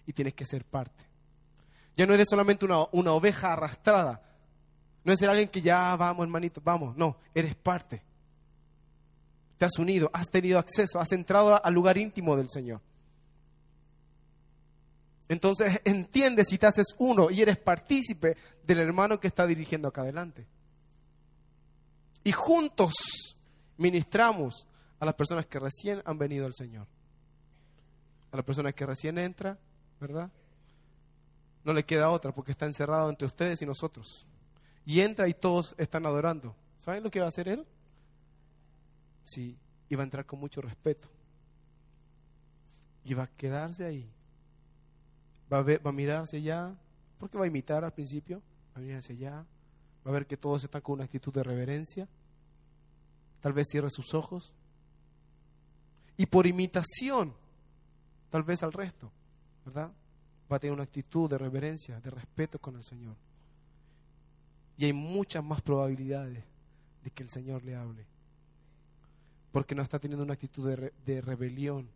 y 0.05 0.11
tienes 0.11 0.33
que 0.33 0.43
ser 0.43 0.65
parte. 0.65 1.05
Ya 1.95 2.05
no 2.05 2.13
eres 2.13 2.27
solamente 2.29 2.65
una, 2.65 3.13
oveja 3.13 3.53
arrastrada, 3.53 4.21
no 5.05 5.13
es 5.13 5.19
ser 5.19 5.29
alguien 5.29 5.47
que 5.47 5.61
ya 5.61 5.95
vamos, 5.95 6.25
hermanito, 6.25 6.59
vamos, 6.61 6.97
no, 6.97 7.15
eres 7.33 7.55
parte. 7.55 8.03
Te 9.57 9.63
has 9.63 9.79
unido, 9.79 10.09
has 10.11 10.29
tenido 10.29 10.59
acceso, 10.59 10.99
has 10.99 11.13
entrado 11.13 11.63
al 11.63 11.73
lugar 11.73 11.97
íntimo 11.97 12.35
del 12.35 12.49
Señor. 12.49 12.81
Entonces 15.29 15.79
entiendes 15.85 16.49
si 16.49 16.57
te 16.57 16.65
haces 16.65 16.87
uno 16.97 17.31
y 17.31 17.41
eres 17.41 17.57
partícipe 17.57 18.35
del 18.67 18.79
hermano 18.79 19.17
que 19.17 19.27
está 19.27 19.47
dirigiendo 19.47 19.87
acá 19.87 20.01
adelante. 20.01 20.45
Y 22.25 22.33
juntos 22.33 22.95
ministramos 23.77 24.67
a 24.99 25.05
las 25.05 25.15
personas 25.15 25.45
que 25.45 25.57
recién 25.57 26.01
han 26.03 26.17
venido 26.17 26.45
al 26.45 26.53
Señor. 26.53 26.85
A 28.35 28.39
las 28.39 28.45
personas 28.45 28.73
que 28.73 28.85
recién 28.85 29.17
entra, 29.17 29.57
¿verdad? 29.99 30.29
No 31.63 31.73
le 31.73 31.85
queda 31.85 32.09
otra 32.09 32.33
porque 32.33 32.51
está 32.51 32.65
encerrado 32.65 33.09
entre 33.09 33.25
ustedes 33.25 33.61
y 33.61 33.65
nosotros. 33.65 34.27
Y 34.85 34.99
entra 34.99 35.27
y 35.27 35.33
todos 35.33 35.73
están 35.77 36.05
adorando. 36.05 36.53
¿Saben 36.81 37.01
lo 37.01 37.09
que 37.09 37.19
va 37.19 37.27
a 37.27 37.29
hacer 37.29 37.47
él? 37.47 37.65
Sí, 39.23 39.57
y 39.89 39.95
va 39.95 40.03
a 40.03 40.03
entrar 40.03 40.25
con 40.25 40.39
mucho 40.39 40.61
respeto. 40.61 41.07
Y 43.05 43.13
va 43.13 43.23
a 43.23 43.27
quedarse 43.27 43.85
ahí 43.85 44.11
va 45.51 45.59
a, 45.59 45.63
va 45.63 45.89
a 45.89 45.93
mirar 45.93 46.23
hacia 46.23 46.39
allá, 46.39 46.75
porque 47.19 47.37
va 47.37 47.45
a 47.45 47.47
imitar 47.47 47.83
al 47.83 47.93
principio, 47.93 48.41
va 48.75 48.79
a 48.79 48.83
mirar 48.83 48.99
hacia 48.99 49.15
allá, 49.15 49.45
va 50.05 50.11
a 50.11 50.11
ver 50.11 50.25
que 50.25 50.37
todos 50.37 50.63
están 50.63 50.81
con 50.81 50.93
una 50.95 51.05
actitud 51.05 51.33
de 51.33 51.43
reverencia, 51.43 52.07
tal 53.41 53.53
vez 53.53 53.67
cierre 53.69 53.89
sus 53.89 54.13
ojos, 54.13 54.53
y 56.17 56.25
por 56.25 56.47
imitación, 56.47 57.33
tal 58.29 58.43
vez 58.43 58.63
al 58.63 58.73
resto, 58.73 59.11
¿verdad? 59.65 59.91
Va 60.51 60.57
a 60.57 60.59
tener 60.59 60.73
una 60.73 60.83
actitud 60.83 61.29
de 61.29 61.37
reverencia, 61.37 61.99
de 61.99 62.09
respeto 62.11 62.59
con 62.59 62.75
el 62.75 62.83
Señor. 62.83 63.15
Y 64.77 64.85
hay 64.85 64.93
muchas 64.93 65.43
más 65.43 65.61
probabilidades 65.61 66.43
de 67.03 67.11
que 67.11 67.23
el 67.23 67.29
Señor 67.29 67.63
le 67.63 67.75
hable. 67.75 68.05
Porque 69.51 69.73
no 69.73 69.81
está 69.81 69.99
teniendo 69.99 70.23
una 70.23 70.33
actitud 70.33 70.67
de, 70.67 70.93
de 71.05 71.21
rebelión, 71.21 71.89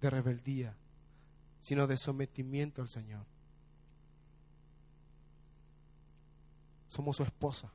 de 0.00 0.10
rebeldía, 0.10 0.74
sino 1.60 1.86
de 1.86 1.96
sometimiento 1.96 2.82
al 2.82 2.88
Señor. 2.88 3.24
Somos 6.88 7.16
su 7.16 7.22
esposa 7.22 7.70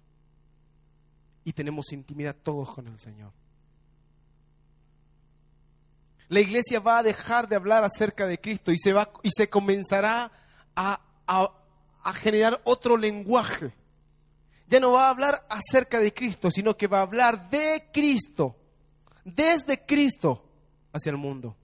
y 1.43 1.53
tenemos 1.53 1.91
intimidad 1.91 2.35
todos 2.35 2.69
con 2.71 2.87
el 2.87 2.99
Señor. 2.99 3.31
La 6.31 6.39
iglesia 6.39 6.79
va 6.79 6.99
a 6.99 7.03
dejar 7.03 7.47
de 7.49 7.57
hablar 7.57 7.83
acerca 7.83 8.25
de 8.25 8.39
Cristo 8.39 8.71
y 8.71 8.77
se, 8.77 8.93
va, 8.93 9.11
y 9.21 9.29
se 9.35 9.49
comenzará 9.49 10.31
a, 10.75 11.01
a 11.27 12.13
generar 12.13 12.61
otro 12.63 12.95
lenguaje. 12.95 13.73
Ya 14.67 14.79
no 14.79 14.93
va 14.93 15.07
a 15.07 15.09
hablar 15.09 15.45
acerca 15.49 15.99
de 15.99 16.13
Cristo, 16.13 16.49
sino 16.49 16.77
que 16.77 16.87
va 16.87 16.99
a 16.99 17.03
hablar 17.03 17.49
de 17.49 17.89
Cristo, 17.91 18.55
desde 19.25 19.85
Cristo 19.85 20.43
hacia 20.93 21.09
el 21.09 21.17
mundo 21.17 21.57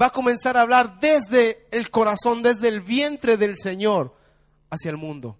Va 0.00 0.06
a 0.06 0.10
comenzar 0.10 0.56
a 0.56 0.60
hablar 0.60 1.00
desde 1.00 1.66
el 1.72 1.90
corazón, 1.90 2.42
desde 2.42 2.68
el 2.68 2.80
vientre 2.80 3.36
del 3.36 3.56
Señor 3.58 4.14
hacia 4.70 4.90
el 4.90 4.96
mundo. 4.96 5.36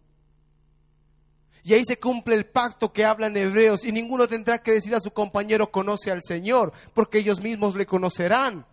Y 1.69 1.75
ahí 1.75 1.85
se 1.87 1.99
cumple 1.99 2.35
el 2.35 2.47
pacto 2.47 2.95
que 2.95 3.05
hablan 3.05 3.37
hebreos 3.37 3.85
y 3.85 3.93
ninguno 3.93 4.27
tendrá 4.27 4.63
que 4.63 4.73
decir 4.73 4.95
a 4.95 5.01
su 5.01 5.11
compañero 5.11 5.71
conoce 5.71 6.11
al 6.11 6.23
Señor, 6.23 6.73
porque 6.95 7.19
ellos 7.19 7.43
mismos 7.43 7.75
le 7.75 7.85
conocerán. 7.85 8.65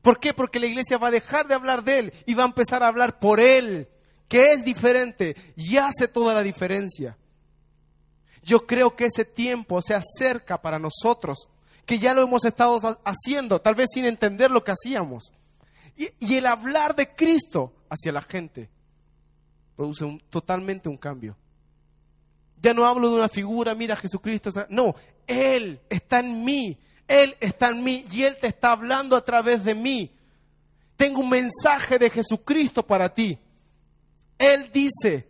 ¿Por 0.00 0.20
qué? 0.20 0.32
Porque 0.32 0.58
la 0.58 0.68
iglesia 0.68 0.96
va 0.96 1.08
a 1.08 1.10
dejar 1.10 1.46
de 1.46 1.54
hablar 1.54 1.84
de 1.84 1.98
Él 1.98 2.12
y 2.24 2.32
va 2.32 2.44
a 2.44 2.46
empezar 2.46 2.82
a 2.82 2.88
hablar 2.88 3.18
por 3.18 3.40
Él, 3.40 3.90
que 4.26 4.52
es 4.52 4.64
diferente 4.64 5.36
y 5.54 5.76
hace 5.76 6.08
toda 6.08 6.32
la 6.32 6.42
diferencia. 6.42 7.18
Yo 8.42 8.66
creo 8.66 8.96
que 8.96 9.04
ese 9.04 9.26
tiempo 9.26 9.82
se 9.82 9.92
acerca 9.92 10.62
para 10.62 10.78
nosotros, 10.78 11.50
que 11.84 11.98
ya 11.98 12.14
lo 12.14 12.22
hemos 12.22 12.46
estado 12.46 12.80
haciendo, 13.04 13.60
tal 13.60 13.74
vez 13.74 13.88
sin 13.92 14.06
entender 14.06 14.50
lo 14.50 14.64
que 14.64 14.72
hacíamos. 14.72 15.34
Y, 15.94 16.36
el 16.36 16.46
hablar 16.46 16.96
de 16.96 17.14
Cristo 17.14 17.74
hacia 17.90 18.12
la 18.12 18.22
gente 18.22 18.70
produce 19.78 20.20
totalmente 20.28 20.88
un 20.88 20.96
cambio. 20.96 21.36
Ya 22.60 22.74
no 22.74 22.84
hablo 22.84 23.10
de 23.10 23.14
una 23.14 23.28
figura, 23.28 23.76
mira 23.76 23.94
Jesucristo, 23.94 24.50
no, 24.70 24.96
Él 25.24 25.80
está 25.88 26.18
en 26.18 26.44
mí, 26.44 26.76
Él 27.06 27.36
está 27.38 27.68
en 27.68 27.84
mí 27.84 28.04
y 28.10 28.24
Él 28.24 28.36
te 28.40 28.48
está 28.48 28.72
hablando 28.72 29.14
a 29.14 29.24
través 29.24 29.62
de 29.62 29.76
mí. 29.76 30.10
Tengo 30.96 31.20
un 31.20 31.30
mensaje 31.30 31.96
de 31.96 32.10
Jesucristo 32.10 32.84
para 32.84 33.14
ti. 33.14 33.38
Él 34.36 34.68
dice, 34.74 35.28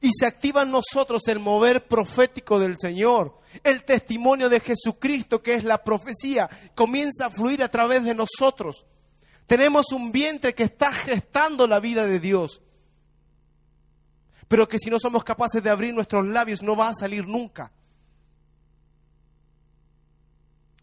y 0.00 0.12
se 0.12 0.26
activa 0.26 0.62
en 0.62 0.70
nosotros 0.70 1.26
el 1.26 1.40
mover 1.40 1.88
profético 1.88 2.60
del 2.60 2.76
Señor. 2.78 3.40
El 3.64 3.82
testimonio 3.82 4.48
de 4.48 4.60
Jesucristo, 4.60 5.42
que 5.42 5.54
es 5.54 5.64
la 5.64 5.82
profecía, 5.82 6.48
comienza 6.76 7.26
a 7.26 7.30
fluir 7.30 7.64
a 7.64 7.68
través 7.68 8.04
de 8.04 8.14
nosotros. 8.14 8.86
Tenemos 9.48 9.90
un 9.90 10.12
vientre 10.12 10.54
que 10.54 10.62
está 10.62 10.92
gestando 10.92 11.66
la 11.66 11.80
vida 11.80 12.06
de 12.06 12.20
Dios. 12.20 12.62
Pero 14.50 14.66
que 14.66 14.80
si 14.80 14.90
no 14.90 14.98
somos 14.98 15.22
capaces 15.22 15.62
de 15.62 15.70
abrir 15.70 15.94
nuestros 15.94 16.26
labios 16.26 16.60
no 16.60 16.74
va 16.74 16.88
a 16.88 16.92
salir 16.92 17.24
nunca. 17.24 17.70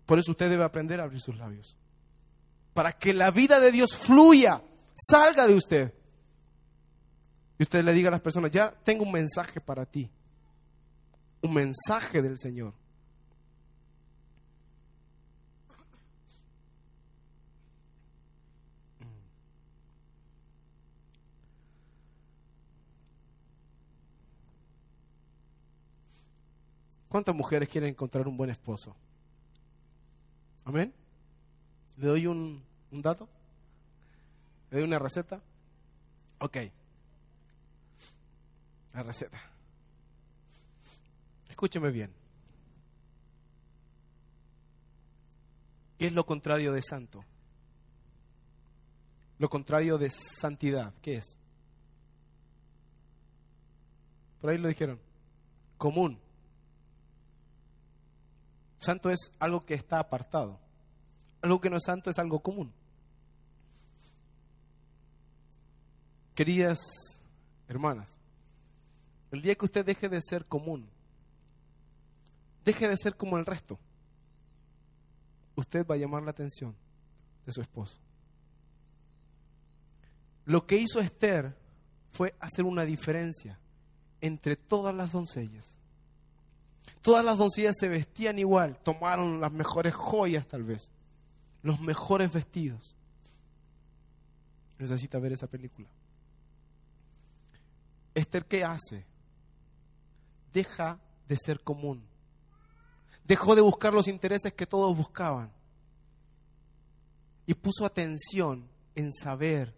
Por 0.06 0.18
eso 0.18 0.32
usted 0.32 0.50
debe 0.50 0.64
aprender 0.64 1.02
a 1.02 1.04
abrir 1.04 1.20
sus 1.20 1.36
labios. 1.36 1.76
Para 2.74 2.94
que 2.94 3.14
la 3.14 3.30
vida 3.30 3.60
de 3.60 3.74
Dios 3.74 3.98
fluya, 3.98 4.62
salga 4.96 5.46
de 5.46 5.54
usted. 5.54 5.94
Y 7.60 7.64
usted 7.64 7.84
le 7.84 7.92
diga 7.92 8.08
a 8.08 8.12
las 8.12 8.22
personas, 8.22 8.52
ya 8.52 8.72
tengo 8.72 9.04
un 9.04 9.12
mensaje 9.12 9.60
para 9.60 9.86
ti. 9.86 10.10
Un 11.42 11.54
mensaje 11.54 12.22
del 12.22 12.38
Señor. 12.38 12.74
¿Cuántas 27.18 27.34
mujeres 27.34 27.68
quieren 27.68 27.90
encontrar 27.90 28.28
un 28.28 28.38
buen 28.38 28.52
esposo? 28.52 28.96
Amén. 30.64 30.94
¿Le 31.98 32.06
doy 32.06 32.28
un, 32.28 32.64
un 32.92 33.02
dato? 33.02 33.28
¿Le 34.70 34.78
doy 34.78 34.88
una 34.88 35.00
receta? 35.00 35.42
Ok 36.38 36.58
la 38.94 39.02
receta. 39.02 39.40
Escúcheme 41.50 41.90
bien. 41.90 42.14
¿Qué 45.98 46.06
es 46.06 46.14
lo 46.14 46.24
contrario 46.24 46.72
de 46.72 46.84
santo? 46.84 47.26
Lo 49.40 49.50
contrario 49.50 49.98
de 49.98 50.12
santidad, 50.12 50.94
¿qué 51.02 51.16
es? 51.16 51.40
Por 54.40 54.52
ahí 54.52 54.60
lo 54.60 54.68
dijeron. 54.68 55.00
Común. 55.80 56.27
Santo 58.80 59.10
es 59.10 59.32
algo 59.40 59.66
que 59.66 59.74
está 59.74 60.00
apartado. 60.00 60.60
Algo 61.42 61.62
que 61.62 61.70
no 61.70 61.78
es 61.78 61.84
santo 61.84 62.10
es 62.10 62.20
algo 62.20 62.40
común. 62.40 62.72
Queridas 66.36 66.80
hermanas, 67.68 68.18
el 69.32 69.42
día 69.42 69.56
que 69.56 69.66
usted 69.66 69.86
deje 69.86 70.08
de 70.08 70.22
ser 70.22 70.46
común, 70.46 70.88
deje 72.64 72.88
de 72.88 72.96
ser 72.98 73.16
como 73.16 73.38
el 73.38 73.46
resto, 73.46 73.80
usted 75.56 75.86
va 75.86 75.96
a 75.96 75.98
llamar 75.98 76.24
la 76.24 76.32
atención 76.32 76.76
de 77.46 77.52
su 77.52 77.62
esposo. 77.62 77.98
Lo 80.46 80.66
que 80.66 80.78
hizo 80.78 81.00
Esther 81.00 81.58
fue 82.12 82.36
hacer 82.40 82.66
una 82.66 82.86
diferencia 82.86 83.60
entre 84.22 84.56
todas 84.56 84.96
las 84.96 85.12
doncellas. 85.12 85.77
Todas 87.08 87.24
las 87.24 87.38
doncellas 87.38 87.78
se 87.80 87.88
vestían 87.88 88.38
igual, 88.38 88.78
tomaron 88.84 89.40
las 89.40 89.54
mejores 89.54 89.96
joyas 89.96 90.46
tal 90.46 90.64
vez, 90.64 90.92
los 91.64 91.80
mejores 91.80 92.34
vestidos. 92.34 92.98
Necesita 94.78 95.18
ver 95.18 95.32
esa 95.32 95.48
película. 95.48 95.88
Esther, 98.14 98.44
¿qué 98.44 98.66
hace? 98.66 99.06
deja 100.52 101.00
de 101.30 101.38
ser 101.38 101.62
común. 101.62 102.04
Dejó 103.24 103.56
de 103.56 103.62
buscar 103.62 103.94
los 103.94 104.10
intereses 104.10 104.54
que 104.54 104.66
todos 104.66 104.98
buscaban. 104.98 105.50
Y 107.46 107.54
puso 107.54 107.86
atención 107.86 108.68
en 108.96 109.14
saber. 109.14 109.74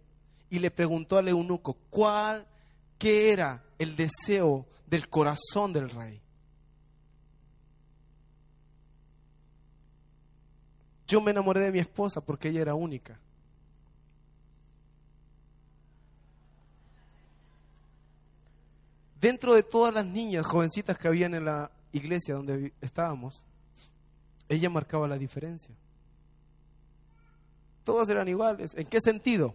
Y 0.48 0.58
le 0.58 0.72
preguntó 0.72 1.16
al 1.16 1.28
eunuco, 1.28 1.76
¿cuál, 1.90 2.44
qué 2.98 3.30
era 3.30 3.62
el 3.78 3.94
deseo 3.94 4.66
del 4.88 5.08
corazón 5.08 5.72
del 5.72 5.90
rey? 5.90 6.20
Yo 11.10 11.20
me 11.20 11.32
enamoré 11.32 11.60
de 11.60 11.72
mi 11.72 11.80
esposa 11.80 12.20
porque 12.20 12.48
ella 12.48 12.60
era 12.62 12.74
única. 12.74 13.18
dentro 19.20 19.54
de 19.54 19.62
todas 19.62 19.92
las 19.92 20.06
niñas 20.06 20.46
jovencitas 20.46 20.96
que 20.96 21.06
habían 21.06 21.34
en 21.34 21.44
la 21.44 21.70
iglesia 21.92 22.34
donde 22.34 22.72
estábamos, 22.80 23.44
ella 24.48 24.70
marcaba 24.70 25.06
la 25.06 25.18
diferencia. 25.18 25.74
Todas 27.84 28.08
eran 28.08 28.28
iguales. 28.28 28.74
¿En 28.74 28.86
qué 28.86 29.00
sentido? 29.00 29.54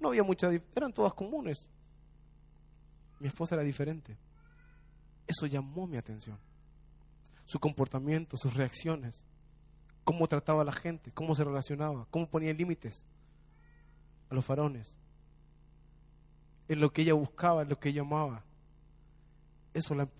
No 0.00 0.08
había 0.08 0.22
mucha 0.22 0.50
eran 0.74 0.92
todas 0.92 1.12
comunes. 1.12 1.68
Mi 3.20 3.28
esposa 3.28 3.56
era 3.56 3.64
diferente. 3.64 4.16
Eso 5.26 5.46
llamó 5.46 5.86
mi 5.86 5.96
atención. 5.96 6.38
Su 7.48 7.58
comportamiento, 7.58 8.36
sus 8.36 8.52
reacciones, 8.52 9.24
cómo 10.04 10.26
trataba 10.26 10.60
a 10.60 10.66
la 10.66 10.72
gente, 10.72 11.10
cómo 11.12 11.34
se 11.34 11.44
relacionaba, 11.44 12.06
cómo 12.10 12.28
ponía 12.28 12.52
límites 12.52 13.06
a 14.28 14.34
los 14.34 14.46
varones 14.46 14.98
en 16.68 16.78
lo 16.78 16.92
que 16.92 17.00
ella 17.00 17.14
buscaba, 17.14 17.62
en 17.62 17.70
lo 17.70 17.80
que 17.80 17.88
ella 17.88 18.02
amaba. 18.02 18.44
Eso 19.72 19.94
la, 19.94 20.10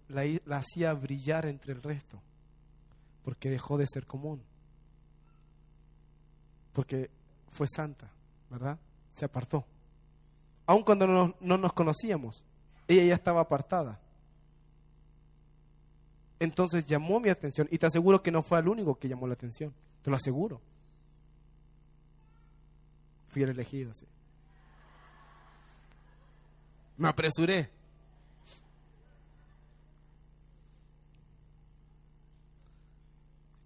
hacía 0.56 0.94
brillar 0.94 1.44
entre 1.44 1.74
el 1.74 1.82
resto, 1.82 2.18
porque 3.22 3.50
dejó 3.50 3.76
de 3.76 3.86
ser 3.86 4.06
común, 4.06 4.42
porque 6.72 7.10
fue 7.50 7.66
santa, 7.68 8.10
¿verdad? 8.48 8.78
Se 9.12 9.26
apartó. 9.26 9.66
Aun 10.64 10.82
cuando 10.82 11.34
no 11.40 11.58
nos 11.58 11.72
conocíamos, 11.74 12.42
ella 12.86 13.04
ya 13.04 13.14
estaba 13.16 13.42
apartada. 13.42 14.00
Entonces 16.40 16.84
llamó 16.84 17.20
mi 17.20 17.28
atención 17.28 17.68
y 17.70 17.78
te 17.78 17.86
aseguro 17.86 18.22
que 18.22 18.30
no 18.30 18.42
fue 18.42 18.58
el 18.60 18.68
único 18.68 18.98
que 18.98 19.08
llamó 19.08 19.26
la 19.26 19.34
atención, 19.34 19.74
te 20.02 20.10
lo 20.10 20.16
aseguro. 20.16 20.60
Fui 23.28 23.42
el 23.42 23.50
elegido. 23.50 23.92
Me 26.96 27.08
apresuré. 27.08 27.70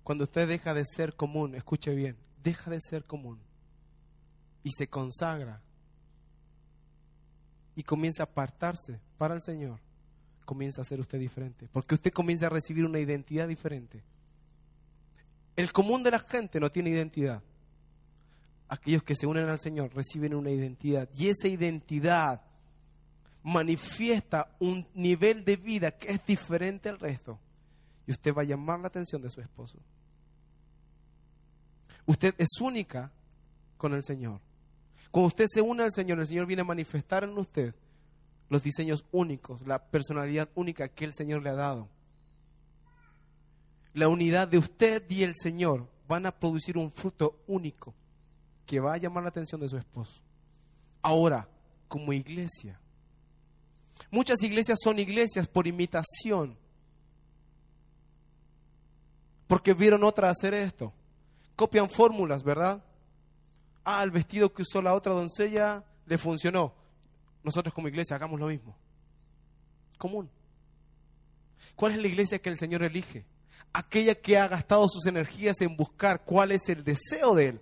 Cuando 0.02 0.24
usted 0.24 0.48
deja 0.48 0.74
de 0.74 0.84
ser 0.84 1.14
común, 1.14 1.54
escuche 1.54 1.94
bien, 1.94 2.16
deja 2.42 2.70
de 2.70 2.80
ser 2.80 3.04
común 3.04 3.38
y 4.64 4.70
se 4.72 4.88
consagra 4.88 5.60
y 7.74 7.82
comienza 7.82 8.24
a 8.24 8.26
apartarse 8.26 9.00
para 9.16 9.34
el 9.34 9.42
Señor, 9.42 9.78
comienza 10.44 10.82
a 10.82 10.84
ser 10.84 11.00
usted 11.00 11.18
diferente, 11.18 11.68
porque 11.72 11.94
usted 11.94 12.12
comienza 12.12 12.46
a 12.46 12.50
recibir 12.50 12.84
una 12.84 12.98
identidad 12.98 13.48
diferente. 13.48 14.02
El 15.56 15.72
común 15.72 16.02
de 16.02 16.10
la 16.10 16.18
gente 16.18 16.60
no 16.60 16.70
tiene 16.70 16.90
identidad. 16.90 17.42
Aquellos 18.68 19.02
que 19.02 19.14
se 19.14 19.26
unen 19.26 19.48
al 19.48 19.60
Señor 19.60 19.94
reciben 19.94 20.34
una 20.34 20.50
identidad 20.50 21.08
y 21.14 21.28
esa 21.28 21.48
identidad 21.48 22.42
manifiesta 23.42 24.54
un 24.60 24.86
nivel 24.94 25.44
de 25.44 25.56
vida 25.56 25.90
que 25.90 26.12
es 26.12 26.24
diferente 26.24 26.88
al 26.88 26.98
resto. 26.98 27.38
Y 28.06 28.12
usted 28.12 28.34
va 28.34 28.42
a 28.42 28.46
llamar 28.46 28.80
la 28.80 28.88
atención 28.88 29.20
de 29.20 29.30
su 29.30 29.40
esposo. 29.40 29.78
Usted 32.06 32.34
es 32.38 32.48
única 32.60 33.10
con 33.76 33.92
el 33.94 34.02
Señor. 34.02 34.40
Cuando 35.10 35.28
usted 35.28 35.46
se 35.48 35.60
une 35.60 35.82
al 35.82 35.92
Señor, 35.92 36.18
el 36.18 36.26
Señor 36.26 36.46
viene 36.46 36.62
a 36.62 36.64
manifestar 36.64 37.24
en 37.24 37.36
usted 37.36 37.74
los 38.52 38.62
diseños 38.62 39.06
únicos, 39.12 39.66
la 39.66 39.82
personalidad 39.82 40.46
única 40.54 40.86
que 40.86 41.06
el 41.06 41.14
Señor 41.14 41.42
le 41.42 41.48
ha 41.48 41.54
dado. 41.54 41.88
La 43.94 44.08
unidad 44.08 44.46
de 44.46 44.58
usted 44.58 45.02
y 45.08 45.22
el 45.22 45.34
Señor 45.34 45.88
van 46.06 46.26
a 46.26 46.32
producir 46.32 46.76
un 46.76 46.92
fruto 46.92 47.38
único 47.46 47.94
que 48.66 48.78
va 48.78 48.92
a 48.92 48.98
llamar 48.98 49.22
la 49.22 49.30
atención 49.30 49.58
de 49.58 49.70
su 49.70 49.78
esposo. 49.78 50.20
Ahora, 51.00 51.48
como 51.88 52.12
iglesia, 52.12 52.78
muchas 54.10 54.42
iglesias 54.42 54.80
son 54.84 54.98
iglesias 54.98 55.48
por 55.48 55.66
imitación, 55.66 56.54
porque 59.46 59.72
vieron 59.72 60.04
otra 60.04 60.28
hacer 60.28 60.52
esto. 60.52 60.92
Copian 61.56 61.88
fórmulas, 61.88 62.42
¿verdad? 62.42 62.84
Ah, 63.82 64.02
el 64.02 64.10
vestido 64.10 64.52
que 64.52 64.60
usó 64.60 64.82
la 64.82 64.92
otra 64.92 65.14
doncella 65.14 65.82
le 66.04 66.18
funcionó. 66.18 66.81
Nosotros 67.42 67.74
como 67.74 67.88
iglesia 67.88 68.16
hagamos 68.16 68.38
lo 68.38 68.46
mismo. 68.46 68.76
Común. 69.98 70.30
¿Cuál 71.76 71.92
es 71.92 71.98
la 71.98 72.08
iglesia 72.08 72.40
que 72.40 72.50
el 72.50 72.56
Señor 72.56 72.82
elige? 72.82 73.24
Aquella 73.72 74.14
que 74.14 74.38
ha 74.38 74.48
gastado 74.48 74.88
sus 74.88 75.06
energías 75.06 75.60
en 75.60 75.76
buscar 75.76 76.24
cuál 76.24 76.52
es 76.52 76.68
el 76.68 76.84
deseo 76.84 77.34
de 77.34 77.48
Él 77.48 77.60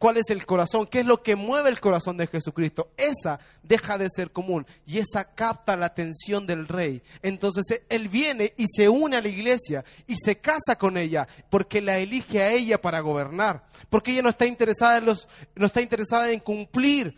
cuál 0.00 0.16
es 0.16 0.30
el 0.30 0.46
corazón, 0.46 0.86
qué 0.86 1.00
es 1.00 1.06
lo 1.06 1.22
que 1.22 1.36
mueve 1.36 1.68
el 1.68 1.78
corazón 1.78 2.16
de 2.16 2.26
Jesucristo. 2.26 2.90
Esa 2.96 3.38
deja 3.62 3.98
de 3.98 4.08
ser 4.08 4.32
común 4.32 4.66
y 4.86 4.98
esa 4.98 5.34
capta 5.34 5.76
la 5.76 5.86
atención 5.86 6.46
del 6.46 6.66
rey. 6.66 7.02
Entonces 7.22 7.82
él 7.86 8.08
viene 8.08 8.54
y 8.56 8.64
se 8.66 8.88
une 8.88 9.18
a 9.18 9.20
la 9.20 9.28
iglesia 9.28 9.84
y 10.06 10.16
se 10.16 10.38
casa 10.38 10.76
con 10.76 10.96
ella 10.96 11.28
porque 11.50 11.82
la 11.82 11.98
elige 11.98 12.42
a 12.42 12.50
ella 12.50 12.80
para 12.80 13.00
gobernar, 13.00 13.66
porque 13.90 14.12
ella 14.12 14.22
no 14.22 14.30
está 14.30 14.46
interesada 14.46 14.96
en 14.96 15.04
los 15.04 15.28
no 15.54 15.66
está 15.66 15.82
interesada 15.82 16.32
en 16.32 16.40
cumplir 16.40 17.14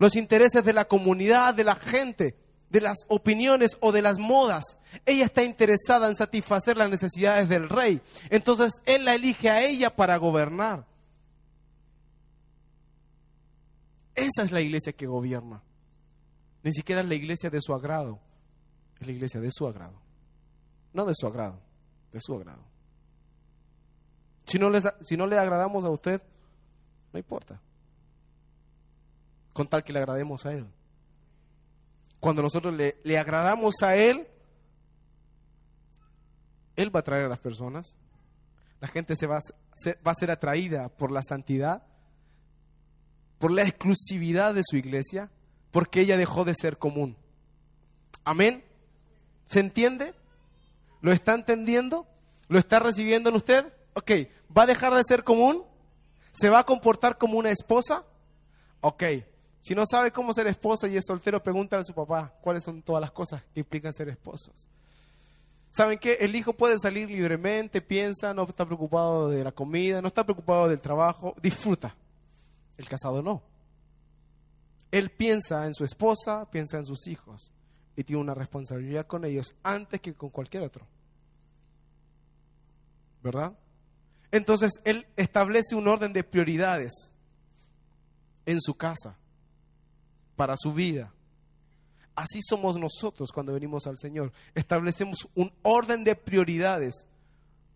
los 0.00 0.16
intereses 0.16 0.64
de 0.64 0.72
la 0.72 0.86
comunidad, 0.86 1.54
de 1.54 1.62
la 1.62 1.76
gente, 1.76 2.34
de 2.70 2.80
las 2.80 3.04
opiniones 3.08 3.76
o 3.80 3.92
de 3.92 4.00
las 4.00 4.18
modas. 4.18 4.78
Ella 5.04 5.26
está 5.26 5.44
interesada 5.44 6.08
en 6.08 6.16
satisfacer 6.16 6.78
las 6.78 6.88
necesidades 6.88 7.50
del 7.50 7.68
rey. 7.68 8.00
Entonces 8.30 8.80
él 8.86 9.04
la 9.04 9.14
elige 9.14 9.50
a 9.50 9.62
ella 9.62 9.94
para 9.94 10.16
gobernar. 10.16 10.86
Esa 14.14 14.42
es 14.42 14.52
la 14.52 14.62
iglesia 14.62 14.94
que 14.94 15.06
gobierna. 15.06 15.62
Ni 16.62 16.72
siquiera 16.72 17.02
es 17.02 17.06
la 17.06 17.14
iglesia 17.14 17.50
de 17.50 17.60
su 17.60 17.74
agrado. 17.74 18.18
Es 19.00 19.06
la 19.06 19.12
iglesia 19.12 19.38
de 19.38 19.50
su 19.52 19.66
agrado. 19.66 20.00
No 20.94 21.04
de 21.04 21.12
su 21.14 21.26
agrado, 21.26 21.60
de 22.10 22.20
su 22.20 22.34
agrado. 22.34 22.64
Si 24.46 24.58
no, 24.58 24.72
si 25.02 25.18
no 25.18 25.26
le 25.26 25.38
agradamos 25.38 25.84
a 25.84 25.90
usted, 25.90 26.22
no 27.12 27.18
importa. 27.18 27.60
Con 29.52 29.68
tal 29.68 29.84
que 29.84 29.92
le 29.92 29.98
agrademos 29.98 30.46
a 30.46 30.52
Él. 30.52 30.66
Cuando 32.18 32.42
nosotros 32.42 32.74
le, 32.74 32.98
le 33.02 33.18
agradamos 33.18 33.82
a 33.82 33.96
Él, 33.96 34.28
Él 36.76 36.94
va 36.94 37.00
a 37.00 37.04
traer 37.04 37.24
a 37.24 37.28
las 37.28 37.40
personas. 37.40 37.96
La 38.80 38.88
gente 38.88 39.14
se 39.16 39.26
va, 39.26 39.38
va 40.06 40.10
a 40.10 40.14
ser 40.14 40.30
atraída 40.30 40.88
por 40.88 41.10
la 41.12 41.22
santidad 41.22 41.82
por 43.40 43.50
la 43.50 43.62
exclusividad 43.62 44.54
de 44.54 44.60
su 44.62 44.76
iglesia, 44.76 45.30
porque 45.70 46.02
ella 46.02 46.18
dejó 46.18 46.44
de 46.44 46.54
ser 46.54 46.76
común. 46.76 47.16
Amén. 48.22 48.62
¿Se 49.46 49.60
entiende? 49.60 50.14
¿Lo 51.00 51.10
está 51.10 51.32
entendiendo? 51.32 52.06
¿Lo 52.48 52.58
está 52.58 52.80
recibiendo 52.80 53.30
en 53.30 53.36
usted? 53.36 53.72
Ok, 53.94 54.10
¿va 54.56 54.64
a 54.64 54.66
dejar 54.66 54.92
de 54.92 55.02
ser 55.04 55.24
común? 55.24 55.64
¿Se 56.32 56.50
va 56.50 56.58
a 56.58 56.66
comportar 56.66 57.16
como 57.16 57.38
una 57.38 57.50
esposa? 57.50 58.04
Ok, 58.82 59.04
si 59.60 59.74
no 59.74 59.84
sabe 59.86 60.10
cómo 60.10 60.32
ser 60.32 60.46
esposo 60.46 60.86
y 60.86 60.96
es 60.96 61.04
soltero, 61.06 61.42
pregúntale 61.42 61.82
a 61.82 61.84
su 61.84 61.94
papá 61.94 62.32
cuáles 62.40 62.64
son 62.64 62.82
todas 62.82 63.00
las 63.00 63.10
cosas 63.10 63.42
que 63.52 63.60
implican 63.60 63.92
ser 63.92 64.08
esposos. 64.08 64.68
¿Saben 65.70 65.98
qué? 65.98 66.14
El 66.20 66.34
hijo 66.34 66.52
puede 66.52 66.78
salir 66.78 67.08
libremente, 67.08 67.80
piensa, 67.80 68.34
no 68.34 68.42
está 68.42 68.64
preocupado 68.64 69.28
de 69.28 69.44
la 69.44 69.52
comida, 69.52 70.02
no 70.02 70.08
está 70.08 70.24
preocupado 70.24 70.68
del 70.68 70.80
trabajo, 70.80 71.34
disfruta. 71.40 71.94
El 72.76 72.88
casado 72.88 73.22
no. 73.22 73.42
Él 74.90 75.10
piensa 75.10 75.66
en 75.66 75.74
su 75.74 75.84
esposa, 75.84 76.50
piensa 76.50 76.78
en 76.78 76.84
sus 76.84 77.06
hijos 77.06 77.52
y 77.94 78.02
tiene 78.02 78.22
una 78.22 78.34
responsabilidad 78.34 79.06
con 79.06 79.24
ellos 79.24 79.54
antes 79.62 80.00
que 80.00 80.14
con 80.14 80.30
cualquier 80.30 80.64
otro. 80.64 80.86
¿Verdad? 83.22 83.52
Entonces 84.32 84.80
él 84.84 85.06
establece 85.16 85.74
un 85.74 85.86
orden 85.86 86.12
de 86.12 86.24
prioridades 86.24 87.12
en 88.46 88.60
su 88.60 88.74
casa, 88.74 89.16
para 90.40 90.56
su 90.56 90.72
vida. 90.72 91.12
Así 92.14 92.40
somos 92.40 92.78
nosotros 92.78 93.28
cuando 93.30 93.52
venimos 93.52 93.86
al 93.86 93.98
Señor. 93.98 94.32
Establecemos 94.54 95.28
un 95.34 95.52
orden 95.60 96.02
de 96.02 96.16
prioridades 96.16 97.06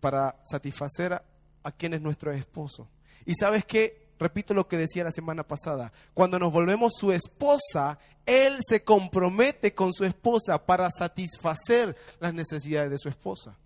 para 0.01 0.41
satisfacer 0.45 1.13
a, 1.13 1.23
a 1.63 1.73
quien 1.73 1.93
es 1.93 2.01
nuestro 2.01 2.33
esposo. 2.33 2.89
Y 3.27 3.35
sabes 3.35 3.67
que 3.67 4.09
repito 4.19 4.55
lo 4.55 4.67
que 4.67 4.79
decía 4.79 5.05
la 5.05 5.13
semana 5.13 5.47
pasada, 5.47 5.93
cuando 6.15 6.39
nos 6.39 6.55
volvemos 6.55 6.95
su 6.97 7.13
esposa, 7.13 7.99
Él 8.25 8.61
se 8.67 8.83
compromete 8.83 9.75
con 9.75 9.93
su 9.93 10.07
esposa 10.07 10.65
para 10.65 10.89
satisfacer 10.91 11.95
las 12.19 12.33
necesidades 12.33 12.91
de 12.93 12.97
su 12.97 13.11
esposa. 13.11 13.59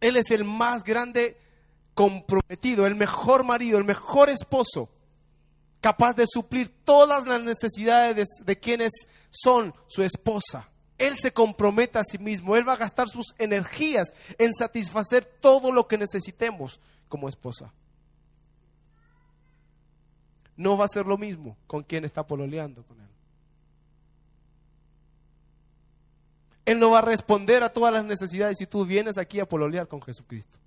Él 0.00 0.16
es 0.16 0.30
el 0.30 0.44
más 0.44 0.84
grande 0.84 1.38
comprometido, 1.94 2.86
el 2.86 2.94
mejor 2.94 3.42
marido, 3.42 3.78
el 3.78 3.84
mejor 3.84 4.30
esposo, 4.30 4.90
capaz 5.82 6.14
de 6.14 6.24
suplir 6.26 6.72
todas 6.84 7.26
las 7.26 7.42
necesidades 7.42 8.26
de, 8.42 8.58
quienes 8.58 8.92
son 9.28 9.74
su 9.86 10.02
esposa. 10.02 10.70
Él 10.96 11.18
se 11.18 11.34
compromete 11.34 11.98
a 11.98 12.04
sí 12.04 12.16
mismo, 12.16 12.56
Él 12.56 12.66
va 12.66 12.72
a 12.72 12.76
gastar 12.76 13.08
sus 13.08 13.34
energías 13.36 14.14
en 14.38 14.54
satisfacer 14.54 15.26
todo 15.26 15.70
lo 15.72 15.86
que 15.86 15.98
necesitemos 15.98 16.80
como 17.10 17.28
esposa 17.28 17.74
no 20.56 20.76
va 20.76 20.84
a 20.84 20.88
ser 20.88 21.06
lo 21.06 21.18
mismo 21.18 21.56
con 21.66 21.82
quien 21.82 22.04
está 22.04 22.26
pololeando 22.26 22.82
con 22.84 23.00
él. 23.00 23.08
Él 26.64 26.78
no 26.78 26.90
va 26.90 27.00
a 27.00 27.02
responder 27.02 27.62
a 27.62 27.72
todas 27.72 27.92
las 27.92 28.04
necesidades 28.04 28.58
si 28.58 28.66
tú 28.66 28.86
vienes 28.86 29.18
aquí 29.18 29.40
a 29.40 29.48
pololear 29.48 29.88
con 29.88 30.00
Jesucristo. 30.00 30.58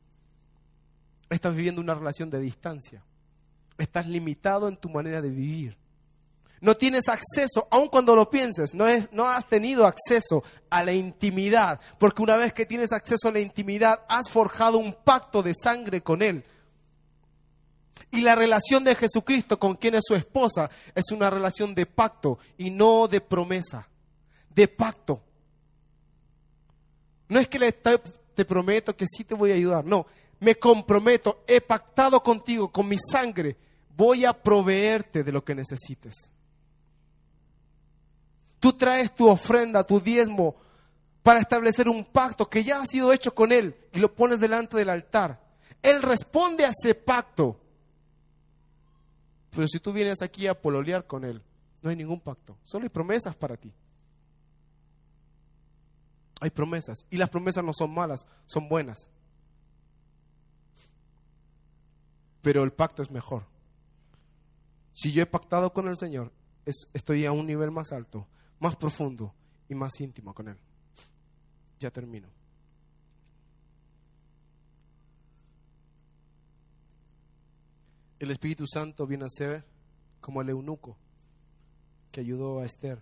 Estás 1.29 1.55
viviendo 1.55 1.81
una 1.81 1.95
relación 1.95 2.29
de 2.29 2.39
distancia. 2.39 3.01
Estás 3.77 4.07
limitado 4.07 4.67
en 4.67 4.77
tu 4.77 4.89
manera 4.89 5.21
de 5.21 5.29
vivir. 5.29 5.77
No 6.61 6.75
tienes 6.75 7.09
acceso, 7.09 7.67
aun 7.69 7.89
cuando 7.89 8.15
lo 8.15 8.29
pienses, 8.29 8.73
no, 8.73 8.85
has 9.27 9.47
tenido 9.47 9.85
acceso 9.85 10.43
a 10.69 10.83
la 10.83 10.93
intimidad, 10.93 11.79
porque 11.99 12.23
una 12.23 12.37
vez 12.37 12.53
que 12.53 12.65
tienes 12.65 12.91
acceso 12.91 13.27
a 13.27 13.31
la 13.31 13.39
intimidad, 13.39 14.03
has 14.07 14.29
forjado 14.29 14.77
un 14.77 14.93
pacto 14.93 15.43
de 15.43 15.53
sangre 15.53 16.01
con 16.01 16.21
Él 16.21 16.43
y 18.15 18.21
la 18.21 18.35
relación 18.35 18.83
de 18.83 18.95
Jesucristo 18.95 19.59
con 19.59 19.75
quien 19.75 19.95
es 19.95 20.03
su 20.07 20.15
esposa 20.15 20.69
es 20.93 21.11
una 21.11 21.29
relación 21.29 21.75
de 21.75 21.85
pacto 21.85 22.39
y 22.57 22.69
no 22.69 23.07
de 23.07 23.21
promesa, 23.21 23.87
de 24.49 24.67
pacto. 24.67 25.21
No 27.27 27.39
es 27.39 27.47
que 27.47 27.59
le 27.59 27.71
te 27.71 28.45
prometo 28.45 28.95
que 28.95 29.05
sí 29.07 29.23
te 29.23 29.35
voy 29.35 29.51
a 29.51 29.55
ayudar, 29.55 29.85
no, 29.85 30.05
me 30.39 30.55
comprometo, 30.55 31.43
he 31.47 31.61
pactado 31.61 32.21
contigo 32.21 32.71
con 32.71 32.87
mi 32.87 32.97
sangre, 32.97 33.57
voy 33.95 34.25
a 34.25 34.33
proveerte 34.33 35.23
de 35.23 35.31
lo 35.31 35.43
que 35.43 35.55
necesites. 35.55 36.31
Tú 38.59 38.73
traes 38.73 39.13
tu 39.13 39.27
ofrenda, 39.27 39.83
tu 39.83 39.99
diezmo, 39.99 40.55
para 41.21 41.39
establecer 41.39 41.89
un 41.89 42.05
pacto 42.05 42.49
que 42.49 42.63
ya 42.63 42.81
ha 42.81 42.85
sido 42.85 43.11
hecho 43.11 43.33
con 43.33 43.51
Él 43.51 43.75
y 43.93 43.99
lo 43.99 44.13
pones 44.13 44.39
delante 44.39 44.77
del 44.77 44.89
altar. 44.89 45.41
Él 45.81 46.01
responde 46.01 46.65
a 46.65 46.69
ese 46.69 46.95
pacto 46.95 47.59
pero 49.55 49.67
si 49.69 49.79
tú 49.79 49.93
vienes 49.93 50.21
aquí 50.21 50.47
a 50.47 50.61
pololear 50.61 51.07
con 51.07 51.23
Él, 51.23 51.41
no 51.81 51.89
hay 51.89 51.95
ningún 51.95 52.19
pacto. 52.19 52.57
Solo 52.65 52.83
hay 52.83 52.89
promesas 52.89 53.35
para 53.35 53.55
ti. 53.55 53.71
Hay 56.41 56.49
promesas. 56.49 57.05
Y 57.09 57.17
las 57.17 57.29
promesas 57.29 57.63
no 57.63 57.71
son 57.73 57.93
malas, 57.93 58.27
son 58.45 58.67
buenas. 58.67 59.09
Pero 62.41 62.63
el 62.63 62.73
pacto 62.73 63.01
es 63.01 63.09
mejor. 63.09 63.45
Si 64.95 65.11
yo 65.11 65.21
he 65.21 65.27
pactado 65.27 65.71
con 65.71 65.87
el 65.87 65.95
Señor, 65.95 66.31
estoy 66.65 67.25
a 67.25 67.31
un 67.31 67.45
nivel 67.45 67.69
más 67.69 67.91
alto, 67.91 68.27
más 68.59 68.75
profundo 68.75 69.35
y 69.69 69.75
más 69.75 70.01
íntimo 70.01 70.33
con 70.33 70.47
Él. 70.47 70.57
Ya 71.79 71.91
termino. 71.91 72.27
el 78.25 78.31
Espíritu 78.31 78.65
Santo 78.65 79.05
viene 79.05 79.25
a 79.25 79.29
ser 79.29 79.63
como 80.19 80.41
el 80.41 80.49
eunuco 80.49 80.97
que 82.11 82.21
ayudó 82.21 82.59
a 82.59 82.65
Esther. 82.65 83.01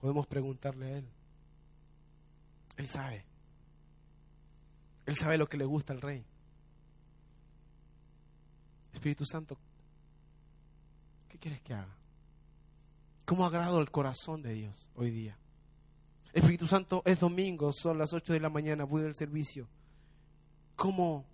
Podemos 0.00 0.26
preguntarle 0.26 0.86
a 0.86 0.98
Él. 0.98 1.08
Él 2.76 2.88
sabe. 2.88 3.24
Él 5.06 5.16
sabe 5.16 5.36
lo 5.36 5.48
que 5.48 5.56
le 5.56 5.64
gusta 5.64 5.92
al 5.92 6.00
rey. 6.00 6.24
Espíritu 8.92 9.24
Santo, 9.24 9.58
¿qué 11.30 11.38
quieres 11.38 11.62
que 11.62 11.72
haga? 11.72 11.96
¿Cómo 13.24 13.46
agrado 13.46 13.80
el 13.80 13.90
corazón 13.90 14.42
de 14.42 14.52
Dios 14.52 14.90
hoy 14.96 15.10
día? 15.10 15.38
Espíritu 16.32 16.66
Santo, 16.66 17.02
es 17.06 17.20
domingo, 17.20 17.72
son 17.72 17.98
las 17.98 18.12
8 18.12 18.32
de 18.32 18.40
la 18.40 18.50
mañana, 18.50 18.84
voy 18.84 19.04
al 19.04 19.14
servicio. 19.14 19.68
¿Cómo 20.76 21.24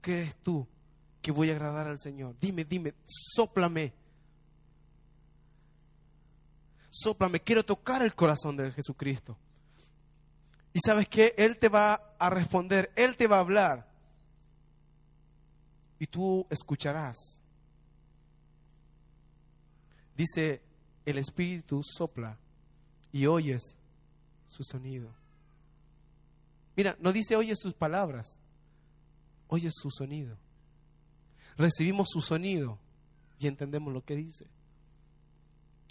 crees 0.00 0.36
tú 0.36 0.66
que 1.20 1.30
voy 1.30 1.50
a 1.50 1.52
agradar 1.52 1.86
al 1.86 1.98
Señor? 1.98 2.36
Dime, 2.40 2.64
dime, 2.64 2.94
sóplame. 3.06 3.92
Sóplame, 6.90 7.40
quiero 7.40 7.64
tocar 7.64 8.02
el 8.02 8.14
corazón 8.14 8.56
de 8.56 8.72
Jesucristo. 8.72 9.36
Y 10.72 10.78
sabes 10.84 11.08
que 11.08 11.34
Él 11.36 11.58
te 11.58 11.68
va 11.68 12.14
a 12.18 12.30
responder, 12.30 12.92
Él 12.96 13.16
te 13.16 13.26
va 13.26 13.36
a 13.36 13.40
hablar. 13.40 13.90
Y 15.98 16.06
tú 16.06 16.46
escucharás. 16.50 17.41
Dice, 20.16 20.62
el 21.04 21.18
Espíritu 21.18 21.82
sopla 21.82 22.38
y 23.12 23.26
oyes 23.26 23.76
su 24.48 24.64
sonido. 24.64 25.10
Mira, 26.76 26.96
no 27.00 27.12
dice 27.12 27.36
oye 27.36 27.54
sus 27.56 27.74
palabras, 27.74 28.38
oye 29.48 29.70
su 29.70 29.90
sonido. 29.90 30.36
Recibimos 31.56 32.08
su 32.10 32.20
sonido 32.20 32.78
y 33.38 33.46
entendemos 33.46 33.92
lo 33.92 34.04
que 34.04 34.16
dice. 34.16 34.46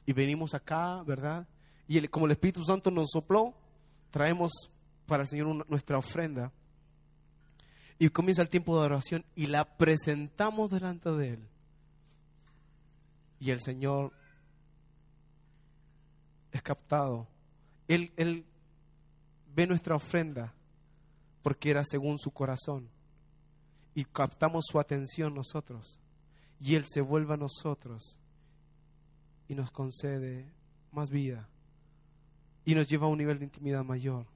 Y 0.06 0.14
venimos 0.14 0.54
acá, 0.54 1.04
¿verdad? 1.04 1.48
Y 1.88 2.08
como 2.08 2.26
el 2.26 2.32
Espíritu 2.32 2.64
Santo 2.64 2.90
nos 2.90 3.10
sopló, 3.12 3.54
traemos 4.10 4.52
para 5.06 5.24
el 5.24 5.30
Señor 5.30 5.70
nuestra 5.70 5.98
ofrenda. 5.98 6.52
Y 8.00 8.10
comienza 8.10 8.42
el 8.42 8.50
tiempo 8.50 8.80
de 8.80 8.86
oración 8.86 9.26
y 9.36 9.46
la 9.48 9.78
presentamos 9.78 10.72
delante 10.72 11.12
de 11.12 11.34
Él. 11.34 11.51
Y 13.42 13.50
el 13.50 13.60
Señor 13.60 14.14
es 16.52 16.62
captado. 16.62 17.28
Él, 17.88 18.46
ve 19.56 19.66
nuestra 19.66 19.96
ofrenda 19.96 20.54
porque 21.42 21.72
era 21.72 21.84
según 21.84 22.20
su 22.20 22.30
corazón. 22.30 22.88
Y 23.96 24.06
captamos 24.06 24.66
su 24.70 24.80
atención 24.80 25.34
nosotros. 25.34 25.98
Y 26.60 26.76
Él 26.76 26.86
se 26.88 27.02
vuelve 27.02 27.34
a 27.34 27.38
nosotros 27.38 28.20
y 29.48 29.56
nos 29.56 29.72
concede 29.72 30.54
más 30.92 31.10
vida. 31.10 31.50
Y 32.64 32.76
nos 32.76 32.88
lleva 32.88 33.08
a 33.08 33.10
un 33.10 33.18
nivel 33.18 33.40
de 33.40 33.46
intimidad 33.46 33.84
mayor. 33.84 34.28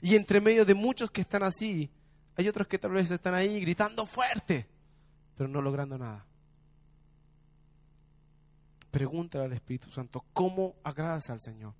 Y 0.00 0.14
entre 0.14 0.40
medio 0.40 0.64
de 0.64 0.74
muchos 0.74 1.10
que 1.10 1.22
están 1.22 1.42
así, 1.42 1.90
hay 2.36 2.46
otros 2.46 2.68
que 2.68 2.78
tal 2.78 2.92
vez 2.92 3.10
están 3.10 3.34
ahí 3.34 3.60
gritando 3.60 4.06
fuerte, 4.06 4.68
pero 5.34 5.48
no 5.48 5.60
logrando 5.60 5.98
nada. 5.98 6.24
Pregúntale 8.90 9.44
al 9.44 9.52
Espíritu 9.52 9.90
Santo, 9.90 10.24
¿cómo 10.32 10.74
agradas 10.82 11.30
al 11.30 11.40
Señor? 11.40 11.74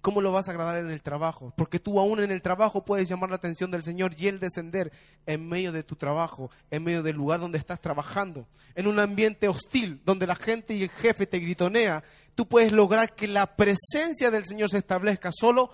¿Cómo 0.00 0.20
lo 0.20 0.32
vas 0.32 0.48
a 0.48 0.52
agradar 0.52 0.76
en 0.76 0.90
el 0.90 1.02
trabajo? 1.02 1.52
Porque 1.56 1.78
tú 1.78 1.98
aún 1.98 2.20
en 2.20 2.30
el 2.30 2.42
trabajo 2.42 2.84
puedes 2.84 3.08
llamar 3.08 3.30
la 3.30 3.36
atención 3.36 3.70
del 3.70 3.82
Señor 3.82 4.12
y 4.18 4.26
Él 4.26 4.40
descender 4.40 4.92
en 5.26 5.48
medio 5.48 5.72
de 5.72 5.82
tu 5.82 5.96
trabajo, 5.96 6.50
en 6.70 6.84
medio 6.84 7.02
del 7.02 7.16
lugar 7.16 7.40
donde 7.40 7.58
estás 7.58 7.80
trabajando, 7.80 8.46
en 8.74 8.86
un 8.86 8.98
ambiente 8.98 9.48
hostil 9.48 10.00
donde 10.04 10.26
la 10.26 10.36
gente 10.36 10.74
y 10.74 10.82
el 10.82 10.90
jefe 10.90 11.26
te 11.26 11.38
gritonea. 11.38 12.02
Tú 12.34 12.46
puedes 12.46 12.72
lograr 12.72 13.14
que 13.14 13.26
la 13.26 13.56
presencia 13.56 14.30
del 14.30 14.44
Señor 14.44 14.70
se 14.70 14.78
establezca 14.78 15.30
solo 15.32 15.70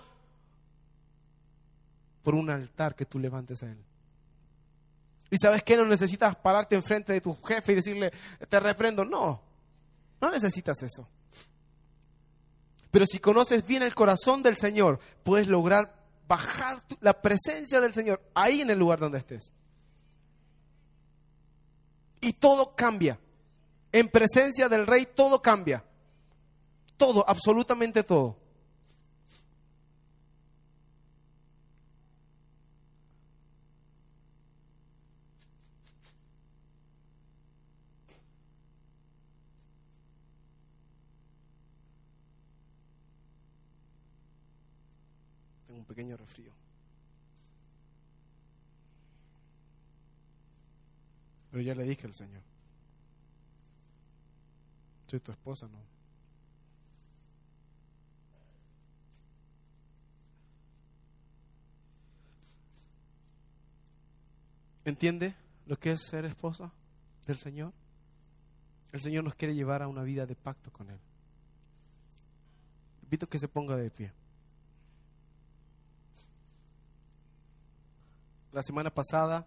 por 2.23 2.35
un 2.35 2.49
altar 2.49 2.95
que 2.95 3.05
tú 3.05 3.19
levantes 3.19 3.61
a 3.63 3.67
Él. 3.67 3.77
Y 5.29 5.37
sabes 5.37 5.63
que 5.63 5.75
no 5.75 5.85
necesitas 5.85 6.35
pararte 6.35 6.75
enfrente 6.75 7.13
de 7.13 7.21
tu 7.21 7.35
jefe 7.35 7.73
y 7.73 7.75
decirle, 7.75 8.11
te 8.47 8.59
reprendo. 8.59 9.03
No, 9.03 9.41
no 10.25 10.31
necesitas 10.31 10.81
eso. 10.81 11.07
Pero 12.89 13.05
si 13.05 13.19
conoces 13.19 13.65
bien 13.67 13.83
el 13.83 13.93
corazón 13.93 14.41
del 14.41 14.57
Señor, 14.57 14.99
puedes 15.23 15.47
lograr 15.47 16.03
bajar 16.27 16.81
la 16.99 17.21
presencia 17.21 17.79
del 17.79 17.93
Señor 17.93 18.21
ahí 18.33 18.61
en 18.61 18.71
el 18.71 18.79
lugar 18.79 18.97
donde 18.97 19.19
estés. 19.19 19.53
Y 22.21 22.33
todo 22.33 22.75
cambia. 22.75 23.19
En 23.91 24.07
presencia 24.07 24.67
del 24.67 24.87
Rey 24.87 25.07
todo 25.13 25.43
cambia. 25.43 25.83
Todo, 26.97 27.23
absolutamente 27.27 28.01
todo. 28.01 28.35
Pequeño 45.85 46.17
resfrío. 46.17 46.51
Pero 51.51 51.63
ya 51.63 51.73
le 51.73 51.83
dije 51.83 52.05
al 52.05 52.13
Señor, 52.13 52.41
soy 55.07 55.19
tu 55.19 55.31
esposa, 55.31 55.67
¿no? 55.67 55.79
¿Entiende 64.83 65.33
lo 65.65 65.79
que 65.79 65.91
es 65.91 66.01
ser 66.01 66.25
esposa 66.25 66.71
del 67.25 67.39
Señor? 67.39 67.73
El 68.91 69.01
Señor 69.01 69.23
nos 69.23 69.35
quiere 69.35 69.55
llevar 69.55 69.81
a 69.81 69.87
una 69.87 70.03
vida 70.03 70.25
de 70.25 70.35
pacto 70.35 70.71
con 70.71 70.89
Él. 70.89 70.99
Invito 73.01 73.27
que 73.27 73.39
se 73.39 73.47
ponga 73.47 73.75
de 73.77 73.89
pie. 73.89 74.11
La 78.55 78.63
semana 78.63 78.89
pasada 78.89 79.45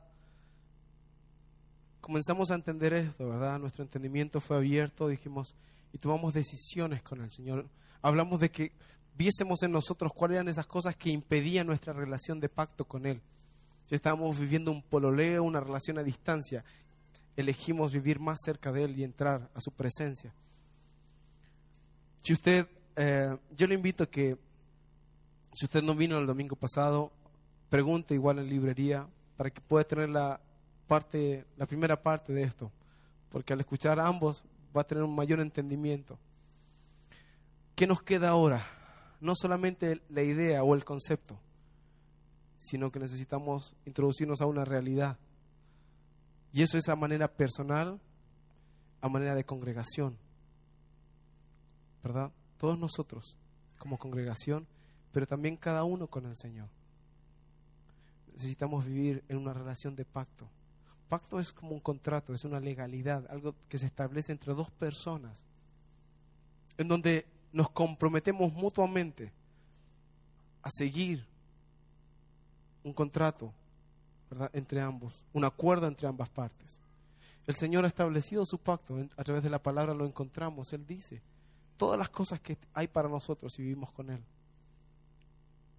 comenzamos 2.03 2.51
a 2.51 2.55
entender 2.57 2.93
esto, 2.93 3.27
¿verdad? 3.27 3.59
Nuestro 3.59 3.83
entendimiento 3.83 4.39
fue 4.39 4.59
abierto, 4.59 5.09
dijimos, 5.09 5.55
y 5.95 5.99
tomamos 5.99 6.35
decisiones 6.35 7.03
con 7.03 7.23
el 7.23 7.31
Señor. 7.31 7.67
Hablamos 8.03 8.39
de 8.41 8.51
que 8.51 8.73
viésemos 9.17 9.63
en 9.63 9.73
nosotros 9.73 10.13
cuáles 10.13 10.35
eran 10.35 10.49
esas 10.49 10.67
cosas 10.67 10.95
que 10.95 11.09
impedían 11.09 11.67
nuestra 11.67 11.95
relación 11.95 12.39
de 12.39 12.51
pacto 12.51 12.85
con 12.85 13.07
Él. 13.07 13.23
Si 13.89 13.95
estábamos 13.95 14.39
viviendo 14.39 14.71
un 14.71 14.83
pololeo, 14.83 15.43
una 15.43 15.61
relación 15.61 15.97
a 15.97 16.03
distancia, 16.03 16.63
elegimos 17.35 17.95
vivir 17.95 18.21
más 18.21 18.39
cerca 18.45 18.73
de 18.73 18.85
Él 18.85 18.99
y 18.99 19.05
entrar 19.05 19.49
a 19.55 19.61
su 19.63 19.73
presencia. 19.73 20.35
Si 22.21 22.35
usted, 22.35 22.69
eh, 22.95 23.35
yo 23.57 23.67
le 23.67 23.75
invito 23.75 24.05
a 24.05 24.11
que, 24.11 24.37
si 25.55 25.65
usted 25.65 25.83
no 25.83 25.95
vino 25.95 26.19
el 26.19 26.27
domingo 26.27 26.57
pasado, 26.57 27.11
pregunta 27.69 28.15
igual 28.15 28.39
en 28.39 28.49
librería 28.49 29.07
para 29.37 29.51
que 29.51 29.61
pueda 29.61 29.85
tener 29.85 30.09
la 30.09 30.41
parte, 30.87 31.45
la 31.57 31.67
primera 31.67 32.01
parte 32.03 32.33
de 32.33 32.43
esto, 32.43 32.73
porque 33.31 33.53
al 33.53 33.61
escuchar 33.61 34.01
a 34.01 34.07
ambos 34.07 34.43
va 34.77 34.83
a 34.83 34.87
tener 34.87 35.05
un 35.05 35.15
mayor 35.15 35.41
entendimiento. 35.41 36.19
¿Qué 37.75 37.87
nos 37.87 38.03
queda 38.03 38.31
ahora? 38.31 38.63
No 39.21 39.35
solamente 39.37 40.01
la 40.09 40.23
idea 40.23 40.65
o 40.65 40.75
el 40.75 40.85
concepto, 40.85 41.39
sino 42.59 42.91
que 42.91 42.99
necesitamos 42.99 43.75
introducirnos 43.85 44.41
a 44.41 44.47
una 44.47 44.65
realidad. 44.65 45.17
Y 46.53 46.63
eso 46.63 46.79
es 46.79 46.89
a 46.89 46.97
manera 46.97 47.29
personal, 47.29 48.01
a 49.01 49.09
manera 49.09 49.35
de 49.35 49.45
congregación. 49.45 50.17
¿Verdad? 52.03 52.33
Todos 52.57 52.79
nosotros 52.79 53.37
como 53.79 53.99
congregación, 53.99 54.67
pero 55.13 55.27
también 55.27 55.57
cada 55.57 55.85
uno 55.85 56.09
con 56.09 56.27
el 56.27 56.37
Señor 56.37 56.69
necesitamos 58.39 58.87
vivir 58.87 59.25
en 59.29 59.37
una 59.37 59.53
relación 59.53 59.97
de 59.97 60.05
pacto. 60.05 60.49
Pacto 61.09 61.41
es 61.41 61.53
como 61.53 61.73
un 61.73 61.81
contrato, 61.81 62.33
es 62.33 62.45
una 62.45 62.61
legalidad, 62.61 63.27
algo 63.31 63.57
que 63.69 63.79
se 63.79 63.87
establece 63.87 64.31
entre 64.31 64.55
dos 64.55 64.71
personas, 64.71 65.45
en 66.77 66.87
donde 66.87 67.27
nos 67.53 67.69
comprometemos 67.71 68.53
mutuamente 68.53 69.33
a 70.63 70.71
seguir 70.71 71.27
un 72.85 72.93
contrato 72.93 73.53
entre 74.53 74.81
ambos, 74.81 75.25
un 75.33 75.45
acuerdo 75.45 75.89
entre 75.89 76.07
ambas 76.07 76.29
partes. 76.29 76.81
El 77.45 77.57
Señor 77.57 77.85
ha 77.85 77.89
establecido 77.89 78.47
su 78.47 78.59
pacto, 78.59 79.05
a 79.17 79.25
través 79.25 79.43
de 79.43 79.51
la 79.51 79.61
palabra 79.61 79.95
lo 79.95 80.07
encontramos, 80.07 80.73
Él 80.73 80.87
dice 80.87 81.21
todas 81.77 81.99
las 81.99 82.09
cosas 82.09 82.41
que 82.41 82.57
hay 82.73 82.87
para 82.87 83.09
nosotros 83.09 83.53
si 83.53 83.63
vivimos 83.63 83.91
con 83.91 84.11
Él. 84.11 84.23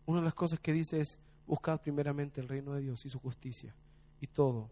Una 0.05 0.19
de 0.19 0.25
las 0.25 0.33
cosas 0.33 0.59
que 0.59 0.73
dice 0.73 0.99
es, 0.99 1.19
Buscad 1.49 1.81
primeramente 1.81 2.39
el 2.39 2.47
reino 2.47 2.75
de 2.75 2.81
Dios 2.81 3.03
y 3.07 3.09
su 3.09 3.17
justicia 3.19 3.73
y 4.21 4.27
todo 4.27 4.69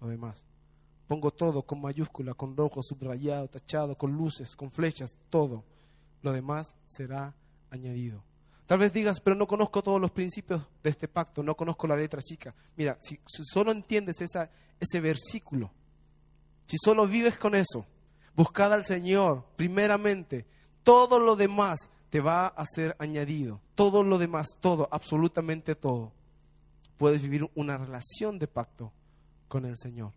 lo 0.00 0.08
demás. 0.08 0.42
Pongo 1.06 1.30
todo 1.30 1.62
con 1.62 1.80
mayúscula, 1.80 2.34
con 2.34 2.56
rojo, 2.56 2.82
subrayado, 2.82 3.46
tachado, 3.46 3.96
con 3.96 4.10
luces, 4.10 4.56
con 4.56 4.72
flechas, 4.72 5.16
todo. 5.30 5.62
Lo 6.20 6.32
demás 6.32 6.74
será 6.84 7.32
añadido. 7.70 8.24
Tal 8.66 8.80
vez 8.80 8.92
digas, 8.92 9.20
pero 9.20 9.36
no 9.36 9.46
conozco 9.46 9.84
todos 9.84 10.00
los 10.00 10.10
principios 10.10 10.66
de 10.82 10.90
este 10.90 11.06
pacto, 11.06 11.44
no 11.44 11.54
conozco 11.54 11.86
la 11.86 11.94
letra 11.94 12.20
chica. 12.20 12.52
Mira, 12.76 12.96
si, 13.00 13.20
solo 13.24 13.70
entiendes 13.70 14.16
ese 14.20 15.00
versículo, 15.00 15.70
Si 16.66 16.76
solo 16.76 17.06
vives 17.06 17.38
con 17.38 17.54
eso, 17.54 17.86
buscad 18.34 18.72
al 18.72 18.84
Señor 18.84 19.44
primeramente, 19.54 20.44
todo 20.82 21.20
lo 21.20 21.36
demás 21.36 21.88
te 22.14 22.20
va 22.20 22.46
a 22.46 22.64
ser 22.64 22.94
añadido. 23.00 23.60
Todo 23.74 24.04
lo 24.04 24.18
demás, 24.18 24.46
todo, 24.60 24.88
absolutamente 24.92 25.74
todo. 25.74 26.12
Puedes 26.96 27.22
vivir 27.22 27.50
una 27.56 27.76
relación 27.76 28.38
de 28.38 28.46
pacto 28.46 28.92
con 29.48 29.64
el 29.64 29.76
Señor. 29.76 30.12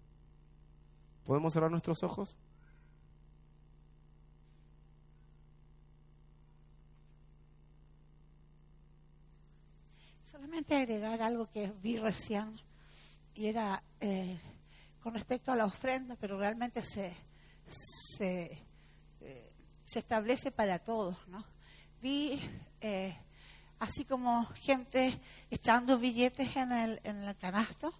¿Podemos 1.25 1.53
cerrar 1.53 1.71
nuestros 1.71 2.03
ojos? 2.03 2.37
Solamente 10.23 10.75
agregar 10.75 11.19
algo 11.23 11.49
que 11.49 11.73
vi 11.81 11.97
recién 11.97 12.51
y 13.33 13.47
era 13.47 13.81
eh, 14.01 14.39
con 15.01 15.15
respecto 15.15 15.51
a 15.51 15.55
la 15.55 15.65
ofrenda, 15.65 16.15
pero 16.21 16.37
realmente 16.37 16.83
se, 16.83 17.11
se, 17.65 18.67
eh, 19.21 19.51
se 19.83 19.97
establece 19.97 20.51
para 20.51 20.77
todos, 20.77 21.27
¿no? 21.27 21.56
Vi 22.01 22.39
eh, 22.81 23.15
así 23.79 24.05
como 24.05 24.45
gente 24.61 25.17
echando 25.51 25.97
billetes 25.97 26.55
en 26.55 26.71
el, 26.71 26.99
en 27.03 27.23
el 27.23 27.35
canasto, 27.37 27.93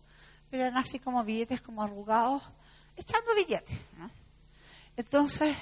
pero 0.50 0.64
eran 0.64 0.78
así 0.78 1.00
como 1.00 1.24
billetes 1.24 1.62
como 1.62 1.84
arrugados, 1.84 2.44
echando 2.96 3.36
billetes, 3.36 3.78
¿no? 3.98 4.10
Entonces, 4.96 5.56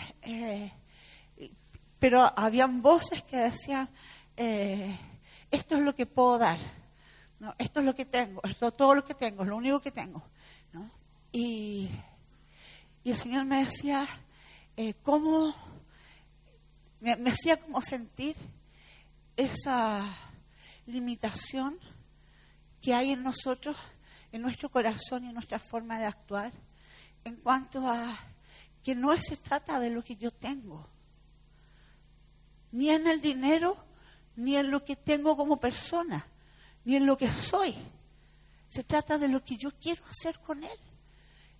pero 1.99 2.31
habían 2.37 2.81
voces 2.81 3.21
que 3.23 3.35
decían, 3.35 3.89
esto 5.51 5.75
es 5.75 5.81
lo 5.81 5.93
que 5.93 6.05
puedo 6.05 6.37
dar, 6.37 6.59
¿no? 7.39 7.53
esto 7.57 7.79
es 7.79 7.85
lo 7.85 7.95
que 7.95 8.05
tengo, 8.05 8.41
esto 8.43 8.67
es 8.67 8.77
todo 8.77 8.95
lo 8.95 9.05
que 9.05 9.13
tengo, 9.13 9.43
es 9.43 9.49
lo 9.49 9.57
único 9.57 9.79
que 9.79 9.91
tengo. 9.91 10.21
¿no? 10.73 10.89
Y, 11.31 11.89
el 13.03 13.15
Señor 13.15 13.45
me 13.45 13.63
decía, 13.63 14.07
eh, 14.77 14.93
¿cómo? 15.03 15.53
Me, 17.05 17.29
hacía 17.29 17.57
como 17.57 17.83
sentir 17.83 18.35
esa 19.37 20.11
limitación 20.87 21.77
que 22.81 22.95
hay 22.95 23.11
en 23.11 23.21
nosotros, 23.21 23.75
en 24.31 24.41
nuestro 24.41 24.69
corazón 24.69 25.23
y 25.23 25.27
en 25.27 25.35
nuestra 25.35 25.59
forma 25.59 25.99
de 25.99 26.05
actuar, 26.05 26.51
en 27.23 27.35
cuanto 27.35 27.87
a 27.87 28.17
que 28.83 28.95
no 28.95 29.15
se 29.21 29.37
trata 29.37 29.79
de 29.79 29.91
lo 29.91 30.03
que 30.03 30.15
yo 30.15 30.31
tengo, 30.31 30.83
ni 32.71 32.89
en 32.89 33.05
el 33.05 33.21
dinero, 33.21 33.77
ni 34.35 34.57
en 34.57 34.71
lo 34.71 34.83
que 34.83 34.95
tengo 34.95 35.37
como 35.37 35.57
persona, 35.57 36.25
ni 36.85 36.95
en 36.95 37.05
lo 37.05 37.19
que 37.19 37.29
soy. 37.29 37.75
Se 38.67 38.83
trata 38.83 39.19
de 39.19 39.27
lo 39.27 39.45
que 39.45 39.57
yo 39.57 39.69
quiero 39.79 40.03
hacer 40.07 40.39
con 40.39 40.63
Él, 40.63 40.79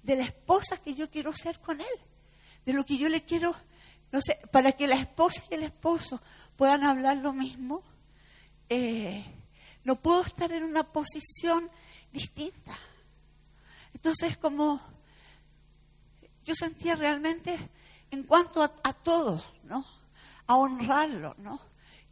de 0.02 0.16
la 0.16 0.24
esposa 0.24 0.78
que 0.78 0.96
yo 0.96 1.08
quiero 1.08 1.36
ser 1.36 1.60
con 1.60 1.82
Él, 1.82 1.98
de 2.66 2.74
lo 2.74 2.84
que 2.84 2.98
yo 2.98 3.10
le 3.10 3.22
quiero, 3.22 3.56
no 4.16 4.22
sé, 4.22 4.40
para 4.50 4.72
que 4.72 4.88
la 4.88 4.96
esposa 4.96 5.44
y 5.52 5.56
el 5.56 5.64
esposo 5.64 6.22
puedan 6.56 6.86
hablar 6.86 7.18
lo 7.18 7.34
mismo. 7.34 7.84
Eh, 8.70 9.26
no 9.84 9.98
puedo 9.98 10.22
estar 10.22 10.50
en 10.54 10.64
una 10.64 10.84
posición 10.84 11.70
distinta. 12.14 12.78
Entonces, 13.94 14.38
como 14.38 14.80
yo 16.46 16.56
sentía 16.56 16.96
realmente 16.96 17.60
en 18.10 18.24
cuanto 18.24 18.64
a, 18.64 18.72
a 18.84 18.94
todo, 18.94 19.44
¿no? 19.66 19.86
A 20.48 20.56
honrarlo, 20.56 21.36
¿no? 21.40 21.60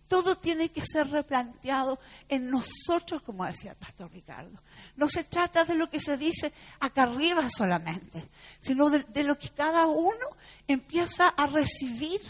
Todo 0.08 0.36
tiene 0.36 0.70
que 0.70 0.86
ser 0.86 1.10
replanteado 1.10 2.00
en 2.30 2.50
nosotros, 2.50 3.22
como 3.22 3.46
decía 3.46 3.72
el 3.72 3.78
pastor 3.78 4.12
Ricardo. 4.12 4.58
No 4.96 5.10
se 5.10 5.24
trata 5.24 5.66
de 5.66 5.76
lo 5.76 5.90
que 5.90 6.00
se 6.00 6.18
dice 6.18 6.54
acá 6.80 7.04
arriba 7.04 7.50
solamente, 7.50 8.24
sino 8.62 8.90
de, 8.90 9.24
lo 9.24 9.38
que 9.38 9.50
cada 9.50 9.88
uno 9.88 10.28
empieza 10.68 11.30
a 11.30 11.48
recibir 11.48 12.22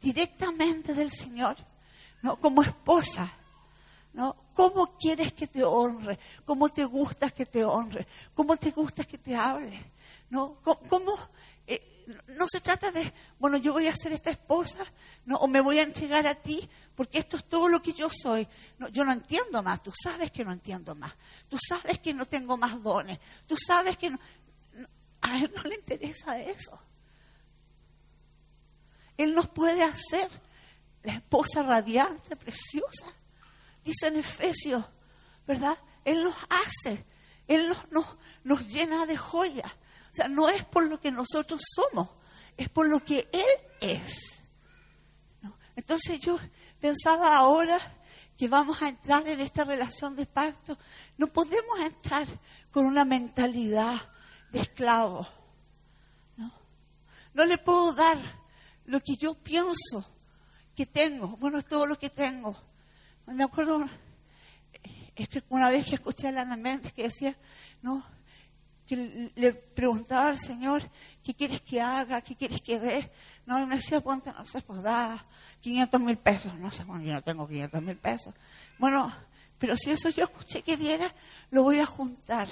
directamente 0.00 0.94
del 0.94 1.10
Señor, 1.10 1.56
¿no? 2.22 2.36
Como 2.36 2.62
esposa, 2.62 3.30
¿no? 4.12 4.36
¿Cómo 4.54 4.96
quieres 4.98 5.32
que 5.32 5.46
te 5.46 5.64
honre? 5.64 6.18
¿Cómo 6.44 6.68
te 6.68 6.84
gusta 6.84 7.30
que 7.30 7.46
te 7.46 7.64
honre? 7.64 8.06
¿Cómo 8.34 8.56
te 8.56 8.70
gusta 8.70 9.04
que 9.04 9.18
te 9.18 9.34
hable? 9.34 9.82
¿No? 10.30 10.56
¿Cómo, 10.62 11.18
no 12.28 12.46
se 12.48 12.60
trata 12.60 12.90
de, 12.90 13.12
bueno, 13.38 13.56
yo 13.56 13.72
voy 13.72 13.86
a 13.86 13.96
ser 13.96 14.12
esta 14.12 14.30
esposa, 14.30 14.84
¿no? 15.26 15.36
o 15.36 15.48
me 15.48 15.60
voy 15.60 15.78
a 15.78 15.82
entregar 15.82 16.26
a 16.26 16.34
ti, 16.34 16.68
porque 16.96 17.18
esto 17.18 17.36
es 17.36 17.44
todo 17.44 17.68
lo 17.68 17.82
que 17.82 17.92
yo 17.92 18.08
soy. 18.10 18.46
No, 18.78 18.88
yo 18.88 19.04
no 19.04 19.12
entiendo 19.12 19.62
más, 19.62 19.82
tú 19.82 19.92
sabes 20.02 20.30
que 20.30 20.44
no 20.44 20.52
entiendo 20.52 20.94
más, 20.94 21.12
tú 21.48 21.58
sabes 21.68 21.98
que 21.98 22.14
no 22.14 22.26
tengo 22.26 22.56
más 22.56 22.82
dones, 22.82 23.18
tú 23.48 23.56
sabes 23.56 23.96
que 23.96 24.10
no, 24.10 24.18
a 25.22 25.38
él 25.38 25.52
no 25.56 25.62
le 25.64 25.76
interesa 25.76 26.38
eso. 26.38 26.78
Él 29.16 29.34
nos 29.34 29.48
puede 29.48 29.82
hacer 29.82 30.28
la 31.04 31.14
esposa 31.14 31.62
radiante, 31.62 32.36
preciosa. 32.36 33.06
Dice 33.84 34.08
en 34.08 34.18
Efesios, 34.18 34.84
¿verdad? 35.46 35.76
Él 36.04 36.24
nos 36.24 36.34
hace, 36.48 37.04
Él 37.46 37.68
nos, 37.68 37.90
nos, 37.92 38.06
nos 38.42 38.66
llena 38.68 39.06
de 39.06 39.16
joyas. 39.16 39.70
O 40.14 40.16
sea, 40.16 40.28
no 40.28 40.48
es 40.48 40.64
por 40.64 40.86
lo 40.86 41.00
que 41.00 41.10
nosotros 41.10 41.60
somos, 41.74 42.08
es 42.56 42.68
por 42.68 42.86
lo 42.88 43.04
que 43.04 43.28
Él 43.32 43.44
es. 43.80 44.40
Entonces 45.74 46.20
yo 46.20 46.38
pensaba 46.80 47.36
ahora 47.36 47.80
que 48.38 48.46
vamos 48.46 48.80
a 48.80 48.90
entrar 48.90 49.26
en 49.26 49.40
esta 49.40 49.64
relación 49.64 50.14
de 50.14 50.24
pacto, 50.24 50.78
no 51.18 51.26
podemos 51.26 51.80
entrar 51.80 52.28
con 52.70 52.86
una 52.86 53.04
mentalidad 53.04 54.00
de 54.52 54.60
esclavo. 54.60 55.26
¿no? 56.36 56.52
no 57.32 57.44
le 57.44 57.58
puedo 57.58 57.92
dar 57.92 58.16
lo 58.86 59.00
que 59.00 59.16
yo 59.16 59.34
pienso 59.34 60.06
que 60.76 60.86
tengo. 60.86 61.26
Bueno, 61.38 61.58
es 61.58 61.66
todo 61.66 61.86
lo 61.86 61.98
que 61.98 62.10
tengo. 62.10 62.56
Me 63.26 63.42
acuerdo, 63.42 63.84
es 65.16 65.28
que 65.28 65.42
una 65.48 65.70
vez 65.70 65.86
que 65.86 65.96
escuché 65.96 66.28
a 66.28 66.32
Lana 66.32 66.56
Méndez 66.56 66.92
que 66.92 67.02
decía, 67.02 67.34
no, 67.82 68.04
que 68.88 69.30
le 69.34 69.52
preguntaba 69.52 70.28
al 70.28 70.38
Señor, 70.38 70.82
¿qué 71.24 71.34
quieres 71.34 71.60
que 71.62 71.80
haga? 71.80 72.20
¿Qué 72.20 72.34
quieres 72.34 72.60
que 72.60 72.78
dé? 72.78 73.10
No, 73.46 73.60
y 73.60 73.66
me 73.66 73.76
decía, 73.76 74.00
ponte, 74.00 74.32
no 74.32 74.46
sé, 74.46 74.60
pues 74.60 74.82
da 74.82 75.22
500 75.62 76.00
mil 76.00 76.16
pesos. 76.16 76.54
No 76.54 76.70
sé, 76.70 76.84
bueno, 76.84 77.04
yo 77.04 77.12
no 77.12 77.22
tengo 77.22 77.48
500 77.48 77.82
mil 77.82 77.96
pesos. 77.96 78.34
Bueno, 78.78 79.12
pero 79.58 79.76
si 79.76 79.90
eso 79.90 80.10
yo 80.10 80.24
escuché 80.24 80.62
que 80.62 80.76
diera, 80.76 81.10
lo 81.50 81.62
voy 81.62 81.78
a 81.78 81.86
juntar 81.86 82.48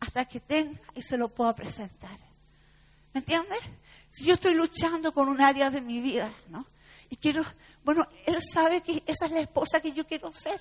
hasta 0.00 0.24
que 0.24 0.40
tenga 0.40 0.78
y 0.94 1.02
se 1.02 1.16
lo 1.16 1.28
pueda 1.28 1.54
presentar. 1.54 2.16
¿Me 3.12 3.20
entiendes? 3.20 3.60
Si 4.10 4.24
yo 4.24 4.34
estoy 4.34 4.54
luchando 4.54 5.12
con 5.12 5.28
un 5.28 5.40
área 5.40 5.70
de 5.70 5.80
mi 5.80 6.00
vida, 6.00 6.30
¿no? 6.48 6.66
Y 7.10 7.16
quiero, 7.16 7.44
bueno, 7.84 8.06
él 8.26 8.38
sabe 8.52 8.82
que 8.82 9.02
esa 9.06 9.26
es 9.26 9.32
la 9.32 9.40
esposa 9.40 9.80
que 9.80 9.92
yo 9.92 10.06
quiero 10.06 10.32
ser, 10.32 10.60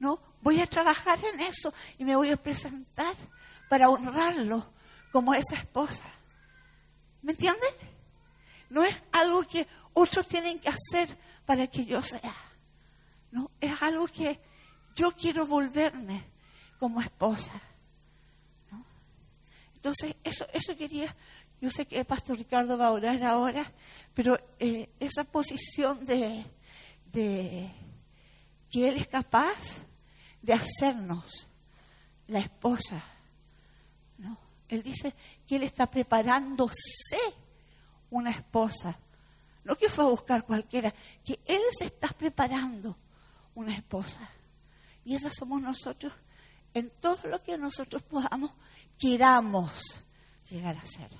¿no? 0.00 0.18
Voy 0.42 0.60
a 0.60 0.66
trabajar 0.66 1.18
en 1.32 1.40
eso 1.40 1.72
y 1.98 2.04
me 2.04 2.16
voy 2.16 2.30
a 2.30 2.36
presentar 2.36 3.14
para 3.74 3.90
honrarlo 3.90 4.64
como 5.10 5.34
esa 5.34 5.56
esposa. 5.56 6.08
¿Me 7.22 7.32
entiendes? 7.32 7.74
No 8.70 8.84
es 8.84 8.94
algo 9.10 9.42
que 9.42 9.66
otros 9.94 10.28
tienen 10.28 10.60
que 10.60 10.68
hacer 10.68 11.08
para 11.44 11.66
que 11.66 11.84
yo 11.84 12.00
sea. 12.00 12.36
No, 13.32 13.50
es 13.60 13.82
algo 13.82 14.06
que 14.06 14.38
yo 14.94 15.10
quiero 15.16 15.44
volverme 15.48 16.22
como 16.78 17.00
esposa. 17.00 17.50
Entonces, 19.74 20.14
eso, 20.22 20.46
eso 20.52 20.76
quería, 20.76 21.12
yo 21.60 21.68
sé 21.68 21.84
que 21.84 21.98
el 21.98 22.04
pastor 22.04 22.38
Ricardo 22.38 22.78
va 22.78 22.86
a 22.86 22.92
orar 22.92 23.24
ahora, 23.24 23.68
pero 24.14 24.38
eh, 24.60 24.88
esa 25.00 25.24
posición 25.24 26.06
de, 26.06 26.44
de 27.12 27.68
que 28.70 28.88
Él 28.88 28.98
es 28.98 29.08
capaz 29.08 29.78
de 30.42 30.52
hacernos 30.52 31.48
la 32.28 32.38
esposa 32.38 33.02
él 34.74 34.82
dice 34.82 35.14
que 35.46 35.56
él 35.56 35.62
está 35.62 35.86
preparándose 35.86 37.18
una 38.10 38.30
esposa. 38.30 38.96
No 39.64 39.76
que 39.76 39.88
fue 39.88 40.04
a 40.04 40.08
buscar 40.08 40.44
cualquiera, 40.44 40.92
que 41.24 41.40
él 41.46 41.60
se 41.76 41.86
está 41.86 42.08
preparando 42.08 42.96
una 43.54 43.74
esposa. 43.74 44.28
Y 45.04 45.14
esa 45.14 45.30
somos 45.32 45.60
nosotros 45.62 46.12
en 46.74 46.90
todo 47.00 47.28
lo 47.28 47.42
que 47.42 47.56
nosotros 47.56 48.02
podamos, 48.02 48.50
queramos 48.98 49.70
llegar 50.50 50.76
a 50.76 50.82
ser. 50.82 51.10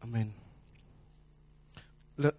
Amén. 0.00 0.34
Le, 2.16 2.34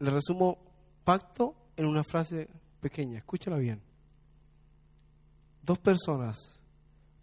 le 0.00 0.10
resumo 0.10 0.58
pacto 1.04 1.54
en 1.76 1.86
una 1.86 2.02
frase 2.02 2.48
pequeña, 2.80 3.18
escúchala 3.18 3.58
bien 3.58 3.91
dos 5.62 5.78
personas 5.78 6.58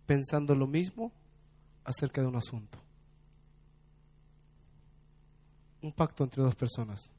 pensando 0.05 0.55
lo 0.55 0.67
mismo 0.67 1.11
acerca 1.83 2.21
de 2.21 2.27
un 2.27 2.35
asunto. 2.35 2.79
Un 5.81 5.93
pacto 5.93 6.23
entre 6.23 6.43
dos 6.43 6.55
personas. 6.55 7.11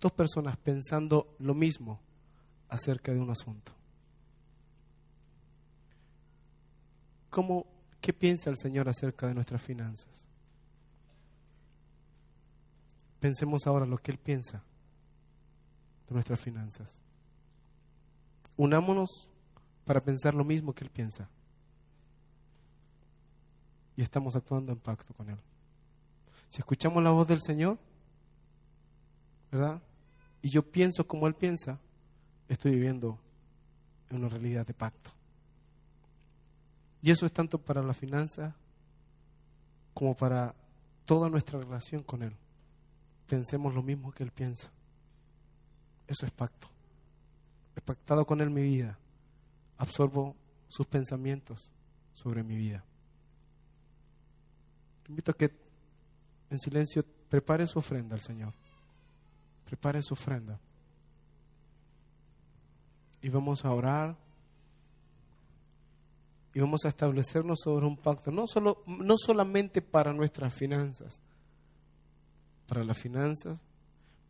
Dos 0.00 0.12
personas 0.12 0.56
pensando 0.56 1.34
lo 1.38 1.54
mismo 1.54 2.00
acerca 2.68 3.12
de 3.12 3.20
un 3.20 3.30
asunto. 3.30 3.76
¿cómo, 7.36 7.66
¿qué 8.00 8.14
piensa 8.14 8.48
el 8.48 8.56
Señor 8.56 8.88
acerca 8.88 9.26
de 9.26 9.34
nuestras 9.34 9.60
finanzas? 9.60 10.24
Pensemos 13.20 13.66
ahora 13.66 13.84
lo 13.84 13.98
que 13.98 14.10
Él 14.10 14.16
piensa 14.16 14.62
de 16.08 16.14
nuestras 16.14 16.40
finanzas. 16.40 17.02
Unámonos 18.56 19.28
para 19.86 20.00
pensar 20.00 20.34
lo 20.34 20.44
mismo 20.44 20.74
que 20.74 20.84
Él 20.84 20.90
piensa. 20.90 21.28
Y 23.96 24.02
estamos 24.02 24.36
actuando 24.36 24.72
en 24.72 24.78
pacto 24.78 25.14
con 25.14 25.30
Él. 25.30 25.38
Si 26.50 26.58
escuchamos 26.58 27.02
la 27.02 27.10
voz 27.10 27.26
del 27.28 27.40
Señor, 27.40 27.78
¿verdad? 29.50 29.80
Y 30.42 30.50
yo 30.50 30.62
pienso 30.62 31.06
como 31.06 31.26
Él 31.26 31.34
piensa, 31.34 31.78
estoy 32.48 32.72
viviendo 32.72 33.18
en 34.10 34.18
una 34.18 34.28
realidad 34.28 34.66
de 34.66 34.74
pacto. 34.74 35.10
Y 37.00 37.10
eso 37.10 37.24
es 37.24 37.32
tanto 37.32 37.58
para 37.58 37.82
la 37.82 37.94
finanza 37.94 38.54
como 39.94 40.14
para 40.14 40.54
toda 41.04 41.30
nuestra 41.30 41.60
relación 41.60 42.02
con 42.02 42.22
Él. 42.22 42.36
Pensemos 43.28 43.72
lo 43.72 43.82
mismo 43.82 44.10
que 44.10 44.24
Él 44.24 44.32
piensa. 44.32 44.70
Eso 46.08 46.26
es 46.26 46.32
pacto. 46.32 46.68
He 47.76 47.80
pactado 47.80 48.26
con 48.26 48.40
Él 48.40 48.50
mi 48.50 48.62
vida. 48.62 48.98
Absorbo 49.78 50.34
sus 50.68 50.86
pensamientos 50.86 51.72
sobre 52.12 52.42
mi 52.42 52.56
vida. 52.56 52.84
Invito 55.08 55.30
a 55.30 55.34
que 55.34 55.50
en 56.50 56.58
silencio 56.58 57.04
prepare 57.28 57.66
su 57.66 57.78
ofrenda 57.78 58.14
al 58.14 58.22
Señor. 58.22 58.52
Prepare 59.64 60.00
su 60.02 60.14
ofrenda. 60.14 60.58
Y 63.20 63.28
vamos 63.28 63.64
a 63.64 63.72
orar. 63.72 64.16
Y 66.54 66.60
vamos 66.60 66.84
a 66.84 66.88
establecernos 66.88 67.60
sobre 67.62 67.84
un 67.84 67.98
pacto, 67.98 68.30
no, 68.30 68.46
solo, 68.46 68.82
no 68.86 69.16
solamente 69.18 69.82
para 69.82 70.14
nuestras 70.14 70.54
finanzas, 70.54 71.20
para 72.66 72.82
las 72.82 72.98
finanzas, 72.98 73.60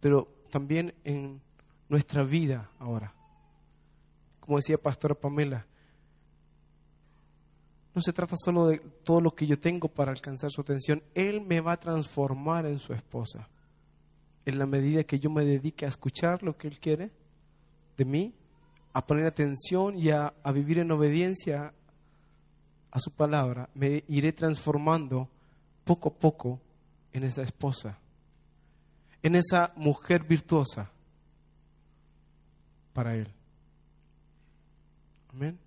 pero 0.00 0.26
también 0.50 0.92
en 1.04 1.40
nuestra 1.88 2.24
vida 2.24 2.68
ahora. 2.80 3.15
Como 4.46 4.58
decía 4.58 4.78
Pastora 4.78 5.14
Pamela, 5.14 5.66
no 7.96 8.02
se 8.02 8.12
trata 8.12 8.36
solo 8.36 8.68
de 8.68 8.78
todo 8.78 9.20
lo 9.20 9.34
que 9.34 9.46
yo 9.46 9.58
tengo 9.58 9.88
para 9.88 10.12
alcanzar 10.12 10.50
su 10.50 10.60
atención. 10.60 11.02
Él 11.14 11.40
me 11.40 11.60
va 11.60 11.72
a 11.72 11.80
transformar 11.80 12.66
en 12.66 12.78
su 12.78 12.92
esposa. 12.92 13.48
En 14.44 14.58
la 14.58 14.66
medida 14.66 15.02
que 15.02 15.18
yo 15.18 15.30
me 15.30 15.44
dedique 15.44 15.84
a 15.84 15.88
escuchar 15.88 16.42
lo 16.42 16.56
que 16.56 16.68
Él 16.68 16.78
quiere 16.78 17.10
de 17.96 18.04
mí, 18.04 18.34
a 18.92 19.04
poner 19.04 19.26
atención 19.26 19.98
y 19.98 20.10
a, 20.10 20.34
a 20.42 20.52
vivir 20.52 20.78
en 20.78 20.90
obediencia 20.90 21.72
a 22.90 23.00
su 23.00 23.10
palabra, 23.10 23.68
me 23.74 24.04
iré 24.08 24.32
transformando 24.32 25.28
poco 25.84 26.10
a 26.10 26.14
poco 26.14 26.60
en 27.12 27.24
esa 27.24 27.42
esposa, 27.42 27.98
en 29.22 29.34
esa 29.34 29.72
mujer 29.74 30.22
virtuosa 30.22 30.90
para 32.92 33.16
Él. 33.16 33.35
Amén. 35.36 35.58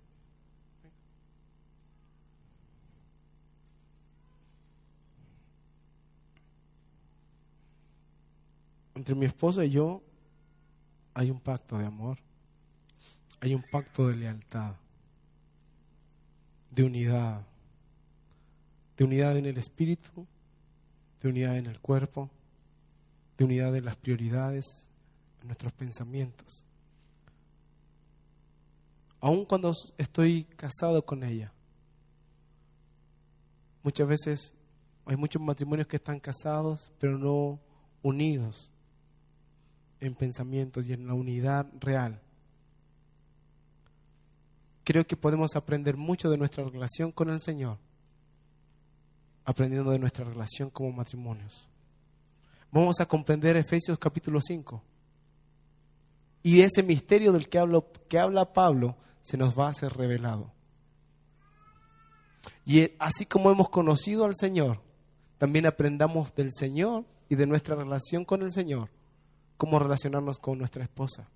Entre 8.96 9.14
mi 9.14 9.26
esposa 9.26 9.64
y 9.64 9.70
yo 9.70 10.02
hay 11.14 11.30
un 11.30 11.38
pacto 11.38 11.78
de 11.78 11.86
amor, 11.86 12.18
hay 13.38 13.54
un 13.54 13.62
pacto 13.62 14.08
de 14.08 14.16
lealtad, 14.16 14.74
de 16.72 16.82
unidad, 16.82 17.46
de 18.96 19.04
unidad 19.04 19.36
en 19.36 19.46
el 19.46 19.56
espíritu, 19.56 20.26
de 21.22 21.28
unidad 21.28 21.56
en 21.56 21.66
el 21.66 21.78
cuerpo, 21.78 22.28
de 23.38 23.44
unidad 23.44 23.76
en 23.76 23.84
las 23.84 23.94
prioridades, 23.94 24.88
en 25.42 25.46
nuestros 25.46 25.72
pensamientos. 25.72 26.64
Aun 29.20 29.44
cuando 29.44 29.72
estoy 29.98 30.44
casado 30.56 31.04
con 31.04 31.22
ella, 31.22 31.52
muchas 33.82 34.08
veces 34.08 34.54
hay 35.04 35.16
muchos 35.16 35.42
matrimonios 35.42 35.86
que 35.86 35.96
están 35.96 36.20
casados, 36.20 36.90
pero 36.98 37.18
no 37.18 37.60
unidos 38.02 38.70
en 40.00 40.14
pensamientos 40.14 40.86
y 40.86 40.94
en 40.94 41.06
la 41.06 41.14
unidad 41.14 41.66
real. 41.80 42.20
Creo 44.84 45.06
que 45.06 45.16
podemos 45.16 45.54
aprender 45.54 45.96
mucho 45.96 46.30
de 46.30 46.38
nuestra 46.38 46.64
relación 46.64 47.12
con 47.12 47.28
el 47.28 47.40
Señor, 47.40 47.76
aprendiendo 49.44 49.90
de 49.90 49.98
nuestra 49.98 50.24
relación 50.24 50.70
como 50.70 50.90
matrimonios. 50.92 51.68
Vamos 52.72 53.00
a 53.00 53.06
comprender 53.06 53.56
Efesios 53.56 53.98
capítulo 53.98 54.40
5. 54.40 54.82
Y 56.42 56.62
ese 56.62 56.82
misterio 56.82 57.32
del 57.32 57.48
que, 57.48 57.58
hablo, 57.58 57.86
que 58.08 58.18
habla 58.18 58.52
Pablo 58.52 58.96
se 59.22 59.36
nos 59.36 59.58
va 59.58 59.68
a 59.68 59.74
ser 59.74 59.92
revelado. 59.92 60.52
Y 62.64 62.92
así 62.98 63.26
como 63.26 63.50
hemos 63.50 63.68
conocido 63.68 64.24
al 64.24 64.34
Señor, 64.34 64.80
también 65.38 65.66
aprendamos 65.66 66.34
del 66.34 66.50
Señor 66.52 67.04
y 67.28 67.34
de 67.34 67.46
nuestra 67.46 67.74
relación 67.74 68.24
con 68.24 68.42
el 68.42 68.50
Señor 68.50 68.90
cómo 69.60 69.78
relacionarnos 69.78 70.38
con 70.38 70.56
nuestra 70.56 70.82
esposa. 70.82 71.28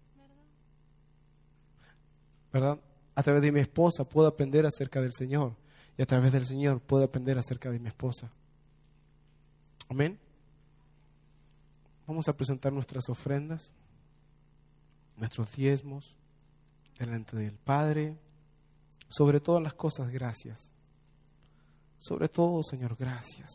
¿Verdad? 2.51 2.81
A 3.15 3.23
través 3.23 3.43
de 3.43 3.53
mi 3.53 3.61
esposa 3.61 4.05
puedo 4.05 4.27
aprender 4.27 4.65
acerca 4.65 5.03
del 5.03 5.13
Señor 5.13 5.55
y 5.99 6.03
a 6.03 6.07
través 6.07 6.33
del 6.33 6.47
Señor 6.47 6.81
puedo 6.81 7.05
aprender 7.05 7.37
acerca 7.37 7.71
de 7.71 7.79
mi 7.79 7.89
esposa. 7.89 8.31
Amén. 9.91 10.19
Vamos 12.07 12.27
a 12.27 12.35
presentar 12.35 12.73
nuestras 12.73 13.11
ofrendas, 13.11 13.75
nuestros 15.19 15.53
diezmos 15.55 16.17
delante 16.99 17.37
del 17.37 17.57
Padre. 17.57 18.19
Sobre 19.09 19.41
todas 19.41 19.63
las 19.63 19.75
cosas, 19.75 20.11
gracias. 20.11 20.73
Sobre 21.97 22.29
todo, 22.29 22.63
Señor, 22.63 22.97
gracias. 22.97 23.51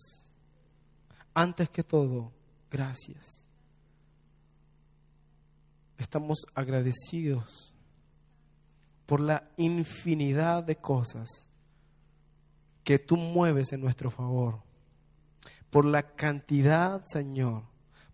Antes 1.34 1.70
que 1.70 1.84
todo, 1.84 2.32
gracias 2.72 3.50
estamos 6.00 6.46
agradecidos 6.56 7.74
por 9.06 9.20
la 9.20 9.52
infinidad 9.58 10.64
de 10.64 10.78
cosas 10.78 11.28
que 12.84 12.98
tú 12.98 13.18
mueves 13.18 13.74
en 13.74 13.82
nuestro 13.82 14.10
favor, 14.10 14.62
por 15.70 15.86
la 15.86 16.16
cantidad, 16.16 17.04
Señor, 17.06 17.64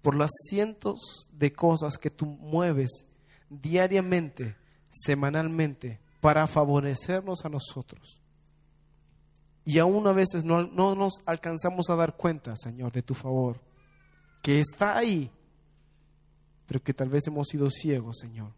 por 0.02 0.16
las 0.16 0.32
cientos 0.50 1.28
de 1.32 1.54
cosas 1.54 1.98
que 1.98 2.10
tú 2.10 2.26
mueves 2.26 3.06
diariamente, 3.50 4.56
semanalmente, 4.96 6.00
para 6.22 6.48
favorecernos 6.48 7.46
a 7.46 7.50
nosotros. 7.50 8.22
Y 9.66 9.80
aún 9.80 10.08
a 10.08 10.12
veces 10.12 10.46
no, 10.46 10.64
no 10.64 10.96
nos 10.96 11.14
alcanzamos 11.26 11.90
a 11.90 11.96
dar 11.96 12.16
cuenta, 12.16 12.56
Señor, 12.56 12.92
de 12.92 13.02
tu 13.02 13.14
favor, 13.14 13.60
que 14.42 14.60
está 14.60 14.98
ahí 14.98 15.32
pero 16.66 16.82
que 16.82 16.94
tal 16.94 17.10
vez 17.10 17.28
hemos 17.28 17.48
sido 17.48 17.70
ciegos, 17.70 18.18
Señor. 18.20 18.52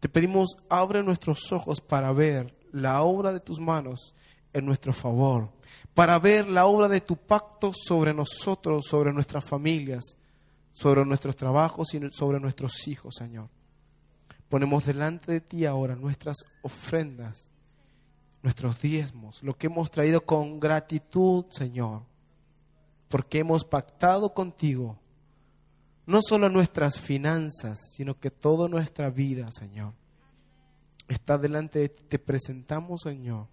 Te 0.00 0.08
pedimos, 0.08 0.56
abre 0.68 1.02
nuestros 1.02 1.52
ojos 1.52 1.80
para 1.80 2.12
ver 2.12 2.56
la 2.72 3.02
obra 3.02 3.32
de 3.32 3.40
tus 3.40 3.58
manos 3.58 4.14
en 4.52 4.64
nuestro 4.64 4.92
favor, 4.92 5.50
para 5.94 6.18
ver 6.18 6.48
la 6.48 6.66
obra 6.66 6.88
de 6.88 7.00
tu 7.00 7.16
pacto 7.16 7.72
sobre 7.74 8.14
nosotros, 8.14 8.84
sobre 8.88 9.12
nuestras 9.12 9.44
familias, 9.44 10.16
sobre 10.72 11.04
nuestros 11.04 11.34
trabajos 11.36 11.94
y 11.94 12.00
sobre 12.12 12.40
nuestros 12.40 12.86
hijos, 12.86 13.14
Señor. 13.16 13.48
Ponemos 14.48 14.86
delante 14.86 15.32
de 15.32 15.40
ti 15.40 15.66
ahora 15.66 15.94
nuestras 15.94 16.36
ofrendas, 16.62 17.48
nuestros 18.42 18.80
diezmos, 18.80 19.42
lo 19.42 19.56
que 19.56 19.66
hemos 19.66 19.90
traído 19.90 20.22
con 20.22 20.58
gratitud, 20.58 21.44
Señor, 21.50 22.02
porque 23.08 23.40
hemos 23.40 23.64
pactado 23.64 24.32
contigo 24.32 24.98
no 26.08 26.20
solo 26.22 26.48
nuestras 26.48 26.98
finanzas, 26.98 27.78
sino 27.92 28.18
que 28.18 28.30
toda 28.30 28.66
nuestra 28.66 29.10
vida, 29.10 29.50
Señor, 29.52 29.92
está 31.06 31.36
delante 31.36 31.80
de 31.80 31.90
ti. 31.90 32.02
Te 32.08 32.18
presentamos, 32.18 33.02
Señor, 33.02 33.46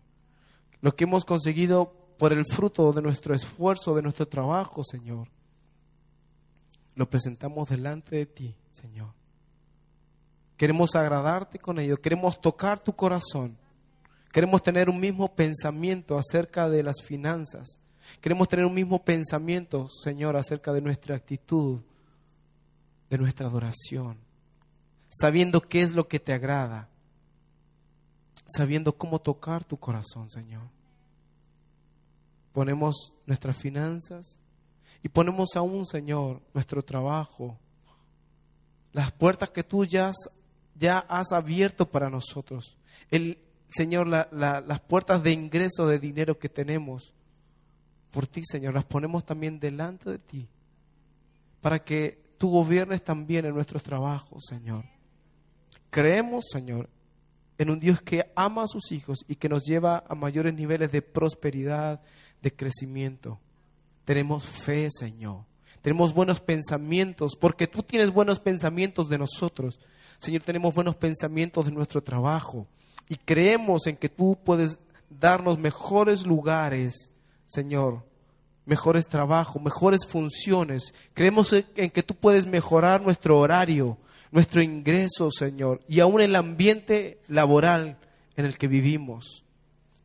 lo 0.80 0.96
que 0.96 1.04
hemos 1.04 1.26
conseguido 1.26 1.94
por 2.18 2.32
el 2.32 2.46
fruto 2.46 2.94
de 2.94 3.02
nuestro 3.02 3.36
esfuerzo, 3.36 3.94
de 3.94 4.04
nuestro 4.04 4.30
trabajo, 4.30 4.86
Señor. 4.86 5.28
Lo 6.96 7.10
presentamos 7.10 7.68
delante 7.68 8.16
de 8.16 8.26
ti, 8.26 8.56
Señor. 8.72 9.10
Queremos 10.58 10.96
agradarte 10.96 11.60
con 11.60 11.80
ello, 11.80 12.00
queremos 12.00 12.40
tocar 12.40 12.80
tu 12.80 12.96
corazón. 12.96 13.58
Queremos 14.32 14.62
tener 14.62 14.90
un 14.90 15.00
mismo 15.00 15.34
pensamiento 15.34 16.18
acerca 16.18 16.70
de 16.70 16.84
las 16.84 17.02
finanzas. 17.02 17.80
Queremos 18.22 18.48
tener 18.48 18.66
un 18.66 18.74
mismo 18.74 19.04
pensamiento, 19.04 19.88
Señor, 19.90 20.36
acerca 20.36 20.74
de 20.74 20.82
nuestra 20.82 21.16
actitud, 21.16 21.82
de 23.10 23.18
nuestra 23.18 23.48
adoración, 23.48 24.18
sabiendo 25.08 25.62
qué 25.62 25.82
es 25.82 25.94
lo 25.94 26.08
que 26.08 26.20
te 26.20 26.34
agrada, 26.34 26.90
sabiendo 28.46 28.98
cómo 28.98 29.20
tocar 29.20 29.64
tu 29.64 29.78
corazón, 29.78 30.30
Señor. 30.30 30.64
ponemos 32.52 33.14
nuestras 33.26 33.58
finanzas 33.58 34.40
y 35.04 35.10
ponemos 35.10 35.56
aún, 35.56 35.86
Señor, 35.86 36.42
nuestro 36.54 36.82
trabajo, 36.82 37.58
las 38.94 39.12
puertas 39.12 39.50
que 39.50 39.64
tú 39.64 39.84
ya 39.84 40.10
has, 40.10 40.30
ya 40.76 41.00
has 41.00 41.32
abierto 41.32 41.90
para 41.90 42.10
nosotros. 42.10 42.78
El, 43.10 43.40
Señor, 43.70 44.08
las 44.08 44.80
puertas 44.82 45.24
de 45.24 45.32
ingreso 45.32 45.88
de 45.88 46.00
dinero 46.00 46.38
que 46.38 46.50
tenemos 46.50 47.14
por 48.12 48.28
ti, 48.28 48.42
Señor, 48.46 48.74
las 48.74 48.86
ponemos 48.86 49.26
también 49.26 49.60
delante 49.60 50.10
de 50.10 50.20
ti, 50.20 50.48
para 51.60 51.84
que 51.84 52.24
tú 52.38 52.50
gobiernes 52.50 53.04
también 53.04 53.46
en 53.46 53.54
nuestros 53.54 53.84
trabajos, 53.84 54.46
Señor. 54.48 54.86
Creemos, 55.90 56.46
Señor, 56.50 56.90
en 57.58 57.70
un 57.70 57.80
Dios 57.80 58.00
que 58.00 58.32
ama 58.36 58.64
a 58.64 58.68
sus 58.68 58.94
hijos 58.94 59.26
y 59.28 59.36
que 59.36 59.50
nos 59.50 59.64
lleva 59.66 60.06
a 60.08 60.16
mayores 60.16 60.54
niveles 60.54 60.94
de 60.94 61.02
prosperidad, 61.02 62.02
de 62.42 62.56
crecimiento. 62.56 63.40
Tenemos 64.06 64.46
fe, 64.46 64.88
Señor. 64.90 65.44
Tenemos 65.86 66.16
buenos 66.16 66.40
pensamientos, 66.40 67.34
porque 67.40 67.68
tú 67.68 67.84
tienes 67.84 68.10
buenos 68.10 68.40
pensamientos 68.40 69.08
de 69.08 69.20
nosotros. 69.20 69.80
Señor, 70.18 70.42
tenemos 70.42 70.74
buenos 70.74 70.96
pensamientos 70.96 71.66
de 71.66 71.72
nuestro 71.72 72.02
trabajo. 72.02 72.66
Y 73.08 73.18
creemos 73.18 73.86
en 73.86 73.96
que 73.96 74.10
tú 74.10 74.36
puedes 74.44 74.80
darnos 75.12 75.60
mejores 75.60 76.26
lugares, 76.26 77.12
Señor, 77.46 78.04
mejores 78.66 79.06
trabajos, 79.08 79.62
mejores 79.62 80.08
funciones. 80.08 80.92
Creemos 81.14 81.54
en 81.54 81.92
que 81.92 82.02
tú 82.02 82.16
puedes 82.16 82.48
mejorar 82.48 83.04
nuestro 83.04 83.38
horario, 83.38 84.00
nuestro 84.32 84.64
ingreso, 84.64 85.30
Señor, 85.30 85.84
y 85.88 86.00
aún 86.00 86.20
el 86.20 86.36
ambiente 86.36 87.20
laboral 87.28 88.00
en 88.36 88.46
el 88.46 88.58
que 88.58 88.68
vivimos. 88.68 89.44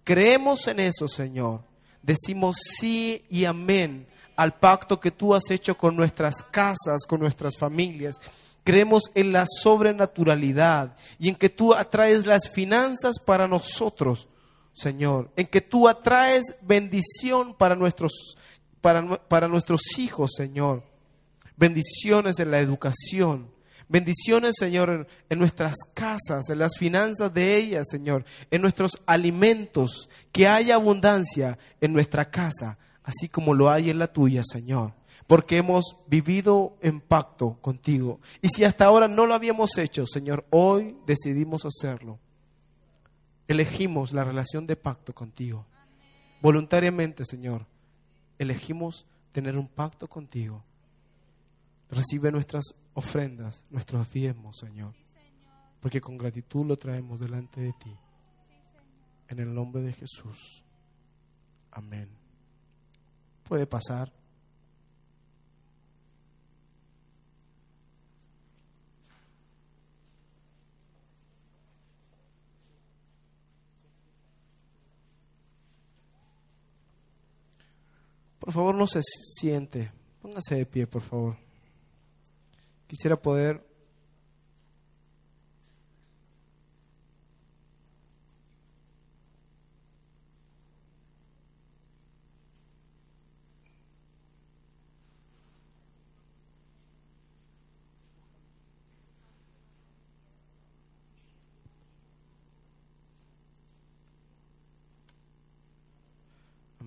Creemos 0.04 0.68
en 0.68 0.78
eso, 0.78 1.08
Señor. 1.08 1.62
Decimos 2.02 2.58
sí 2.78 3.24
y 3.30 3.46
amén 3.46 4.09
al 4.40 4.54
pacto 4.54 4.98
que 4.98 5.10
tú 5.10 5.34
has 5.34 5.50
hecho 5.50 5.76
con 5.76 5.94
nuestras 5.94 6.42
casas, 6.50 7.04
con 7.06 7.20
nuestras 7.20 7.58
familias. 7.58 8.18
Creemos 8.64 9.02
en 9.14 9.32
la 9.32 9.44
sobrenaturalidad 9.46 10.96
y 11.18 11.28
en 11.28 11.34
que 11.34 11.50
tú 11.50 11.74
atraes 11.74 12.24
las 12.24 12.48
finanzas 12.48 13.18
para 13.18 13.46
nosotros, 13.46 14.30
Señor. 14.72 15.30
En 15.36 15.46
que 15.46 15.60
tú 15.60 15.86
atraes 15.86 16.54
bendición 16.62 17.52
para 17.52 17.76
nuestros, 17.76 18.12
para, 18.80 19.22
para 19.28 19.46
nuestros 19.46 19.82
hijos, 19.98 20.30
Señor. 20.34 20.84
Bendiciones 21.58 22.38
en 22.38 22.50
la 22.50 22.60
educación, 22.60 23.50
Bendiciones, 23.90 24.54
Señor, 24.56 25.08
en, 25.28 25.38
nuestras 25.38 25.74
casas, 25.92 26.48
en 26.48 26.60
las 26.60 26.78
finanzas 26.78 27.34
de 27.34 27.56
ellas, 27.56 27.88
Señor, 27.90 28.24
en 28.48 28.62
nuestros 28.62 28.92
alimentos, 29.04 30.08
que 30.30 30.46
haya 30.46 30.76
abundancia 30.76 31.58
en 31.80 31.92
nuestra 31.92 32.30
casa, 32.30 32.78
así 33.04 33.28
como 33.28 33.54
lo 33.54 33.70
hay 33.70 33.90
en 33.90 33.98
la 33.98 34.12
tuya, 34.12 34.42
Señor. 34.44 34.92
Porque 35.26 35.58
hemos 35.58 35.96
vivido 36.08 36.76
en 36.80 37.00
pacto 37.00 37.58
contigo. 37.60 38.20
Y 38.42 38.48
si 38.48 38.64
hasta 38.64 38.84
ahora 38.84 39.06
no 39.06 39.26
lo 39.26 39.34
habíamos 39.34 39.78
hecho, 39.78 40.06
Señor, 40.06 40.44
hoy 40.50 40.96
decidimos 41.06 41.64
hacerlo. 41.64 42.18
Elegimos 43.46 44.12
la 44.12 44.24
relación 44.24 44.66
de 44.66 44.76
pacto 44.76 45.14
contigo. 45.14 45.66
Voluntariamente, 46.40 47.24
Señor, 47.24 47.66
elegimos 48.38 49.06
tener 49.32 49.56
un 49.56 49.68
pacto 49.68 50.08
contigo. 50.08 50.64
Recibe 51.90 52.32
nuestras 52.32 52.64
ofrendas, 52.94 53.64
nuestros 53.70 54.10
diezmos, 54.12 54.56
Señor. 54.58 54.94
Porque 55.80 56.00
con 56.00 56.18
gratitud 56.18 56.66
lo 56.66 56.76
traemos 56.76 57.20
delante 57.20 57.60
de 57.60 57.72
ti. 57.72 57.96
En 59.28 59.38
el 59.38 59.54
nombre 59.54 59.82
de 59.82 59.92
Jesús. 59.92 60.64
Amén. 61.70 62.19
Puede 63.50 63.66
pasar. 63.66 64.12
Por 78.38 78.52
favor, 78.52 78.76
no 78.76 78.86
se 78.86 79.00
siente. 79.02 79.90
Póngase 80.22 80.54
de 80.54 80.66
pie, 80.66 80.86
por 80.86 81.02
favor. 81.02 81.36
Quisiera 82.86 83.20
poder 83.20 83.66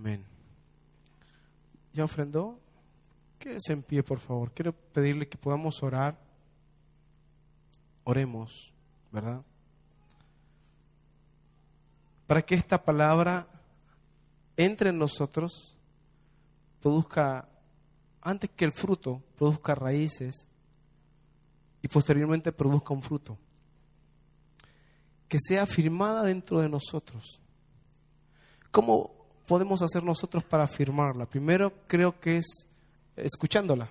Amén. 0.04 0.26
¿Ya 1.94 2.04
ofrendó? 2.04 2.60
Quédese 3.40 3.74
en 3.74 3.84
pie, 3.84 4.04
por 4.04 4.20
favor. 4.20 4.52
Quiero 4.52 4.74
pedirle 4.74 5.28
que 5.28 5.38
podamos 5.38 5.82
orar. 5.84 6.18
Oremos, 8.04 8.74
¿verdad? 9.12 9.42
Para 12.26 12.42
que 12.42 12.56
esta 12.56 12.84
palabra 12.84 13.48
entre 14.58 14.90
en 14.90 14.98
nosotros, 14.98 15.76
produzca, 16.82 17.48
antes 18.22 18.50
que 18.52 18.66
el 18.66 18.72
fruto, 18.72 19.22
produzca 19.36 19.76
raíces 19.76 20.48
y 21.82 21.88
posteriormente 21.88 22.52
produzca 22.52 22.94
un 22.94 23.02
fruto. 23.02 23.38
Que 25.28 25.38
sea 25.40 25.66
firmada 25.66 26.24
dentro 26.24 26.60
de 26.60 26.70
nosotros. 26.70 27.42
¿Cómo 28.72 29.23
podemos 29.46 29.82
hacer 29.82 30.04
nosotros 30.04 30.44
para 30.44 30.64
afirmarla? 30.64 31.26
Primero 31.26 31.74
creo 31.88 32.20
que 32.20 32.38
es 32.38 32.68
escuchándola. 33.16 33.90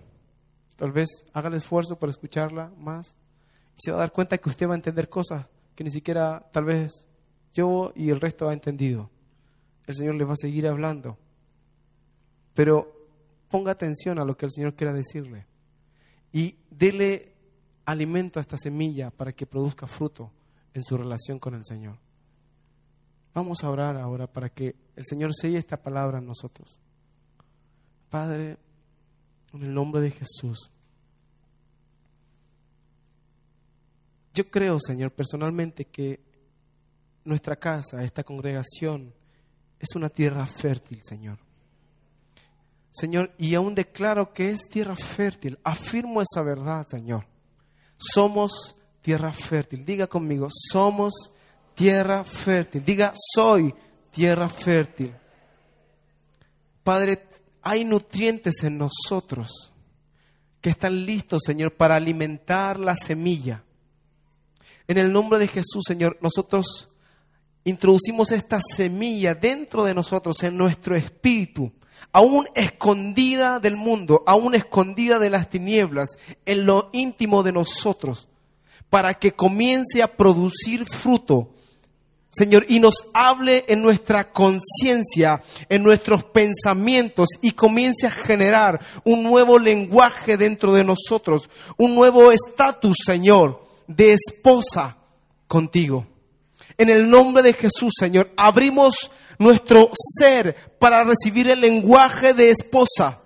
Tal 0.76 0.92
vez 0.92 1.26
haga 1.32 1.48
el 1.48 1.54
esfuerzo 1.54 1.98
por 1.98 2.08
escucharla 2.08 2.72
más 2.78 3.16
y 3.76 3.80
se 3.84 3.90
va 3.90 3.98
a 3.98 4.00
dar 4.00 4.12
cuenta 4.12 4.38
que 4.38 4.48
usted 4.48 4.68
va 4.68 4.72
a 4.72 4.76
entender 4.76 5.08
cosas 5.08 5.46
que 5.74 5.84
ni 5.84 5.90
siquiera 5.90 6.48
tal 6.52 6.64
vez 6.64 7.06
yo 7.52 7.92
y 7.94 8.10
el 8.10 8.20
resto 8.20 8.48
ha 8.48 8.52
entendido. 8.52 9.10
El 9.86 9.94
Señor 9.94 10.14
le 10.14 10.24
va 10.24 10.32
a 10.34 10.36
seguir 10.36 10.66
hablando. 10.66 11.18
Pero 12.54 13.08
ponga 13.48 13.72
atención 13.72 14.18
a 14.18 14.24
lo 14.24 14.36
que 14.36 14.46
el 14.46 14.52
Señor 14.52 14.74
quiera 14.74 14.92
decirle 14.92 15.46
y 16.32 16.56
dele 16.70 17.32
alimento 17.84 18.38
a 18.38 18.42
esta 18.42 18.56
semilla 18.56 19.10
para 19.10 19.32
que 19.32 19.46
produzca 19.46 19.86
fruto 19.86 20.30
en 20.74 20.82
su 20.82 20.96
relación 20.96 21.38
con 21.38 21.54
el 21.54 21.64
Señor. 21.64 21.98
Vamos 23.34 23.62
a 23.62 23.70
orar 23.70 23.96
ahora 23.96 24.26
para 24.26 24.48
que 24.48 24.74
el 24.96 25.04
Señor 25.06 25.32
selle 25.34 25.58
esta 25.58 25.82
palabra 25.82 26.18
en 26.18 26.26
nosotros. 26.26 26.78
Padre, 28.10 28.58
en 29.54 29.62
el 29.62 29.74
nombre 29.74 30.00
de 30.00 30.10
Jesús. 30.10 30.70
Yo 34.34 34.50
creo, 34.50 34.78
Señor, 34.80 35.12
personalmente 35.12 35.84
que 35.84 36.20
nuestra 37.24 37.56
casa, 37.56 38.02
esta 38.02 38.24
congregación, 38.24 39.12
es 39.78 39.94
una 39.94 40.08
tierra 40.08 40.46
fértil, 40.46 41.00
Señor. 41.02 41.38
Señor, 42.90 43.32
y 43.38 43.54
aún 43.54 43.74
declaro 43.74 44.32
que 44.32 44.50
es 44.50 44.68
tierra 44.68 44.96
fértil. 44.96 45.58
Afirmo 45.64 46.22
esa 46.22 46.42
verdad, 46.42 46.86
Señor. 46.86 47.26
Somos 47.96 48.76
tierra 49.00 49.32
fértil. 49.32 49.84
Diga 49.84 50.06
conmigo, 50.06 50.48
somos 50.50 51.32
tierra 51.74 52.24
fértil. 52.24 52.84
Diga, 52.84 53.12
soy 53.34 53.74
tierra 54.12 54.48
fértil. 54.48 55.12
Padre, 56.84 57.26
hay 57.62 57.84
nutrientes 57.84 58.62
en 58.62 58.78
nosotros 58.78 59.72
que 60.60 60.70
están 60.70 61.04
listos, 61.04 61.42
Señor, 61.44 61.72
para 61.72 61.96
alimentar 61.96 62.78
la 62.78 62.94
semilla. 62.94 63.64
En 64.86 64.98
el 64.98 65.12
nombre 65.12 65.38
de 65.38 65.48
Jesús, 65.48 65.82
Señor, 65.86 66.18
nosotros 66.20 66.88
introducimos 67.64 68.30
esta 68.30 68.60
semilla 68.76 69.34
dentro 69.34 69.84
de 69.84 69.94
nosotros, 69.94 70.42
en 70.42 70.56
nuestro 70.56 70.94
espíritu, 70.94 71.72
aún 72.12 72.46
escondida 72.54 73.58
del 73.58 73.76
mundo, 73.76 74.22
aún 74.26 74.54
escondida 74.54 75.18
de 75.18 75.30
las 75.30 75.48
tinieblas, 75.48 76.10
en 76.44 76.66
lo 76.66 76.90
íntimo 76.92 77.42
de 77.42 77.52
nosotros, 77.52 78.28
para 78.90 79.14
que 79.14 79.32
comience 79.32 80.02
a 80.02 80.08
producir 80.08 80.84
fruto 80.86 81.54
Señor, 82.34 82.64
y 82.66 82.80
nos 82.80 82.94
hable 83.12 83.66
en 83.68 83.82
nuestra 83.82 84.32
conciencia, 84.32 85.42
en 85.68 85.82
nuestros 85.82 86.24
pensamientos 86.24 87.28
y 87.42 87.52
comience 87.52 88.06
a 88.06 88.10
generar 88.10 88.80
un 89.04 89.22
nuevo 89.22 89.58
lenguaje 89.58 90.38
dentro 90.38 90.72
de 90.72 90.82
nosotros, 90.82 91.50
un 91.76 91.94
nuevo 91.94 92.32
estatus, 92.32 92.96
Señor, 93.04 93.62
de 93.86 94.14
esposa 94.14 94.96
contigo. 95.46 96.06
En 96.78 96.88
el 96.88 97.10
nombre 97.10 97.42
de 97.42 97.52
Jesús, 97.52 97.92
Señor, 97.98 98.32
abrimos 98.34 99.10
nuestro 99.38 99.90
ser 100.18 100.56
para 100.78 101.04
recibir 101.04 101.50
el 101.50 101.60
lenguaje 101.60 102.32
de 102.32 102.50
esposa. 102.50 103.21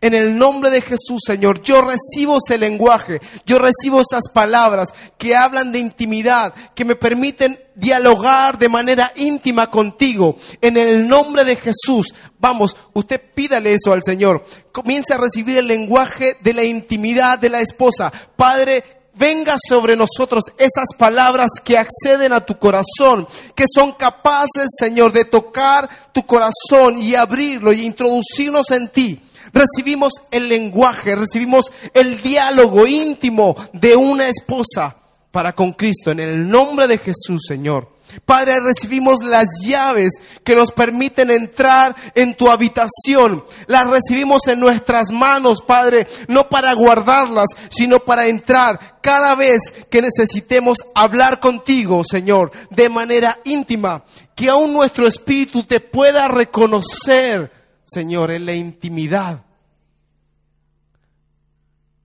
En 0.00 0.14
el 0.14 0.38
nombre 0.38 0.70
de 0.70 0.80
Jesús, 0.80 1.20
Señor, 1.26 1.60
yo 1.62 1.82
recibo 1.82 2.38
ese 2.38 2.56
lenguaje, 2.56 3.20
yo 3.44 3.58
recibo 3.58 4.00
esas 4.00 4.28
palabras 4.32 4.94
que 5.18 5.34
hablan 5.34 5.72
de 5.72 5.80
intimidad, 5.80 6.54
que 6.76 6.84
me 6.84 6.94
permiten 6.94 7.58
dialogar 7.74 8.58
de 8.58 8.68
manera 8.68 9.12
íntima 9.16 9.70
contigo. 9.70 10.36
En 10.60 10.76
el 10.76 11.08
nombre 11.08 11.44
de 11.44 11.56
Jesús, 11.56 12.14
vamos, 12.38 12.76
usted 12.92 13.20
pídale 13.34 13.74
eso 13.74 13.92
al 13.92 14.04
Señor. 14.04 14.44
Comience 14.70 15.14
a 15.14 15.18
recibir 15.18 15.58
el 15.58 15.66
lenguaje 15.66 16.36
de 16.42 16.54
la 16.54 16.62
intimidad 16.62 17.40
de 17.40 17.50
la 17.50 17.60
esposa. 17.60 18.12
Padre, 18.36 18.84
venga 19.14 19.56
sobre 19.68 19.96
nosotros 19.96 20.44
esas 20.58 20.96
palabras 20.96 21.48
que 21.64 21.76
acceden 21.76 22.32
a 22.32 22.46
tu 22.46 22.56
corazón, 22.56 23.26
que 23.56 23.64
son 23.66 23.90
capaces, 23.92 24.68
Señor, 24.78 25.10
de 25.10 25.24
tocar 25.24 25.90
tu 26.12 26.24
corazón 26.24 27.02
y 27.02 27.16
abrirlo 27.16 27.72
y 27.72 27.84
introducirnos 27.84 28.70
en 28.70 28.88
ti. 28.90 29.22
Recibimos 29.52 30.12
el 30.30 30.48
lenguaje, 30.48 31.14
recibimos 31.14 31.72
el 31.94 32.20
diálogo 32.22 32.86
íntimo 32.86 33.54
de 33.72 33.96
una 33.96 34.28
esposa 34.28 34.96
para 35.30 35.54
con 35.54 35.72
Cristo. 35.72 36.10
En 36.10 36.20
el 36.20 36.48
nombre 36.48 36.86
de 36.86 36.98
Jesús, 36.98 37.42
Señor. 37.46 37.98
Padre, 38.24 38.60
recibimos 38.60 39.22
las 39.22 39.46
llaves 39.62 40.12
que 40.42 40.54
nos 40.54 40.72
permiten 40.72 41.30
entrar 41.30 41.94
en 42.14 42.34
tu 42.34 42.50
habitación. 42.50 43.44
Las 43.66 43.88
recibimos 43.88 44.46
en 44.46 44.60
nuestras 44.60 45.10
manos, 45.10 45.62
Padre, 45.62 46.06
no 46.26 46.48
para 46.48 46.72
guardarlas, 46.72 47.48
sino 47.68 48.00
para 48.00 48.26
entrar 48.26 48.98
cada 49.02 49.34
vez 49.34 49.74
que 49.90 50.02
necesitemos 50.02 50.78
hablar 50.94 51.38
contigo, 51.38 52.02
Señor, 52.04 52.50
de 52.70 52.88
manera 52.88 53.38
íntima. 53.44 54.04
Que 54.34 54.48
aún 54.48 54.72
nuestro 54.72 55.06
espíritu 55.06 55.64
te 55.64 55.80
pueda 55.80 56.28
reconocer, 56.28 57.52
Señor, 57.88 58.30
en 58.30 58.46
la 58.46 58.54
intimidad. 58.54 59.44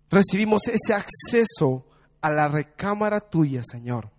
Recibimos 0.10 0.64
ese 0.68 0.94
acceso 0.94 1.86
a 2.22 2.30
la 2.30 2.48
recámara 2.48 3.20
tuya, 3.20 3.62
Señor 3.64 4.14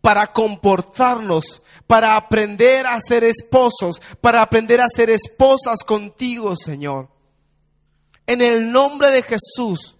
para 0.00 0.32
comportarnos, 0.32 1.62
para 1.86 2.16
aprender 2.16 2.86
a 2.86 3.00
ser 3.00 3.24
esposos, 3.24 4.00
para 4.20 4.42
aprender 4.42 4.80
a 4.80 4.88
ser 4.88 5.10
esposas 5.10 5.80
contigo, 5.84 6.54
Señor. 6.56 7.08
En 8.26 8.42
el 8.42 8.70
nombre 8.70 9.10
de 9.10 9.22
Jesús, 9.22 9.96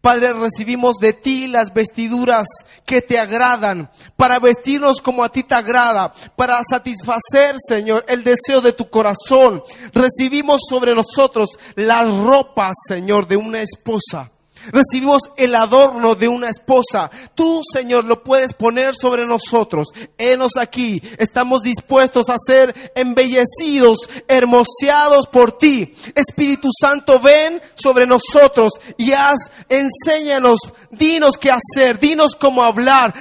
Padre, 0.00 0.32
recibimos 0.32 0.96
de 1.00 1.12
ti 1.12 1.48
las 1.48 1.72
vestiduras 1.72 2.46
que 2.84 3.02
te 3.02 3.18
agradan, 3.18 3.90
para 4.16 4.38
vestirnos 4.38 5.00
como 5.00 5.24
a 5.24 5.28
ti 5.28 5.42
te 5.42 5.54
agrada, 5.54 6.12
para 6.36 6.60
satisfacer, 6.68 7.56
Señor, 7.66 8.04
el 8.08 8.22
deseo 8.24 8.60
de 8.60 8.72
tu 8.72 8.88
corazón. 8.88 9.62
Recibimos 9.92 10.60
sobre 10.68 10.94
nosotros 10.94 11.48
las 11.74 12.08
ropas, 12.08 12.74
Señor, 12.86 13.26
de 13.26 13.36
una 13.36 13.60
esposa. 13.62 14.30
Recibimos 14.72 15.22
el 15.36 15.54
adorno 15.54 16.14
de 16.14 16.28
una 16.28 16.48
esposa. 16.48 17.10
Tú, 17.34 17.62
Señor, 17.72 18.04
lo 18.04 18.22
puedes 18.22 18.52
poner 18.52 18.94
sobre 18.94 19.26
nosotros. 19.26 19.88
Enos 20.18 20.56
aquí. 20.56 21.02
Estamos 21.18 21.62
dispuestos 21.62 22.28
a 22.28 22.36
ser 22.44 22.92
embellecidos, 22.94 23.98
hermoseados 24.28 25.26
por 25.26 25.58
ti. 25.58 25.94
Espíritu 26.14 26.68
Santo, 26.78 27.20
ven 27.20 27.60
sobre 27.74 28.06
nosotros 28.06 28.72
y 28.96 29.12
haz, 29.12 29.50
enséñanos, 29.68 30.60
dinos 30.90 31.38
qué 31.38 31.50
hacer, 31.50 31.98
dinos 31.98 32.34
cómo 32.34 32.62
hablar, 32.62 33.14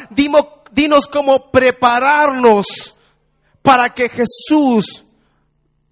dinos 0.72 1.08
cómo 1.08 1.52
prepararnos 1.52 2.96
para 3.62 3.94
que 3.94 4.10
Jesús 4.10 5.06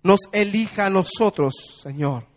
nos 0.04 0.20
elija 0.32 0.88
a 0.88 0.90
nosotros, 0.90 1.54
Señor. 1.82 2.33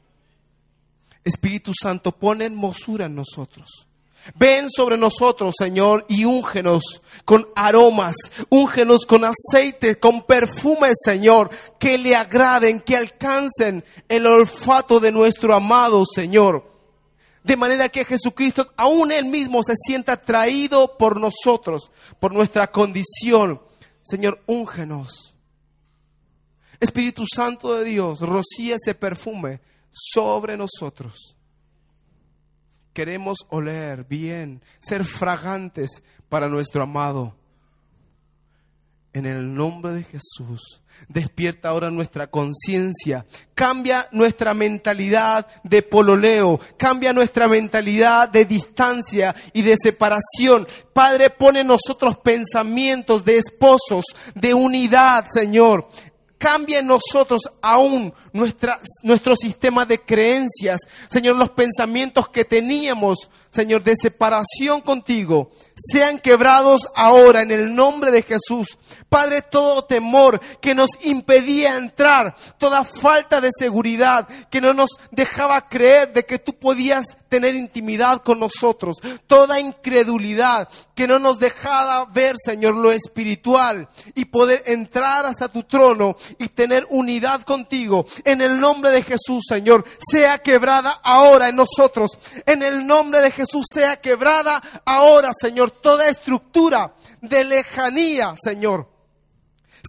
Espíritu 1.27 1.73
Santo, 1.74 2.12
pon 2.12 2.40
hermosura 2.40 3.07
en 3.07 3.16
nosotros. 3.16 3.89
Ven 4.36 4.70
sobre 4.70 4.97
nosotros, 4.97 5.55
Señor, 5.59 6.07
y 6.09 6.24
úngenos 6.24 7.03
con 7.24 7.48
aromas, 7.57 8.15
úngenos 8.48 9.07
con 9.07 9.24
aceite, 9.24 9.98
con 9.98 10.23
perfume, 10.23 10.90
Señor, 10.94 11.51
que 11.81 11.98
le 11.98 12.15
agraden, 12.15 12.81
que 12.81 12.97
alcancen 12.97 13.85
el 14.09 14.27
olfato 14.27 15.01
de 15.01 15.11
nuestro 15.11 15.53
amado 15.53 16.05
Señor. 16.07 16.65
De 17.43 17.57
manera 17.57 17.89
que 17.89 18.05
Jesucristo, 18.05 18.73
aún 18.77 19.11
Él 19.11 19.24
mismo, 19.24 19.65
se 19.65 19.74
sienta 19.77 20.12
atraído 20.12 20.97
por 20.97 21.20
nosotros, 21.20 21.90
por 22.20 22.32
nuestra 22.32 22.70
condición. 22.70 23.61
Señor, 24.01 24.40
úngenos. 24.47 25.35
Espíritu 26.78 27.24
Santo 27.27 27.74
de 27.74 27.85
Dios, 27.85 28.20
rocía 28.20 28.77
ese 28.77 28.94
perfume 28.94 29.61
sobre 29.97 30.56
nosotros. 30.56 31.36
Queremos 32.93 33.39
oler 33.48 34.05
bien, 34.05 34.62
ser 34.78 35.05
fragantes 35.05 36.02
para 36.28 36.48
nuestro 36.48 36.82
amado. 36.82 37.35
En 39.12 39.24
el 39.24 39.55
nombre 39.55 39.94
de 39.94 40.05
Jesús, 40.05 40.82
despierta 41.09 41.70
ahora 41.70 41.90
nuestra 41.90 42.27
conciencia, 42.27 43.24
cambia 43.55 44.06
nuestra 44.12 44.52
mentalidad 44.52 45.47
de 45.62 45.81
pololeo, 45.81 46.60
cambia 46.77 47.14
nuestra 47.14 47.48
mentalidad 47.48 48.28
de 48.28 48.44
distancia 48.44 49.35
y 49.55 49.62
de 49.62 49.77
separación. 49.82 50.68
Padre, 50.93 51.31
pone 51.31 51.60
en 51.60 51.68
nosotros 51.68 52.18
pensamientos 52.18 53.24
de 53.24 53.39
esposos, 53.39 54.05
de 54.35 54.52
unidad, 54.52 55.27
Señor 55.31 55.89
cambia 56.39 56.81
en 56.81 56.87
nosotros 56.87 57.43
aún 57.63 58.13
nuestra, 58.33 58.81
nuestro 59.03 59.37
sistema 59.37 59.87
de 59.87 60.01
creencias, 60.01 60.81
Señor, 61.09 61.37
los 61.37 61.51
pensamientos 61.51 62.29
que 62.29 62.45
teníamos, 62.45 63.31
Señor, 63.57 63.83
de 63.83 63.97
separación 63.97 64.83
contigo, 64.83 65.51
sean 65.74 66.19
quebrados 66.19 66.89
ahora 66.95 67.41
en 67.41 67.51
el 67.51 67.74
nombre 67.74 68.11
de 68.11 68.23
Jesús. 68.23 68.78
Padre, 69.09 69.41
todo 69.41 69.85
temor 69.85 70.41
que 70.61 70.74
nos 70.74 70.91
impedía 71.03 71.77
entrar, 71.77 72.37
toda 72.59 72.85
falta 72.85 73.41
de 73.41 73.51
seguridad 73.59 74.28
que 74.51 74.61
no 74.61 74.74
nos 74.74 74.91
dejaba 75.11 75.69
creer 75.69 76.12
de 76.12 76.27
que 76.27 76.39
tú 76.39 76.53
podías 76.53 77.07
tener 77.28 77.55
intimidad 77.55 78.23
con 78.23 78.39
nosotros, 78.39 78.97
toda 79.27 79.59
incredulidad 79.59 80.69
que 80.95 81.07
no 81.07 81.19
nos 81.19 81.39
dejaba 81.39 82.05
ver, 82.07 82.37
Señor, 82.43 82.74
lo 82.74 82.93
espiritual 82.93 83.89
y 84.15 84.27
poder 84.27 84.62
entrar 84.66 85.27
hasta 85.27 85.49
tu 85.49 85.62
trono 85.65 86.16
y 86.39 86.49
tener 86.49 86.87
unidad 86.91 87.43
contigo. 87.43 88.07
En 88.24 88.41
el 88.41 88.61
nombre 88.61 88.91
de 88.91 89.03
Jesús, 89.03 89.45
Señor, 89.49 89.85
sea 90.11 90.39
quebrada 90.39 90.91
ahora 91.03 91.49
en 91.49 91.57
nosotros. 91.57 92.19
En 92.47 92.62
el 92.62 92.87
nombre 92.87 93.20
de 93.20 93.31
Jesús, 93.31 93.45
sea 93.62 94.01
quebrada 94.01 94.62
ahora, 94.85 95.32
Señor, 95.39 95.70
toda 95.70 96.09
estructura 96.09 96.94
de 97.20 97.44
lejanía, 97.44 98.35
Señor 98.43 98.97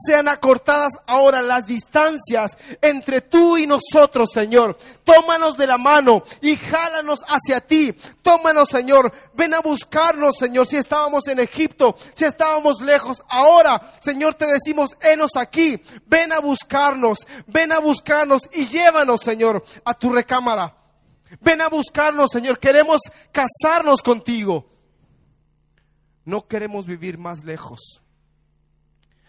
sean 0.05 0.27
acortadas 0.27 0.93
ahora 1.07 1.41
las 1.41 1.65
distancias 1.65 2.57
entre 2.81 3.21
tú 3.21 3.57
y 3.57 3.67
nosotros, 3.67 4.29
Señor. 4.31 4.77
Tómanos 5.03 5.57
de 5.57 5.67
la 5.67 5.77
mano 5.77 6.23
y 6.41 6.55
jálanos 6.55 7.21
hacia 7.27 7.61
ti. 7.61 7.93
Tómanos, 8.21 8.69
Señor. 8.69 9.11
Ven 9.33 9.53
a 9.53 9.61
buscarnos, 9.61 10.35
Señor. 10.37 10.67
Si 10.67 10.77
estábamos 10.77 11.27
en 11.27 11.39
Egipto, 11.39 11.97
si 12.13 12.25
estábamos 12.25 12.81
lejos, 12.81 13.23
ahora, 13.29 13.93
Señor, 13.99 14.35
te 14.35 14.45
decimos, 14.45 14.97
henos 15.01 15.35
aquí. 15.35 15.81
Ven 16.05 16.31
a 16.31 16.39
buscarnos, 16.39 17.19
ven 17.47 17.71
a 17.71 17.79
buscarnos 17.79 18.49
y 18.53 18.65
llévanos, 18.65 19.21
Señor, 19.21 19.63
a 19.85 19.93
tu 19.93 20.11
recámara. 20.11 20.76
Ven 21.41 21.61
a 21.61 21.69
buscarnos, 21.69 22.29
Señor. 22.31 22.59
Queremos 22.59 23.01
casarnos 23.31 24.01
contigo. 24.01 24.69
No 26.25 26.47
queremos 26.47 26.85
vivir 26.85 27.17
más 27.17 27.43
lejos. 27.43 28.01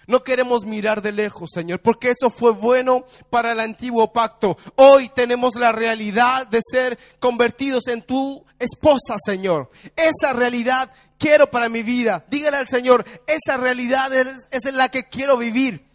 No 0.08 0.24
queremos 0.24 0.64
mirar 0.64 1.02
de 1.02 1.12
lejos, 1.12 1.50
Señor, 1.52 1.82
porque 1.82 2.10
eso 2.10 2.30
fue 2.30 2.52
bueno 2.52 3.04
para 3.28 3.52
el 3.52 3.60
antiguo 3.60 4.10
pacto. 4.10 4.56
Hoy 4.74 5.10
tenemos 5.10 5.54
la 5.54 5.70
realidad 5.70 6.46
de 6.46 6.60
ser 6.66 6.98
convertidos 7.20 7.88
en 7.88 8.00
tu 8.00 8.42
esposa, 8.58 9.16
Señor. 9.22 9.70
Esa 9.94 10.32
realidad 10.32 10.90
quiero 11.18 11.50
para 11.50 11.68
mi 11.68 11.82
vida. 11.82 12.24
Dígale 12.30 12.56
al 12.56 12.68
Señor, 12.68 13.04
esa 13.26 13.58
realidad 13.58 14.10
es, 14.14 14.48
es 14.50 14.64
en 14.64 14.78
la 14.78 14.90
que 14.90 15.10
quiero 15.10 15.36
vivir. 15.36 15.86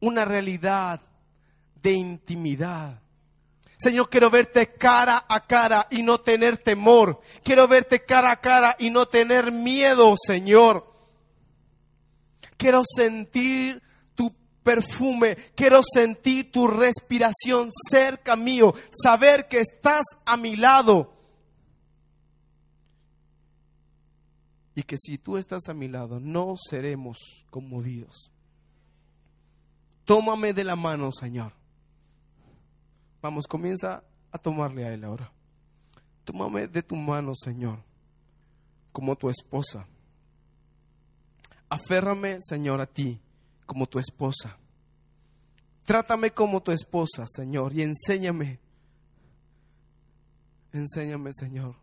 Una 0.00 0.26
realidad 0.26 1.00
de 1.84 1.92
intimidad 1.92 3.04
Señor, 3.84 4.08
quiero 4.08 4.30
verte 4.30 4.72
cara 4.72 5.26
a 5.28 5.46
cara 5.46 5.86
y 5.90 6.02
no 6.02 6.18
tener 6.18 6.56
temor. 6.56 7.20
Quiero 7.42 7.68
verte 7.68 8.02
cara 8.02 8.30
a 8.30 8.40
cara 8.40 8.76
y 8.78 8.88
no 8.88 9.04
tener 9.04 9.52
miedo, 9.52 10.14
Señor. 10.16 10.90
Quiero 12.56 12.82
sentir 12.96 13.82
tu 14.14 14.34
perfume, 14.62 15.36
quiero 15.54 15.82
sentir 15.82 16.50
tu 16.50 16.66
respiración 16.66 17.68
cerca 17.90 18.36
mío, 18.36 18.74
saber 19.02 19.48
que 19.48 19.60
estás 19.60 20.04
a 20.24 20.38
mi 20.38 20.56
lado. 20.56 21.10
y 24.76 24.82
que 24.82 24.96
si 24.96 25.18
tú 25.18 25.36
estás 25.36 25.68
a 25.68 25.72
mi 25.72 25.86
lado 25.86 26.18
no 26.18 26.56
seremos 26.58 27.18
conmovidos. 27.48 28.32
Tómame 30.04 30.52
de 30.52 30.64
la 30.64 30.74
mano, 30.74 31.12
Señor. 31.12 31.52
Vamos, 33.24 33.46
comienza 33.46 34.04
a 34.30 34.36
tomarle 34.36 34.84
a 34.84 34.92
Él 34.92 35.02
ahora. 35.02 35.32
Tómame 36.24 36.68
de 36.68 36.82
tu 36.82 36.94
mano, 36.94 37.32
Señor, 37.34 37.82
como 38.92 39.16
tu 39.16 39.30
esposa. 39.30 39.86
Aférrame, 41.70 42.36
Señor, 42.42 42.82
a 42.82 42.86
ti 42.86 43.18
como 43.64 43.86
tu 43.86 43.98
esposa. 43.98 44.58
Trátame 45.86 46.32
como 46.32 46.62
tu 46.62 46.70
esposa, 46.70 47.24
Señor, 47.26 47.72
y 47.72 47.80
enséñame. 47.80 48.60
Enséñame, 50.74 51.30
Señor. 51.32 51.76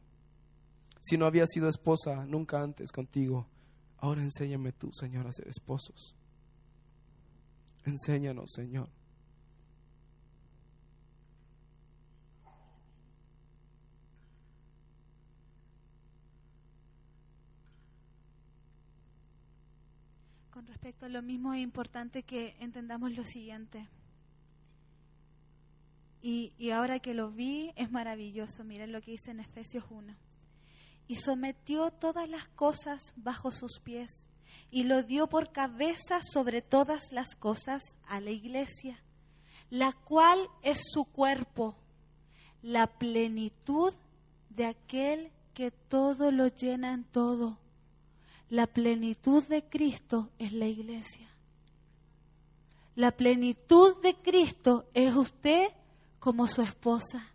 Si 0.99 1.17
no 1.17 1.25
había 1.25 1.47
sido 1.47 1.67
esposa 1.69 2.23
nunca 2.27 2.61
antes 2.61 2.91
contigo, 2.91 3.47
ahora 3.97 4.21
enséñame 4.21 4.73
tú, 4.73 4.91
Señor, 4.93 5.25
a 5.25 5.31
ser 5.31 5.47
esposos. 5.47 6.15
Enséñanos, 7.83 8.51
Señor. 8.53 8.89
Con 20.51 20.65
respecto 20.81 21.05
a 21.05 21.09
lo 21.09 21.21
mismo 21.21 21.53
es 21.53 21.61
importante 21.61 22.23
que 22.23 22.55
entendamos 22.59 23.11
lo 23.11 23.23
siguiente. 23.23 23.87
Y, 26.23 26.53
y 26.57 26.71
ahora 26.71 26.97
que 26.97 27.13
lo 27.13 27.29
vi 27.29 27.71
es 27.75 27.91
maravilloso. 27.91 28.63
Miren 28.63 28.91
lo 28.91 28.99
que 28.99 29.11
dice 29.11 29.29
en 29.29 29.41
Efesios 29.41 29.85
1. 29.91 30.15
Y 31.07 31.17
sometió 31.17 31.91
todas 31.91 32.27
las 32.27 32.47
cosas 32.47 33.13
bajo 33.15 33.51
sus 33.51 33.79
pies 33.83 34.25
y 34.71 34.85
lo 34.85 35.03
dio 35.03 35.27
por 35.27 35.51
cabeza 35.51 36.21
sobre 36.23 36.63
todas 36.63 37.11
las 37.11 37.35
cosas 37.35 37.83
a 38.07 38.19
la 38.19 38.31
iglesia, 38.31 39.03
la 39.69 39.91
cual 39.91 40.39
es 40.63 40.81
su 40.91 41.05
cuerpo, 41.05 41.75
la 42.63 42.87
plenitud 42.87 43.93
de 44.49 44.65
aquel 44.65 45.31
que 45.53 45.69
todo 45.69 46.31
lo 46.31 46.47
llena 46.47 46.91
en 46.91 47.03
todo. 47.03 47.60
La 48.51 48.67
plenitud 48.67 49.41
de 49.47 49.63
Cristo 49.63 50.29
es 50.37 50.51
la 50.51 50.65
iglesia. 50.65 51.25
La 52.95 53.11
plenitud 53.11 53.95
de 54.01 54.13
Cristo 54.15 54.89
es 54.93 55.15
usted 55.15 55.69
como 56.19 56.47
su 56.47 56.61
esposa. 56.61 57.29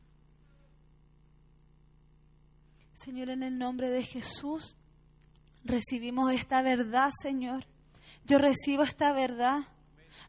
Señor, 2.92 3.30
en 3.30 3.42
el 3.42 3.56
nombre 3.56 3.88
de 3.88 4.02
Jesús, 4.02 4.76
recibimos 5.64 6.32
esta 6.34 6.60
verdad, 6.60 7.10
Señor. 7.22 7.64
Yo 8.26 8.36
recibo 8.36 8.82
esta 8.82 9.14
verdad. 9.14 9.60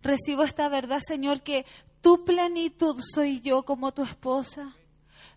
Recibo 0.01 0.43
esta 0.43 0.69
verdad, 0.69 1.01
Señor, 1.05 1.41
que 1.41 1.65
tu 1.99 2.23
plenitud 2.23 2.97
soy 3.13 3.41
yo 3.41 3.63
como 3.63 3.93
tu 3.93 4.03
esposa. 4.03 4.73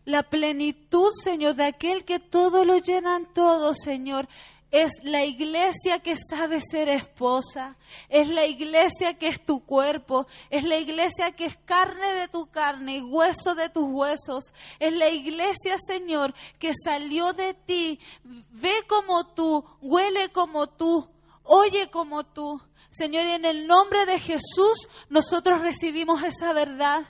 La 0.05 0.23
plenitud, 0.23 1.11
Señor, 1.25 1.57
de 1.57 1.65
aquel 1.65 2.05
que 2.05 2.21
todo 2.21 2.65
lo 2.65 2.79
llenan 2.79 3.27
todo, 3.35 3.75
Señor. 3.75 4.29
Es 4.71 4.93
la 5.03 5.25
iglesia 5.25 5.99
que 5.99 6.15
sabe 6.17 6.61
ser 6.61 6.89
esposa. 6.89 7.77
Es 8.09 8.29
la 8.29 8.47
iglesia 8.47 9.19
que 9.19 9.27
es 9.27 9.45
tu 9.45 9.65
cuerpo. 9.65 10.29
Es 10.49 10.63
la 10.63 10.79
iglesia 10.79 11.33
que 11.33 11.47
es 11.47 11.57
carne 11.65 12.15
de 12.15 12.29
tu 12.29 12.47
carne 12.51 12.99
y 12.99 13.03
hueso 13.03 13.57
de 13.57 13.69
tus 13.69 13.85
huesos. 13.89 14.53
Es 14.79 14.93
la 14.95 15.09
iglesia, 15.09 15.77
Señor, 15.85 16.35
que 16.59 16.73
salió 16.85 17.33
de 17.33 17.55
ti. 17.55 17.99
Ve 18.23 18.75
como 18.87 19.27
tú, 19.27 19.65
huele 19.81 20.29
como 20.29 20.69
tú, 20.69 21.09
oye 21.43 21.91
como 21.91 22.25
tú. 22.25 22.61
Señor, 22.91 23.25
y 23.25 23.31
en 23.31 23.45
el 23.45 23.67
nombre 23.67 24.07
de 24.07 24.19
Jesús 24.19 24.89
nosotros 25.09 25.61
recibimos 25.61 26.23
esa 26.23 26.53
verdad. 26.53 27.07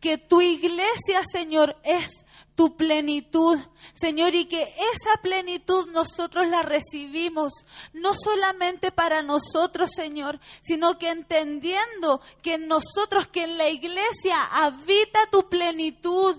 Que 0.00 0.18
tu 0.18 0.40
iglesia, 0.40 1.22
Señor, 1.32 1.76
es 1.84 2.26
tu 2.58 2.76
plenitud, 2.76 3.56
Señor, 3.94 4.34
y 4.34 4.46
que 4.46 4.60
esa 4.60 5.22
plenitud 5.22 5.86
nosotros 5.92 6.48
la 6.48 6.62
recibimos, 6.62 7.52
no 7.92 8.14
solamente 8.16 8.90
para 8.90 9.22
nosotros, 9.22 9.90
Señor, 9.94 10.40
sino 10.60 10.98
que 10.98 11.10
entendiendo 11.10 12.20
que 12.42 12.54
en 12.54 12.66
nosotros, 12.66 13.28
que 13.28 13.44
en 13.44 13.58
la 13.58 13.68
iglesia 13.68 14.42
habita 14.50 15.20
tu 15.30 15.48
plenitud. 15.48 16.36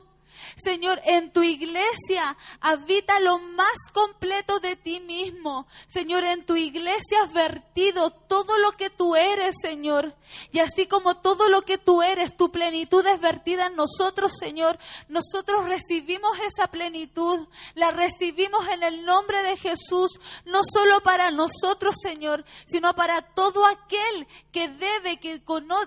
Señor, 0.55 1.01
en 1.05 1.31
tu 1.31 1.43
iglesia 1.43 2.37
habita 2.59 3.19
lo 3.19 3.39
más 3.39 3.75
completo 3.93 4.59
de 4.59 4.75
ti 4.75 4.99
mismo. 4.99 5.67
Señor, 5.87 6.23
en 6.23 6.45
tu 6.45 6.55
iglesia 6.55 7.23
has 7.23 7.33
vertido 7.33 8.11
todo 8.11 8.57
lo 8.57 8.73
que 8.73 8.89
tú 8.89 9.15
eres, 9.15 9.55
Señor. 9.61 10.15
Y 10.51 10.59
así 10.59 10.85
como 10.85 11.17
todo 11.17 11.49
lo 11.49 11.63
que 11.63 11.77
tú 11.77 12.01
eres, 12.01 12.37
tu 12.37 12.51
plenitud 12.51 13.05
es 13.05 13.19
vertida 13.19 13.67
en 13.67 13.75
nosotros, 13.75 14.33
Señor. 14.39 14.77
Nosotros 15.07 15.65
recibimos 15.65 16.37
esa 16.39 16.67
plenitud. 16.67 17.47
La 17.75 17.91
recibimos 17.91 18.67
en 18.69 18.83
el 18.83 19.05
nombre 19.05 19.41
de 19.43 19.57
Jesús, 19.57 20.11
no 20.45 20.61
solo 20.63 21.01
para 21.01 21.31
nosotros, 21.31 21.95
Señor, 22.01 22.45
sino 22.67 22.93
para 22.95 23.21
todo 23.21 23.65
aquel 23.65 24.27
que 24.51 24.67
debe, 24.67 25.17
que 25.17 25.41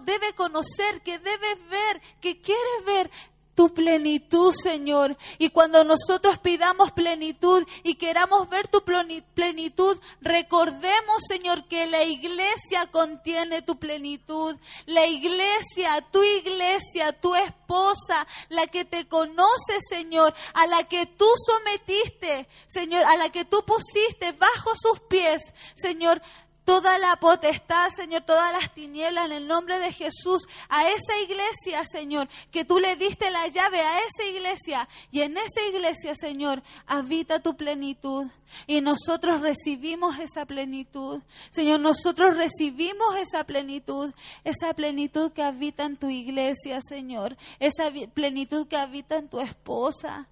debe 0.04 0.34
conocer, 0.34 1.02
que 1.02 1.18
debe 1.18 1.54
ver, 1.70 2.02
que 2.20 2.40
quiere 2.40 2.60
ver 2.84 3.10
tu 3.54 3.72
plenitud, 3.74 4.52
Señor. 4.52 5.16
Y 5.38 5.50
cuando 5.50 5.84
nosotros 5.84 6.38
pidamos 6.38 6.92
plenitud 6.92 7.66
y 7.82 7.96
queramos 7.96 8.48
ver 8.48 8.68
tu 8.68 8.82
plenitud, 8.82 9.98
recordemos, 10.20 11.22
Señor, 11.28 11.64
que 11.68 11.86
la 11.86 12.02
iglesia 12.04 12.86
contiene 12.90 13.62
tu 13.62 13.78
plenitud. 13.78 14.56
La 14.86 15.06
iglesia, 15.06 16.00
tu 16.10 16.22
iglesia, 16.22 17.12
tu 17.20 17.34
esposa, 17.34 18.26
la 18.48 18.66
que 18.66 18.84
te 18.84 19.06
conoce, 19.06 19.78
Señor, 19.88 20.34
a 20.54 20.66
la 20.66 20.84
que 20.84 21.06
tú 21.06 21.26
sometiste, 21.46 22.48
Señor, 22.68 23.04
a 23.04 23.16
la 23.16 23.30
que 23.30 23.44
tú 23.44 23.64
pusiste 23.64 24.32
bajo 24.32 24.72
sus 24.80 25.00
pies, 25.00 25.42
Señor, 25.74 26.22
toda 26.64 26.98
la 26.98 27.16
potestad, 27.16 27.90
Señor, 27.90 28.22
todas 28.22 28.52
las 28.52 28.72
tinieblas 28.72 29.26
en 29.26 29.32
el 29.32 29.46
nombre 29.46 29.78
de 29.78 29.92
Jesús 29.92 30.46
a 30.68 30.88
esa 30.88 31.20
iglesia, 31.22 31.84
Señor, 31.84 32.28
que 32.50 32.64
tú 32.64 32.78
le 32.78 32.96
diste 32.96 33.30
la 33.30 33.48
llave 33.48 33.80
a 33.80 33.98
esa 33.98 34.24
iglesia 34.28 34.88
y 35.10 35.22
en 35.22 35.36
esa 35.36 35.66
iglesia, 35.68 36.14
Señor, 36.14 36.62
habita 36.86 37.40
tu 37.40 37.56
plenitud 37.56 38.26
y 38.66 38.80
nosotros 38.80 39.40
recibimos 39.40 40.18
esa 40.18 40.46
plenitud. 40.46 41.22
Señor, 41.50 41.80
nosotros 41.80 42.36
recibimos 42.36 43.16
esa 43.16 43.44
plenitud, 43.44 44.12
esa 44.44 44.74
plenitud 44.74 45.32
que 45.32 45.42
habita 45.42 45.84
en 45.84 45.96
tu 45.96 46.10
iglesia, 46.10 46.80
Señor, 46.80 47.36
esa 47.58 47.90
plenitud 48.14 48.66
que 48.68 48.76
habita 48.76 49.16
en 49.16 49.28
tu 49.28 49.40
esposa. 49.40 50.28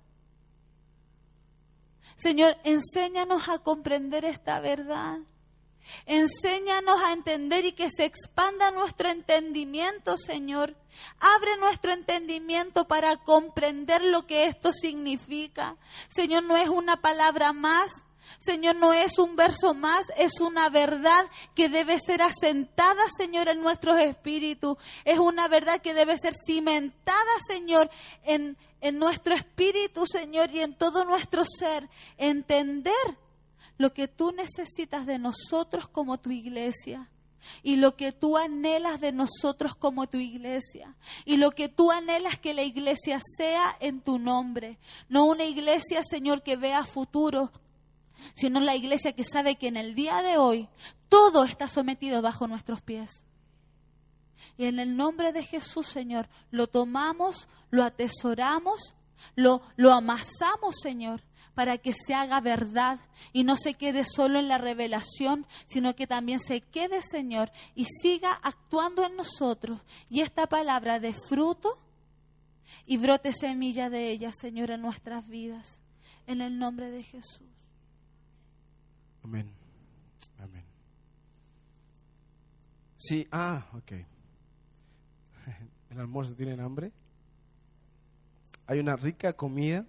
Señor, 2.16 2.56
enséñanos 2.64 3.48
a 3.48 3.58
comprender 3.58 4.26
esta 4.26 4.60
verdad. 4.60 5.20
Enséñanos 6.06 7.02
a 7.02 7.12
entender 7.12 7.64
y 7.64 7.72
que 7.72 7.90
se 7.90 8.04
expanda 8.04 8.70
nuestro 8.70 9.08
entendimiento, 9.08 10.16
Señor. 10.16 10.76
Abre 11.18 11.56
nuestro 11.58 11.92
entendimiento 11.92 12.86
para 12.86 13.16
comprender 13.16 14.02
lo 14.02 14.26
que 14.26 14.46
esto 14.46 14.72
significa. 14.72 15.76
Señor, 16.08 16.44
no 16.44 16.56
es 16.56 16.68
una 16.68 17.00
palabra 17.00 17.52
más. 17.52 17.90
Señor, 18.38 18.76
no 18.76 18.92
es 18.92 19.18
un 19.18 19.34
verso 19.34 19.74
más, 19.74 20.06
es 20.16 20.40
una 20.40 20.68
verdad 20.68 21.26
que 21.54 21.68
debe 21.68 21.98
ser 21.98 22.22
asentada, 22.22 23.02
Señor, 23.16 23.48
en 23.48 23.60
nuestros 23.60 23.98
espíritus. 23.98 24.78
Es 25.04 25.18
una 25.18 25.48
verdad 25.48 25.80
que 25.80 25.94
debe 25.94 26.16
ser 26.16 26.34
cimentada, 26.46 27.32
Señor, 27.48 27.90
en, 28.22 28.56
en 28.80 28.98
nuestro 28.98 29.34
espíritu, 29.34 30.06
Señor, 30.06 30.50
y 30.52 30.60
en 30.60 30.76
todo 30.76 31.04
nuestro 31.04 31.44
ser. 31.44 31.88
Entender 32.18 32.94
lo 33.80 33.94
que 33.94 34.08
tú 34.08 34.30
necesitas 34.30 35.06
de 35.06 35.18
nosotros 35.18 35.88
como 35.88 36.18
tu 36.20 36.30
iglesia 36.30 37.08
y 37.62 37.76
lo 37.76 37.96
que 37.96 38.12
tú 38.12 38.36
anhelas 38.36 39.00
de 39.00 39.10
nosotros 39.10 39.74
como 39.74 40.06
tu 40.06 40.18
iglesia 40.18 40.94
y 41.24 41.38
lo 41.38 41.52
que 41.52 41.70
tú 41.70 41.90
anhelas 41.90 42.38
que 42.38 42.52
la 42.52 42.62
iglesia 42.62 43.22
sea 43.38 43.74
en 43.80 44.02
tu 44.02 44.18
nombre. 44.18 44.78
No 45.08 45.24
una 45.24 45.44
iglesia, 45.44 46.02
Señor, 46.04 46.42
que 46.42 46.56
vea 46.56 46.84
futuro, 46.84 47.52
sino 48.34 48.60
la 48.60 48.76
iglesia 48.76 49.14
que 49.14 49.24
sabe 49.24 49.56
que 49.56 49.68
en 49.68 49.78
el 49.78 49.94
día 49.94 50.20
de 50.20 50.36
hoy 50.36 50.68
todo 51.08 51.44
está 51.44 51.66
sometido 51.66 52.20
bajo 52.20 52.46
nuestros 52.46 52.82
pies. 52.82 53.24
Y 54.58 54.66
en 54.66 54.78
el 54.78 54.94
nombre 54.94 55.32
de 55.32 55.42
Jesús, 55.42 55.86
Señor, 55.86 56.28
lo 56.50 56.66
tomamos, 56.66 57.48
lo 57.70 57.82
atesoramos, 57.82 58.94
lo, 59.36 59.62
lo 59.76 59.94
amasamos, 59.94 60.74
Señor, 60.82 61.22
para 61.54 61.78
que 61.78 61.92
se 61.92 62.14
haga 62.14 62.40
verdad 62.40 63.00
y 63.32 63.44
no 63.44 63.56
se 63.56 63.74
quede 63.74 64.04
solo 64.04 64.38
en 64.38 64.48
la 64.48 64.58
revelación, 64.58 65.46
sino 65.66 65.94
que 65.94 66.06
también 66.06 66.40
se 66.40 66.60
quede, 66.60 67.02
Señor, 67.02 67.50
y 67.74 67.86
siga 68.02 68.32
actuando 68.42 69.04
en 69.04 69.16
nosotros. 69.16 69.82
Y 70.08 70.20
esta 70.20 70.46
palabra 70.46 71.00
de 71.00 71.14
fruto 71.28 71.78
y 72.86 72.96
brote 72.96 73.32
semilla 73.32 73.90
de 73.90 74.10
ella, 74.10 74.30
Señor, 74.32 74.70
en 74.70 74.82
nuestras 74.82 75.26
vidas. 75.28 75.80
En 76.26 76.40
el 76.40 76.58
nombre 76.58 76.90
de 76.90 77.02
Jesús. 77.02 77.48
Amén. 79.22 79.50
Amén. 80.38 80.64
Sí, 82.96 83.26
ah, 83.32 83.66
ok. 83.74 83.92
¿El 85.90 85.98
almuerzo 86.00 86.34
tienen 86.34 86.60
hambre? 86.60 86.92
Hay 88.66 88.78
una 88.78 88.94
rica 88.96 89.32
comida 89.32 89.84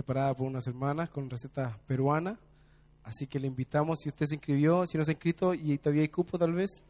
preparada 0.00 0.34
por 0.34 0.46
unas 0.46 0.66
hermanas 0.66 1.10
con 1.10 1.28
receta 1.28 1.78
peruana. 1.86 2.38
Así 3.04 3.26
que 3.26 3.38
le 3.38 3.46
invitamos, 3.46 4.00
si 4.00 4.08
usted 4.08 4.26
se 4.26 4.34
inscribió, 4.36 4.86
si 4.86 4.96
no 4.96 5.04
se 5.04 5.10
ha 5.10 5.14
inscrito 5.14 5.52
y 5.52 5.76
todavía 5.76 6.02
hay 6.02 6.08
cupo 6.08 6.38
tal 6.38 6.54
vez, 6.54 6.82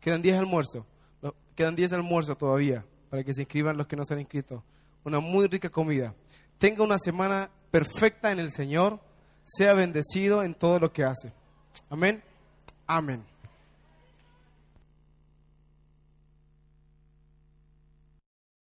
quedan 0.00 0.20
10 0.20 0.38
almuerzos. 0.38 0.84
Quedan 1.54 1.76
10 1.76 1.92
almuerzos 1.92 2.36
todavía 2.36 2.84
para 3.08 3.22
que 3.22 3.32
se 3.32 3.42
inscriban 3.42 3.76
los 3.76 3.86
que 3.86 3.96
no 3.96 4.04
se 4.04 4.14
han 4.14 4.20
inscrito. 4.20 4.64
Una 5.04 5.20
muy 5.20 5.46
rica 5.46 5.68
comida. 5.68 6.12
Tenga 6.58 6.82
una 6.82 6.98
semana 6.98 7.50
perfecta 7.70 8.32
en 8.32 8.40
el 8.40 8.50
Señor. 8.50 8.98
Sea 9.44 9.72
bendecido 9.74 10.42
en 10.42 10.54
todo 10.54 10.80
lo 10.80 10.92
que 10.92 11.04
hace. 11.04 11.32
Amén. 11.88 12.22
Amén. 12.86 13.35